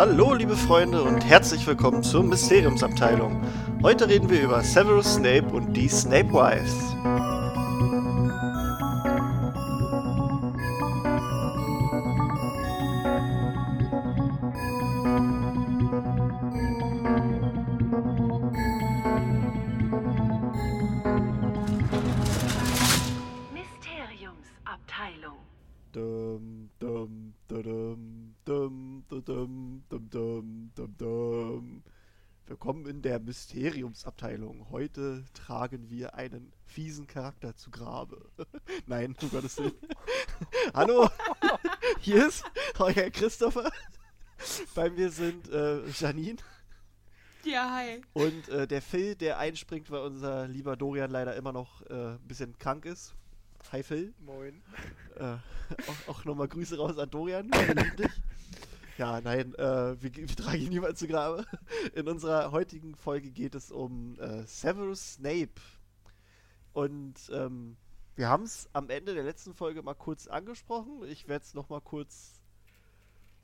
[0.00, 3.38] Hallo, liebe Freunde, und herzlich willkommen zur Mysteriumsabteilung.
[3.82, 6.96] Heute reden wir über Severus Snape und die Snape Wives.
[34.10, 34.66] Mysteriumsabteilung.
[34.70, 38.30] Heute tragen wir einen fiesen Charakter zu Grabe.
[38.86, 39.74] Nein, um Gottes Willen.
[40.74, 41.08] Hallo,
[42.00, 42.44] hier ist
[42.78, 43.70] euer Christopher.
[44.74, 46.38] Bei mir sind äh, Janine
[47.44, 48.00] Ja, hi.
[48.14, 52.26] und äh, der Phil, der einspringt, weil unser lieber Dorian leider immer noch äh, ein
[52.26, 53.14] bisschen krank ist.
[53.70, 54.14] Hi Phil.
[54.18, 54.62] Moin.
[55.16, 55.36] Äh,
[55.86, 57.50] auch auch nochmal Grüße raus an Dorian.
[59.00, 61.46] Ja, nein, äh, wir, wir tragen ihn niemand zu Grabe.
[61.94, 65.58] In unserer heutigen Folge geht es um äh, Severus Snape.
[66.74, 67.78] Und ähm,
[68.14, 71.02] wir haben es am Ende der letzten Folge mal kurz angesprochen.
[71.08, 72.42] Ich werde es nochmal kurz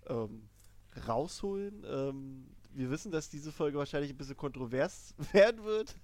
[0.08, 0.50] ähm,
[1.08, 1.86] rausholen.
[1.88, 5.96] Ähm, wir wissen, dass diese Folge wahrscheinlich ein bisschen kontrovers werden wird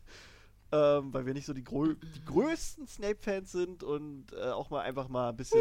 [0.72, 4.80] ähm, weil wir nicht so die, grö die größten Snape-Fans sind und äh, auch mal
[4.80, 5.60] einfach mal ein bisschen,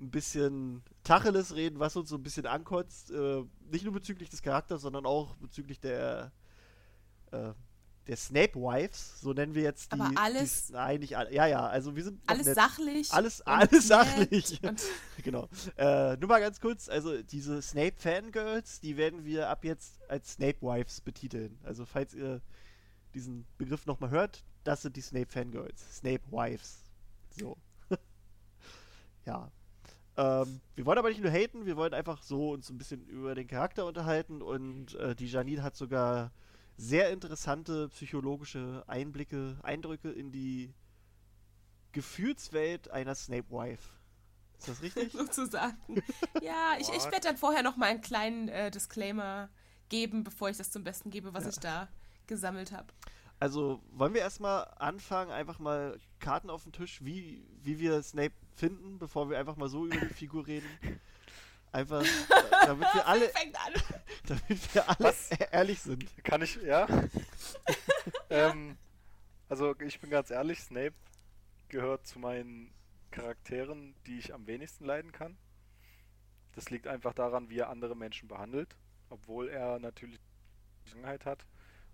[0.00, 3.10] ein bisschen Tacheles reden, was uns so ein bisschen ankotzt.
[3.10, 6.30] Äh, nicht nur bezüglich des Charakters, sondern auch bezüglich der,
[7.32, 7.52] äh,
[8.06, 10.00] der Snape-Wives, so nennen wir jetzt die.
[10.00, 11.32] Aber alles- Die, nein, nicht alle.
[11.32, 12.20] Ja, ja, also wir sind.
[12.26, 12.54] Alles nett.
[12.54, 13.12] sachlich.
[13.12, 14.60] Alles, alles sachlich.
[15.24, 15.48] Genau.
[15.76, 21.00] Äh, nur mal ganz kurz, also diese Snape-Fangirls, die werden wir ab jetzt als Snape-Wives
[21.02, 21.58] betiteln.
[21.64, 22.40] Also falls ihr
[23.18, 25.98] diesen Begriff nochmal hört, das sind die Snape-Fangirls.
[25.98, 26.84] Snape-Wives.
[27.30, 27.56] So.
[29.26, 29.50] ja.
[30.16, 33.34] Ähm, wir wollen aber nicht nur haten, wir wollen einfach so uns ein bisschen über
[33.34, 36.32] den Charakter unterhalten und äh, die Janine hat sogar
[36.76, 40.72] sehr interessante psychologische Einblicke, Eindrücke in die
[41.92, 43.88] Gefühlswelt einer Snape-Wife.
[44.58, 45.12] Ist das richtig?
[45.12, 45.76] sozusagen.
[46.40, 49.48] Ja, ich, ich werde dann vorher noch mal einen kleinen äh, Disclaimer
[49.88, 51.50] geben, bevor ich das zum Besten gebe, was Ja.
[51.50, 51.88] ich da
[52.28, 52.92] gesammelt habe.
[53.40, 58.34] Also wollen wir erstmal anfangen, einfach mal Karten auf den Tisch, wie, wie wir Snape
[58.56, 60.68] finden, bevor wir einfach mal so über die Figur reden.
[61.70, 62.04] Einfach,
[62.64, 63.72] damit wir alle, Fängt an.
[64.26, 65.30] damit wir alle Was?
[65.52, 66.24] ehrlich sind.
[66.24, 66.88] Kann ich, ja?
[68.30, 68.76] ähm,
[69.48, 70.94] also ich bin ganz ehrlich, Snape
[71.68, 72.72] gehört zu meinen
[73.12, 75.36] Charakteren, die ich am wenigsten leiden kann.
[76.56, 78.74] Das liegt einfach daran, wie er andere Menschen behandelt,
[79.10, 80.18] obwohl er natürlich
[80.84, 81.46] Vergangenheit hat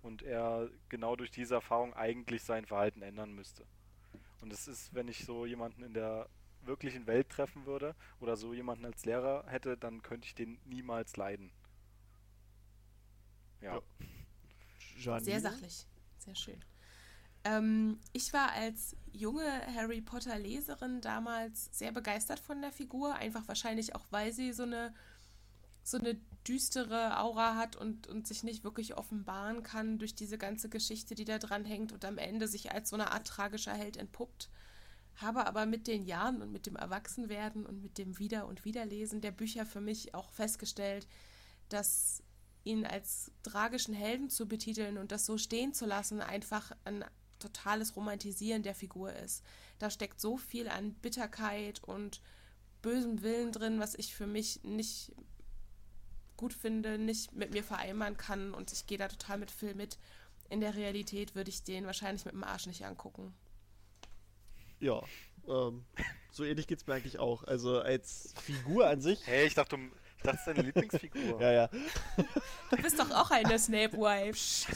[0.04, 3.64] und er genau durch diese Erfahrung eigentlich sein Verhalten ändern müsste.
[4.40, 6.28] Und es ist, wenn ich so jemanden in der
[6.62, 11.16] wirklichen Welt treffen würde oder so jemanden als Lehrer hätte, dann könnte ich den niemals
[11.16, 11.50] leiden.
[13.62, 13.76] Ja.
[13.76, 13.82] Ja.
[14.98, 15.24] Janine?
[15.24, 15.86] Sehr sachlich.
[16.18, 16.60] Sehr schön.
[17.44, 19.44] Ähm, ich war als junge
[19.74, 24.62] Harry Potter Leserin damals sehr begeistert von der Figur, einfach wahrscheinlich auch, weil sie so
[24.64, 24.94] eine
[25.84, 26.16] so eine
[26.48, 31.24] düstere Aura hat und, und sich nicht wirklich offenbaren kann durch diese ganze Geschichte, die
[31.24, 34.48] da dran hängt und am Ende sich als so eine Art tragischer Held entpuppt.
[35.16, 39.20] Habe aber mit den Jahren und mit dem Erwachsenwerden und mit dem Wieder- und Wiederlesen
[39.20, 41.06] der Bücher für mich auch festgestellt,
[41.68, 42.22] dass
[42.64, 47.04] ihn als tragischen Helden zu betiteln und das so stehen zu lassen, einfach ein
[47.38, 49.44] totales Romantisieren der Figur ist.
[49.78, 52.22] Da steckt so viel an Bitterkeit und
[52.80, 55.12] bösem Willen drin, was ich für mich nicht
[56.36, 59.98] gut finde, nicht mit mir vereinbaren kann und ich gehe da total mit Phil mit.
[60.50, 63.34] In der Realität würde ich den wahrscheinlich mit dem Arsch nicht angucken.
[64.80, 65.00] Ja,
[65.48, 65.84] ähm,
[66.30, 67.44] so ähnlich geht's mir eigentlich auch.
[67.44, 69.26] Also als Figur an sich.
[69.26, 71.40] Hey, ich dachte, du- ich dachte, das ist deine Lieblingsfigur.
[71.40, 71.68] Ja, ja.
[72.70, 74.72] Du bist doch auch eine Snape-Wife.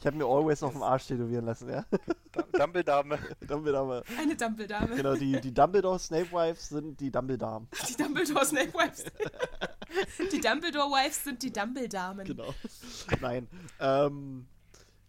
[0.00, 1.84] Ich habe mir Always auf dem Arsch tätowieren lassen, ja.
[2.32, 3.18] Du- Dumbledame.
[3.46, 4.02] Dumbledore.
[4.18, 4.96] Eine Dumbledame.
[4.96, 7.66] Genau, die, die Dumbledore Snape Wives sind die Dumbledore.
[7.88, 9.04] Die Dumbledore Snape Wives.
[10.32, 12.26] Die Dumbledore Wives sind die Dumbledamen.
[12.26, 12.54] Genau.
[13.20, 13.48] Nein.
[13.80, 14.46] Ähm,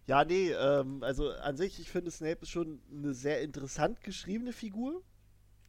[0.06, 4.52] ja, nee, ähm, also an sich, ich finde, Snape ist schon eine sehr interessant geschriebene
[4.52, 5.02] Figur.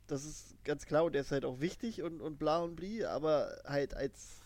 [0.06, 3.05] Das ist ganz klar und er ist halt auch wichtig und, und bla und bli,
[3.05, 4.43] aber halt als,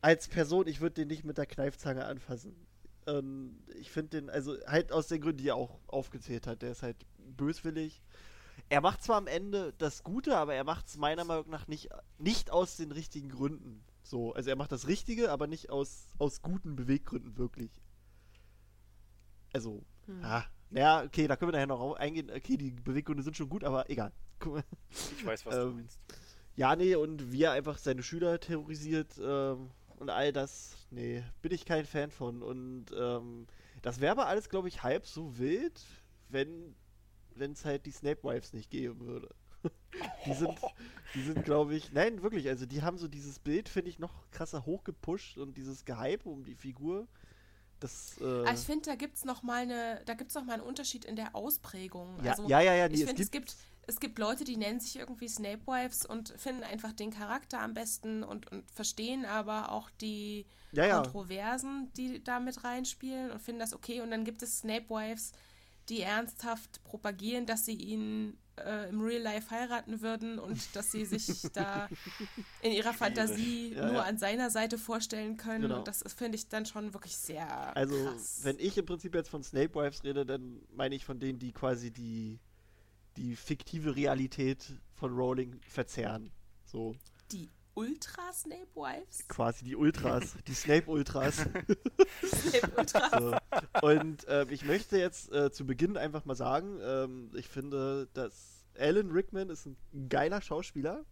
[0.00, 2.54] als Person, ich würde den nicht mit der Kneifzange anfassen.
[3.06, 6.62] Ähm, ich finde den, also halt aus den Gründen, die er auch aufgezählt hat.
[6.62, 8.02] Der ist halt böswillig.
[8.68, 11.88] Er macht zwar am Ende das Gute, aber er macht es meiner Meinung nach nicht,
[12.18, 13.84] nicht aus den richtigen Gründen.
[14.02, 17.70] So, also er macht das Richtige, aber nicht aus, aus guten Beweggründen wirklich.
[19.52, 20.20] Also, Hm.
[20.22, 22.30] ja, naja, okay, da können wir nachher noch eingehen.
[22.34, 24.12] Okay, die Beweggründe sind schon gut, aber egal.
[24.90, 26.00] Ich weiß, was du Ähm, meinst.
[26.56, 31.52] Ja, nee, und wie er einfach seine Schüler terrorisiert, ähm, und all das, nee, bin
[31.52, 32.42] ich kein Fan von.
[32.42, 33.46] Und ähm,
[33.82, 35.80] das wäre aber alles, glaube ich, halb so wild,
[36.28, 36.74] wenn
[37.38, 39.34] es halt die Snape Wives nicht geben würde.
[40.26, 40.58] die sind,
[41.14, 44.12] die sind, glaube ich, nein, wirklich, also die haben so dieses Bild, finde ich, noch
[44.30, 47.06] krasser hochgepusht und dieses Gehype um die Figur.
[47.80, 51.04] Das, äh ich finde, da gibt es nochmal eine, da gibt's noch mal einen Unterschied
[51.04, 52.16] in der Ausprägung.
[52.22, 53.56] Ja, also, ja, ja, ja nee, ich finde, es gibt,
[53.86, 57.74] es gibt Leute, die nennen sich irgendwie Snape Wives und finden einfach den Charakter am
[57.74, 61.02] besten und, und verstehen aber auch die ja, ja.
[61.02, 64.00] Kontroversen, die da mit reinspielen und finden das okay.
[64.00, 65.32] Und dann gibt es Snape Wives,
[65.88, 71.04] die ernsthaft propagieren, dass sie ihn äh, im Real Life heiraten würden und dass sie
[71.04, 71.88] sich da
[72.62, 74.02] in ihrer Fantasie ja, nur ja.
[74.02, 75.62] an seiner Seite vorstellen können.
[75.62, 75.78] Genau.
[75.78, 77.76] Und das finde ich dann schon wirklich sehr.
[77.76, 78.40] Also, krass.
[78.42, 81.52] wenn ich im Prinzip jetzt von Snape Wives rede, dann meine ich von denen, die
[81.52, 82.38] quasi die,
[83.16, 84.64] die fiktive Realität
[84.94, 86.30] von Rowling verzerren.
[86.64, 86.94] So.
[87.32, 89.26] Die Ultra-Snape Wives?
[89.28, 91.36] Quasi die Ultras, die Snape-Ultras.
[92.24, 93.10] Snape-Ultras.
[93.18, 93.86] so.
[93.86, 98.66] Und äh, ich möchte jetzt äh, zu Beginn einfach mal sagen, ähm, ich finde, dass
[98.78, 99.76] Alan Rickman ist ein
[100.08, 101.04] geiler Schauspieler.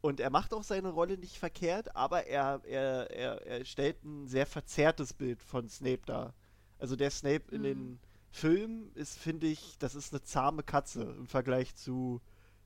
[0.00, 4.28] Und er macht auch seine Rolle nicht verkehrt, aber er, er, er, er stellt ein
[4.28, 6.34] sehr verzerrtes Bild von Snape dar.
[6.78, 7.56] Also der Snape mhm.
[7.56, 8.00] in den
[8.30, 12.20] Filmen ist, finde ich, das ist eine zahme Katze im Vergleich zu,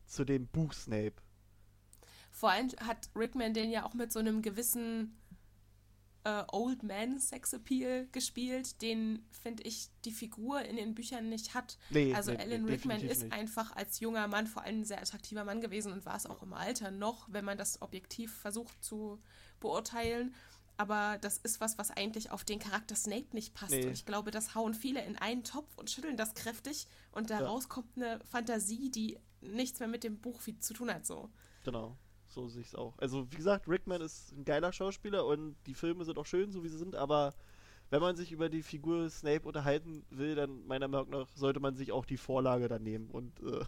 [0.06, 1.14] zu dem Buch Snape.
[2.38, 5.19] Vor allem hat Rickman den ja auch mit so einem gewissen
[6.23, 11.55] äh, Old Man Sex Appeal gespielt, den finde ich die Figur in den Büchern nicht
[11.55, 11.79] hat.
[11.90, 13.32] Nee, also nee, Alan nee, Rickman ist nicht.
[13.32, 16.44] einfach als junger Mann vor allem ein sehr attraktiver Mann gewesen und war es auch
[16.44, 19.20] im Alter noch, wenn man das objektiv versucht zu
[19.58, 20.32] beurteilen.
[20.76, 23.75] Aber das ist was, was eigentlich auf den Charakter Snape nicht passt.
[23.75, 27.64] Und ich glaube, das hauen viele in einen Topf und schütteln das kräftig und daraus
[27.64, 27.69] ja.
[27.69, 31.05] kommt eine Fantasie, die nichts mehr mit dem Buch zu tun hat.
[31.05, 31.31] So.
[31.64, 31.99] Genau
[32.38, 32.96] so sehe ich es auch.
[32.99, 36.62] Also, wie gesagt, Rickman ist ein geiler Schauspieler und die Filme sind auch schön, so
[36.62, 37.35] wie sie sind, aber
[37.90, 41.75] wenn man sich über die Figur Snape unterhalten will, dann meiner Meinung nach sollte man
[41.75, 43.64] sich auch die Vorlage dann nehmen und äh,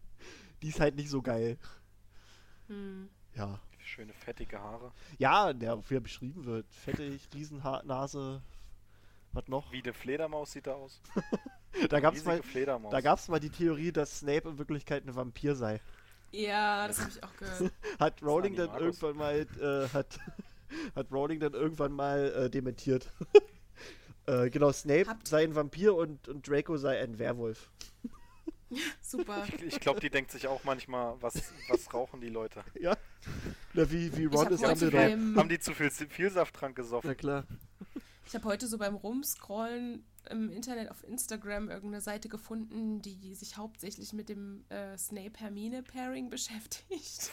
[0.62, 1.58] die ist halt nicht so geil.
[2.68, 3.08] Hm.
[3.34, 3.60] Ja.
[3.78, 4.92] Schöne fettige Haare.
[5.18, 6.66] Ja, der, wie er beschrieben wird.
[6.72, 8.42] Fettig, Riesennase,
[9.32, 9.70] was noch?
[9.72, 11.00] Wie eine Fledermaus sieht er aus.
[11.88, 12.40] da gab es mal,
[13.28, 15.80] mal die Theorie, dass Snape in Wirklichkeit ein Vampir sei.
[16.30, 17.72] Ja, das habe ich auch gehört.
[17.98, 20.18] hat Rowling dann irgendwann mal äh, hat,
[20.94, 23.12] hat Rowling dann irgendwann mal äh, dementiert.
[24.26, 27.70] äh, genau, Snape Habt sei ein Vampir und, und Draco sei ein Werwolf.
[29.00, 29.46] Super.
[29.46, 31.34] Ich, ich glaube, die denkt sich auch manchmal, was,
[31.70, 32.62] was rauchen die Leute?
[32.78, 32.96] Ja.
[33.72, 35.12] Na, wie, wie Ron ist Dumbledore.
[35.36, 37.08] Haben die zu viel Vielsafttrank gesoffen?
[37.08, 37.44] Na klar.
[38.26, 43.56] Ich habe heute so beim Rumscrollen im Internet auf Instagram irgendeine Seite gefunden, die sich
[43.56, 47.30] hauptsächlich mit dem äh, Snape-Hermine-Pairing beschäftigt.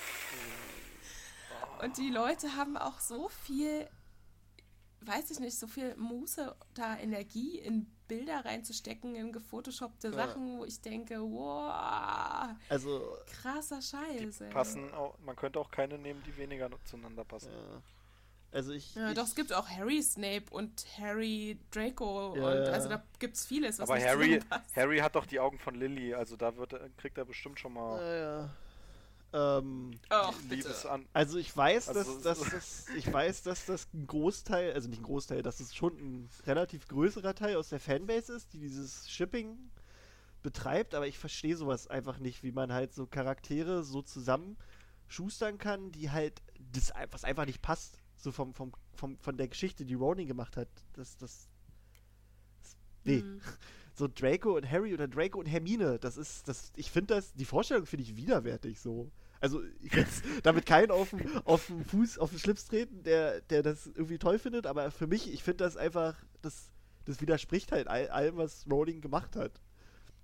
[1.81, 3.87] Und die Leute haben auch so viel,
[5.01, 10.13] weiß ich nicht, so viel Muße, da Energie in Bilder reinzustecken, in gefotoshoppte ja.
[10.13, 14.43] Sachen, wo ich denke, wow, also, krasser Scheiß.
[14.51, 17.51] Passen auch, man könnte auch keine nehmen, die weniger zueinander passen.
[17.51, 17.81] Ja.
[18.55, 18.95] Also ich.
[18.95, 22.35] Ja, ich, doch, es gibt auch Harry Snape und Harry Draco.
[22.37, 24.39] Ja, und also da gibt es vieles, was Aber nicht Harry.
[24.75, 27.99] Harry hat doch die Augen von Lily, also da wird, kriegt er bestimmt schon mal
[28.01, 28.49] Ja, ja.
[29.59, 30.55] Ähm, Ach, bitte.
[30.55, 31.05] Liebes an.
[31.11, 35.01] also ich weiß, Also dass, dass das, ich weiß, dass das ein Großteil, also nicht
[35.01, 39.09] ein Großteil, dass es schon ein relativ größerer Teil aus der Fanbase ist, die dieses
[39.09, 39.57] Shipping
[40.41, 45.91] betreibt, aber ich verstehe sowas einfach nicht, wie man halt so Charaktere so zusammenschustern kann,
[45.91, 49.93] die halt das was einfach nicht passt, so vom, vom, vom von der Geschichte, die
[49.95, 50.67] Rowling gemacht hat.
[50.93, 51.47] Das das,
[52.61, 53.21] das nee.
[53.23, 53.41] Mhm.
[53.97, 57.45] So Draco und Harry oder Draco und Hermine, das ist das ich finde das die
[57.45, 59.09] Vorstellung finde ich widerwärtig so.
[59.39, 63.39] Also ich jetzt damit keinen auf den, auf den Fuß, auf den Schlips treten, der,
[63.41, 66.71] der das irgendwie toll findet, aber für mich, ich finde das einfach, das,
[67.05, 69.61] das widerspricht halt all, allem, was Rowling gemacht hat.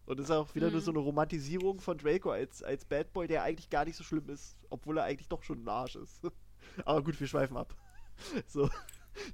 [0.06, 0.74] Und ist auch wieder Mhm.
[0.74, 4.04] nur so eine Romantisierung von Draco als, als Bad Boy, der eigentlich gar nicht so
[4.04, 6.22] schlimm ist, obwohl er eigentlich doch schon ein Arsch ist.
[6.86, 7.76] aber gut, wir schweifen ab.
[8.48, 8.70] So.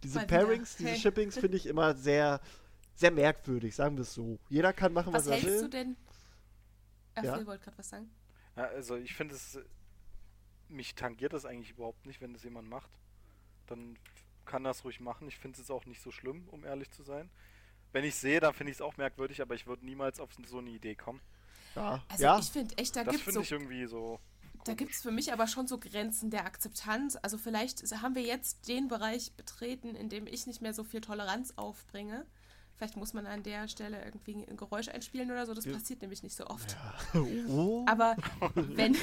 [0.03, 0.37] Diese Mal wieder.
[0.37, 0.99] Pairings, diese Hey.
[0.99, 2.41] Shippings finde ich immer sehr,
[2.95, 4.39] sehr merkwürdig, sagen wir es so.
[4.49, 5.69] Jeder kann machen, was, Was er hältst du will.
[5.69, 5.95] denn?
[7.15, 7.45] Ach, Ja?
[7.45, 8.09] Wollte gerade was sagen.
[8.55, 9.59] Ja, also ich finde es,
[10.67, 12.89] mich tangiert das eigentlich überhaupt nicht, wenn das jemand macht.
[13.67, 13.97] Dann
[14.45, 15.27] kann das ruhig machen.
[15.27, 17.29] Ich finde es auch nicht so schlimm, um ehrlich zu sein.
[17.91, 20.57] Wenn ich sehe, dann finde ich es auch merkwürdig, aber ich würde niemals auf so
[20.57, 21.21] eine Idee kommen.
[21.75, 22.39] Ja, Also ja.
[22.39, 24.19] ich finde echt, da das gibt es finde so ich irgendwie so.
[24.67, 27.17] Da gibt es für mich aber schon so Grenzen der Akzeptanz.
[27.21, 31.01] Also vielleicht haben wir jetzt den Bereich betreten, in dem ich nicht mehr so viel
[31.01, 32.25] Toleranz aufbringe
[32.77, 35.55] Vielleicht muss man an der Stelle irgendwie ein Geräusch einspielen oder so.
[35.55, 35.73] Das Ja.
[35.73, 36.73] passiert nämlich nicht so oft.
[36.73, 36.93] Ja.
[37.49, 37.83] Oh.
[37.87, 38.15] Aber
[38.55, 38.95] wenn,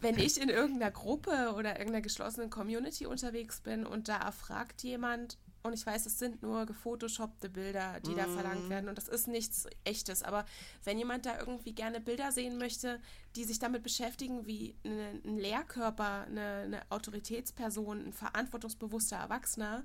[0.00, 5.38] wenn ich in irgendeiner Gruppe oder irgendeiner geschlossenen Community unterwegs bin und da fragt jemand
[5.64, 8.90] und ich weiß, es sind nur gefotoshoppte Bilder, die da verlangt werden.
[8.90, 10.44] Und das ist nichts echtes, aber
[10.84, 13.00] wenn jemand da irgendwie gerne Bilder sehen möchte,
[13.34, 19.84] die sich damit beschäftigen, wie eine, ein Lehrkörper, eine, eine Autoritätsperson, ein verantwortungsbewusster Erwachsener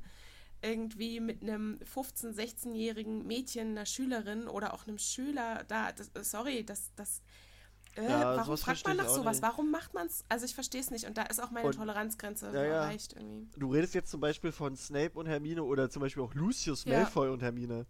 [0.61, 6.65] irgendwie mit einem 15-, 16-jährigen Mädchen, einer Schülerin oder auch einem Schüler da, das, sorry,
[6.65, 7.21] das, das
[7.95, 9.37] äh, Ja, warum fragt man nach sowas?
[9.37, 9.43] nicht.
[9.43, 10.23] Warum macht man es?
[10.29, 11.05] Also ich verstehe es nicht.
[11.05, 12.73] Und da ist auch meine Und- Toleranzgrenze Ja, ja.
[12.83, 13.47] erreicht irgendwie.
[13.59, 16.85] Du redest jetzt zum Beispiel von Snape und Hermine oder zum Beispiel auch Lucius.
[16.85, 17.85] Malfoy und Hermine.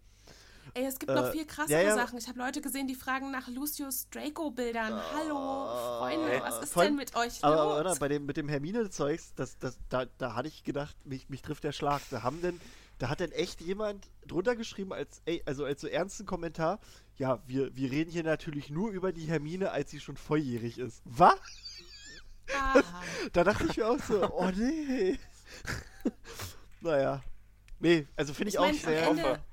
[0.74, 1.94] Ey, es gibt Äh, noch viel krassere ja, ja.
[1.96, 2.16] Sachen.
[2.18, 4.92] Ich habe Leute gesehen, die fragen nach Lucius Draco-Bildern.
[5.16, 7.64] Hallo, Freunde, Äh, was ist voll- denn mit euch Aber, los?
[7.64, 11.28] aber oder, bei dem, mit dem Hermine-Zeugs, das, das, da, da hatte ich gedacht, mich,
[11.28, 12.02] mich trifft der Schlag.
[12.10, 12.60] Da haben denn,
[12.98, 16.78] da hat denn echt jemand drunter geschrieben, als, ey, also als so ernsten Kommentar,
[17.20, 21.02] ja, wir, wir reden hier natürlich nur über die Hermine, als sie schon volljährig ist.
[21.04, 21.38] Was?
[22.56, 22.82] Aha.
[23.34, 25.18] Da dachte ich mir auch so, oh nee.
[26.80, 27.22] naja.
[27.78, 29.06] Nee, also finde ich, Ich auch mein, am sehr.
[29.06, 29.44] Ende,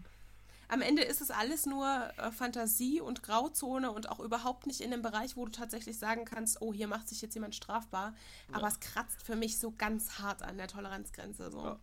[0.70, 4.92] am Ende ist es alles nur äh, Fantasie und Grauzone und auch überhaupt nicht in
[4.92, 8.16] dem Bereich, wo du tatsächlich sagen kannst, oh, hier macht sich jetzt jemand strafbar.
[8.54, 11.52] Aber es kratzt für mich so ganz hart an der Toleranzgrenze.
[11.52, 11.66] So.
[11.66, 11.80] Ja.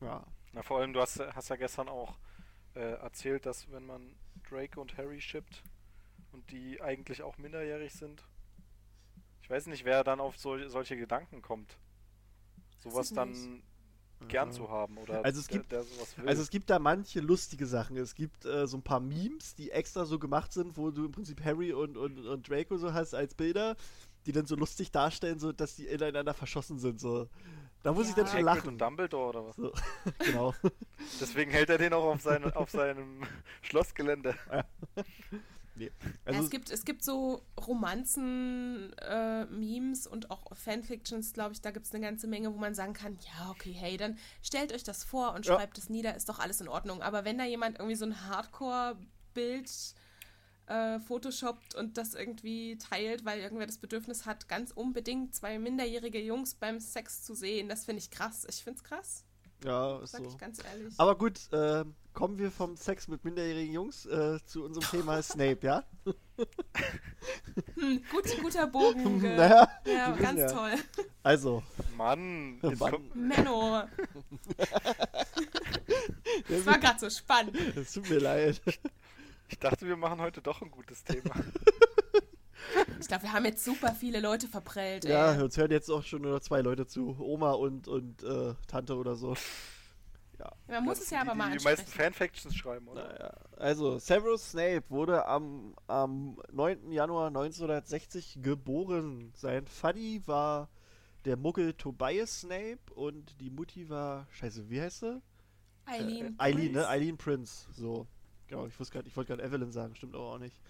[0.00, 0.26] Ja.
[0.54, 2.16] Na, vor allem, du hast, hast ja gestern auch
[2.74, 4.14] äh, erzählt, dass wenn man
[4.48, 5.62] Draco und Harry shippt
[6.32, 8.22] und die eigentlich auch minderjährig sind,
[9.42, 11.76] ich weiß nicht, wer dann auf so, solche Gedanken kommt,
[12.78, 13.62] sowas dann
[14.28, 16.28] gern zu haben oder Also es der, gibt- der sowas will.
[16.28, 17.96] Also es gibt da manche lustige Sachen.
[17.96, 21.12] Es gibt äh, so ein paar Memes, die extra so gemacht sind, wo du im
[21.12, 23.76] Prinzip Harry und, und, und Draco so hast als Bilder,
[24.26, 27.00] die dann so lustig darstellen, so dass die ineinander verschossen sind.
[27.00, 27.28] So.
[27.82, 28.32] Da muss ich dann Ja.
[28.32, 28.68] schon lachen.
[28.68, 29.56] und Dumbledore oder was?
[29.56, 29.72] So.
[30.18, 30.54] genau.
[31.20, 33.22] Deswegen hält er den auch auf, seine, auf seinem
[33.62, 34.34] Schlossgelände.
[35.74, 35.86] nee.
[36.02, 37.42] Ja, Also, es, gibt, es gibt so
[39.00, 42.92] Romanzen-Memes und auch Fanfictions, glaube ich, da gibt es eine ganze Menge, wo man sagen
[42.92, 45.56] kann, ja, okay, hey, dann stellt euch das vor und Ja.
[45.56, 47.02] schreibt es nieder, ist doch alles in Ordnung.
[47.02, 49.94] Aber wenn da jemand irgendwie so ein Hardcore-Bild
[50.70, 56.20] äh, photoshoppt und das irgendwie teilt, weil irgendwer das Bedürfnis hat, ganz unbedingt zwei minderjährige
[56.20, 58.46] Jungs beim Sex zu sehen, das finde ich krass.
[58.48, 59.24] Ich finde es krass,
[59.64, 60.28] ja, ist sag so.
[60.28, 60.94] ich ganz ehrlich.
[60.96, 65.58] Aber gut, äh, kommen wir vom Sex mit minderjährigen Jungs äh, zu unserem Thema Snape,
[65.62, 65.82] ja?
[67.74, 69.20] Hm, gut, guter Bogen.
[69.20, 70.52] Ge naja, ja, ganz ja.
[70.52, 70.74] toll.
[71.24, 71.64] Also,
[71.96, 72.92] Mann, jetzt Mann.
[72.92, 73.82] kommt, Menno,
[76.48, 77.56] das war gerade so spannend.
[77.76, 78.60] es tut mir leid.
[79.50, 81.34] Ich dachte, wir machen heute doch ein gutes Thema.
[83.00, 85.04] Ich glaube, wir haben jetzt super viele Leute verprellt.
[85.04, 85.12] Ey.
[85.12, 87.16] Ja, uns hören jetzt auch schon nur zwei Leute zu.
[87.18, 89.34] Oma und, und äh, Tante oder so.
[90.68, 92.12] Man muss Das es ja sind aber die, mal die, die meisten ansprechen.
[92.14, 93.08] Fanfictions schreiben, oder?
[93.08, 96.92] Naja, also Severus Snape wurde am, am 9.
[96.92, 99.32] Januar 1960 geboren.
[99.34, 100.70] Sein Vati war
[101.26, 105.22] der Muggel Tobias Snape und die Mutti war, scheiße, wie heißt sie?
[105.84, 106.26] Eileen.
[106.38, 106.78] Äh, Eileen, ne?
[106.78, 106.88] Prince.
[106.88, 107.66] Eileen Prince.
[107.72, 108.06] So.
[108.50, 110.60] Genau, ich grad, ich wollte gerade Evelyn sagen, stimmt aber auch nicht.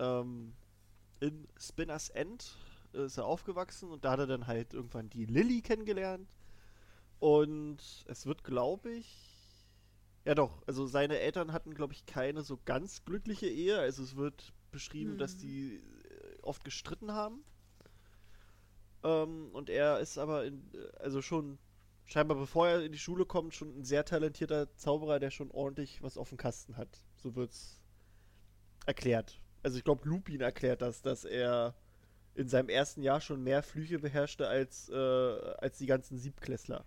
[0.00, 0.52] Ähm,
[1.20, 2.56] in Spinners End
[2.92, 6.28] ist er aufgewachsen und da hat er dann halt irgendwann die Lily kennengelernt.
[7.20, 7.78] Und
[8.08, 9.06] es wird, glaube ich.
[10.24, 10.62] Ja, doch.
[10.66, 13.78] Also, seine Eltern hatten, glaube ich, keine so ganz glückliche Ehe.
[13.78, 15.38] Also, es wird beschrieben, dass Hm.
[15.38, 17.44] die äh, oft gestritten haben.
[19.04, 21.58] Ähm, und er ist aber, in, äh, also schon
[22.06, 26.02] scheinbar, bevor er in die Schule kommt, schon ein sehr talentierter Zauberer, der schon ordentlich
[26.02, 27.04] was auf dem Kasten hat.
[27.16, 27.80] So wird's
[28.86, 29.40] erklärt.
[29.62, 31.74] Also, ich glaube, Lupin erklärt das, dass er
[32.34, 36.84] in seinem ersten Jahr schon mehr Flüche beherrschte als, äh, als die ganzen Siebklässler.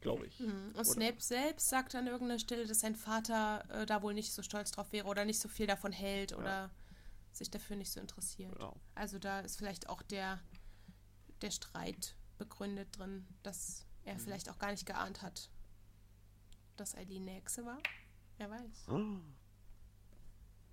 [0.00, 0.38] Glaube ich.
[0.40, 0.68] Mhm.
[0.68, 4.32] Und Oder- Snape selbst sagt an irgendeiner Stelle, dass sein Vater äh, da wohl nicht
[4.32, 6.70] so stolz drauf wäre oder nicht so viel davon hält oder
[7.32, 8.52] sich dafür nicht so interessiert.
[8.52, 8.76] Genau.
[8.94, 10.40] Also da ist vielleicht auch der,
[11.42, 13.86] der Streit begründet drin, dass.
[14.04, 15.48] Er vielleicht auch gar nicht geahnt hat,
[16.76, 17.78] dass Eileen eine Hexe war.
[18.38, 18.88] Wer weiß.
[18.88, 19.16] Oh.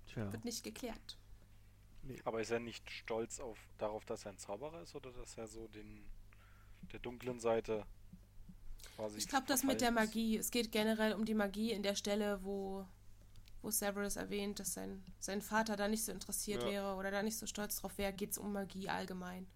[0.06, 0.32] Tja.
[0.32, 1.16] Wird nicht geklärt.
[2.24, 5.46] Aber ist er nicht stolz auf, darauf, dass er ein Zauberer ist oder dass er
[5.46, 6.04] so den
[6.90, 7.86] der dunklen Seite
[8.96, 9.92] quasi Ich glaube, das mit der?
[9.92, 10.36] Magie.
[10.36, 12.84] Es geht generell um die Magie in der Stelle, wo,
[13.62, 16.68] wo Severus erwähnt, dass sein, sein Vater da nicht so interessiert Ja.
[16.68, 19.46] wäre oder da nicht so stolz drauf wäre, geht es um Magie allgemein.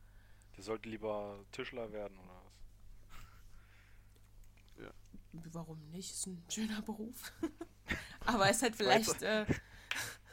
[0.56, 2.42] Der sollte lieber Tischler werden oder
[4.76, 4.92] was?
[5.52, 6.10] Warum nicht?
[6.12, 7.32] Ist ein schöner Beruf.
[8.26, 9.22] Aber ist halt vielleicht.
[9.22, 9.46] Äh,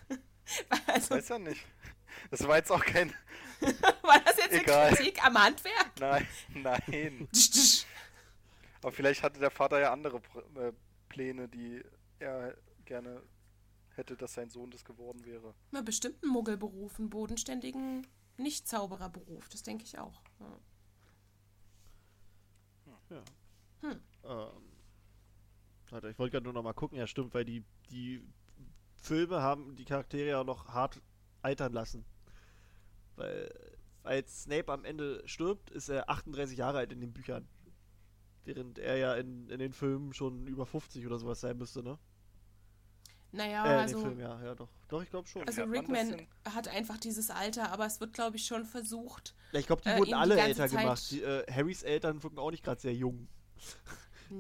[0.87, 1.65] also, Weiß ja nicht.
[2.31, 3.09] Das war jetzt auch kein.
[4.01, 4.87] war das jetzt Egal.
[4.87, 5.91] eine Kritik am Handwerk?
[5.99, 7.27] Nein, nein.
[8.81, 10.17] Aber vielleicht hatte der Vater ja andere
[10.55, 10.73] äh,
[11.09, 11.83] Pläne, die
[12.19, 13.21] er gerne
[13.95, 15.53] hätte, dass sein Sohn das geworden wäre.
[15.71, 18.07] Na, bestimmt einen Muggelberuf, einen bodenständigen
[18.37, 20.21] Nicht-Zaubererberuf, das denke ich auch.
[20.39, 20.59] Ja.
[23.09, 23.23] Ja.
[23.81, 24.01] Hm.
[24.23, 24.72] Ähm,
[25.93, 26.97] warte, ich wollte gerade nur noch mal gucken.
[26.97, 28.21] Ja, stimmt, weil die, die
[28.97, 31.01] Filme haben die Charaktere ja noch hart
[31.41, 32.05] altern lassen.
[33.15, 33.53] Weil
[34.03, 37.47] als Snape am Ende stirbt, ist er 38 Jahre alt in den Büchern.
[38.45, 41.97] Während er ja in, in den Filmen schon über 50 oder sowas sein müsste, ne?
[43.31, 44.69] Naja, äh, in also, den Filmen, ja, ja, doch.
[44.89, 45.47] Doch, ich glaube schon.
[45.47, 49.33] also Rickman hat einfach dieses Alter, aber es wird, glaube ich, schon versucht.
[49.53, 51.11] Ja, ich glaube, die äh, wurden die alle ganze älter Zeit- gemacht.
[51.11, 53.27] Die, äh, Harrys Eltern wirken auch nicht gerade sehr jung.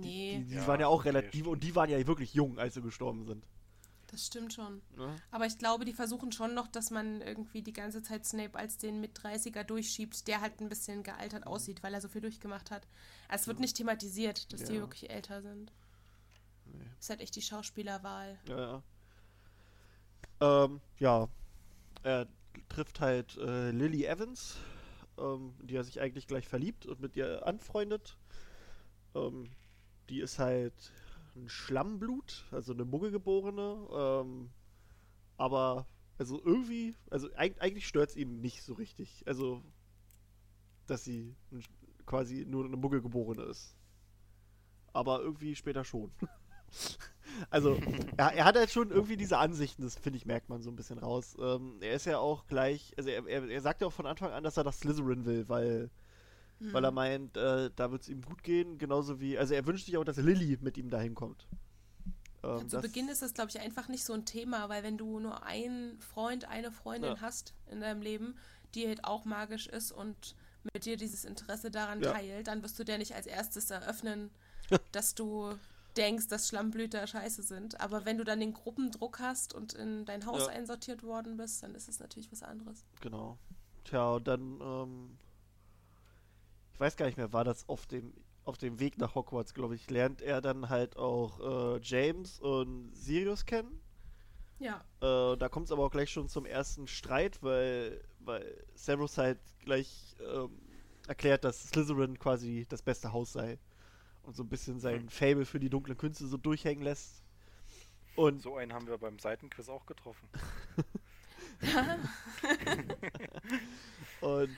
[0.01, 1.47] Nee, Die, die Ja, waren ja auch relativ, stimmt.
[1.47, 3.43] und die waren ja wirklich jung, als sie gestorben sind.
[4.07, 4.81] das stimmt schon.
[4.95, 5.15] Ne?
[5.31, 8.77] Aber ich glaube, die versuchen schon noch, dass man irgendwie die ganze Zeit Snape als
[8.77, 11.03] den mit 30er durchschiebt, der halt ein bisschen Mhm.
[11.03, 12.85] gealtert aussieht, weil er so viel durchgemacht hat.
[13.27, 14.81] Also es wird nicht thematisiert, dass die Ja.
[14.81, 15.71] wirklich älter sind.
[16.65, 16.83] Nee.
[16.99, 18.37] Ist halt echt die Schauspielerwahl.
[18.47, 18.81] Ja,
[20.41, 20.65] ja.
[20.65, 21.27] Ähm, ja.
[22.03, 22.27] Er
[22.69, 24.57] trifft halt äh, Lily Evans,
[25.17, 28.17] ähm, die er sich eigentlich gleich verliebt und mit ihr anfreundet.
[29.15, 29.49] Ähm,
[30.09, 30.73] die ist halt
[31.35, 33.87] ein Schlammblut, also eine Muggelgeborene.
[33.91, 34.49] Ähm,
[35.37, 39.23] aber, also irgendwie, also eig eigentlich stört es ihn nicht so richtig.
[39.25, 39.63] Also,
[40.87, 41.35] dass sie
[42.05, 43.75] quasi nur eine Muggelgeborene ist.
[44.93, 46.11] Aber irgendwie später schon.
[47.49, 47.75] Also,
[48.17, 50.75] er, er hat halt schon irgendwie diese Ansichten, das finde ich, merkt man so ein
[50.75, 51.35] bisschen raus.
[51.39, 54.31] Ähm, er ist ja auch gleich, also er, er, er sagt ja auch von Anfang
[54.31, 55.89] an, dass er das Slytherin will, weil,
[56.71, 56.95] weil er Hm.
[56.95, 60.03] meint, äh, da wird es ihm gut gehen, genauso wie, also er wünscht sich auch,
[60.03, 61.47] dass Lilly mit ihm dahin kommt.
[62.43, 65.19] Ähm, zu Beginn ist das, glaube ich, einfach nicht so ein Thema, weil wenn du
[65.19, 67.21] nur einen Freund, eine Freundin Ja.
[67.21, 68.35] hast in deinem Leben,
[68.75, 70.35] die halt auch magisch ist und
[70.73, 72.13] mit dir dieses Interesse daran Ja.
[72.13, 74.31] teilt, dann wirst du dir nicht als erstes eröffnen,
[74.91, 75.55] dass du
[75.97, 77.79] denkst, dass Schlammblüter scheiße sind.
[77.79, 80.47] Aber wenn du dann den Gruppendruck hast und in dein Haus Ja.
[80.47, 82.83] einsortiert worden bist, dann ist es natürlich was anderes.
[83.01, 83.37] Genau.
[83.83, 85.17] Tja, und dann, ähm,
[86.73, 88.13] ich weiß gar nicht mehr, war das auf dem,
[88.45, 92.91] auf dem Weg nach Hogwarts, glaube ich, lernt er dann halt auch äh, James und
[92.95, 93.79] Sirius kennen.
[94.59, 94.83] Ja.
[95.01, 99.39] Äh, da kommt es aber auch gleich schon zum ersten Streit, weil, weil Severus halt
[99.59, 100.51] gleich ähm,
[101.07, 103.59] erklärt, dass Slytherin quasi das beste Haus sei.
[104.23, 107.23] Und so ein bisschen sein Fable für die dunklen Künste so durchhängen lässt.
[108.15, 110.29] Und So einen haben wir beim Seitenquiz auch getroffen.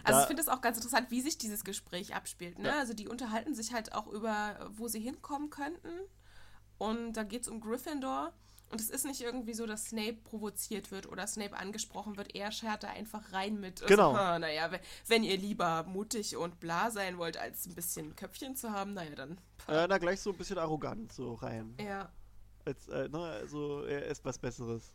[0.03, 2.59] Also ich finde es auch ganz interessant, wie sich dieses Gespräch abspielt.
[2.59, 2.69] Ne?
[2.69, 2.79] Ja.
[2.79, 5.89] Also die unterhalten sich halt auch über, wo sie hinkommen könnten.
[6.77, 8.33] Und da geht es um Gryffindor.
[8.71, 12.33] Und es ist nicht irgendwie so, dass Snape provoziert wird oder Snape angesprochen wird.
[12.35, 13.81] Er schert da einfach rein mit.
[13.83, 14.13] also, Genau.
[14.15, 14.69] "Ah, naja,
[15.07, 19.15] wenn, ihr lieber mutig und bla sein wollt, als ein bisschen Köpfchen zu haben, naja,
[19.15, 19.37] dann.
[19.67, 21.75] äh, da gleich so ein bisschen arrogant so rein.
[21.79, 22.11] Ja.
[22.65, 24.93] Als, äh, ne, also er ist was Besseres.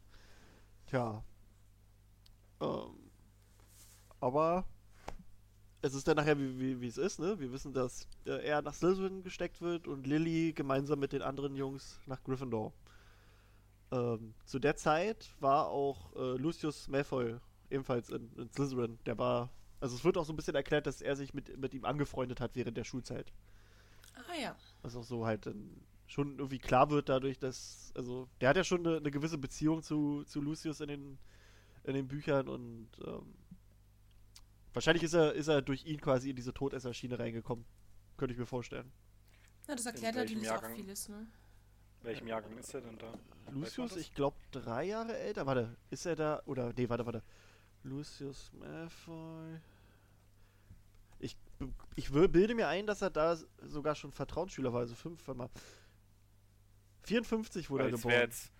[0.86, 1.22] Tja.
[2.60, 3.09] Ähm,
[4.20, 4.64] aber
[5.82, 7.38] es ist dann nachher, wie, wie, wie es ist, ne?
[7.40, 11.56] Wir wissen, dass äh, er nach Slytherin gesteckt wird und Lily gemeinsam mit den anderen
[11.56, 12.72] Jungs nach Gryffindor.
[13.92, 17.36] Ähm, zu der Zeit war auch äh, Lucius Malfoy
[17.70, 18.98] ebenfalls in, in Slytherin.
[19.06, 21.72] Der war, also es wird auch so ein bisschen erklärt, dass er sich mit, mit
[21.72, 23.32] ihm angefreundet hat während der Schulzeit.
[24.14, 24.56] Ah ja.
[24.82, 28.64] Was auch so halt dann schon irgendwie klar wird dadurch, dass, also, der hat ja
[28.64, 31.18] schon eine, eine gewisse Beziehung zu, zu Lucius in den,
[31.84, 33.34] in den Büchern und ähm,
[34.72, 37.64] wahrscheinlich ist er, ist er durch ihn quasi in diese Todesserschiene reingekommen.
[38.16, 38.92] Könnte ich mir vorstellen.
[39.68, 40.74] ja das erklärt welchem natürlich auch Jahrgang?
[40.76, 41.26] vieles, ne?
[42.02, 43.12] Welchem Jahrgang ist er denn da?
[43.50, 45.46] Lucius, ich glaube, drei Jahre älter.
[45.46, 47.22] Warte, ist er da, oder, nee, warte, warte.
[47.82, 49.60] Lucius Malfoy.
[51.18, 51.36] Ich,
[51.96, 55.50] ich bilde mir ein, dass er da sogar schon Vertrauensschüler war, also fünf, warte mal.
[57.02, 58.14] 54 wurde Weil er geboren.
[58.14, 58.52] jetzt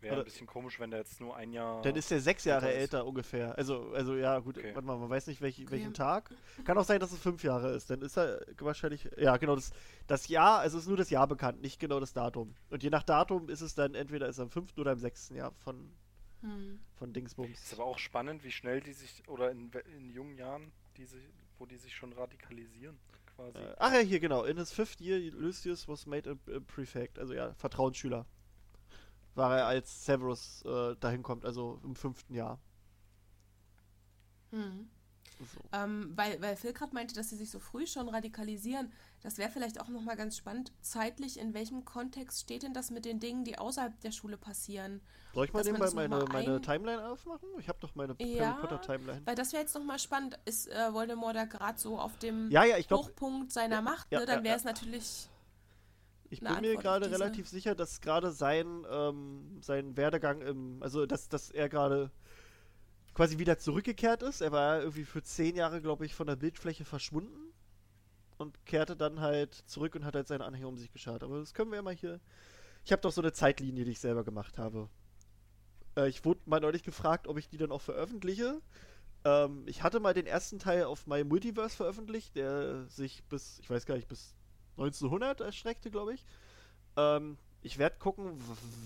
[0.00, 1.82] wäre ein bisschen komisch, wenn der jetzt nur ein Jahr.
[1.82, 2.82] Dann ist er sechs Jahre älter ist.
[2.94, 3.56] älter ungefähr.
[3.58, 4.74] Also, also ja, gut, Okay.
[4.74, 5.70] warte mal, man weiß nicht welch, Okay.
[5.70, 6.30] welchen Tag.
[6.64, 7.90] Kann auch sein, dass es fünf Jahre ist.
[7.90, 9.72] Dann ist er wahrscheinlich, ja, genau, das,
[10.06, 12.54] das Jahr, also es ist nur das Jahr bekannt, nicht genau das Datum.
[12.70, 15.34] Und je nach Datum ist es dann entweder ist er am fünften oder im sechsten
[15.34, 15.90] Jahr von,
[16.42, 16.78] Hm.
[16.96, 17.50] von Dingsbums.
[17.50, 21.22] ist aber auch spannend, wie schnell die sich, oder in, in jungen Jahren, die sich,
[21.58, 22.98] wo die sich schon radikalisieren,
[23.34, 23.56] quasi.
[23.58, 24.44] Äh, ach ja, hier genau.
[24.44, 27.18] In his fifth year, Lucius was made a, a prefect.
[27.18, 28.26] Also ja, Vertrauensschüler.
[29.36, 32.58] War er als Severus äh, dahin kommt, also im fünften Jahr.
[34.50, 34.88] Hm.
[35.38, 35.60] So.
[35.72, 38.90] Ähm, weil, weil Phil gerade meinte, dass sie sich so früh schon radikalisieren.
[39.22, 43.04] Das wäre vielleicht auch nochmal ganz spannend, zeitlich, in welchem Kontext steht denn das mit
[43.04, 45.02] den Dingen, die außerhalb der Schule passieren?
[45.34, 47.48] Soll ich mal nebenbei meine, meine ein- Timeline aufmachen?
[47.58, 49.20] Ich habe doch meine Ja, Harry Potter Timeline.
[49.26, 50.38] Weil das wäre jetzt nochmal spannend.
[50.46, 54.10] Ist äh, Voldemort da gerade so auf dem Ja, ja, ich glaube, Hochpunkt seiner Macht?
[54.10, 54.24] ne?
[54.24, 55.28] Dann wäre es natürlich
[56.30, 61.06] Ich bin mir Antwort gerade relativ sicher, dass gerade sein, ähm, sein Werdegang im, also
[61.06, 62.10] dass, dass er gerade
[63.14, 64.40] quasi wieder zurückgekehrt ist.
[64.40, 67.52] Er war irgendwie für zehn Jahre, glaube ich, von der Bildfläche verschwunden
[68.38, 71.22] und kehrte dann halt zurück und hat halt seine Anhänger um sich geschart.
[71.22, 72.20] Aber das können wir ja mal hier.
[72.84, 74.88] Ich habe doch so eine Zeitlinie, die ich selber gemacht habe.
[75.96, 78.60] Äh, ich wurde mal neulich gefragt, ob ich die dann auch veröffentliche.
[79.24, 83.70] Ähm, ich hatte mal den ersten Teil auf My Multiverse veröffentlicht, der sich bis, ich
[83.70, 84.34] weiß gar nicht, bis
[84.76, 86.26] 1900 erstreckte, glaube ich.
[86.96, 88.38] Ähm, ich werde gucken,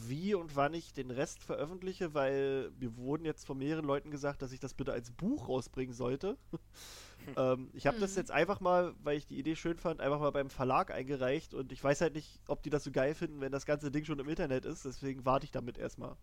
[0.07, 4.41] wie und wann ich den Rest veröffentliche, weil mir wurden jetzt von mehreren Leuten gesagt,
[4.41, 6.39] dass ich das bitte als Buch rausbringen sollte.
[7.37, 8.17] ähm, ich habe das Hm.
[8.17, 11.73] jetzt einfach mal, weil ich die Idee schön fand, einfach mal beim Verlag eingereicht und
[11.73, 14.19] ich weiß halt nicht, ob die das so geil finden, wenn das ganze Ding schon
[14.19, 16.17] im Internet ist, deswegen warte ich damit erstmal.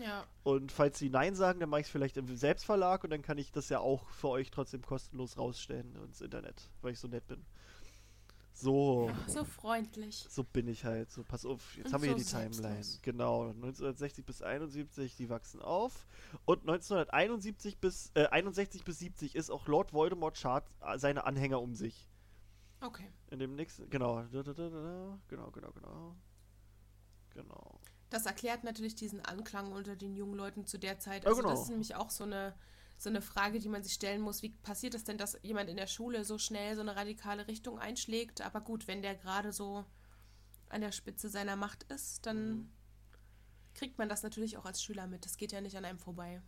[0.00, 0.24] Ja.
[0.42, 3.36] Und falls sie Nein sagen, dann mache ich es vielleicht im Selbstverlag und dann kann
[3.36, 7.26] ich das ja auch für euch trotzdem kostenlos rausstellen ins Internet, weil ich so nett
[7.26, 7.44] bin.
[8.58, 9.08] So.
[9.12, 10.26] Ach, so freundlich.
[10.28, 11.10] So bin ich halt.
[11.12, 12.74] So, pass auf, jetzt Und haben wir hier so die Timeline.
[12.74, 13.02] selbstlos.
[13.02, 16.06] Genau, 1960 bis 71, die wachsen auf.
[16.44, 21.62] Und 1971 bis äh, 61 bis 70 ist auch Lord Voldemort schart äh, seine Anhänger
[21.62, 22.08] um sich.
[22.80, 23.08] Okay.
[23.30, 26.16] In dem nächsten, genau, genau, genau, genau.
[27.30, 27.80] Genau.
[28.10, 31.24] Das erklärt natürlich diesen Anklang unter den jungen Leuten zu der Zeit.
[31.24, 31.52] Ja, Also genau.
[31.52, 32.54] das ist nämlich auch so eine,
[32.98, 34.42] so eine Frage, die man sich stellen muss.
[34.42, 37.78] Wie passiert es denn, dass jemand in der Schule so schnell so eine radikale Richtung
[37.78, 38.40] einschlägt?
[38.40, 39.84] Aber gut, wenn der gerade so
[40.68, 42.70] an der Spitze seiner Macht ist, dann Mhm.
[43.74, 45.24] kriegt man das natürlich auch als Schüler mit.
[45.24, 46.42] Das geht ja nicht an einem vorbei.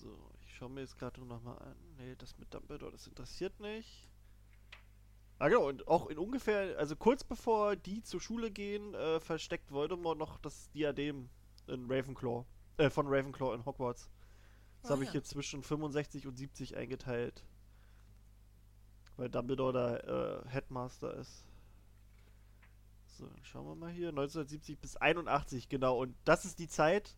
[0.00, 1.76] So, ich schaue mir jetzt gerade noch mal an.
[1.96, 4.08] Nee, das mit Dumbledore, das interessiert nicht.
[5.38, 9.70] Ah genau, und auch in ungefähr, also kurz bevor die zur Schule gehen, äh, versteckt
[9.70, 11.28] Voldemort noch das Diadem
[11.68, 12.44] in Ravenclaw.
[12.78, 14.08] Äh, von Ravenclaw in Hogwarts.
[14.82, 15.16] Das Ah, habe ich ja.
[15.16, 17.44] jetzt zwischen 65 und 70 eingeteilt.
[19.16, 21.44] Weil Dumbledore da äh, Headmaster ist.
[23.18, 24.10] So, dann schauen wir mal hier.
[24.10, 25.98] 1970 bis 81, genau.
[26.00, 27.16] Und das ist die Zeit,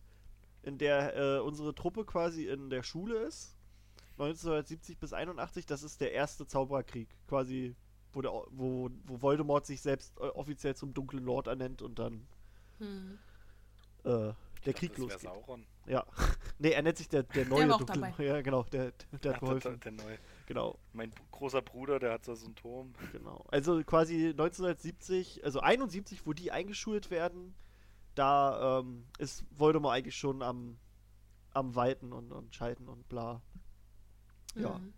[0.63, 3.55] in der äh, unsere Truppe quasi in der Schule ist.
[4.13, 7.07] 1970 bis 81, das ist der erste Zaubererkrieg.
[7.27, 7.75] Quasi,
[8.13, 12.27] wo, der, wo, wo Voldemort sich selbst äh, offiziell zum dunklen Lord ernennt und dann
[12.79, 13.19] Hm.
[14.05, 14.33] äh,
[14.65, 15.21] der Krieg dachte, losgeht.
[15.21, 15.65] Sauron.
[15.87, 16.05] Ja.
[16.59, 18.23] nee, er nennt sich der, der neue war auch dunkle dabei.
[18.23, 19.79] Ja, genau, der, der, der hat geholfen.
[19.79, 20.17] Der, der neue.
[20.45, 22.93] Genau, Mein großer Bruder, der hat so einen Turm.
[23.11, 23.45] genau.
[23.49, 27.55] Also quasi 1970, also 71, wo die eingeschult werden,
[28.15, 30.77] da ähm, ist Voldemort eigentlich schon am,
[31.51, 33.41] am Walten und, und Schalten und bla.
[34.55, 34.77] Ja.
[34.77, 34.93] Mhm.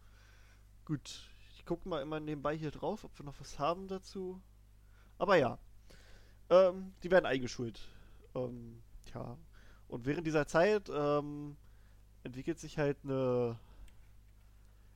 [0.85, 4.41] Gut, ich gucke mal immer nebenbei hier drauf, ob wir noch was haben dazu.
[5.17, 5.59] Aber ja,
[6.49, 7.87] ähm, die werden eingeschult.
[8.35, 9.37] Ähm, ja,
[9.93, 11.55] und während dieser Zeit ähm,
[12.23, 13.59] entwickelt sich halt eine.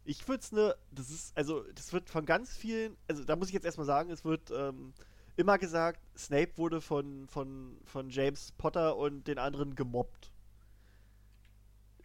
[0.06, 0.76] Ich würde es eine.
[0.90, 2.98] Das ist, also, das wird von ganz vielen.
[3.08, 4.96] Also, da muss ich jetzt erstmal sagen, es wird ähm,
[5.36, 10.32] immer gesagt, Snape wurde von, von, von James Potter und den anderen gemobbt.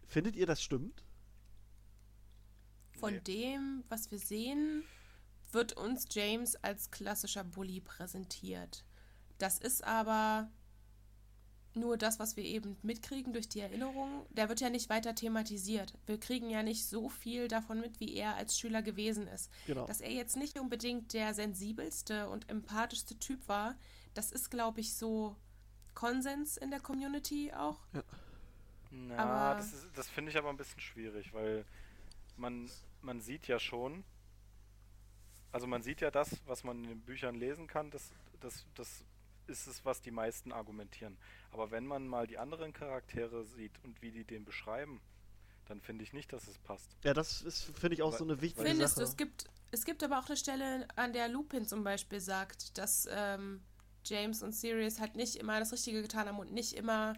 [0.05, 1.03] Findet ihr, das stimmt?
[2.99, 3.21] Von Nee.
[3.21, 4.83] dem, was wir sehen,
[5.51, 8.85] wird uns James als klassischer Bully präsentiert.
[9.39, 10.51] Das ist aber
[11.75, 14.25] nur das, was wir eben mitkriegen durch die Erinnerung.
[14.29, 15.93] Der wird ja nicht weiter thematisiert.
[16.05, 19.49] Wir kriegen ja nicht so viel davon mit, wie er als Schüler gewesen ist.
[19.67, 19.85] Genau.
[19.85, 23.75] Dass er jetzt nicht unbedingt der sensibelste und empathischste Typ war,
[24.13, 25.35] das ist, glaube ich, so
[25.93, 27.79] Konsens in der Community auch.
[28.91, 31.65] Na, Aber- das, das finde ich aber ein bisschen schwierig, weil
[32.37, 32.69] man,
[33.01, 34.03] man sieht ja schon,
[35.51, 39.03] also man sieht ja das, was man in den Büchern lesen kann, das, das, das
[39.47, 41.17] ist es, was die meisten argumentieren.
[41.51, 45.01] Aber wenn man mal die anderen Charaktere sieht und wie die den beschreiben,
[45.65, 46.95] dann finde ich nicht, dass es passt.
[47.03, 49.09] Ja, das ist, finde ich, auch Weil- so eine wichtige Findest du, Sache.
[49.11, 53.07] es gibt, es gibt aber auch eine Stelle, an der Lupin zum Beispiel sagt, dass
[53.11, 53.61] ähm,
[54.05, 57.13] James und Sirius halt nicht immer das Richtige getan haben und nicht immer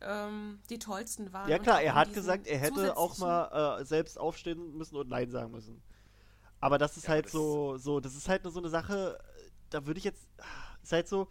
[0.00, 1.48] ähm, die tollsten waren.
[1.48, 5.30] Ja klar, er hat gesagt, er hätte auch mal äh, selbst aufstehen müssen und Nein
[5.30, 5.82] sagen müssen.
[6.58, 9.18] Aber das ist Ja, halt das- so, so, das ist halt nur so eine Sache,
[9.70, 10.26] da würde ich jetzt,
[10.82, 11.28] ist halt so,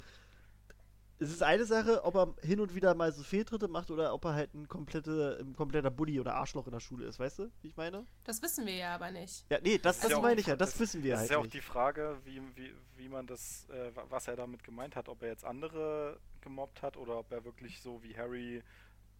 [1.21, 4.23] es ist eine Sache, ob er hin und wieder mal so Fehltritte macht oder ob
[4.23, 7.51] er halt ein, komplette, ein kompletter Bully oder Arschloch in der Schule ist, weißt du,
[7.61, 8.05] wie ich meine?
[8.23, 9.45] Das wissen wir ja aber nicht.
[9.49, 11.31] Ja, nee, das, das ja auch- meine ich ja, das, wissen wir Das halt ist
[11.33, 11.53] ja auch nicht.
[11.55, 15.21] die Frage, wie, wie, wie man das, äh, wa- was er damit gemeint hat, ob
[15.21, 18.63] er jetzt andere gemobbt hat oder ob er wirklich so wie Harry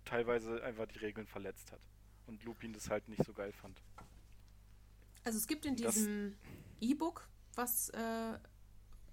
[0.06, 1.82] teilweise einfach die Regeln verletzt hat.
[2.28, 3.82] Und Lupin das halt nicht so geil fand.
[5.26, 6.38] Also es gibt in Das- diesem
[6.80, 8.38] E-Book, was äh,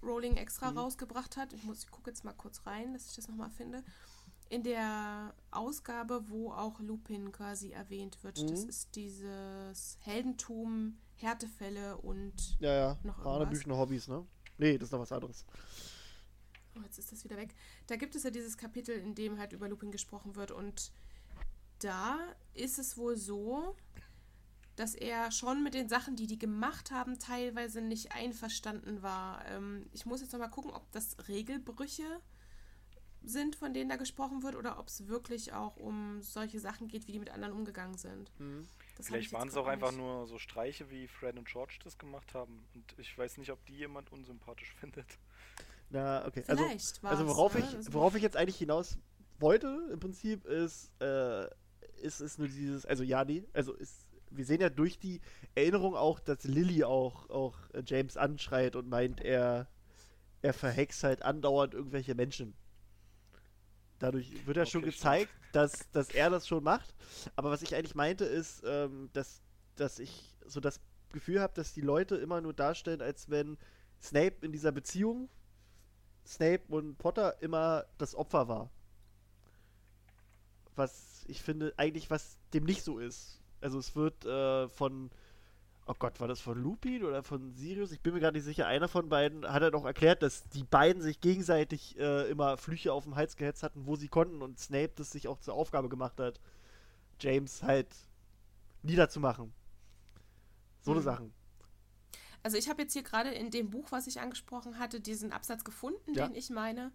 [0.03, 0.77] Rowling extra Mhm.
[0.79, 3.83] rausgebracht hat, ich muss, ich gucke jetzt mal kurz rein, dass ich das nochmal finde,
[4.49, 8.37] in der Ausgabe, wo auch Lupin quasi erwähnt wird.
[8.51, 8.69] Das Mhm.
[8.69, 13.77] ist dieses Heldentum, Härtefälle und Ja, ja, noch Hanebüchen irgendwas.
[13.79, 14.25] Hobbys, ne?
[14.57, 15.45] Nee, das ist noch was anderes.
[16.77, 17.55] Oh, jetzt ist das wieder weg.
[17.87, 20.91] Da gibt es ja dieses Kapitel, in dem halt über Lupin gesprochen wird und
[21.79, 22.17] da
[22.53, 23.75] ist es wohl so,
[24.77, 29.43] dass er schon mit den Sachen, die die gemacht haben, teilweise nicht einverstanden war.
[29.47, 32.21] Ähm, ich muss jetzt noch mal gucken, ob das Regelbrüche
[33.23, 37.07] sind, von denen da gesprochen wird, oder ob es wirklich auch um solche Sachen geht,
[37.07, 38.31] wie die mit anderen umgegangen sind.
[38.39, 38.67] Mhm.
[39.01, 39.99] Vielleicht waren es auch einfach nicht.
[39.99, 42.63] nur so Streiche, wie Fred und George das gemacht haben.
[42.75, 45.17] Und ich weiß nicht, ob die jemand unsympathisch findet.
[45.89, 46.43] Na, okay.
[46.45, 47.67] Vielleicht also, also worauf, ne?
[47.81, 48.97] ich, worauf ich jetzt eigentlich hinaus
[49.39, 51.47] wollte, im Prinzip, ist, äh,
[52.01, 55.21] ist, ist nur dieses, also ja, nee, also ist wir sehen ja durch die
[55.55, 59.67] Erinnerung auch, dass Lilly auch, auch James anschreit und meint, er,
[60.41, 62.53] er verhext halt andauernd irgendwelche Menschen.
[63.99, 66.93] Dadurch wird ja okay, schon gezeigt, dass, dass er das schon macht.
[67.35, 69.41] Aber was ich eigentlich meinte, ist, ähm, dass,
[69.75, 70.79] dass ich so das
[71.11, 73.57] Gefühl habe, dass die Leute immer nur darstellen, als wenn
[74.01, 75.29] Snape in dieser Beziehung,
[76.25, 78.69] Snape und Potter, immer das Opfer war.
[80.75, 83.41] Was ich finde, eigentlich, was dem nicht so ist.
[83.61, 85.09] Also es wird äh, von,
[85.85, 87.91] oh Gott, war das von Lupin oder von Sirius?
[87.91, 88.67] Ich bin mir gar nicht sicher.
[88.67, 92.93] Einer von beiden hat er doch erklärt, dass die beiden sich gegenseitig äh, immer Flüche
[92.93, 95.89] auf dem Hals gehetzt hatten, wo sie konnten und Snape das sich auch zur Aufgabe
[95.89, 96.39] gemacht hat,
[97.19, 97.87] James halt
[98.83, 99.53] niederzumachen.
[100.81, 101.05] So eine mhm.
[101.05, 101.33] Sachen.
[102.43, 105.63] Also ich habe jetzt hier gerade in dem Buch, was ich angesprochen hatte, diesen Absatz
[105.63, 106.27] gefunden, ja.
[106.27, 106.91] den ich meine.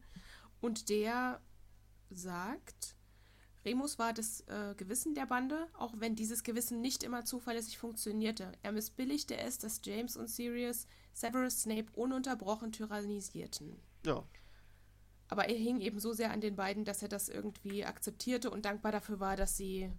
[0.60, 1.40] Und der
[2.08, 2.96] sagt,
[3.64, 8.52] Remus war das äh, Gewissen der Bande, auch wenn dieses Gewissen nicht immer zuverlässig funktionierte.
[8.62, 13.76] Er missbilligte es, dass James und Sirius Severus Snape ununterbrochen tyrannisierten.
[14.04, 14.24] Ja.
[15.28, 18.64] Aber er hing eben so sehr an den beiden, dass er das irgendwie akzeptierte und
[18.64, 19.90] dankbar dafür war, dass sie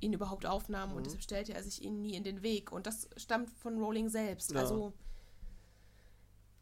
[0.00, 0.98] ihn überhaupt aufnahmen mhm.
[0.98, 2.72] und deshalb stellte er sich ihnen nie in den Weg.
[2.72, 4.52] Und das stammt von Rowling selbst.
[4.52, 4.60] Ja.
[4.60, 4.92] Also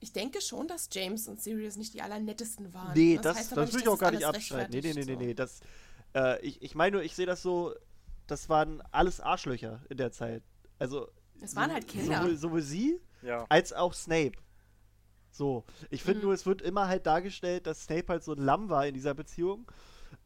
[0.01, 2.93] ich denke schon, dass James und Sirius nicht die allernettesten waren.
[2.95, 4.73] Nee, das, das, das will ich auch gar nicht abstreiten.
[4.73, 5.35] Nee, nee, nee, nee, nee.
[5.35, 5.61] Das,
[6.17, 7.75] äh, ich, ich meine nur, ich sehe das so,
[8.27, 10.43] das waren alles Arschlöcher in der Zeit.
[10.79, 11.09] Also.
[11.41, 12.19] Das waren halt Kinder.
[12.19, 13.45] Sowohl, sowohl sie ja.
[13.51, 14.39] als auch Snape.
[15.31, 15.65] So.
[15.91, 16.25] Ich finde mhm.
[16.27, 19.15] nur, es wird immer halt dargestellt, dass Snape halt so ein Lamm war in dieser
[19.15, 19.71] Beziehung.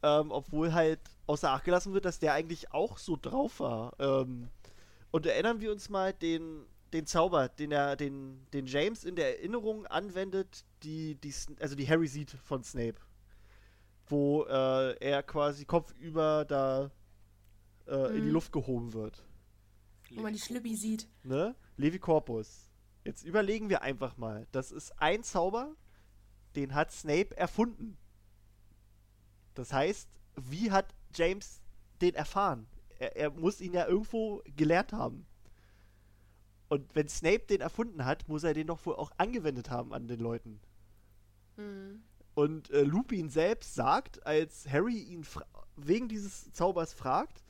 [0.02, 3.94] Ähm, obwohl halt außer Acht gelassen wird, dass der eigentlich auch so drauf war.
[3.98, 4.48] Ähm,
[5.10, 9.38] und erinnern wir uns mal den, den Zauber, den er, den, den James in der
[9.38, 12.96] Erinnerung anwendet, die, die, also die Harry sieht von Snape
[14.10, 16.90] wo äh, er quasi kopfüber da
[17.86, 18.06] äh, mhm.
[18.06, 18.32] in die mhm.
[18.32, 19.24] Luft gehoben wird.
[20.10, 21.08] Wo man die Schlüppi sieht.
[21.22, 21.54] Ne?
[21.76, 22.70] Levi Corpus.
[23.04, 24.46] Jetzt überlegen wir einfach mal.
[24.52, 25.74] Das ist ein Zauber,
[26.56, 27.96] den hat Snape erfunden.
[29.54, 31.60] Das heißt, wie hat James
[32.00, 32.66] den erfahren?
[32.98, 35.26] Er, er muss ihn ja irgendwo gelernt haben.
[36.68, 40.06] Und wenn Snape den erfunden hat, muss er den doch wohl auch angewendet haben an
[40.06, 40.60] den Leuten.
[41.56, 42.02] Mhm.
[42.34, 45.26] Und äh, Lupin selbst sagt, als Harry ihn
[45.76, 47.42] wegen dieses Zaubers fragt,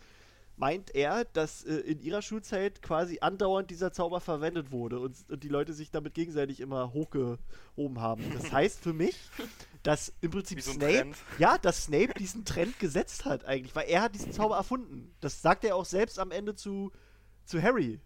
[0.61, 5.43] meint er, dass äh, in ihrer Schulzeit quasi andauernd dieser Zauber verwendet wurde und, und,
[5.43, 8.23] die Leute sich damit gegenseitig immer hochgehoben haben.
[8.35, 9.17] Das heißt für mich,
[9.83, 11.17] dass im Prinzip so Snape, Trend.
[11.39, 15.15] ja, dass Snape diesen Trend gesetzt hat eigentlich, weil er hat diesen Zauber erfunden.
[15.21, 16.93] Das sagt er auch selbst am Ende zu,
[17.45, 18.01] zu Harry.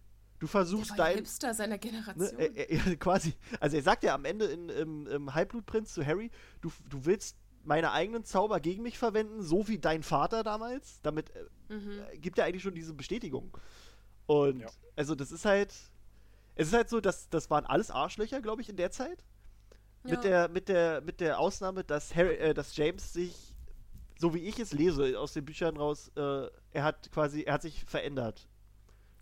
[0.45, 1.17] Du versuchst der war dein.
[1.17, 2.37] Hipster seiner Generation.
[2.37, 3.33] Ne, er, er, quasi.
[3.61, 6.31] Also er sagt ja am Ende in, im, im Halbblutprinz zu Harry,
[6.61, 11.01] du, du willst meine eigenen Zauber gegen mich verwenden, so wie dein Vater damals.
[11.01, 11.99] Damit äh, mhm.
[12.13, 13.57] äh, gibt er eigentlich schon diese Bestätigung.
[14.27, 14.69] Und ja.
[14.97, 15.73] also das ist halt.
[16.57, 19.25] Es ist halt so, dass das waren alles Arschlöcher, glaube ich, in der Zeit.
[20.05, 20.11] Ja.
[20.11, 23.55] Mit, der, mit, der, mit der Ausnahme, dass, Harry, äh, dass James sich,
[24.19, 27.63] so wie ich es lese aus den Büchern raus, äh, er hat quasi, er hat
[27.63, 28.47] sich verändert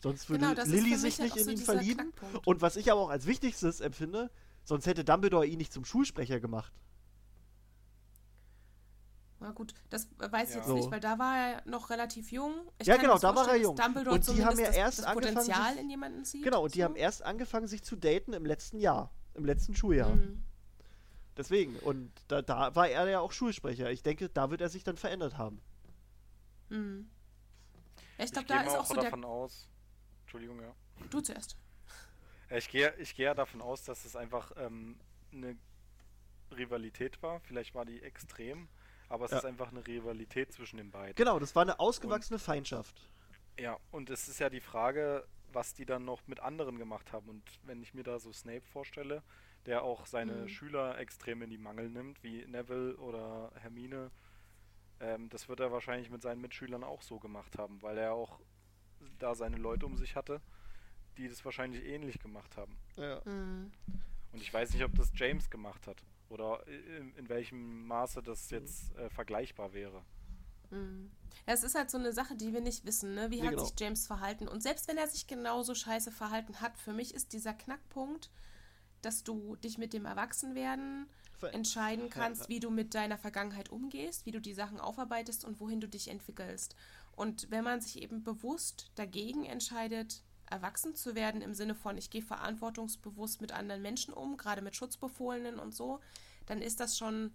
[0.03, 2.13] Sonst würde genau, Lilly sich nicht in so ihn verlieben.
[2.45, 4.31] Und was ich aber auch als wichtigstes empfinde,
[4.65, 6.73] sonst hätte Dumbledore ihn nicht zum Schulsprecher gemacht.
[9.39, 10.61] Na gut, das weiß ich ja.
[10.61, 10.75] jetzt so.
[10.75, 12.53] nicht, weil da war er noch relativ jung.
[12.79, 13.75] Ich ja, genau, da war er jung.
[13.77, 16.45] Dumbledore und die haben ja erst das Potenzial sich, in jemanden sieht.
[16.45, 16.85] Genau, und die so.
[16.85, 20.15] haben erst angefangen, sich zu daten im letzten Jahr, im letzten Schuljahr.
[20.15, 20.45] Mhm.
[21.37, 23.91] Deswegen, und da, da war er ja auch Schulsprecher.
[23.91, 25.61] Ich denke, da wird er sich dann verändert haben.
[26.69, 27.09] Mhm.
[28.19, 29.31] Ich glaube, da ist auch, auch so davon der...
[29.31, 29.69] aus,
[30.33, 30.75] Entschuldigung, ja.
[31.11, 31.59] Du zuerst.
[32.49, 34.99] Ich gehe ich geh ja davon aus, dass es einfach ähm,
[35.31, 35.59] eine
[36.51, 37.41] Rivalität war.
[37.41, 38.69] Vielleicht war die extrem,
[39.11, 39.39] aber es ja.
[39.39, 41.17] ist einfach eine Rivalität zwischen den beiden.
[41.17, 43.11] Genau, das war eine ausgewachsene und, Feindschaft.
[43.59, 47.29] Ja, und es ist ja die Frage, was die dann noch mit anderen gemacht haben.
[47.29, 49.23] Und wenn ich mir da so Snape vorstelle,
[49.67, 50.49] der auch seine mhm.
[50.49, 54.11] Schüler extrem in die Mangel nimmt, wie Neville oder Hermine,
[54.99, 58.41] ähm, das wird er wahrscheinlich mit seinen Mitschülern auch so gemacht haben, weil er auch
[59.19, 60.41] da seine Leute um sich hatte,
[61.17, 62.77] die das wahrscheinlich ähnlich gemacht haben.
[62.97, 63.21] Ja.
[63.25, 63.73] Mhm.
[64.33, 68.51] Und ich weiß nicht, ob das James gemacht hat oder in, in welchem Maße das
[68.51, 70.03] jetzt äh, vergleichbar wäre.
[70.71, 71.11] Mhm.
[71.47, 73.31] Ja, es ist halt so eine Sache, die wir nicht wissen, ne?
[73.31, 73.65] Wie Nee, hat genau.
[73.65, 74.49] sich James verhalten?
[74.49, 78.31] Und selbst wenn er sich genauso scheiße verhalten hat, für mich ist dieser Knackpunkt,
[79.03, 81.09] dass du dich mit dem Erwachsenwerden
[81.51, 82.49] entscheiden kannst, ja.
[82.49, 86.09] wie du mit deiner Vergangenheit umgehst, wie du die Sachen aufarbeitest und wohin du dich
[86.09, 86.77] entwickelst.
[87.13, 92.11] Und wenn man sich eben bewusst dagegen entscheidet, erwachsen zu werden, im Sinne von, ich
[92.11, 96.01] gehe verantwortungsbewusst mit anderen Menschen um, gerade mit Schutzbefohlenen und so,
[96.47, 97.33] dann ist das schon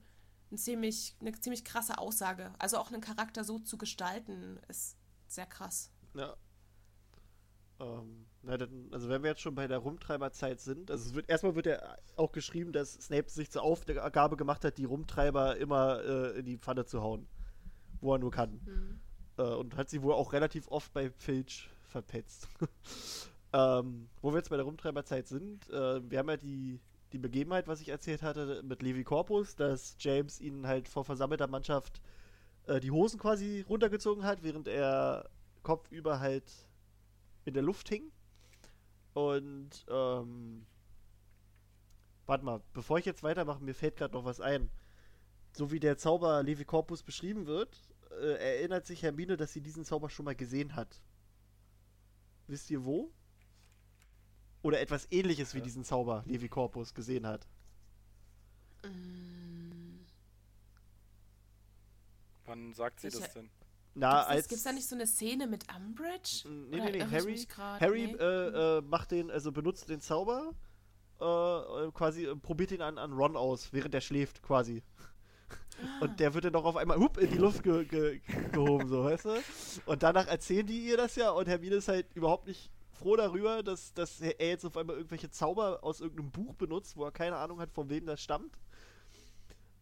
[0.52, 2.54] ein ziemlich, eine ziemlich krasse Aussage.
[2.60, 5.92] Also auch einen Charakter so zu gestalten, ist sehr krass.
[6.14, 6.36] Ja.
[7.80, 11.30] Ähm, na dann, also wenn wir jetzt schon bei der Rumtreiberzeit sind, also es wird
[11.30, 16.04] erstmal wird ja auch geschrieben, dass Snape sich zur Aufgabe gemacht hat, die Rumtreiber immer
[16.04, 17.28] äh, in die Pfanne zu hauen,
[18.00, 18.62] wo er nur kann.
[18.66, 19.00] Hm.
[19.38, 22.48] Äh, und hat sie wohl auch relativ oft bei Filch verpetzt.
[23.54, 26.80] ähm, wo wir jetzt bei der Rumtreiberzeit sind, äh, wir haben ja die,
[27.14, 31.48] die Begebenheit, was ich erzählt hatte, mit Levi Corpus, dass James ihnen halt vor versammelter
[31.48, 32.02] Mannschaft
[32.68, 35.30] äh, die Hosen quasi runtergezogen hat, während er
[35.64, 36.52] kopfüber halt
[37.46, 38.12] in der Luft hing.
[39.14, 40.66] Und, ähm,
[42.26, 44.70] warte mal, bevor ich jetzt weitermache, mir fällt gerade noch was ein.
[45.54, 47.87] So wie der Zauber Levi Corpus beschrieben wird,
[48.22, 51.02] äh, erinnert sich Hermine, dass sie diesen Zauber schon mal gesehen hat.
[52.48, 53.12] Wisst ihr wo?
[54.64, 55.64] Oder etwas ähnliches wie Ja.
[55.64, 57.48] diesen Zauber Levi Corpus gesehen hat.
[58.84, 60.00] Mm.
[62.46, 63.50] Wann sagt sie Ich- das denn?
[63.94, 64.38] Na, Gibt's, als.
[64.44, 66.44] das, gibt's da nicht so eine Szene mit Umbridge?
[66.48, 67.82] Nee, Oder nee, nee, Harry- grad?
[67.82, 68.14] Harry Nee.
[68.14, 70.54] äh, äh, macht den, also benutzt den Zauber,
[71.20, 74.84] äh, äh, quasi äh, probiert ihn an, an Ron aus, während er schläft, quasi.
[76.00, 79.04] Und der wird dann doch auf einmal hup, in die Luft ge ge gehoben, so,
[79.04, 79.44] weißt du?
[79.86, 83.64] Und danach erzählen die ihr das ja und Hermine ist halt überhaupt nicht froh darüber,
[83.64, 87.38] dass, dass er jetzt auf einmal irgendwelche Zauber aus irgendeinem Buch benutzt, wo er keine
[87.38, 88.58] Ahnung hat, von wem das stammt.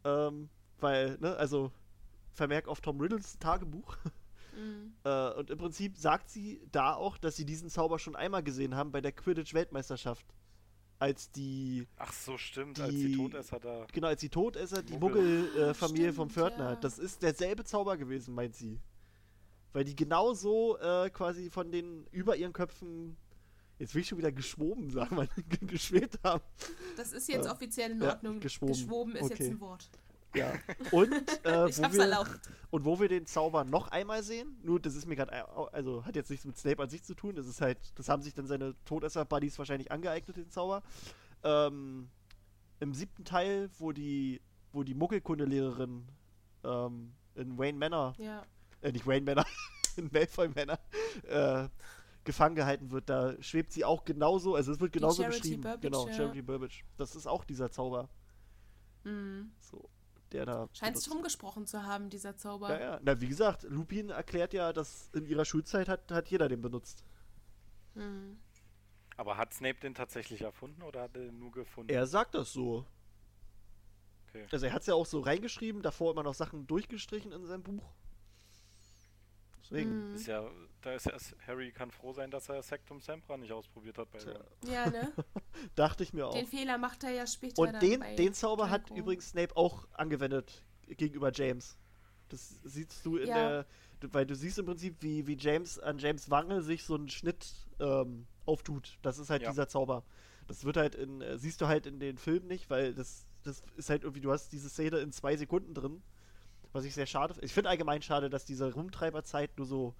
[0.03, 1.71] Ähm, weil, ne, also
[2.33, 3.97] Vermerk auf Tom Riddles Tagebuch.
[4.55, 4.93] Mm.
[5.03, 8.73] Äh, und im Prinzip sagt sie da auch, dass sie diesen Zauber schon einmal gesehen
[8.75, 10.25] haben bei der Quidditch-Weltmeisterschaft.
[10.97, 13.85] Als die, Ach so, stimmt, als die Die- Todesser da.
[13.91, 15.41] genau, als die Todesser die Muggel.
[15.43, 16.69] Muggel-Familie vom Stimmt, Pförtner.
[16.71, 16.75] ja.
[16.77, 18.79] Das ist derselbe Zauber gewesen, meint sie.
[19.73, 23.17] Weil die genauso äh, quasi von den über ihren Köpfen,
[23.77, 25.27] jetzt will ich schon wieder geschwoben sagen, weil
[25.67, 26.41] geschwebt haben.
[26.95, 28.39] Das ist jetzt Äh, offiziell in ja, Ordnung.
[28.39, 28.71] geschwoben.
[28.71, 29.49] geschwoben ist jetzt Okay.
[29.49, 29.89] ein Wort.
[30.35, 30.53] Ja.
[30.91, 31.11] Und,
[31.45, 32.39] äh, wo wir, erlaubt.
[32.69, 36.15] Und wo wir den Zauber noch einmal sehen, nur das ist mir gerade, also hat
[36.15, 38.47] jetzt nichts mit Snape an sich zu tun, das ist halt, das haben sich dann
[38.47, 40.83] seine Todesser-Buddies wahrscheinlich angeeignet, den Zauber.
[41.43, 42.09] Ähm,
[42.79, 44.41] Im siebten Teil, wo die,
[44.73, 46.07] wo die Muggelkundelehrerin
[46.63, 48.43] ähm, in Wayne Manor, Ja.
[48.81, 49.45] äh, nicht Wayne Manor,
[49.97, 50.79] in Malfoy Manor,
[51.27, 51.69] äh,
[52.25, 55.61] gefangen gehalten wird, da schwebt sie auch genauso, also es wird genauso beschrieben.
[55.61, 56.13] Burbage, genau, ja.
[56.13, 56.83] Charity Burbage.
[56.97, 58.09] Das ist auch dieser Zauber,
[59.03, 59.51] Mm.
[59.59, 59.87] so,
[60.35, 60.69] der da.
[60.73, 62.69] Scheint sich rumgesprochen zu haben, dieser Zauber.
[62.69, 62.99] ja, ja.
[63.01, 67.03] Na, wie gesagt, Lupin erklärt ja, dass in ihrer Schulzeit hat, hat jeder den benutzt.
[67.95, 68.33] Mm.
[69.17, 71.89] Aber hat Snape den tatsächlich erfunden oder hat er den nur gefunden?
[71.89, 72.85] Er sagt das so.
[74.27, 74.45] Okay.
[74.51, 77.63] Also er hat es ja auch so reingeschrieben, davor immer noch Sachen durchgestrichen in seinem
[77.63, 77.93] Buch.
[79.63, 80.11] Deswegen.
[80.11, 80.15] Mm.
[80.15, 80.49] Ist ja,
[80.85, 84.19] da ist Harry kann froh sein, dass er Sectum Sempra nicht ausprobiert hat bei.
[84.19, 84.43] Ron.
[84.71, 85.11] Ja, ne?
[85.75, 86.33] Dachte ich mir auch.
[86.33, 88.99] Den Fehler macht er ja später Und dann den, den Zauber hat Draco.
[88.99, 91.77] übrigens Snape auch angewendet gegenüber James.
[92.29, 93.35] Das siehst du in Ja.
[93.35, 93.65] der.
[94.11, 97.47] Weil du siehst im Prinzip, wie, wie James an James Wange sich so ein Schnitt
[97.79, 98.99] ähm, auftut.
[99.01, 99.49] Das ist halt Ja.
[99.49, 100.03] dieser Zauber.
[100.47, 103.63] Das wird halt in, äh, siehst du halt in den Filmen nicht, weil das, das
[103.77, 106.03] ist halt irgendwie, du hast diese Szene in zwei Sekunden drin.
[106.71, 107.45] Was ich sehr schade finde.
[107.45, 109.95] Ich finde allgemein schade, dass diese Rumtreiberzeit nur so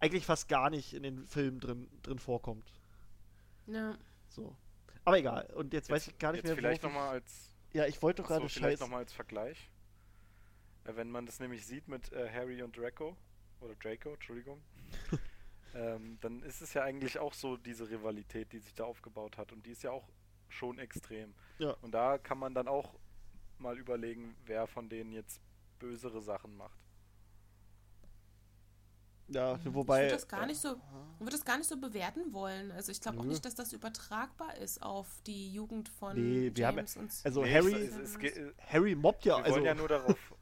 [0.00, 2.72] eigentlich fast gar nicht in den Filmen drin, drin vorkommt.
[3.66, 3.96] Ja.
[4.28, 4.56] So.
[5.04, 5.46] Aber egal.
[5.54, 8.22] Und jetzt, weiß ich gar nicht jetzt mehr, vielleicht nochmal als, ich, Ja, ich wollte
[8.22, 8.82] doch gerade vielleicht scheiße.
[8.82, 9.70] noch mal als Vergleich.
[10.84, 13.16] Äh, wenn man das nämlich sieht mit äh, Harry und Draco,
[13.60, 14.60] oder Draco, Entschuldigung,
[15.74, 19.52] ähm, dann ist es ja eigentlich auch so diese Rivalität, die sich da aufgebaut hat.
[19.52, 20.08] Und die ist ja auch
[20.48, 21.34] schon extrem.
[21.58, 21.72] Ja.
[21.82, 22.94] Und da kann man dann auch
[23.58, 25.40] mal überlegen, wer von denen jetzt
[25.78, 26.78] bösere Sachen macht.
[29.28, 30.02] Ja, Ich wobei.
[30.04, 30.76] würde das gar nicht so,
[31.14, 32.72] ich würde das gar nicht so bewerten wollen.
[32.72, 36.66] Also ich glaube auch nicht, dass das übertragbar ist auf die Jugend von Nee, wir
[36.66, 39.56] haben ja- James und Also Nee, Harry, es, es, es, Harry mobbt ja, wir also
[39.56, 40.34] wollen ja nur darauf.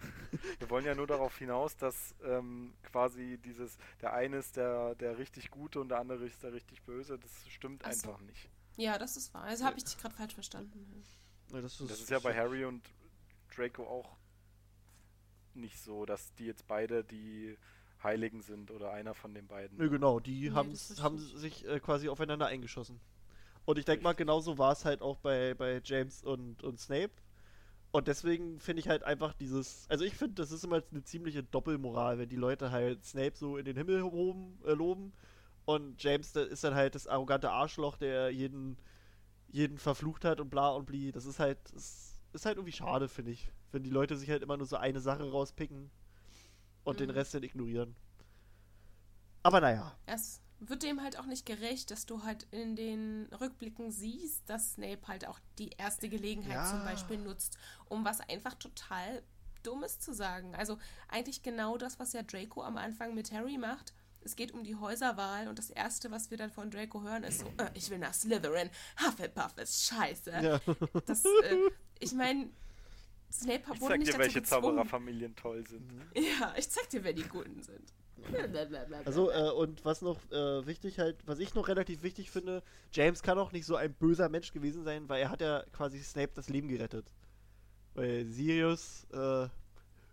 [0.58, 5.18] wir wollen ja nur darauf hinaus, dass ähm, quasi dieses, der eine ist der, der
[5.18, 7.18] richtig Gute und der andere ist der richtig Böse.
[7.18, 8.08] Das stimmt Ach so.
[8.08, 8.48] einfach nicht.
[8.76, 9.44] Ja, das ist wahr.
[9.44, 11.04] Also habe ich dich gerade falsch verstanden.
[11.52, 12.82] Ja, das, ist, Das ist ja bei Harry und
[13.54, 14.16] Draco auch
[15.54, 17.56] nicht so, dass die jetzt beide die
[18.02, 19.76] Heiligen sind oder einer von den beiden.
[19.76, 23.00] Nö, genau, die Nee, haben, sich äh, quasi aufeinander eingeschossen.
[23.64, 27.12] Und ich denke mal, genauso war es halt auch bei, bei James und, und Snape.
[27.92, 31.42] Und deswegen finde ich halt einfach dieses, also ich finde, das ist immer eine ziemliche
[31.42, 35.12] Doppelmoral, wenn die Leute halt Snape so in den Himmel loben, äh, loben
[35.64, 38.78] und James ist dann halt das arrogante Arschloch, der jeden,
[39.48, 41.12] jeden verflucht hat und bla und bli.
[41.12, 43.50] Das ist halt, das ist halt irgendwie schade, finde ich.
[43.72, 45.90] Wenn die Leute sich halt immer nur so eine Sache rauspicken
[46.86, 47.06] und mhm.
[47.06, 47.96] den Rest dann ignorieren.
[49.42, 49.96] Aber naja.
[50.06, 54.72] Es wird dem halt auch nicht gerecht, dass du halt in den Rückblicken siehst, dass
[54.72, 56.70] Snape halt auch die erste Gelegenheit ja.
[56.70, 59.22] zum Beispiel nutzt, um was einfach total
[59.62, 60.54] Dummes zu sagen.
[60.54, 60.78] Also
[61.08, 63.92] eigentlich genau das, was ja Draco am Anfang mit Harry macht.
[64.22, 67.40] Es geht um die Häuserwahl und das Erste, was wir dann von Draco hören, ist
[67.40, 68.70] so, äh, ich will nach Slytherin,
[69.04, 70.30] Hufflepuff ist scheiße.
[70.30, 70.60] Ja.
[71.06, 71.56] Das, äh,
[72.00, 72.48] ich meine,
[73.30, 75.82] Snape ich wurde nicht dir, welche Zaubererfamilien toll sind.
[76.14, 77.92] Ja, ich zeig dir, wer die Guten sind.
[79.04, 82.62] Also, äh, und was noch äh, wichtig halt, was ich noch relativ wichtig finde,
[82.92, 86.00] James kann auch nicht so ein böser Mensch gewesen sein, weil er hat ja quasi
[86.00, 87.06] Snape das Leben gerettet.
[87.94, 89.48] Weil Sirius, äh,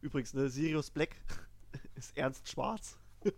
[0.02, 1.16] übrigens, ne, Sirius Black
[1.96, 2.98] ist ernst schwarz.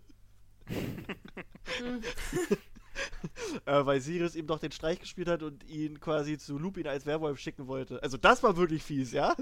[3.66, 7.06] äh, weil Sirius ihm doch den Streich gespielt hat und ihn quasi zu Lupin als
[7.06, 8.02] Werwolf schicken wollte.
[8.02, 9.34] Also das war wirklich fies, ja?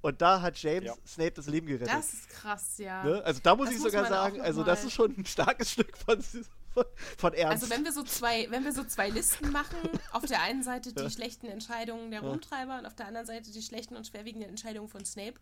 [0.00, 0.94] Und da hat James ja.
[1.06, 1.88] Snape das Leben gerettet.
[1.88, 3.04] Das ist krass, ja.
[3.04, 3.22] Ne?
[3.24, 5.96] Also da muss das ich muss sogar sagen, also das ist schon ein starkes Stück
[5.96, 6.84] von, von,
[7.16, 7.62] von Ernst.
[7.62, 9.78] Also wenn wir so zwei, wenn wir so zwei Listen machen,
[10.12, 11.10] auf der einen Seite die ja.
[11.10, 15.04] schlechten Entscheidungen der Rumtreiber und auf der anderen Seite die schlechten und schwerwiegenden Entscheidungen von
[15.04, 15.34] Snape,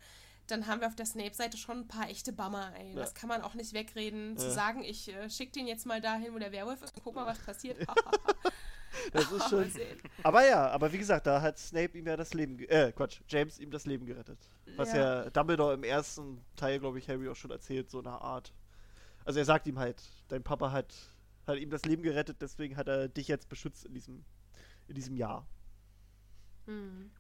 [0.53, 2.73] dann haben wir auf der Snape-Seite schon ein paar echte Bummer.
[2.79, 2.91] Ey.
[2.91, 2.97] Ja.
[2.97, 4.33] Das kann man auch nicht wegreden.
[4.33, 4.37] Ja.
[4.37, 7.15] Zu sagen, ich äh, schicke den jetzt mal dahin, wo der Werwolf ist und guck
[7.15, 7.79] mal, was passiert.
[9.13, 9.71] das ist schon.
[10.23, 13.59] aber ja, aber wie gesagt, da hat Snape ihm ja das Leben, äh, Quatsch, James
[13.59, 14.39] ihm das Leben gerettet.
[14.77, 18.11] Was ja, ja Dumbledore im ersten Teil, glaube ich, Harry auch schon erzählt, so eine
[18.11, 18.53] Art.
[19.25, 20.95] Also er sagt ihm halt, dein Papa hat,
[21.47, 24.25] hat ihm das Leben gerettet, deswegen hat er dich jetzt beschützt in diesem,
[24.89, 25.47] in diesem Jahr.
[26.67, 27.11] Mhm.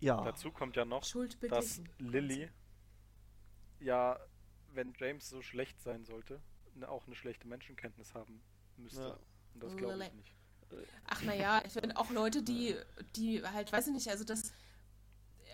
[0.00, 0.22] Ja.
[0.22, 1.04] Dazu kommt ja noch,
[1.48, 2.48] dass Lilly
[3.80, 4.18] ja,
[4.72, 6.40] wenn James so schlecht sein sollte,
[6.74, 8.42] ne, auch eine schlechte Menschenkenntnis haben
[8.76, 9.00] müsste.
[9.00, 9.18] Ja.
[9.54, 10.34] Und das glaube ich nicht.
[11.06, 12.76] Ach naja, ich finde auch Leute, die,
[13.16, 14.52] die halt, weiß ich nicht, also das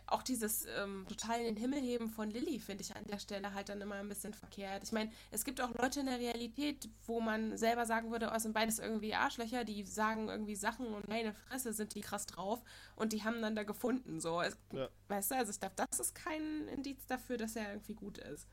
[0.06, 3.54] auch dieses ähm, total in den Himmel heben von Lilly finde ich an der Stelle
[3.54, 4.84] halt dann immer ein bisschen verkehrt.
[4.84, 8.38] Ich meine, es gibt auch Leute in der Realität, wo man selber sagen würde, oh,
[8.38, 12.62] sind beides irgendwie Arschlöcher, die sagen irgendwie Sachen und meine Fresse sind die krass drauf
[12.94, 14.20] und die haben dann da gefunden.
[14.20, 14.88] So, es, ja.
[15.08, 18.46] weißt du, also ich glaube, das ist kein Indiz dafür, dass er irgendwie gut ist.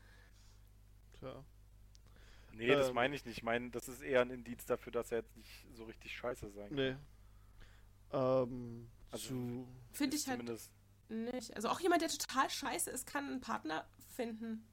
[1.18, 1.44] Tja.
[2.52, 3.38] Nee, ähm, das meine ich nicht.
[3.38, 6.50] Ich meine, das ist eher ein Indiz dafür, dass er jetzt nicht so richtig scheiße
[6.50, 6.76] sein kann.
[6.76, 6.96] Nee.
[8.12, 10.42] Ähm, also, finde ich halt
[11.08, 11.54] nicht.
[11.56, 14.66] Also auch jemand, der total scheiße ist, kann einen Partner finden.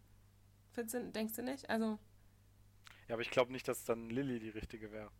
[0.71, 1.69] Findest du, denkst du nicht?
[1.69, 1.99] Also.
[3.07, 5.11] Ja, aber ich glaube nicht, dass dann Lilly die richtige wäre.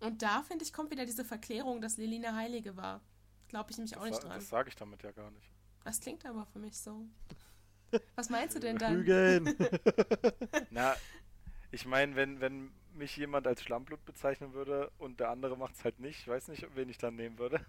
[0.00, 3.00] Und da, finde ich, kommt wieder diese Verklärung, dass Lilly eine Heilige war.
[3.48, 4.38] Glaube ich nämlich das auch nicht dran.
[4.38, 5.50] Das sage ich damit ja gar nicht.
[5.84, 7.06] Das klingt aber für mich so.
[8.16, 8.94] Was meinst du denn dann?
[8.94, 9.54] Prügeln.
[10.70, 10.96] Na,
[11.70, 15.84] ich meine, wenn, wenn mich jemand als Schlammblut bezeichnen würde und der andere macht es
[15.84, 17.64] halt nicht, ich weiß nicht, wen ich dann nehmen würde.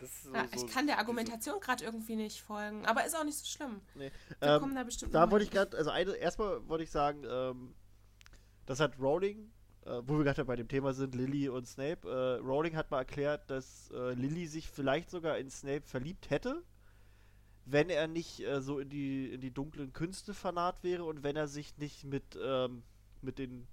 [0.00, 3.38] So, ja, ich so kann der Argumentation gerade irgendwie nicht folgen, aber ist auch nicht
[3.38, 3.80] so schlimm.
[3.94, 4.10] Nee.
[4.40, 7.22] Wir ähm, kommen da bestimmt Da wollte ich gerade, also eine, erstmal wollte ich sagen,
[7.28, 7.74] ähm,
[8.66, 9.50] das hat Rowling,
[9.86, 12.98] äh, wo wir gerade bei dem Thema sind, Lily und Snape, äh, Rowling hat mal
[12.98, 16.62] erklärt, dass äh, Lily sich vielleicht sogar in Snape verliebt hätte,
[17.64, 21.36] wenn er nicht äh, so in die, in die dunklen Künste fanat wäre und wenn
[21.36, 22.82] er sich nicht mit, ähm,
[23.22, 23.66] mit den,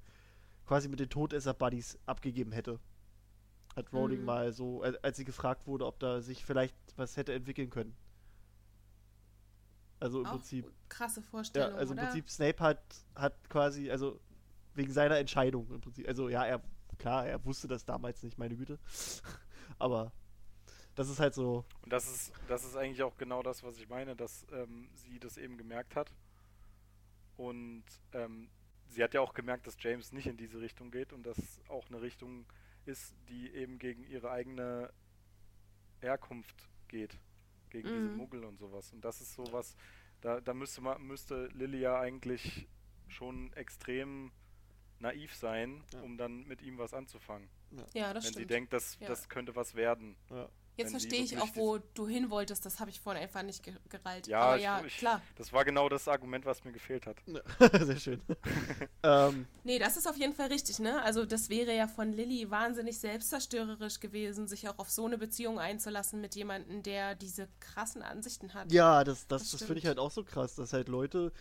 [0.67, 2.79] quasi mit den Todesser-Buddies abgegeben hätte
[3.75, 4.25] hat Rowling mhm.
[4.25, 7.95] mal so, als sie gefragt wurde, ob da sich vielleicht was hätte entwickeln können.
[9.99, 10.71] Also im Auch Prinzip.
[10.89, 11.71] Krasse Vorstellung.
[11.71, 12.81] Ja, also im Prinzip Snape hat,
[13.15, 14.19] hat quasi, also
[14.73, 16.07] wegen seiner Entscheidung im Prinzip.
[16.07, 16.61] Also ja, er,
[16.97, 18.79] klar, er wusste das damals nicht, meine Güte.
[19.79, 20.11] Aber
[20.95, 21.65] das ist halt so.
[21.83, 25.19] Und das ist, das ist eigentlich auch genau das, was ich meine, dass ähm, sie
[25.19, 26.11] das eben gemerkt hat.
[27.37, 28.49] Und ähm,
[28.89, 31.37] sie hat ja auch gemerkt, dass James nicht in diese Richtung geht und dass
[31.69, 32.45] auch eine Richtung
[32.85, 34.91] ist, die eben gegen ihre eigene
[35.99, 37.17] Herkunft geht.
[37.69, 37.93] Gegen mhm.
[37.93, 38.91] diese Muggel und sowas.
[38.91, 39.75] Und das ist sowas,
[40.21, 42.67] da, da müsste man, müsste Lilly ja eigentlich
[43.07, 44.31] schon extrem
[44.99, 46.01] naiv sein, ja.
[46.01, 47.49] um dann mit ihm was anzufangen.
[47.93, 48.35] Ja, das Wenn stimmt.
[48.35, 49.07] sie denkt, dass ja.
[49.07, 50.15] das könnte was werden.
[50.29, 50.49] Ja.
[50.77, 52.65] Jetzt verstehe ich auch, wo du hin wolltest.
[52.65, 54.27] Das habe ich vorhin einfach nicht ge gereilt.
[54.27, 55.21] Ja, Aber ja, ich, klar.
[55.35, 57.17] Das war genau das Argument, was mir gefehlt hat.
[57.85, 58.21] Sehr schön.
[59.03, 59.45] ähm.
[59.63, 61.01] Nee, das ist auf jeden Fall richtig, ne?
[61.03, 65.59] Also das wäre ja von Lilly wahnsinnig selbstzerstörerisch gewesen, sich auch auf so eine Beziehung
[65.59, 68.71] einzulassen mit jemandem, der diese krassen Ansichten hat.
[68.71, 71.31] Ja, das, das, das, das finde ich halt auch so krass, dass halt Leute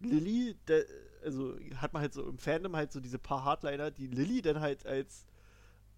[0.00, 0.56] Lilly,
[1.24, 4.60] also hat man halt so im Fandom halt so diese paar Hardliner, die Lilly dann
[4.60, 5.24] halt als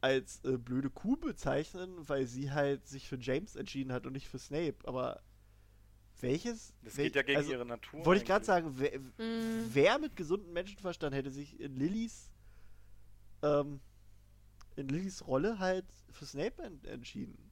[0.06, 4.28] als äh, blöde Kuh bezeichnen, weil sie halt sich für James entschieden hat und nicht
[4.28, 4.76] für Snape.
[4.84, 5.20] Aber
[6.20, 6.72] welches?
[6.82, 8.04] Das wel geht ja gegen also, ihre Natur.
[8.06, 9.68] Wollte ich gerade sagen, wer, Mhm.
[9.72, 12.30] wer mit gesundem Menschenverstand hätte sich in Lillys
[13.42, 13.80] ähm,
[14.76, 17.50] in Lillys Rolle halt für Snape en entschieden?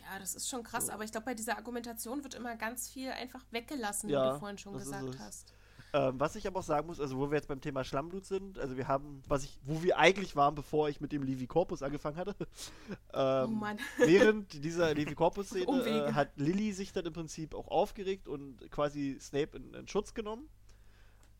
[0.00, 0.92] Ja, das ist schon krass, So.
[0.92, 4.38] aber ich glaube, bei dieser Argumentation wird immer ganz viel einfach weggelassen, wie Ja, du
[4.38, 5.18] vorhin schon gesagt es.
[5.18, 5.52] hast.
[5.94, 8.58] Ähm, was ich aber auch sagen muss, also wo wir jetzt beim Thema Schlammblut sind,
[8.58, 11.82] also wir haben, was ich, wo wir eigentlich waren, bevor ich mit dem Levi Corpus
[11.82, 12.34] angefangen hatte.
[13.14, 13.78] oh ähm, Mann.
[13.98, 16.06] während dieser Levi Corpus Szene Umwege.
[16.08, 20.12] äh, hat Lilly sich dann im Prinzip auch aufgeregt und quasi Snape in, in Schutz
[20.12, 20.48] genommen.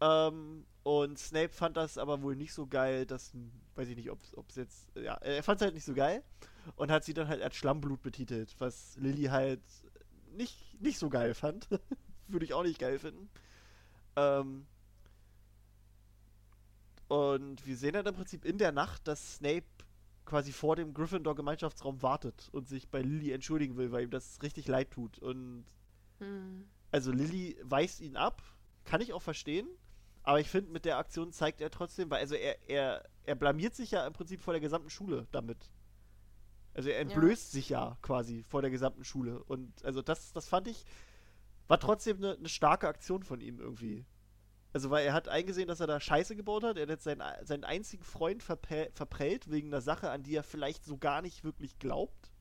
[0.01, 3.33] Ähm, und Snape fand das aber wohl nicht so geil, dass,
[3.75, 6.23] weiß ich nicht, ob es jetzt, ja, er fand es halt nicht so geil
[6.77, 9.61] und hat sie dann halt als Schlammblut betitelt, was Lilly halt
[10.33, 11.69] nicht, nicht so geil fand.
[12.29, 13.29] Würde ich auch nicht geil finden.
[14.19, 14.67] Ähm,
[17.09, 19.65] und wir sehen dann im Prinzip in der Nacht, dass Snape
[20.27, 24.69] quasi vor dem Gryffindor-Gemeinschaftsraum wartet und sich bei Lilly entschuldigen will, weil ihm das richtig
[24.69, 25.19] leid tut.
[25.19, 25.65] Und
[26.19, 26.69] Hm.
[26.91, 28.43] also Lilly weist ihn ab,
[28.85, 29.67] kann ich auch verstehen,
[30.23, 33.75] aber ich finde, mit der Aktion zeigt er trotzdem, weil also er, er, er blamiert
[33.75, 35.71] sich ja im Prinzip vor der gesamten Schule damit.
[36.75, 39.43] Also er entblößt sich ja quasi vor der gesamten Schule.
[39.45, 40.85] Und also das, das fand ich,
[41.69, 44.05] war trotzdem eine, eine starke Aktion von ihm irgendwie.
[44.73, 46.77] Also weil er hat eingesehen, dass er da Scheiße gebaut hat.
[46.77, 50.85] Er hat jetzt seinen, seinen einzigen Freund verprellt wegen einer Sache, an die er vielleicht
[50.85, 52.33] so gar nicht wirklich glaubt.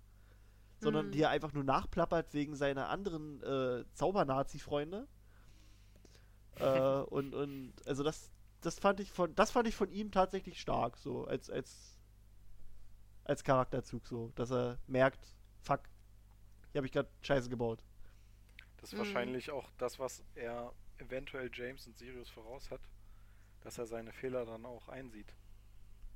[0.80, 1.12] Sondern Mhm.
[1.12, 5.08] die er einfach nur nachplappert wegen seiner anderen äh, Zaubernazi-Freunde.
[6.60, 10.60] äh, und, und also das, das fand ich von, das fand ich von ihm tatsächlich
[10.62, 11.98] stark, so als, als,
[13.24, 15.82] als Charakterzug, so, dass er merkt, fuck,
[16.72, 17.84] hier habe ich gerade Scheiße gebaut.
[18.88, 19.00] Ist Mhm.
[19.00, 22.80] wahrscheinlich auch das, was er eventuell James und Sirius voraus hat,
[23.60, 25.36] dass er seine Fehler dann auch einsieht.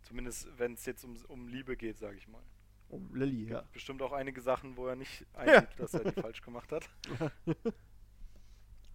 [0.03, 2.41] Zumindest wenn es jetzt um, um Liebe geht, sage ich mal.
[2.87, 3.61] Um Lilly, ja.
[3.73, 6.89] Bestimmt auch einige Sachen, wo er nicht einsieht, dass er die falsch gemacht hat.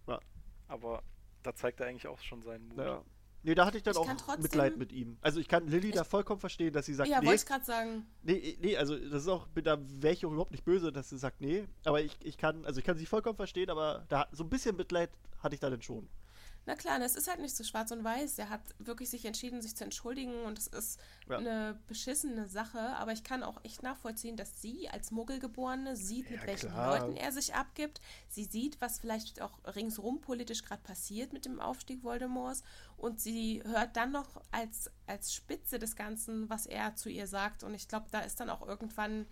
[0.07, 0.19] Ja.
[0.67, 1.03] Aber
[1.43, 2.77] da zeigt er eigentlich auch schon seinen Mut.
[2.79, 3.03] ja.
[3.43, 5.17] Nee, da hatte ich dann Ich auch trotzdem- Mitleid mit ihm.
[5.21, 7.45] Also ich kann Lilly Ich- da vollkommen verstehen, dass sie sagt, ja, nee, wollte ich
[7.47, 8.05] gerade sagen.
[8.23, 11.17] nee, nee, also das ist auch, da wäre ich auch überhaupt nicht böse, dass sie
[11.17, 14.43] sagt, nee, aber ich, ich kann, also ich kann sie vollkommen verstehen, aber da so
[14.43, 15.09] ein bisschen Mitleid
[15.39, 16.09] hatte ich da dann schon.
[16.67, 18.37] Na klar, es ist halt nicht so schwarz und weiß.
[18.39, 20.99] Er hat wirklich sich entschieden, sich zu entschuldigen und es ist
[21.29, 21.37] Ja.
[21.37, 22.77] eine beschissene Sache.
[22.97, 26.99] Aber ich kann auch echt nachvollziehen, dass sie als Muggelgeborene sieht, mit Ja, welchen klar.
[26.99, 28.01] Leuten er sich abgibt.
[28.27, 32.63] Sie sieht, was vielleicht auch ringsrum politisch gerade passiert mit dem Aufstieg Voldemorts.
[32.97, 37.63] Und sie hört dann noch als, als Spitze des Ganzen, was er zu ihr sagt.
[37.63, 39.25] Und ich glaube, da ist dann auch irgendwann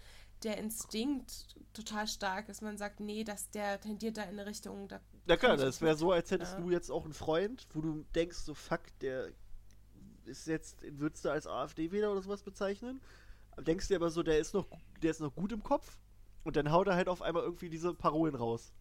[0.43, 4.87] der Instinkt total stark, dass man sagt, nee, dass der tendiert da in eine Richtung,
[4.87, 6.59] da Ja klar, das wäre so, als hättest Ja.
[6.59, 9.31] du jetzt auch einen Freund, wo du denkst, so fuck, der
[10.25, 13.01] ist jetzt, würdest du als AfD-Wähler oder sowas bezeichnen?
[13.57, 14.67] Denkst dir aber so, der ist noch,
[15.01, 15.97] der ist noch gut im Kopf
[16.43, 18.73] und dann haut er halt auf einmal irgendwie diese Parolen raus.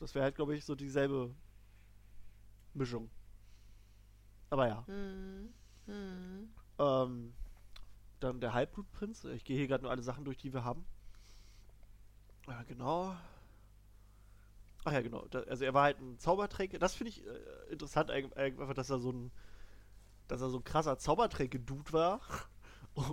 [0.00, 1.34] Das wäre halt, glaube ich, so dieselbe
[2.74, 3.10] Mischung.
[4.50, 4.86] Aber ja.
[4.86, 5.52] Hm,
[5.86, 6.48] hm.
[6.78, 7.34] Ähm,
[8.20, 9.24] dann der Halbblutprinz.
[9.24, 10.84] Ich gehe hier gerade nur alle Sachen durch, die wir haben.
[12.46, 13.16] Ja, genau.
[14.84, 15.26] Ach ja, genau.
[15.48, 16.78] Also er war halt ein Zaubertränke.
[16.78, 19.32] Das finde ich äh, interessant einfach, dass er so ein,
[20.28, 22.20] dass er so ein krasser Zaubertränke-Dude war.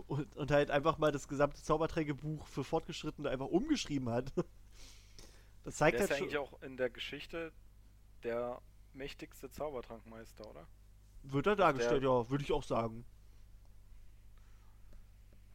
[0.07, 4.33] Und, und halt einfach mal das gesamte Zaubertränkebuch für Fortgeschrittene einfach umgeschrieben hat.
[5.63, 7.51] Das zeigt Der ist halt ja schon, eigentlich auch in der Geschichte
[8.23, 8.61] der
[8.93, 10.67] mächtigste Zaubertrankmeister, oder?
[11.31, 13.05] wird er dargestellt, ja, würde ich auch sagen.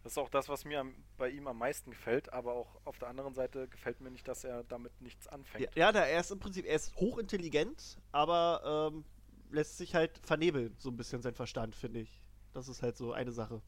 [0.02, 2.98] Das ist auch das, was mir am, bei ihm am meisten gefällt, aber auch auf
[2.98, 5.76] der anderen Seite gefällt mir nicht, dass er damit nichts Ja, anfängt.
[5.76, 9.04] ja, da, er ist im Prinzip, er ist hochintelligent, aber ähm,
[9.50, 12.22] lässt sich halt vernebeln, so ein bisschen sein Verstand, finde ich.
[12.52, 13.60] Das ist halt so eine Sache.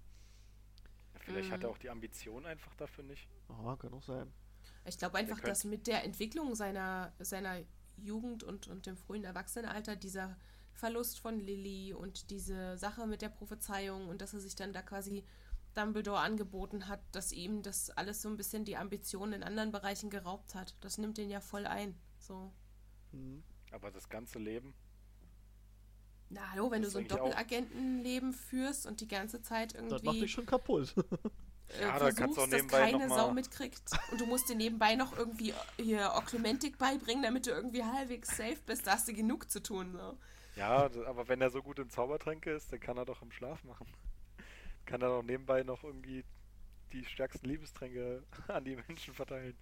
[1.20, 1.66] Vielleicht hat Mhm.
[1.66, 3.28] er auch die Ambition einfach dafür nicht.
[3.49, 4.33] Aha, kann auch sein.
[4.85, 7.61] Ich glaube einfach, dass mit der Entwicklung seiner, seiner
[7.99, 10.37] Jugend und, und dem frühen Erwachsenenalter dieser
[10.72, 14.83] Verlust von Lilly und diese Sache mit der Prophezeiung und dass er sich dann da
[14.83, 15.24] quasi
[15.75, 20.11] Dumbledore angeboten hat, dass ihm das alles so ein bisschen die Ambitionen in anderen Bereichen
[20.11, 20.75] geraubt hat.
[20.81, 21.95] Das nimmt den ja voll ein.
[22.18, 22.53] So.
[23.12, 23.43] Mhm.
[23.73, 24.75] Aber das ganze Leben,
[26.29, 30.20] Na hallo, wenn du so ein Doppelagentenleben führst und die ganze Zeit Das macht irgendwie
[30.20, 30.95] dich schon kaputt.
[30.97, 31.03] äh,
[31.81, 34.27] Ja, da kannst du auch versuchst, dass nebenbei keine noch mal- Sau mitkriegt und du
[34.27, 38.93] musst dir nebenbei noch irgendwie hier Oklumentik beibringen, damit du irgendwie halbwegs safe bist, da
[38.93, 39.93] hast du genug zu tun.
[39.97, 40.18] So.
[40.57, 43.64] ja, aber wenn er so gut in Zaubertränke ist, dann kann er doch im Schlaf
[43.64, 43.87] machen.
[44.87, 46.24] Kann er doch nebenbei noch irgendwie
[46.93, 49.57] die stärksten Liebestränke an die Menschen verteilen.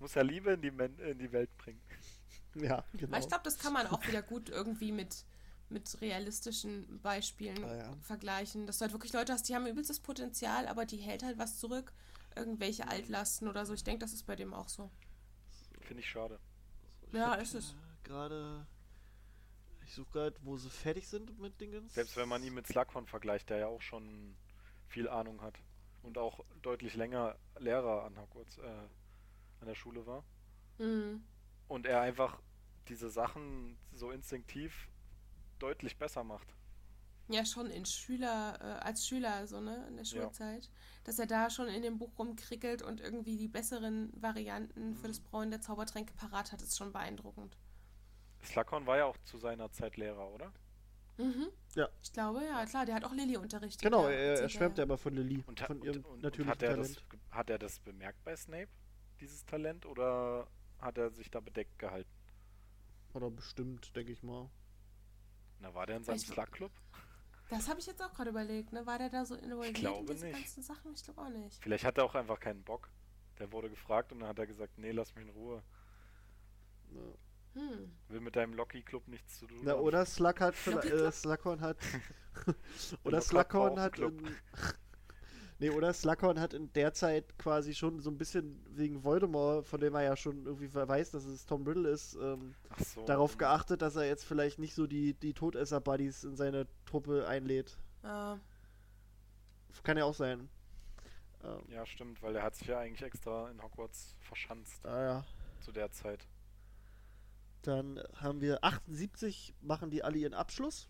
[0.00, 1.80] Muss ja Liebe in die, Men in die Welt bringen.
[2.54, 3.12] ja, genau.
[3.16, 5.24] Aber ich glaube, das kann man auch wieder gut irgendwie mit,
[5.68, 7.96] mit realistischen Beispielen Ah, ja.
[8.02, 8.66] vergleichen.
[8.66, 11.58] Dass du halt wirklich Leute hast, die haben übelstes Potenzial, aber die hält halt was
[11.58, 11.92] zurück.
[12.34, 13.74] Irgendwelche Altlasten oder so.
[13.74, 14.90] Ich denke, das ist bei dem auch so.
[15.82, 16.40] Finde ich schade.
[17.08, 17.70] Ich Ja, ist es.
[17.70, 17.74] äh,
[18.08, 18.66] Gerade.
[19.84, 21.92] Ich suche gerade, wo sie fertig sind mit Dingens.
[21.94, 24.34] Selbst wenn man ihn mit Slughorn vergleicht, der ja auch schon
[24.92, 25.58] viel Ahnung hat
[26.02, 28.88] und auch deutlich länger Lehrer an Hogwarts, äh,
[29.60, 30.24] an der Schule war.
[30.78, 31.24] Mhm.
[31.68, 32.40] Und er einfach
[32.88, 34.88] diese Sachen so instinktiv
[35.58, 36.54] deutlich besser macht.
[37.28, 40.22] Ja, schon in Schüler, äh, als Schüler, so, ne, in der Ja.
[40.24, 40.70] Schulzeit.
[41.04, 45.20] Dass er da schon in dem Buch rumkrickelt und irgendwie die besseren Varianten für das
[45.20, 45.24] Mhm.
[45.24, 47.56] Brauen der Zaubertränke parat hat, ist schon beeindruckend.
[48.44, 50.52] Slughorn war ja auch zu seiner Zeit Lehrer, oder?
[51.22, 51.48] Mhm.
[51.74, 51.88] Ja.
[52.02, 53.82] Ich glaube, ja, klar, der hat auch Lilly unterrichtet.
[53.82, 56.22] Genau, ja, er, er schwärmt ja immer von Lily, Und, von und, ihrem und, und
[56.22, 56.96] natürlichen hat, er Talent.
[56.96, 58.68] das, hat er das bemerkt bei Snape,
[59.20, 60.46] dieses Talent, oder
[60.80, 62.10] hat er sich da bedeckt gehalten?
[63.14, 64.50] Oder bestimmt, denke ich mal.
[65.60, 66.72] Na, war der in seinem Ich- Slug-Club?
[67.50, 68.86] Das habe ich jetzt auch gerade überlegt, ne?
[68.86, 70.38] War der da so involviert glaube in diese nicht.
[70.38, 70.94] ganzen Sachen?
[70.94, 71.62] Ich glaube auch nicht.
[71.62, 72.88] Vielleicht hat er auch einfach keinen Bock.
[73.38, 75.62] Der wurde gefragt und dann hat er gesagt, nee, lass mich in Ruhe.
[76.94, 77.00] Ja.
[77.54, 77.92] Hm.
[78.08, 79.80] Will mit deinem Locky-Club nichts zu tun Na, haben.
[79.80, 81.76] oder Slug hat äh, Slughorn hat.
[83.04, 83.98] oder Slughorn hat.
[83.98, 84.22] In,
[85.58, 89.80] nee, oder Slughorn hat in der Zeit quasi schon so ein bisschen wegen Voldemort, von
[89.80, 93.38] dem er ja schon irgendwie weiß, dass es Tom Riddle ist, ähm, so, darauf ähm,
[93.38, 97.76] geachtet, dass er jetzt vielleicht nicht so die, die Todesser-Buddies in seine Truppe einlädt.
[98.02, 98.36] Äh,
[99.82, 100.48] Kann ja auch sein.
[101.44, 105.24] Ähm, Ja, stimmt, weil er hat sich ja eigentlich extra in Hogwarts verschanzt ah, ja.
[105.60, 106.26] zu der Zeit.
[107.62, 110.88] Dann haben wir 78, machen die alle ihren Abschluss.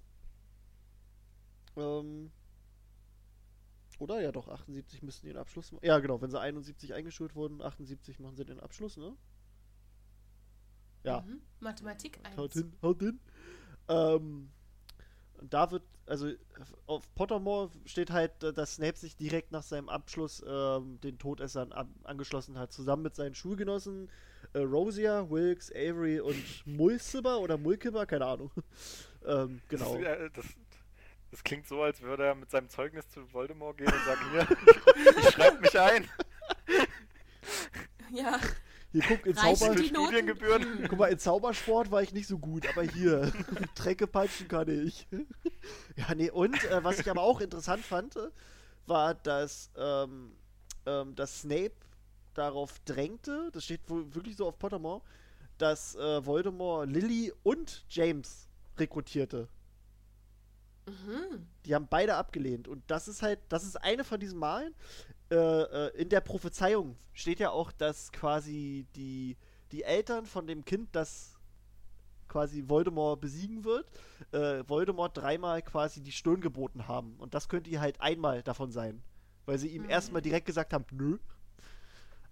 [1.77, 2.31] Ähm,
[3.99, 4.20] oder?
[4.20, 5.85] Ja, doch, 78 müssten ihren Abschluss machen.
[5.85, 9.14] Ja, genau, wenn sie 71 eingeschult wurden, 78 machen sie den Abschluss, ne?
[11.05, 11.43] Ja, Mhm.
[11.61, 12.37] Mathematik 1.
[12.37, 13.20] haut hin, haut hin.
[13.89, 14.51] Ähm,
[15.39, 16.31] und da wird, also
[16.87, 21.73] auf Pottermore steht halt, äh, dass Snape sich direkt nach seinem Abschluss ähm, den Todessern
[21.73, 24.09] an, angeschlossen hat, zusammen mit seinen Schulgenossen
[24.53, 28.51] äh, Rosier, Wilkes, Avery und Mulciber oder Mulciber, keine Ahnung.
[29.27, 29.97] ähm, genau.
[29.99, 30.47] Das, äh, das,
[31.31, 35.17] das klingt so, als würde er mit seinem Zeugnis zu Voldemort gehen und sagen, hier,
[35.19, 36.09] ich schreibe mich ein.
[38.11, 38.39] Ja,
[38.93, 40.07] Hier guck, in reichen Zauber, die Für Noten?
[40.09, 40.87] Studiengebühren.
[40.89, 43.33] guck mal, in Zaubersport war ich nicht so gut, aber hier,
[43.75, 45.09] Tränke peitschen kann ich.
[45.97, 48.29] ja, nee, und äh, was ich aber auch interessant fand, äh,
[48.87, 50.37] war, dass, ähm,
[50.85, 51.73] ähm, dass Snape
[52.35, 55.03] darauf drängte, das steht wohl wirklich so auf Pottermore,
[55.59, 59.49] dass äh, Voldemort Lily und James rekrutierte.
[60.87, 61.47] Mhm.
[61.64, 62.66] Die haben beide abgelehnt.
[62.68, 64.74] Und das ist halt, das ist eine von diesen Malen.
[65.30, 69.37] Äh, äh, in der Prophezeiung steht ja auch, dass quasi die,
[69.70, 71.39] die Eltern von dem Kind, das
[72.28, 73.91] quasi Voldemort besiegen wird,
[74.33, 77.14] äh, Voldemort dreimal quasi die Stirn geboten haben.
[77.18, 79.03] Und das könnte halt einmal davon sein.
[79.45, 79.91] Weil sie ihm Mhm.
[79.91, 81.18] erstmal direkt gesagt haben, nö.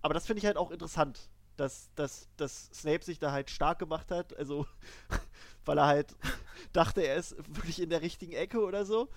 [0.03, 3.79] Aber das finde ich halt auch interessant, dass, dass, dass Snape sich da halt stark
[3.79, 4.37] gemacht hat.
[4.37, 4.67] Also,
[5.65, 6.17] weil er halt
[6.73, 9.09] dachte, er ist wirklich in der richtigen Ecke oder so.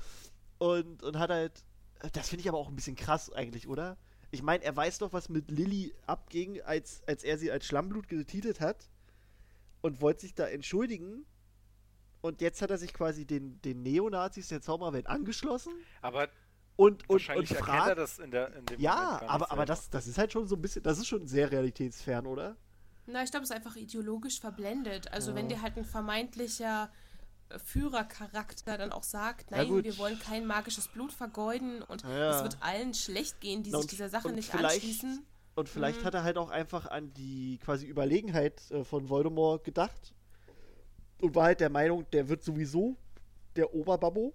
[0.58, 1.64] Und, und hat halt.
[2.12, 3.98] Das finde ich aber auch ein bisschen krass eigentlich, oder?
[4.30, 8.10] Ich meine, er weiß doch, was mit Lilly abging, als, als er sie als Schlammblut
[8.10, 8.90] getitelt hat.
[9.82, 11.26] Und wollte sich da entschuldigen.
[12.22, 15.74] Und jetzt hat er sich quasi den, den Neonazis der Zauberwelt angeschlossen.
[16.02, 16.30] Aber
[16.76, 17.98] Und, und, und erkennt er fragt.
[17.98, 20.62] das in, der, in dem Ja, aber, aber das, das ist halt schon so ein
[20.62, 20.82] bisschen.
[20.84, 22.56] Das ist schon sehr realitätsfern, oder?
[23.06, 25.12] Na, ich glaube, es ist einfach ideologisch verblendet.
[25.12, 25.36] Also Ja.
[25.38, 26.90] wenn dir halt ein vermeintlicher
[27.50, 32.38] äh, Führercharakter dann auch sagt, nein, wir wollen kein magisches Blut vergeuden und Ja.
[32.38, 35.24] es wird allen schlecht gehen, die Na, sich und- dieser Sache nicht anschließen.
[35.56, 36.06] Und vielleicht Mhm.
[36.06, 40.16] hat er halt auch einfach an die quasi Überlegenheit äh, von Voldemort gedacht.
[41.22, 42.98] Und war halt der Meinung, der wird sowieso
[43.56, 44.34] der Oberbabbo.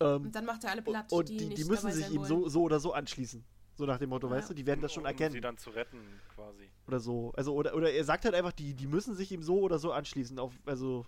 [0.00, 2.10] Ähm, Und dann macht er alle platt, und die, die, nicht die müssen dabei sich
[2.10, 3.44] ihm so, so oder so anschließen.
[3.76, 4.36] So nach dem Motto, Ja.
[4.36, 5.42] weißt du, die werden das schon um, Um sie erkennen.
[5.42, 6.70] dann zu retten, quasi.
[6.86, 7.32] Oder so.
[7.36, 9.92] Also, oder, oder er sagt halt einfach, die, die müssen sich ihm so oder so
[9.92, 10.38] anschließen.
[10.38, 11.04] Auf, also,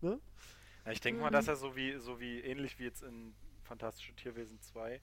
[0.00, 0.18] ne?
[0.86, 1.24] Ja, ich denke Mhm.
[1.24, 3.34] mal, dass er so wie, so wie ähnlich wie jetzt in
[3.64, 5.00] Fantastische Tierwesen 2,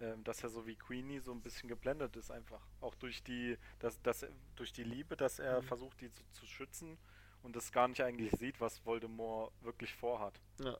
[0.00, 2.60] ähm, dass er so wie Queenie so ein bisschen geblendet ist einfach.
[2.80, 5.66] Auch durch die, dass, dass, er- durch die Liebe, dass er Mhm.
[5.66, 6.98] versucht, die zu, zu schützen
[7.42, 10.40] und das gar nicht eigentlich sieht, was Voldemort wirklich vorhat.
[10.60, 10.76] Ja.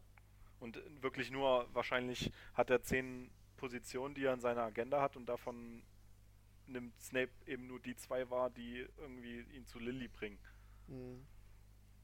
[0.60, 5.26] Und wirklich nur, wahrscheinlich hat er zehn Positionen, die er in seiner Agenda hat und
[5.26, 5.82] davon
[6.66, 10.38] nimmt Snape eben nur die zwei wahr, die irgendwie ihn zu Lilly bringen.
[10.88, 11.26] Mhm.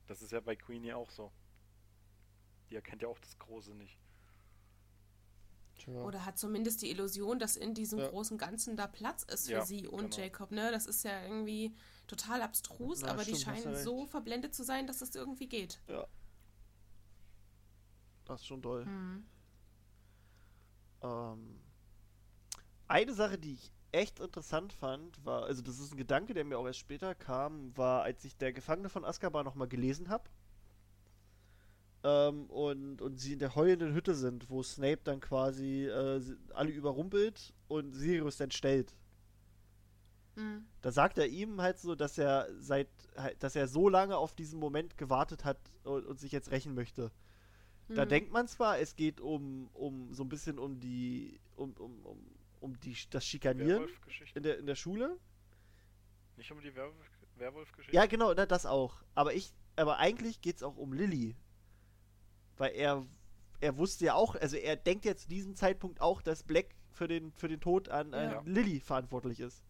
[0.07, 1.33] Das ist ja bei Queenie auch so.
[2.71, 3.99] Die erkennt ja auch das Große nicht.
[5.89, 8.09] Oder hat zumindest die Illusion, dass in diesem Ja.
[8.09, 10.17] großen Ganzen da Platz ist für Ja, sie und genau.
[10.23, 10.71] Jacob, ne?
[10.71, 11.75] Das ist ja irgendwie
[12.07, 15.49] total abstrus, Na, aber die stimmt, du scheinen so verblendet zu sein, dass es irgendwie
[15.49, 15.81] geht.
[15.89, 16.07] Ja.
[18.33, 18.87] Das ist schon toll.
[18.87, 19.25] Mhm.
[21.03, 21.61] Ähm,
[22.89, 26.59] eine Sache, die ich echt interessant fand, war, also das ist ein Gedanke, der mir
[26.59, 30.31] auch erst später kam, war, als ich der Gefangene von Azkaban nochmal gelesen habe.
[32.05, 36.21] Ähm, und, und sie in der heulenden Hütte sind, wo Snape dann quasi äh,
[36.55, 38.95] alle überrumpelt und Sirius dann stellt.
[40.37, 40.65] Mhm.
[40.81, 44.35] Da sagt er ihm halt so, dass er seit, halt- dass er so lange auf
[44.35, 47.11] diesen Moment gewartet hat und, und sich jetzt rächen möchte.
[47.95, 48.09] Da Mhm.
[48.09, 52.19] denkt man zwar, es geht um, um so ein bisschen um die, um, um, um,
[52.61, 53.89] um die, das Schikanieren
[54.35, 55.19] in der, in der Schule.
[56.37, 57.95] Nicht um die Werwolf- Werwolf-Geschichte?
[57.95, 59.03] Ja, genau, na, das auch.
[59.15, 61.37] Aber ich, aber eigentlich geht es auch um Lilly.
[62.57, 63.07] Weil er,
[63.61, 67.09] er wusste ja auch, also er denkt jetzt zu diesem Zeitpunkt auch, dass Black für
[67.09, 68.43] den, für den Tod an, an Ja.
[68.47, 69.65] Lilly verantwortlich ist.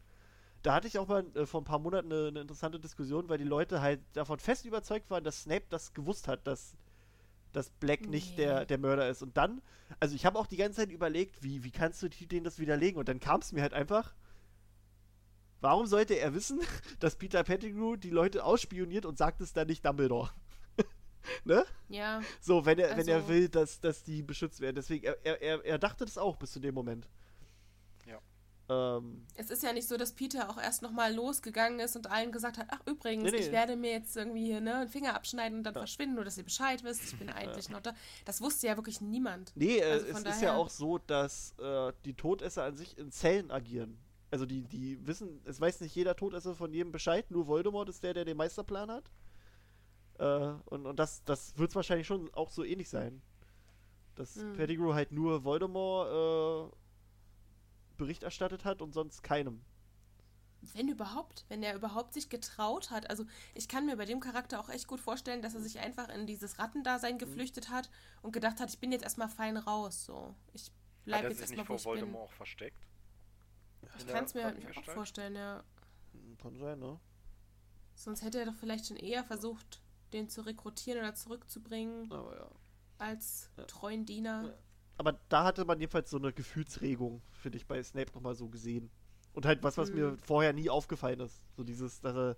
[0.63, 3.39] Da hatte ich auch mal äh, vor ein paar Monaten eine, eine interessante Diskussion, weil
[3.39, 6.77] die Leute halt davon fest überzeugt waren, dass Snape das gewusst hat, dass,
[7.53, 8.37] dass Black nicht Nee.
[8.45, 9.23] der, der Mörder ist.
[9.23, 9.61] Und dann,
[10.01, 12.99] also ich habe auch die ganze Zeit überlegt, wie, wie kannst du denen das widerlegen?
[12.99, 14.15] Und dann kam es mir halt einfach,
[15.61, 16.61] warum sollte er wissen,
[17.01, 20.31] dass Peter Pettigrew die Leute ausspioniert und sagt es dann nicht Dumbledore?
[21.45, 21.65] ne?
[21.89, 24.77] Ja, So, wenn er, wenn er Also- will, dass, dass die beschützt werden.
[24.77, 27.09] Deswegen, er, er, er dachte das auch bis zu dem Moment.
[28.73, 32.33] Ähm, es ist ja nicht so, dass Peter auch erst nochmal losgegangen ist und allen
[32.33, 33.37] gesagt hat, ach übrigens, Nee, nee.
[33.39, 35.81] ich werde mir jetzt irgendwie hier ne, einen Finger abschneiden und dann Ja.
[35.81, 37.95] verschwinden, nur dass ihr Bescheid wisst, ich bin eigentlich noch da.
[38.25, 39.53] Das wusste ja wirklich niemand.
[39.55, 43.11] nee, äh, Also es ist ja auch so, dass äh, die Todesser an sich in
[43.11, 43.99] Zellen agieren.
[44.31, 48.03] Also die, die wissen, es weiß nicht jeder Todesser von jedem Bescheid, nur Voldemort ist
[48.03, 49.11] der, der den Meisterplan hat.
[50.19, 53.21] Äh, und und das, das wird es wahrscheinlich schon auch so ähnlich sein.
[54.15, 54.53] Dass Mhm.
[54.55, 56.77] Pettigrew halt nur Voldemort äh,
[58.03, 59.65] Bericht erstattet hat und sonst keinem.
[60.75, 63.11] Wenn überhaupt, wenn er überhaupt sich getraut hat.
[63.11, 63.25] Also
[63.55, 66.27] ich kann mir bei dem Charakter auch echt gut vorstellen, dass er sich einfach in
[66.27, 66.63] dieses Mhm.
[66.63, 67.91] Rattendasein geflüchtet hat
[68.23, 70.05] und gedacht hat, ich bin jetzt erstmal fein raus.
[70.07, 70.73] So, ich Hat
[71.05, 71.91] bleibe jetzt erstmal, vor ich bin.
[71.91, 72.87] Voldemort auch versteckt?
[73.99, 75.65] Ich kann es mir halt auch vorstellen, ja.
[76.13, 77.01] Hm, Kann sein, ne?
[77.95, 79.83] Sonst hätte er doch vielleicht schon eher versucht,
[80.13, 82.51] den zu rekrutieren oder zurückzubringen Aber ja.
[82.99, 83.65] als Ja.
[83.65, 84.45] treuen Diener.
[84.49, 84.55] Ja.
[84.99, 88.91] Aber da hatte man jedenfalls so eine Gefühlsregung, finde ich, bei Snape nochmal so gesehen.
[89.33, 89.97] Und halt was, was Mhm.
[89.97, 91.43] mir vorher nie aufgefallen ist.
[91.57, 92.37] So dieses, dass er,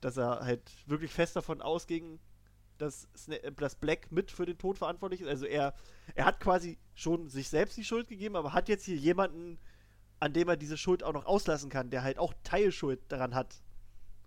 [0.00, 2.20] dass er halt wirklich fest davon ausging,
[2.76, 5.28] dass, Sna äh, dass Black mit für den Tod verantwortlich ist.
[5.28, 5.74] Also er,
[6.14, 9.58] er hat quasi schon sich selbst die Schuld gegeben, aber hat jetzt hier jemanden,
[10.20, 13.62] an dem er diese Schuld auch noch auslassen kann, der halt auch Teilschuld daran hat.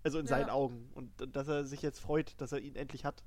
[0.03, 0.29] Also in Ja.
[0.31, 0.89] seinen Augen.
[0.93, 3.23] Und dass er sich jetzt freut, dass er ihn endlich hat.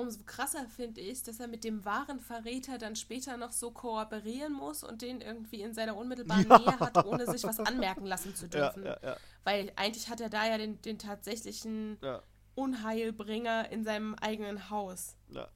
[0.00, 4.52] Umso krasser finde ich, dass er mit dem wahren Verräter dann später noch so kooperieren
[4.52, 6.58] muss und den irgendwie in seiner unmittelbaren Ja.
[6.58, 8.84] Nähe hat, ohne sich was anmerken lassen zu dürfen.
[8.84, 12.22] ja, ja, Weil eigentlich hat er da ja den, den tatsächlichen ja,
[12.54, 15.16] Unheilbringer in seinem eigenen Haus.
[15.28, 15.48] ja.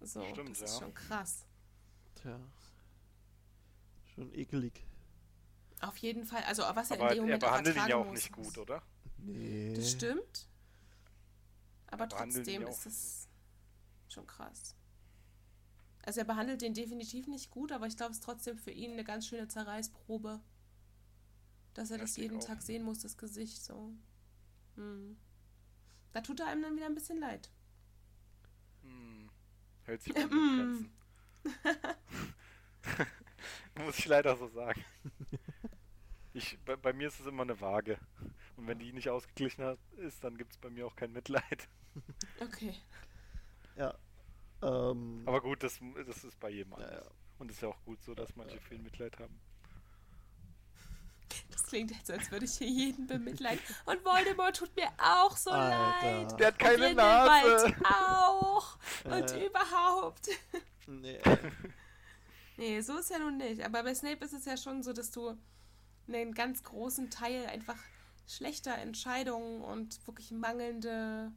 [0.00, 1.46] So, Stimmt, das ist schon krass.
[2.16, 2.38] Tja.
[4.14, 4.84] Schon ekelig.
[5.80, 6.42] Auf jeden Fall.
[6.44, 8.14] Also was er Aber in dem er Moment auch behandelt ihn ja auch muss.
[8.14, 8.82] nicht gut, oder?
[9.16, 9.72] Nee.
[9.74, 10.46] Das stimmt.
[11.86, 13.28] Aber Er trotzdem ist es
[14.14, 14.74] schon krass.
[16.02, 18.92] Also er behandelt den definitiv nicht gut, aber ich glaube, es ist trotzdem für ihn
[18.92, 20.40] eine ganz schöne Zerreißprobe.
[21.72, 22.40] Dass er das denk jeden.
[22.40, 23.92] Tag sehen muss, das Gesicht so.
[24.76, 25.16] Hm.
[26.12, 27.50] Da tut er einem dann wieder ein bisschen leid.
[28.82, 29.28] Hm.
[29.84, 30.92] Hält sich in Grenzen.
[33.84, 34.84] Muss ich leider so sagen.
[36.32, 37.98] Ich, bei, bei mir ist es immer eine Waage.
[38.56, 41.68] Und wenn die nicht ausgeglichen hat, ist, dann gibt es bei mir auch kein Mitleid.
[42.40, 42.74] Okay.
[43.76, 43.94] Ja.
[44.64, 47.04] Ähm, Aber gut, das, das ist bei jedem anders.
[47.04, 47.10] ja.
[47.38, 49.38] Und ist ja auch gut so, dass manche viel Mitleid haben.
[51.50, 53.60] Das klingt jetzt, als würde ich hier jeden bemitleiden.
[53.86, 56.22] Und Voldemort tut mir auch so Alter.
[56.28, 56.40] leid.
[56.40, 57.74] Der hat keine und Nase.
[57.84, 58.78] auch.
[59.04, 59.46] Und Äh.
[59.46, 60.28] überhaupt.
[60.86, 61.20] Nee.
[62.56, 63.62] Nee, so ist ja nun nicht.
[63.64, 65.36] Aber bei Snape ist es ja schon so, dass du
[66.06, 67.74] einen ganz großen Teil einfach
[68.28, 71.32] schlechter Entscheidungen und wirklich mangelnde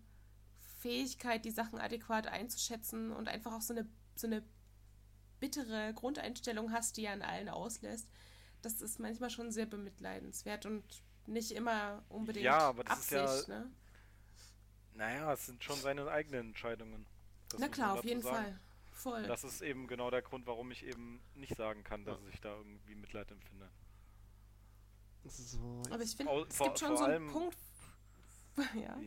[0.79, 4.43] Fähigkeit, die Sachen adäquat einzuschätzen und einfach auch so eine, so eine
[5.39, 8.09] bittere Grundeinstellung hast, die an allen auslässt.
[8.61, 10.83] Das ist manchmal schon sehr bemitleidenswert und
[11.25, 13.47] nicht immer unbedingt Ja, aber das ist ja- Absicht.
[13.49, 13.71] ne?
[14.93, 17.05] Naja, es sind schon seine eigenen Entscheidungen.
[17.49, 18.35] Das Na klar, auf jeden sagen.
[18.45, 18.59] Fall.
[18.91, 19.23] Voll.
[19.27, 22.55] Das ist eben genau der Grund, warum ich eben nicht sagen kann, dass ich da
[22.57, 23.69] irgendwie Mitleid empfinde.
[25.25, 27.57] So, aber ich finde, es gibt schon so einen allem- Punkt.
[28.75, 28.97] ja.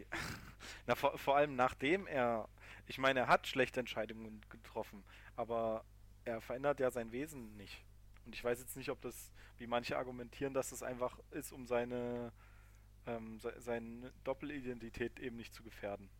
[0.87, 2.49] Na, vor, vor allem nachdem er,
[2.87, 5.05] ich meine, er hat schlechte Entscheidungen getroffen,
[5.37, 5.85] aber
[6.25, 7.85] er verändert ja sein Wesen nicht.
[8.27, 11.67] Und ich weiß jetzt nicht, ob das, wie manche argumentieren, dass es einfach ist, um
[11.67, 12.33] seine,
[13.07, 16.11] ähm, se seine Doppelidentität eben nicht zu gefährden.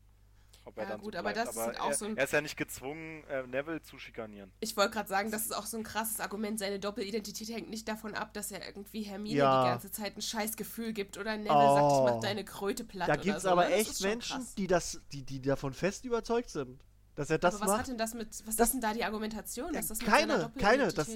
[0.65, 2.33] Ob er Ja, dann gut, so aber das ist auch er, so ein- er ist
[2.33, 4.53] ja nicht gezwungen, äh, Neville zu schikanieren.
[4.61, 6.59] Ich wollte gerade sagen, das ist auch so ein krasses Argument.
[6.59, 9.63] Seine Doppelidentität hängt nicht davon ab, dass er irgendwie Hermine Ja.
[9.65, 11.75] die ganze Zeit ein scheiß Gefühl gibt oder Neville Oh.
[11.77, 13.49] sagt, ich mach deine Kröte platt Da gibt es so.
[13.51, 13.71] aber ne?
[13.71, 14.55] Das echt Menschen, krass.
[14.55, 16.81] die, das, die, die davon fest überzeugt sind,
[17.17, 17.81] dass er das aber was macht.
[17.81, 19.73] hat denn das mit, was Das- ist denn da die Argumentation?
[19.73, 20.93] dass das keine, keine.
[20.93, 21.09] Das,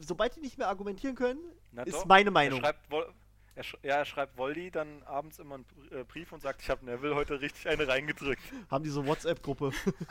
[0.00, 1.40] sobald die nicht mehr argumentieren können,
[1.72, 2.60] Na ist doch, meine Er Meinung.
[2.60, 3.12] schreibt, Vol
[3.54, 6.70] er sch ja, er schreibt Voldy dann abends immer einen äh, Brief und sagt, ich
[6.70, 8.42] habe Neville heute richtig eine reingedrückt.
[8.70, 9.70] Haben die so WhatsApp-Gruppe.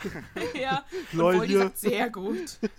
[0.54, 2.60] ja, Lol, Voldy sagt, sehr gut.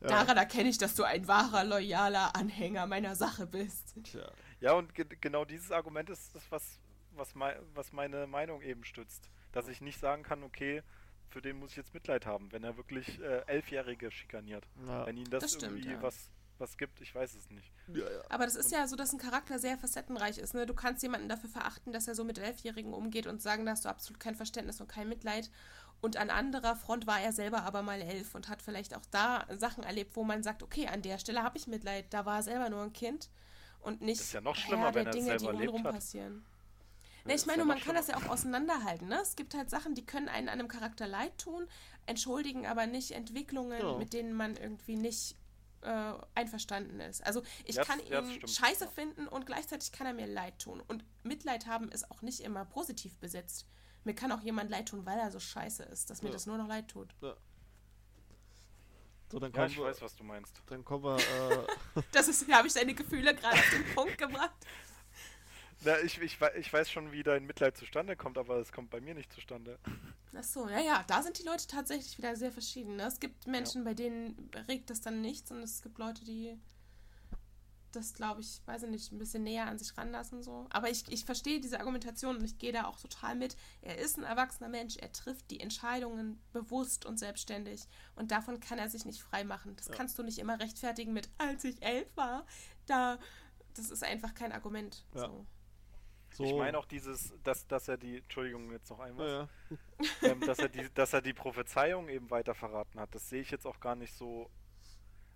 [0.00, 0.08] Ja.
[0.08, 3.94] Daran erkenne ich, dass du ein wahrer, loyaler Anhänger meiner Sache bist.
[4.02, 4.28] Tja.
[4.58, 6.80] Ja, und ge genau dieses Argument ist das, was,
[7.12, 9.30] was, mei was meine Meinung eben stützt.
[9.52, 10.82] Dass ich nicht sagen kann, okay,
[11.28, 14.66] für den muss ich jetzt Mitleid haben, wenn er wirklich äh, Elfjährige schikaniert.
[14.86, 15.06] Ja.
[15.06, 16.02] Wenn ihm das, Das stimmt, irgendwie ja.
[16.02, 16.30] was,
[16.62, 17.70] was gibt, ich weiß es nicht.
[17.88, 18.22] Ja, ja.
[18.30, 20.54] Aber das ist ja so, dass ein Charakter sehr facettenreich ist.
[20.54, 20.64] Ne?
[20.64, 23.84] Du kannst jemanden dafür verachten, dass er so mit Elfjährigen umgeht und sagen, da hast
[23.84, 25.50] du absolut kein Verständnis und kein Mitleid.
[26.00, 29.46] Und an anderer Front war er selber aber mal elf und hat vielleicht auch da
[29.58, 32.06] Sachen erlebt, wo man sagt, okay, an der Stelle habe ich Mitleid.
[32.10, 33.28] Da war er selber nur ein Kind
[33.82, 35.60] und nicht ist ja noch Herr schlimmer, der wenn er Dinge, die selber um ihn
[35.60, 35.92] erlebt rum hat.
[35.94, 36.44] passieren.
[36.44, 39.06] Ja, Ne, ist ich meine, ja man kann das ja auch auseinanderhalten.
[39.06, 39.20] Ne?
[39.22, 41.68] Es gibt halt Sachen, die können einen einem Charakter leid tun,
[42.06, 43.96] entschuldigen aber nicht Entwicklungen, Genau.
[43.98, 45.36] mit denen man irgendwie nicht
[45.82, 47.24] äh, einverstanden ist.
[47.24, 48.90] Also ich Ja, kann ja, ihn stimmt, scheiße ja.
[48.90, 50.80] finden und gleichzeitig kann er mir leid tun.
[50.88, 53.66] Und Mitleid haben ist auch nicht immer positiv besetzt.
[54.04, 56.32] Mir kann auch jemand leid tun, weil er so scheiße ist, dass mir Ja.
[56.34, 57.14] das nur noch leid tut.
[59.30, 60.60] So, dann Ja, ich wir, weiß, was du meinst.
[60.66, 64.18] dann kommen wir, äh, Das ist, da habe ich deine Gefühle gerade auf den Punkt
[64.18, 64.52] gebracht.
[65.84, 69.00] Na, ich, ich, ich weiß schon, wie dein Mitleid zustande kommt, aber es kommt bei
[69.00, 69.78] mir nicht zustande.
[70.34, 72.96] Ach so, ja, ja, da sind die Leute tatsächlich wieder sehr verschieden.
[72.96, 73.04] Ne?
[73.04, 76.56] Es gibt Menschen, bei denen regt das dann nichts und es gibt Leute, die
[77.90, 80.42] das, glaube ich, weiß ich nicht, ein bisschen näher an sich ranlassen.
[80.42, 80.66] So.
[80.70, 83.56] Aber ich, ich verstehe diese Argumentation und ich gehe da auch total mit.
[83.82, 87.82] Er ist ein erwachsener Mensch, er trifft die Entscheidungen bewusst und selbstständig
[88.16, 89.76] und davon kann er sich nicht frei machen.
[89.76, 89.94] Das Ja.
[89.94, 92.46] kannst du nicht immer rechtfertigen mit, als ich elf war,
[92.86, 93.18] da,
[93.74, 95.04] das ist einfach kein Argument.
[95.14, 95.26] Ja.
[95.26, 95.46] So.
[96.34, 96.44] So.
[96.44, 99.76] Ich meine auch dieses, dass, dass er die, Entschuldigung, jetzt noch einmal, Ja,
[100.22, 103.14] ähm, dass, er die, dass er die Prophezeiung eben weiter verraten hat.
[103.14, 104.50] Das sehe ich jetzt auch gar nicht so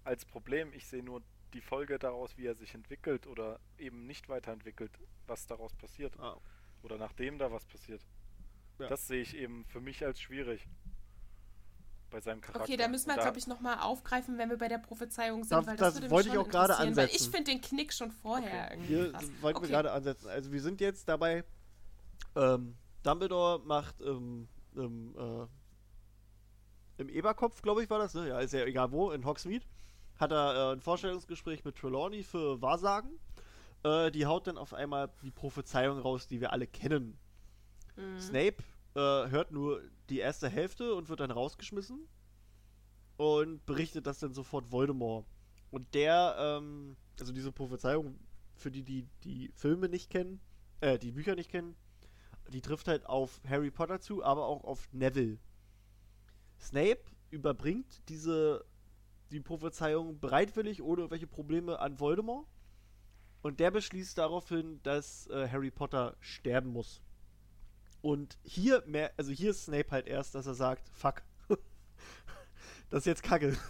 [0.05, 0.73] als Problem.
[0.73, 1.23] Ich sehe nur
[1.53, 4.93] die Folge daraus, wie er sich entwickelt oder eben nicht weiterentwickelt,
[5.27, 6.19] was daraus passiert.
[6.19, 6.39] Ah,
[6.83, 8.05] Oder nachdem da was passiert.
[8.79, 8.89] Ja.
[8.89, 10.69] Das sehe ich eben für mich als schwierig.
[12.11, 12.63] Bei seinem Charakter.
[12.63, 15.67] Okay, da müssen wir, glaube ich, nochmal aufgreifen, wenn wir bei der Prophezeiung sind, Da-
[15.67, 17.17] weil das das, würde mich wollte ich schon auch gerade ansetzen.
[17.17, 18.75] ich finde den Knick schon vorher Okay.
[18.75, 19.23] irgendwie Hier krass.
[19.41, 19.69] wollten wir Okay.
[19.73, 20.29] gerade ansetzen.
[20.29, 21.45] Also wir sind jetzt dabei,
[22.37, 25.47] ähm, Dumbledore macht ähm, ähm, äh,
[27.03, 28.29] im Eberkopf, glaube ich, war das, ne?
[28.29, 29.65] Ja, ist ja egal wo, in Hogsmeade,
[30.19, 33.19] hat er äh, ein Vorstellungsgespräch mit Trelawney für Wahrsagen.
[33.83, 37.19] Äh, die haut dann auf einmal die Prophezeiung raus, die wir alle kennen.
[37.97, 38.21] Mhm.
[38.21, 38.57] Snape
[38.97, 42.09] äh, hört nur die erste Hälfte und wird dann rausgeschmissen
[43.19, 45.27] und berichtet das dann sofort Voldemort.
[45.71, 48.19] Und der, ähm, also diese Prophezeiung,
[48.55, 50.41] für die, die die Filme nicht kennen,
[50.81, 51.77] äh, die Bücher nicht kennen,
[52.51, 55.39] die trifft halt auf Harry Potter zu, aber auch auf Neville.
[56.59, 58.65] Snape überbringt diese
[59.31, 62.47] die Prophezeiung bereitwillig ohne irgendwelche Probleme an Voldemort
[63.43, 67.03] und der beschließt daraufhin, dass äh, Harry Potter sterben muss.
[68.03, 71.23] Und hier mehr, also hier ist Snape halt erst, dass er sagt, fuck.
[72.91, 73.57] das ist jetzt Kacke.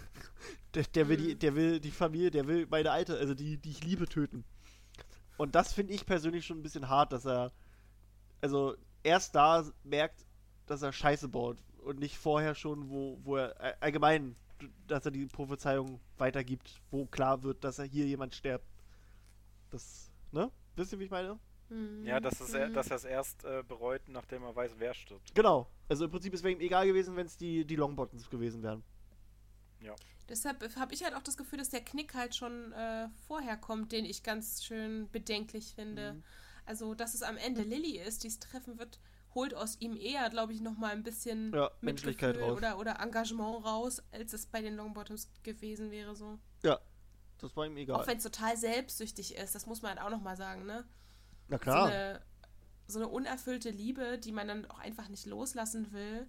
[0.73, 3.71] Der, der, will die, der will die Familie, der will meine Alte, also die, die
[3.71, 4.43] ich liebe, töten.
[5.37, 7.51] Und das finde ich persönlich schon ein bisschen hart, dass er,
[8.41, 10.25] also erst da merkt,
[10.67, 14.35] dass er Scheiße baut und nicht vorher schon, wo, wo er allgemein,
[14.87, 18.67] dass er die Prophezeiung weitergibt, wo klar wird, dass er hier jemand stirbt.
[19.71, 20.51] Das, ne?
[20.75, 21.39] Wisst ihr, wie ich meine?
[21.69, 22.05] Mhm.
[22.05, 22.73] Ja, dass, es, Mhm.
[22.73, 25.33] dass er es erst äh, bereut, nachdem er weiß, wer stirbt.
[25.35, 25.69] Genau.
[25.89, 28.83] Also im Prinzip ist es ihm egal gewesen, wenn es die, die Longbottoms gewesen wären.
[30.29, 33.93] Deshalb habe ich halt auch das Gefühl, dass der Knick halt schon äh, vorher kommt,
[33.93, 36.13] den ich ganz schön bedenklich finde.
[36.15, 36.23] Mhm.
[36.65, 38.99] Also, dass es am Ende Lilly ist, die es treffen wird,
[39.35, 42.57] holt aus ihm eher, glaube ich, nochmal ein bisschen Ja, Menschlichkeit raus.
[42.57, 46.13] oder, oder Engagement raus, als es bei den Longbottoms gewesen wäre.
[46.15, 46.37] so.
[47.39, 48.01] Das war ihm egal.
[48.01, 50.85] Auch wenn es total selbstsüchtig ist, das muss man halt auch nochmal sagen, ne?
[51.47, 51.85] Na So klar.
[51.85, 52.21] eine,
[52.87, 56.27] so eine unerfüllte Liebe, die man dann auch einfach nicht loslassen will,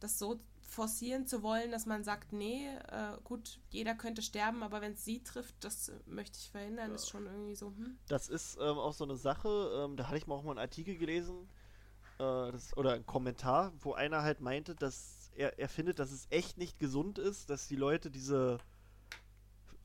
[0.00, 4.80] das so forcieren zu wollen, dass man sagt, nee, äh, gut, jeder könnte sterben, aber
[4.80, 7.98] wenn es sie trifft, das möchte ich verhindern, ist schon irgendwie so, hm.
[8.08, 9.48] Das ist ähm, auch so eine Sache,
[9.84, 11.48] ähm, da hatte ich mal auch mal einen Artikel gelesen,
[12.18, 16.26] äh, das, oder einen Kommentar, wo einer halt meinte, dass er, er findet, dass es
[16.30, 18.58] echt nicht gesund ist, dass die Leute diese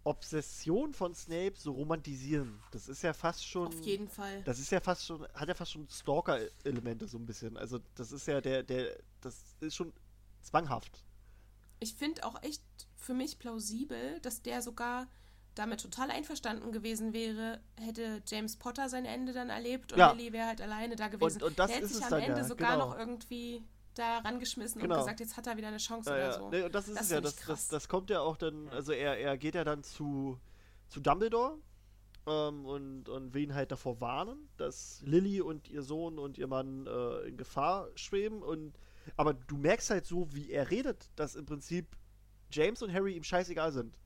[0.04, 2.60] Obsession von Snape so romantisieren.
[2.72, 3.68] Das ist ja fast schon.
[3.68, 4.42] Auf jeden Fall.
[4.44, 7.56] Das ist ja fast schon, hat ja fast schon Stalker-Elemente so ein bisschen.
[7.58, 9.94] Also das ist ja der, der, das ist schon
[10.42, 11.04] zwanghaft.
[11.80, 12.64] Ich finde auch echt
[12.96, 15.08] für mich plausibel, dass der sogar
[15.56, 20.12] damit total einverstanden gewesen wäre, hätte James Potter sein Ende dann erlebt und Ja.
[20.14, 21.42] Lily wäre halt alleine da gewesen.
[21.42, 22.90] Und- und das der hätte ist sich es am Ende ja, sogar genau.
[22.90, 23.64] noch irgendwie
[23.96, 24.96] da rangeschmissen Genau.
[24.96, 26.34] und gesagt, jetzt hat er wieder eine Chance Ja, oder ja.
[26.34, 26.50] so.
[26.50, 28.92] Nee, und das ist Das es ja, das, das, das kommt ja auch dann, also
[28.92, 30.40] er, er geht ja dann zu,
[30.88, 31.58] zu Dumbledore
[32.28, 36.48] ähm, und, und will ihn halt davor warnen, dass Lily und ihr Sohn und ihr
[36.48, 38.78] Mann äh, in Gefahr schweben und
[39.18, 41.98] aber du merkst halt so, wie er redet, dass im Prinzip
[42.52, 43.98] James und Harry ihm scheißegal sind.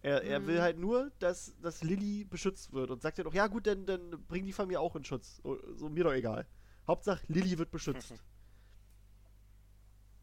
[0.00, 0.60] Er, er will Mhm.
[0.62, 4.10] halt nur, dass, dass Lily beschützt wird und sagt ja doch, ja gut, dann, dann
[4.28, 5.40] bring die Familie auch in Schutz.
[5.74, 6.46] So, mir doch egal.
[6.86, 8.12] Hauptsache, Lily wird beschützt.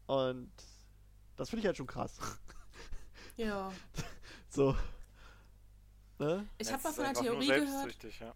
[0.06, 0.52] und
[1.36, 2.18] das finde ich halt schon krass.
[3.36, 3.70] Ja.
[4.48, 4.74] So.
[6.18, 6.48] Ne?
[6.56, 7.96] Ich habe mal von nur Theorie gehört.
[8.20, 8.34] Ja.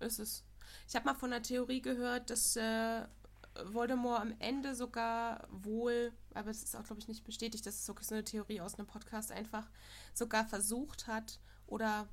[0.00, 0.44] Ist es.
[0.86, 3.06] Ich habe mal von einer Theorie gehört, dass äh,
[3.64, 7.88] Voldemort am Ende sogar wohl, aber es ist auch, glaube ich, nicht bestätigt, das ist
[7.88, 9.70] wirklich so eine Theorie aus einem Podcast einfach,
[10.12, 12.08] sogar versucht hat oder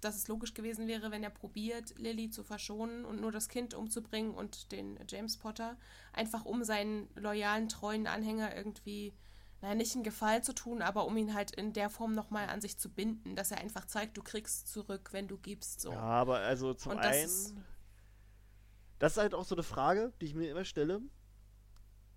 [0.00, 3.74] dass es logisch gewesen wäre, wenn er probiert, Lily zu verschonen und nur das Kind
[3.74, 5.76] umzubringen und den James Potter,
[6.12, 9.14] einfach um seinen loyalen, treuen Anhänger irgendwie,
[9.62, 12.60] naja, nicht einen Gefallen zu tun, aber um ihn halt in der Form nochmal an
[12.60, 15.80] sich zu binden, dass er einfach zeigt, du kriegst zurück, wenn du gibst.
[15.80, 15.92] So.
[15.92, 17.24] Ja, aber also zum Und das einen.
[17.24, 17.54] ist-
[18.98, 21.00] das ist halt auch so eine Frage, die ich mir immer stelle.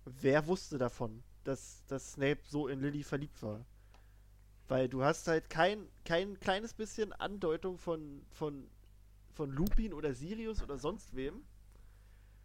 [0.04, 3.64] Wer wusste davon, dass, dass Snape so in Lily verliebt war?
[4.70, 8.70] Weil du hast halt kein, kein kleines bisschen Andeutung von, von,
[9.34, 11.42] von Lupin oder Sirius oder sonst wem.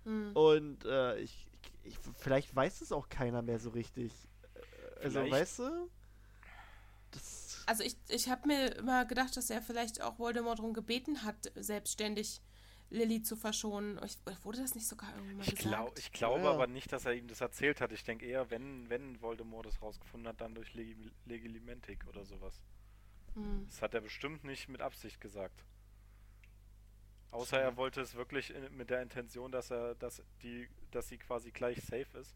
[0.05, 0.35] Hm.
[0.35, 1.47] Und äh, ich,
[1.83, 4.11] ich, vielleicht weiß es auch keiner mehr so richtig.
[4.55, 5.33] Äh, Also, Vielleicht.
[5.33, 5.89] weißt du?
[7.11, 11.21] Das, Also ich, ich habe mir immer gedacht, dass er vielleicht auch Voldemort darum gebeten
[11.23, 12.41] hat, selbstständig
[12.95, 13.99] Lily zu verschonen.
[14.05, 15.75] Ich, wurde das nicht sogar irgendwann mal Ich, gesagt?
[15.75, 16.51] glaub, ich glaube Ja.
[16.51, 17.91] aber nicht, dass er ihm das erzählt hat.
[17.91, 22.61] Ich denke eher, wenn, wenn Voldemort das rausgefunden hat, dann durch Legi Legilimentik oder sowas.
[23.35, 23.65] Hm.
[23.67, 25.63] Das hat er bestimmt nicht mit Absicht gesagt.
[27.31, 31.17] Außer er wollte es wirklich in, mit der Intention, dass er, dass die, dass sie
[31.17, 32.33] quasi gleich safe ist.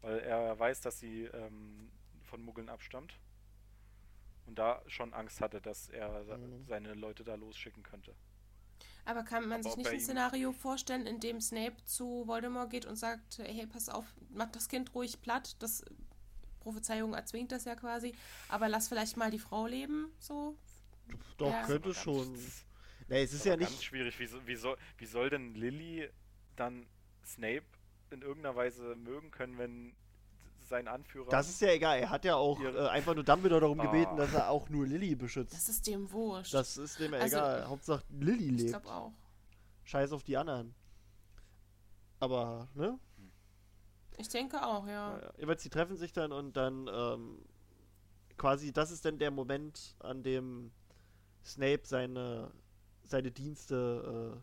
[0.00, 1.90] Weil er weiß, dass sie ähm,
[2.22, 3.18] von Muggeln abstammt.
[4.46, 6.64] Und da schon Angst hatte, dass er Mhm.
[6.66, 8.14] seine Leute da losschicken könnte.
[9.06, 12.84] Aber kann man Aber sich nicht ein Szenario vorstellen, in dem Snape zu Voldemort geht
[12.86, 15.84] und sagt, hey, pass auf, mach das Kind ruhig platt, das
[16.60, 18.12] Prophezeiung erzwingt das ja quasi,
[18.48, 20.56] aber lass vielleicht mal die Frau leben, so.
[21.38, 21.62] doch, Ja.
[21.62, 22.32] könnte schon.
[22.34, 22.64] ganz-
[23.08, 23.84] Nee, es ist aber ja ganz nicht.
[23.84, 24.18] schwierig.
[24.18, 26.08] Wie, so- wie, soll, wie soll denn Lilly
[26.56, 26.84] dann
[27.24, 27.62] Snape
[28.10, 29.94] in irgendeiner Weise mögen können, wenn
[30.68, 31.28] sein Anführer.
[31.30, 31.98] Das ist ja egal.
[31.98, 33.84] Er hat ja auch äh, einfach nur Dumbledore darum Ah.
[33.86, 35.52] gebeten, dass er auch nur Lilly beschützt.
[35.54, 36.52] Das ist dem wurscht.
[36.54, 37.68] Das ist dem Also, egal.
[37.68, 38.70] Hauptsache Lilly ich lebt.
[38.70, 39.12] glaube auch.
[39.84, 40.74] Scheiß auf die anderen.
[42.18, 42.98] Aber, ne?
[44.18, 45.18] Ich denke auch, ja.
[45.20, 45.32] Ja.
[45.38, 47.38] Jeweils, die treffen sich dann und dann ähm,
[48.38, 50.72] quasi, das ist dann der Moment, an dem
[51.44, 52.50] Snape seine,
[53.04, 54.40] seine Dienste äh,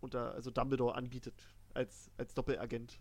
[0.00, 1.34] unter, also Dumbledore anbietet
[1.74, 2.98] als, als Doppelagent.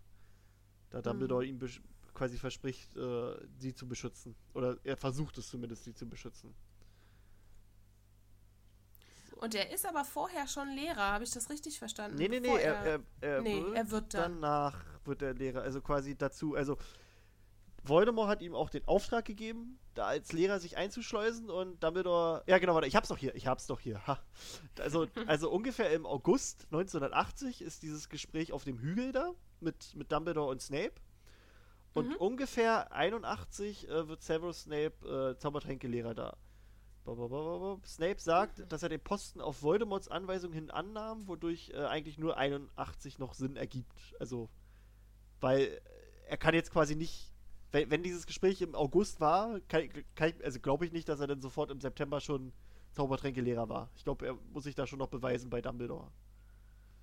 [0.89, 1.81] Da Dumbledore ihm besch-
[2.13, 4.35] quasi verspricht, äh, sie zu beschützen.
[4.53, 6.53] Oder er versucht es zumindest, sie zu beschützen.
[9.39, 12.17] Und er ist aber vorher schon Lehrer, habe ich das richtig verstanden?
[12.17, 14.41] Nee, nee, nee, Bevor er, er, er, nee, wird er wird dann.
[14.41, 16.77] danach wird er Lehrer, also quasi dazu, also
[17.83, 22.57] Voldemort hat ihm auch den Auftrag gegeben, da als Lehrer sich einzuschleusen und Dumbledore, ja
[22.57, 24.19] genau, warte, ich hab's doch hier, ich hab's doch hier, ha.
[24.79, 29.31] Also, also ungefähr im August 1980 ist dieses Gespräch auf dem Hügel da
[29.61, 30.93] mit, mit Dumbledore und Snape
[31.93, 32.15] und Mhm.
[32.17, 36.37] ungefähr 81 äh, wird Severus Snape äh, Zaubertränkelehrer da.
[37.85, 42.37] Snape sagt, dass er den Posten auf Voldemorts Anweisung hin annahm, wodurch äh, eigentlich nur
[42.37, 44.15] 81 noch Sinn ergibt.
[44.19, 44.49] Also,
[45.39, 45.79] weil äh,
[46.27, 47.31] er kann jetzt quasi nicht,
[47.71, 51.19] wenn, wenn dieses Gespräch im August war, kann, kann ich, also glaube ich nicht, dass
[51.19, 52.53] er dann sofort im September schon
[52.91, 53.89] Zaubertränkelehrer war.
[53.95, 56.11] Ich glaube, er muss sich da schon noch beweisen bei Dumbledore.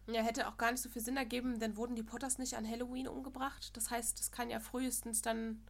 [0.07, 2.69] Ja, hätte auch gar nicht so viel Sinn ergeben, dann wurden die Potters nicht an
[2.69, 3.77] Halloween umgebracht.
[3.77, 5.65] Das heißt, das kann ja frühestens dann.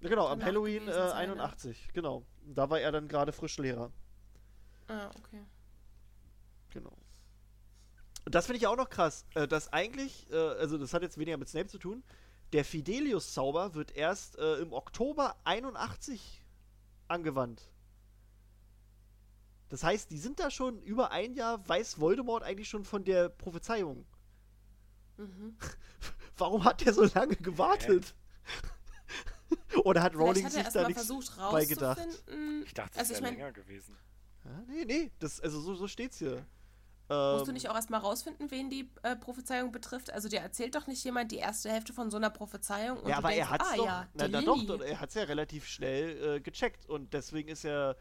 [0.00, 1.42] Ja, genau, am Halloween äh, gewesen sein, ne?
[1.42, 2.26] 81, genau.
[2.44, 3.90] Da war er dann gerade frisch Lehrer.
[4.88, 5.42] Ah, okay.
[6.70, 6.92] Genau.
[8.26, 11.16] Und das finde ich auch noch krass, äh, dass eigentlich, äh, also das hat jetzt
[11.16, 12.02] weniger mit Snape zu tun,
[12.52, 16.42] der Fidelius-Zauber wird erst äh, im Oktober 81
[17.08, 17.62] angewandt.
[19.68, 23.28] Das heißt, die sind da schon über ein Jahr, weiß Voldemort eigentlich schon von der
[23.28, 24.06] Prophezeiung.
[25.16, 25.56] Mhm.
[26.36, 28.14] Warum hat der so lange gewartet?
[29.84, 31.98] Oder hat Rowling hat er sich da mal nichts versucht bei gedacht?
[32.64, 33.96] Ich dachte, Also es ich wäre mein- länger gewesen.
[34.44, 36.44] Ja, nee, nee, das, also so, so steht's hier.
[37.08, 40.12] Musst du Ähm, nicht auch erstmal rausfinden, wen die äh, Prophezeiung betrifft?
[40.12, 43.18] Also dir erzählt doch nicht jemand die erste Hälfte von so einer Prophezeiung und ja,
[43.18, 46.36] aber denkst, er hat's ah, doch, ja, na, na doch, er hat's ja relativ schnell
[46.36, 47.96] äh, gecheckt und deswegen ist er,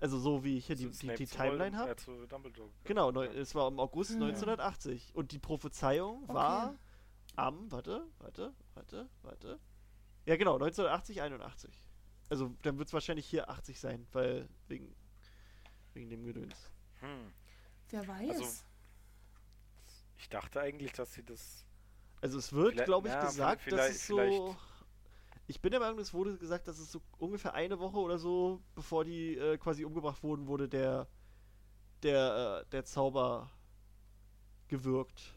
[0.00, 1.90] also so wie ich hier die, Zu die, die zu Timeline habe.
[1.90, 2.70] äh, Dumbledore.
[2.84, 4.22] Genau, neu, es war im August Hm.
[4.22, 6.74] 1980 und die Prophezeiung war
[7.36, 9.58] am, warte, warte, warte, warte.
[10.26, 11.72] Ja, genau, 1980, 81.
[12.30, 14.94] Also dann wird es wahrscheinlich hier 80 sein, weil wegen,
[15.94, 16.70] wegen dem Gedöns.
[17.00, 17.32] Hm.
[17.90, 18.30] Wer weiß.
[18.30, 18.44] Also,
[20.18, 21.64] Ich dachte eigentlich, dass sie das.
[22.20, 24.56] Also es wird, glaube ich, ja, gesagt, dass vielleicht- es so.
[25.48, 28.62] Ich bin der Meinung, es wurde gesagt, dass es so ungefähr eine Woche oder so,
[28.74, 31.08] bevor die äh, quasi umgebracht wurden, wurde der
[32.02, 33.50] der äh, der Zauber
[34.68, 35.32] gewirkt.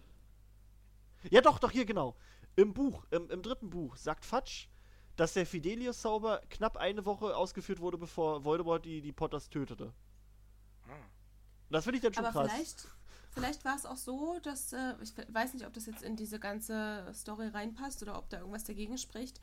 [1.30, 2.16] Ja, doch, doch hier genau.
[2.56, 4.68] Im Buch, im, im dritten Buch sagt Fatsch,
[5.16, 9.86] dass der Fidelius-Zauber knapp eine Woche ausgeführt wurde, bevor Voldemort die, die Potters tötete.
[11.72, 12.52] Und das finde ich dann schon Aber krass.
[12.52, 12.88] vielleicht,
[13.30, 16.38] vielleicht war es auch so, dass, äh, ich weiß nicht, ob das jetzt in diese
[16.38, 19.40] ganze Story reinpasst oder ob da irgendwas dagegen spricht,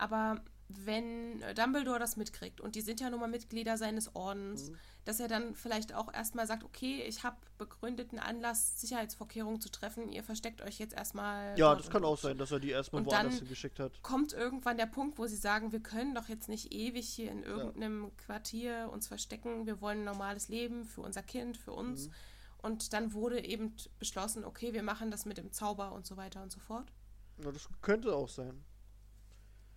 [0.00, 4.76] aber wenn Dumbledore das mitkriegt und die sind ja nun mal Mitglieder seines Ordens, Mhm.
[5.04, 10.12] dass er dann vielleicht auch erstmal sagt, okay, ich habe begründeten Anlass, Sicherheitsvorkehrungen zu treffen,
[10.12, 11.58] ihr versteckt euch jetzt erstmal.
[11.58, 14.00] Ja, das kann auch sein, dass er die erstmal woanders hingeschickt hat.
[14.02, 17.42] kommt irgendwann der Punkt, wo sie sagen, wir können doch jetzt nicht ewig hier in
[17.42, 19.66] irgendeinem Quartier uns verstecken.
[19.66, 22.06] Wir wollen ein normales Leben für unser Kind, für uns.
[22.06, 22.12] Mhm.
[22.58, 26.42] Und dann wurde eben beschlossen, okay, wir machen das mit dem Zauber und so weiter
[26.42, 26.92] und so fort.
[27.38, 28.62] Na, das könnte auch sein.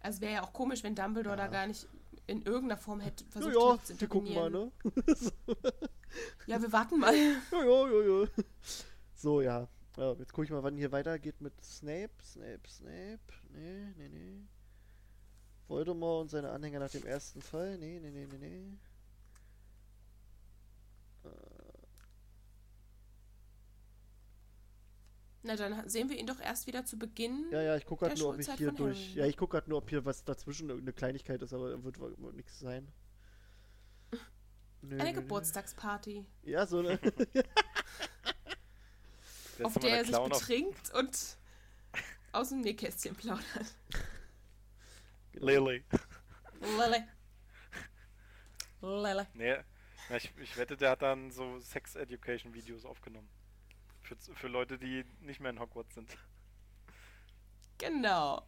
[0.03, 1.45] Also wäre ja auch komisch, wenn Dumbledore Ja.
[1.45, 1.87] da gar nicht
[2.27, 4.71] in irgendeiner Form hätte Ja, versucht ja, hätte zu wir gucken mal, ne?
[6.45, 7.13] Ja, wir warten mal.
[7.15, 8.27] Ja, ja, ja, ja.
[9.15, 9.67] So, ja.
[9.97, 12.11] ja jetzt gucke ich mal, wann hier weitergeht mit Snape.
[12.21, 13.19] Snape, Snape.
[13.49, 14.41] Nee, nee, nee.
[15.67, 17.77] Voldemort und seine Anhänger nach dem ersten Fall.
[17.79, 18.77] Nee, nee, nee, nee, nee.
[25.43, 27.47] Na, dann sehen wir ihn doch erst wieder zu Beginn.
[27.51, 29.09] Ja, ja, ich gucke gerade Der nur, ob ich hier durch.
[29.09, 29.19] Harry.
[29.19, 32.15] Ja, ich gucke gerade nur, ob hier was dazwischen irgendeine Kleinigkeit ist, aber wird wohl
[32.33, 32.87] nichts sein.
[34.81, 35.15] Nö, Eine nö.
[35.21, 36.97] Geburtstagsparty, Ja, so eine.
[39.63, 41.37] Auf der er sich Clown auf betrinkt und
[42.31, 43.75] aus dem Nähkästchen plaudert.
[45.33, 45.83] Lily.
[46.59, 47.07] Lille.
[48.81, 49.27] Lille.
[49.35, 49.57] Nee,
[50.09, 53.29] na, ich, ich wette, der hat dann so Sex Education Videos aufgenommen.
[54.15, 56.15] Für, für Leute, die nicht mehr in Hogwarts sind.
[57.77, 58.45] Genau.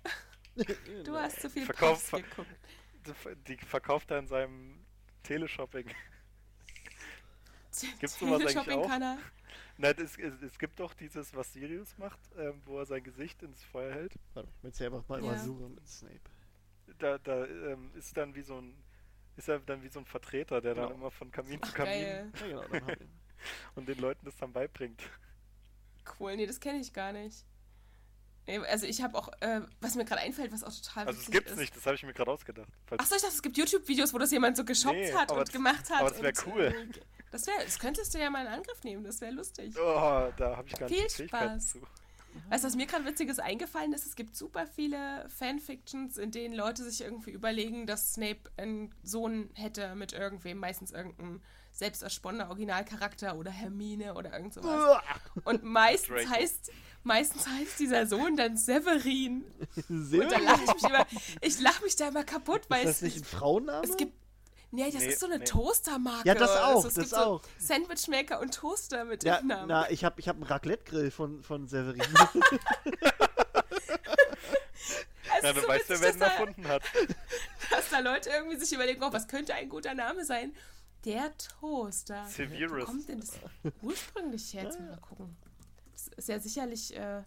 [1.04, 2.50] Du hast zu viel Verkauf- Post geguckt.
[3.46, 4.86] Die verkauft er in seinem
[5.24, 5.86] Teleshopping.
[8.00, 8.88] Gibt's sowas eigentlich auch?
[8.88, 9.18] kann er.
[9.78, 13.44] Nein, es, es, es gibt doch dieses, was Sirius macht, ähm, wo er sein Gesicht
[13.44, 14.14] ins Feuer hält.
[14.34, 15.26] Warte, jetzt hier einfach mal Ja.
[15.32, 16.22] mal suchen mit Snape.
[17.00, 18.82] Da, da ähm, ist dann wie so ein
[19.36, 20.96] ist er dann wie so ein Vertreter, der dann Genau.
[20.96, 22.32] immer von Kamin zu Ach, Kamin geil.
[22.40, 22.98] Ja, genau, dann
[23.76, 25.02] und den Leuten das dann beibringt.
[26.20, 27.46] Cool, nee, das kenne ich gar nicht.
[28.48, 31.32] Nee, also ich habe auch, äh, was mir gerade einfällt, was auch total Also es
[31.32, 31.58] gibt's ist.
[31.58, 32.70] nicht, das habe ich mir gerade ausgedacht.
[32.92, 35.52] Achso, ich dachte, es gibt YouTube-Videos, wo das jemand so geshoppt Nee, hat und das-
[35.52, 36.02] gemacht hat.
[36.02, 36.62] aber das wär und, cool.
[36.66, 37.00] äh,
[37.32, 39.74] Das, wär, das könntest du ja mal in Angriff nehmen, das wäre lustig.
[39.78, 41.70] Oh, da habe ich gar nicht Viel Fähigkeiten Spaß.
[41.70, 41.82] zu.
[42.50, 44.06] Weißt du, was mir gerade Witziges eingefallen ist?
[44.06, 49.50] Es gibt super viele Fanfictions, in denen Leute sich irgendwie überlegen, dass Snape einen Sohn
[49.54, 51.42] hätte mit irgendwem, meistens irgendeinem
[51.76, 55.02] selbst ersponnener Originalcharakter oder Hermine oder irgend sowas.
[55.44, 56.72] Und meistens heißt,
[57.04, 59.44] meistens heißt dieser Sohn dann Severin.
[59.90, 61.06] Sehr Und da lache ich mich immer,
[61.42, 63.84] ich lache mich da immer kaputt, weil Ist das es, nicht ein Frauenname?
[63.84, 64.14] es gibt,
[64.72, 65.44] nee, das Nee, ist so eine nee.
[65.44, 66.26] Toastermarke.
[66.28, 67.44] Ja, das auch, Also, es das gibt auch.
[67.44, 69.68] So Sandwichmaker und Toaster mit ja, dem Namen.
[69.68, 72.02] na, ich habe ich hab einen Raclette-Grill von, von Severin.
[75.44, 76.82] Ja, du so weißt, wer wen dass da- erfunden hat.
[77.70, 80.56] dass da Leute irgendwie sich überlegen, oh, was könnte ein guter Name sein?
[81.06, 82.26] Der Toaster.
[82.28, 82.82] Severus.
[82.82, 83.34] Wo kommt denn das
[83.82, 84.64] ursprünglich her?
[84.64, 85.36] Jetzt mal gucken.
[85.94, 87.22] Das ist ja sicherlich, äh,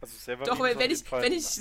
[0.00, 1.60] Also Severin Doch, wenn- wenn ich- Fall wenn ich-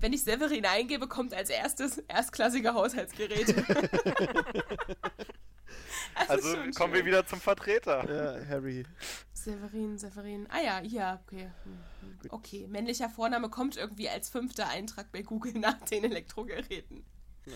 [0.00, 3.52] wenn ich Severin eingebe, kommt als erstes erstklassige Haushaltsgeräte.
[6.20, 8.04] Ist Also kommen wir wieder zum Vertreter.
[8.40, 8.84] ja, Harry.
[9.32, 10.46] Severin, Severin.
[10.50, 11.50] Ah ja, ja, okay.
[11.64, 11.78] Hm,
[12.22, 12.30] hm.
[12.30, 17.04] Okay, männlicher Vorname kommt irgendwie als fünfter Eintrag bei Google nach den Elektrogeräten.
[17.46, 17.52] Ja.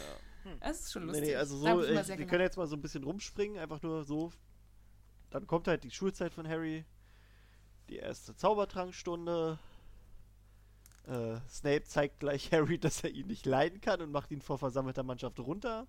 [0.60, 1.28] Das ist schon Nee, lustig.
[1.28, 2.28] nee, also Da hab so, ich ich, wir gelacht.
[2.30, 4.32] können jetzt mal so ein bisschen rumspringen, einfach nur so.
[5.30, 6.84] Dann kommt halt die Schulzeit von Harry.
[7.88, 9.58] Die erste Zaubertrankstunde.
[11.06, 14.58] Äh, Snape zeigt gleich Harry, dass er ihn nicht leiden kann und macht ihn vor
[14.58, 15.86] versammelter Mannschaft runter.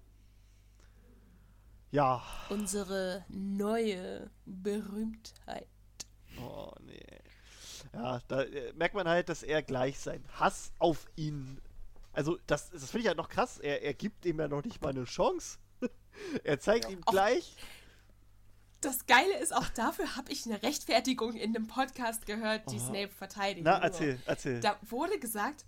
[1.92, 2.22] Ja.
[2.50, 5.68] Unsere neue Berühmtheit.
[6.42, 7.06] Oh, nee.
[7.94, 11.62] Ja, da äh, merkt man halt, dass er gleich seinen Hass auf ihn
[12.16, 13.58] Also, das, das finde ich halt noch krass.
[13.60, 15.58] Er, er gibt ihm ja noch nicht mal eine Chance.
[16.44, 16.92] er zeigt Ja.
[16.92, 17.56] ihm gleich.
[18.82, 22.88] Das Geile ist, auch dafür habe ich eine Rechtfertigung in einem Podcast gehört, die Aha.
[22.88, 23.64] Snape verteidigen.
[23.66, 24.60] Na, erzähl, erzähl.
[24.60, 25.66] Da wurde gesagt,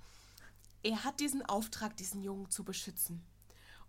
[0.83, 3.25] er hat diesen Auftrag, diesen Jungen zu beschützen.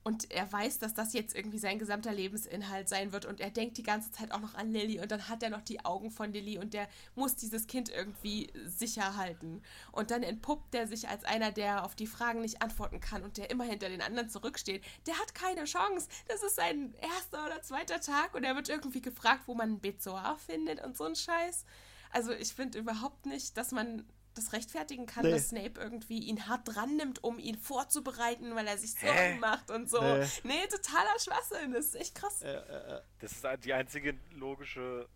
[0.05, 3.27] Und er weiß, dass das jetzt irgendwie sein gesamter Lebensinhalt sein wird.
[3.27, 5.01] Und er denkt die ganze Zeit auch noch an Lilly.
[5.01, 6.59] Und dann hat er noch die Augen von Lilly.
[6.59, 9.62] Und der muss dieses Kind irgendwie sicher halten.
[9.93, 13.37] Und dann entpuppt er sich als einer, der auf die Fragen nicht antworten kann und
[13.37, 14.83] der immer hinter den anderen zurücksteht.
[15.07, 16.09] Der hat keine Chance.
[16.27, 18.35] Das ist sein erster oder zweiter Tag.
[18.35, 21.66] Und er wird irgendwie gefragt, wo man ein Bezoar findet und so ein Scheiß.
[22.11, 24.07] Also ich finde überhaupt nicht, dass man
[24.39, 25.32] das rechtfertigen kann, Nee.
[25.32, 29.06] dass Snape irgendwie ihn hart dran nimmt, um ihn vorzubereiten, weil er sich Hä?
[29.06, 30.01] Sorgen macht und so.
[30.01, 30.27] Nee.
[30.44, 31.73] Nee, totaler Schwachsinn.
[31.73, 32.43] Das ist echt krass.
[32.43, 35.09] Äh, äh, äh, Das ist die einzige logische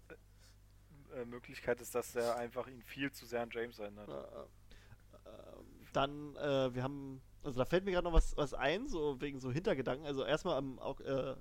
[1.14, 4.08] äh, Möglichkeit, ist, dass er einfach ihn viel zu sehr an James erinnert.
[4.08, 8.88] äh, ähm, dann, äh, wir haben, also da fällt mir gerade noch was, was ein,
[8.88, 10.06] so wegen so Hintergedanken.
[10.06, 11.36] Also erstmal am, auch, äh, äh,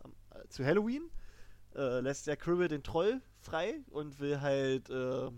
[0.49, 1.09] zu Halloween
[1.75, 5.31] äh, lässt der Quirrell den Troll frei und will halt äh,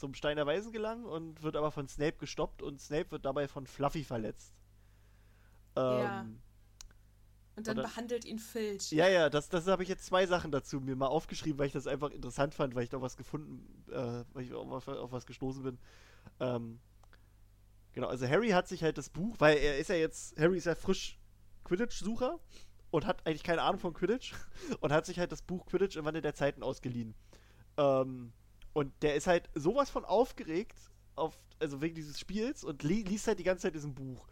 [0.00, 3.46] zum Stein der Weisen gelangen und wird aber von Snape gestoppt und Snape wird dabei
[3.46, 4.54] von Fluffy verletzt.
[5.76, 6.22] Ja.
[6.22, 6.40] Ähm,
[7.56, 8.90] Und dann Oder- behandelt ihn Filch.
[8.92, 11.72] Ja, ja, das, das habe ich jetzt zwei Sachen dazu mir mal aufgeschrieben, weil ich
[11.74, 15.26] das einfach interessant fand, weil ich da was gefunden, äh, weil ich auf, auf was
[15.26, 15.78] gestoßen bin.
[16.40, 16.80] Ähm,
[17.92, 20.64] genau, also Harry hat sich halt das Buch, weil er ist ja jetzt, Harry ist
[20.64, 21.18] ja frisch
[21.64, 22.40] Quidditch-Sucher
[22.90, 24.32] und hat eigentlich keine Ahnung von Quidditch
[24.80, 27.14] und hat sich halt das Buch Quidditch im Wandel der Zeiten ausgeliehen.
[27.76, 28.32] Ähm,
[28.72, 30.76] und der ist halt sowas von aufgeregt,
[31.16, 34.26] auf, also wegen dieses Spiels und li liest halt die ganze Zeit diesen Buch.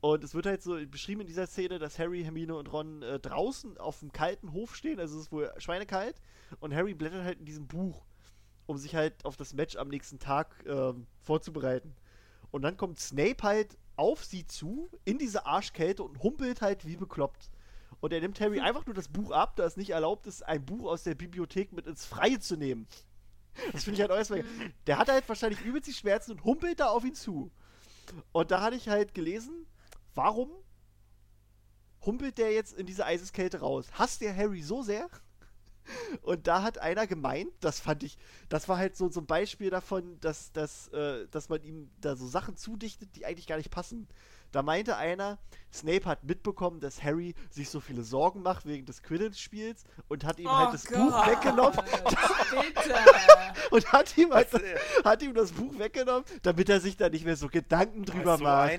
[0.00, 3.18] Und es wird halt so beschrieben in dieser Szene, dass Harry, Hermine und Ron äh,
[3.18, 6.20] draußen auf dem kalten Hof stehen, also es ist wohl schweinekalt,
[6.60, 8.04] und Harry blättert halt in diesem Buch,
[8.66, 11.94] um sich halt auf das Match am nächsten Tag ähm, vorzubereiten.
[12.50, 16.96] Und dann kommt Snape halt auf sie zu, in diese Arschkälte und humpelt halt wie
[16.96, 17.50] bekloppt.
[18.00, 20.64] Und er nimmt Harry einfach nur das Buch ab, da es nicht erlaubt ist, ein
[20.64, 22.86] Buch aus der Bibliothek mit ins Freie zu nehmen.
[23.72, 24.44] Das finde ich halt auch erstmal.
[24.86, 27.50] Der hat halt wahrscheinlich übelst die Schmerzen und humpelt da auf ihn zu.
[28.32, 29.66] Und da hatte ich halt gelesen,
[30.14, 30.50] warum
[32.04, 33.86] humpelt der jetzt in diese Eiseskälte raus?
[33.92, 35.08] Hasst der Harry so sehr?
[36.22, 38.16] Und da hat einer gemeint, das fand ich,
[38.48, 42.16] das war halt so, so ein Beispiel davon, dass, dass, äh, dass man ihm da
[42.16, 44.08] so Sachen zudichtet, die eigentlich gar nicht passen.
[44.54, 45.38] Da meinte einer,
[45.72, 50.38] Snape hat mitbekommen, dass Harry sich so viele Sorgen macht wegen des Quidditch-Spiels und hat
[50.38, 51.76] ihm halt das Buch weggenommen
[53.72, 57.24] und hat ihm, halt, äh, hat ihm das Buch weggenommen, damit er sich da nicht
[57.24, 58.78] mehr so Gedanken drüber so macht.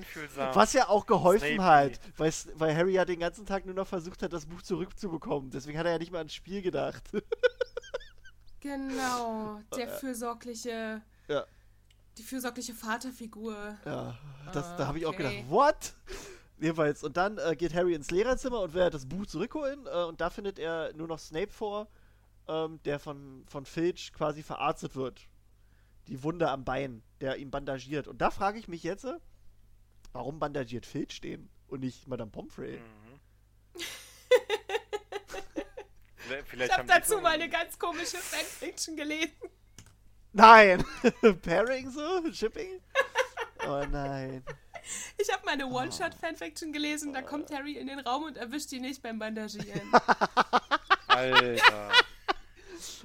[0.53, 1.63] Was ja auch geholfen Snape.
[1.63, 5.49] hat, weil, weil Harry ja den ganzen Tag nur noch versucht hat, das Buch zurückzubekommen.
[5.51, 7.03] Deswegen hat er ja nicht mal ans Spiel gedacht.
[8.61, 11.45] Genau, der fürsorgliche, Ja.
[12.17, 13.77] Die fürsorgliche Vaterfigur.
[13.85, 14.17] Ja,
[14.53, 15.37] das, Ah, da habe ich auch okay.
[15.41, 15.93] gedacht, what?
[16.59, 20.03] Jedenfalls, und dann äh, geht Harry ins Lehrerzimmer und will halt das Buch zurückholen äh,
[20.05, 21.89] und da findet er nur noch Snape vor,
[22.47, 25.27] ähm, der von, von Filch quasi verarztet wird.
[26.07, 28.07] Die Wunde am Bein, der ihn bandagiert.
[28.07, 29.17] Und da frage ich mich jetzt, äh,
[30.13, 32.79] warum bandagiert Filch den und nicht Madame Pomfrey?
[32.79, 33.19] Mhm.
[36.47, 39.33] Vielleicht- Ich habe dazu mal eine ganz komische Fanfiction gelesen.
[40.35, 40.83] Nein!
[41.43, 42.31] Pairing so?
[42.31, 42.81] Shipping?
[43.67, 44.43] Oh nein.
[45.17, 48.83] Ich habe mal eine One-Shot-Fanfiction gelesen, da kommt Harry in den Raum und erwischt ihn
[48.83, 49.91] nicht beim Bandagieren.
[51.07, 51.89] Alter.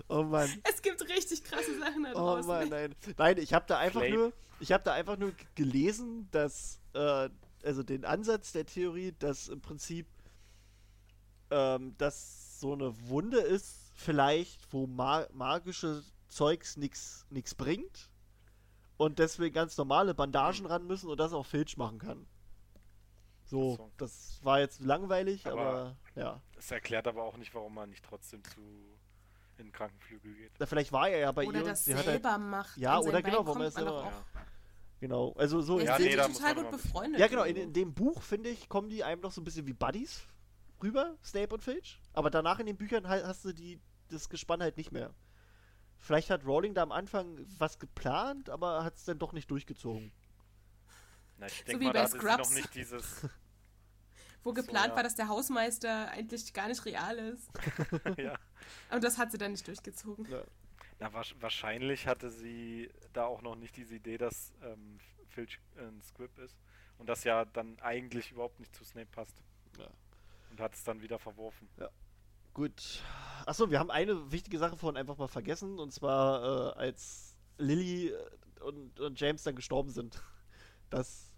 [0.08, 0.50] Oh Mann.
[0.64, 2.46] es gibt richtig krasse Sachen da Oh draußen.
[2.46, 2.94] Mann, nein.
[3.16, 7.30] Nein, ich habe da einfach nur, ich habe da einfach nur gelesen, dass, äh,
[7.64, 10.06] also den Ansatz der Theorie, dass im Prinzip,
[11.50, 18.10] ähm, dass so eine Wunde ist, vielleicht, wo ma magische Zeugs nichts nix bringt
[18.96, 22.26] und deswegen ganz normale Bandagen ran müssen und das auch Filch machen kann.
[23.44, 26.40] So, das war jetzt langweilig, aber, Aber- ja.
[26.54, 28.60] Das erklärt aber auch nicht, warum man nicht trotzdem zu
[29.58, 30.52] in den Krankenflügel geht.
[30.58, 32.76] Na, Vielleicht war er ja bei Oder ihr und das sie hat halt, selber macht.
[32.78, 34.12] Ja, oder genau, warum er es man selber- auch.
[35.00, 37.20] genau, also so Ja, nee, total gut befreundet.
[37.20, 37.42] Ja, genau.
[37.42, 40.22] In, in dem Buch, finde ich, kommen die einem noch so ein bisschen wie Buddies
[40.82, 42.00] rüber, Snape und Filch.
[42.14, 45.12] Aber danach in den Büchern halt hast du die, das Gespann halt nicht mehr.
[46.00, 50.10] Vielleicht hat Rowling da am Anfang was geplant, aber hat es dann doch nicht durchgezogen.
[51.38, 52.54] Na, ich So denke wie mal, bei da sie noch Scrubs.
[52.54, 53.22] nicht dieses.
[54.42, 54.96] Wo so, geplant ja.
[54.96, 57.50] war, dass der Hausmeister eigentlich gar nicht real ist.
[58.16, 58.38] ja.
[58.90, 60.26] Und das hat sie dann nicht durchgezogen.
[60.30, 60.42] Ja.
[60.98, 64.98] Na, wasch- wahrscheinlich hatte sie da auch noch nicht diese Idee, dass ähm,
[65.28, 66.56] Filch ein Squib ist.
[66.98, 69.42] Und das ja dann eigentlich überhaupt nicht zu Snape passt.
[69.78, 69.86] Ja.
[70.50, 71.68] Und hat es dann wieder verworfen.
[72.60, 73.00] Gut.
[73.46, 75.78] Achso, wir haben eine wichtige Sache vorhin einfach mal vergessen.
[75.78, 78.14] Und zwar, äh, als Lily äh,
[78.62, 80.22] und, und James dann gestorben sind.
[80.90, 81.32] Dass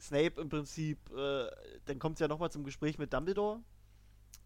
[0.00, 1.46] Snape im Prinzip, äh,
[1.84, 3.60] dann kommt es ja nochmal zum Gespräch mit Dumbledore.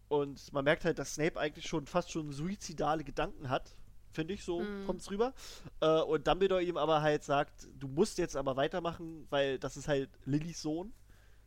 [0.09, 3.77] Und man merkt halt, dass Snape eigentlich schon fast schon suizidale Gedanken hat.
[4.11, 4.83] Finde ich, so Mhm.
[4.85, 5.33] kommt's rüber.
[5.79, 9.87] Äh, und Dumbledore ihm aber halt sagt, du musst jetzt aber weitermachen, weil das ist
[9.87, 10.91] halt Lillys Sohn.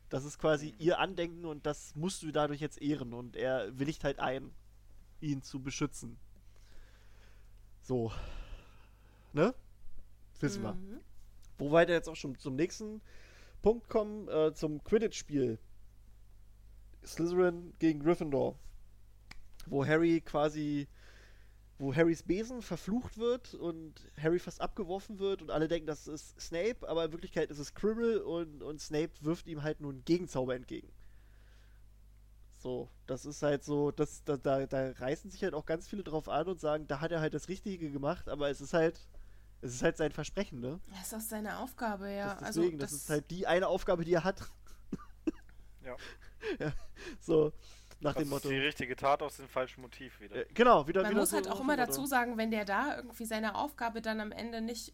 [0.08, 3.12] Das ist quasi ihr Andenken und das musst du dadurch jetzt ehren.
[3.12, 4.52] Und er willigt halt ein,
[5.20, 6.18] ihn zu beschützen.
[7.82, 8.12] So.
[9.32, 9.54] Ne?
[10.40, 10.74] Wissen wir.
[10.74, 11.00] Mhm.
[11.58, 13.00] Wo wir jetzt auch schon zum nächsten
[13.62, 15.58] Punkt kommen, äh, zum Quidditch-Spiel.
[17.04, 18.58] Slytherin gegen Gryffindor.
[19.66, 20.88] Wo Harry quasi,
[21.78, 26.40] wo Harrys Besen verflucht wird und Harry fast abgeworfen wird und alle denken, das ist
[26.40, 30.04] Snape, aber in Wirklichkeit ist es Quirrell und, und Snape wirft ihm halt nur einen
[30.04, 30.90] Gegenzauber entgegen.
[32.60, 36.04] So, das ist halt so, das, da, da, da reißen sich halt auch ganz viele
[36.04, 39.00] drauf an und sagen, da hat er halt das Richtige gemacht, aber es ist halt,
[39.62, 40.78] es ist halt sein Versprechen, ne?
[40.90, 42.34] Das ist auch seine Aufgabe, ja.
[42.34, 44.42] Das, also, deswegen, das, ist halt die eine Aufgabe, die er hat.
[45.82, 45.96] Ja.
[46.58, 46.72] ja.
[47.20, 47.54] So,
[48.00, 48.48] nach Das dem ist Motto.
[48.50, 50.36] die richtige Tat aus dem falschen Motiv wieder.
[50.36, 52.96] Äh, genau, wieder Man wieder muss so halt auch immer dazu sagen, wenn der da
[52.96, 54.92] irgendwie seine Aufgabe dann am Ende nicht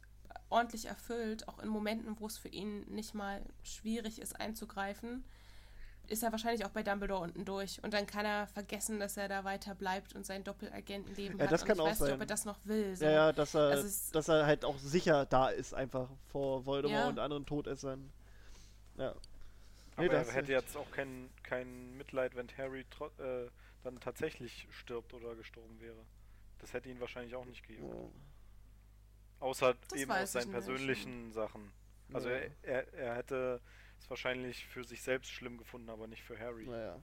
[0.49, 5.25] ordentlich erfüllt, auch in Momenten, wo es für ihn nicht mal schwierig ist einzugreifen,
[6.11, 7.83] ist er wahrscheinlich auch bei Dumbledore unten durch.
[7.83, 11.53] Und dann kann er vergessen, dass er da weiter bleibt und sein Doppelagentenleben Ja, hat.
[11.53, 12.15] das und kann ich auch weiß nicht, sein.
[12.15, 12.97] ob er das noch will.
[12.97, 13.05] So.
[13.05, 17.01] Ja, ja, dass er, Also dass er halt auch sicher da ist, einfach vor Voldemort
[17.03, 17.09] Ja.
[17.09, 18.13] und anderen Todessern.
[18.97, 19.15] Ja.
[19.97, 23.49] Aber Nee, er hätte jetzt auch kein, kein Mitleid, wenn Harry tro- äh,
[23.83, 26.05] dann tatsächlich stirbt oder gestorben wäre.
[26.59, 27.89] Das hätte ihn wahrscheinlich auch nicht gegeben.
[29.41, 30.53] Außer Das eben aus seinen ich nicht.
[30.55, 31.73] persönlichen Sachen.
[32.13, 32.37] Also Ja.
[32.37, 33.61] er, er, er hätte
[34.01, 36.67] es wahrscheinlich für sich selbst schlimm gefunden, aber nicht für Harry.
[36.67, 37.01] Naja.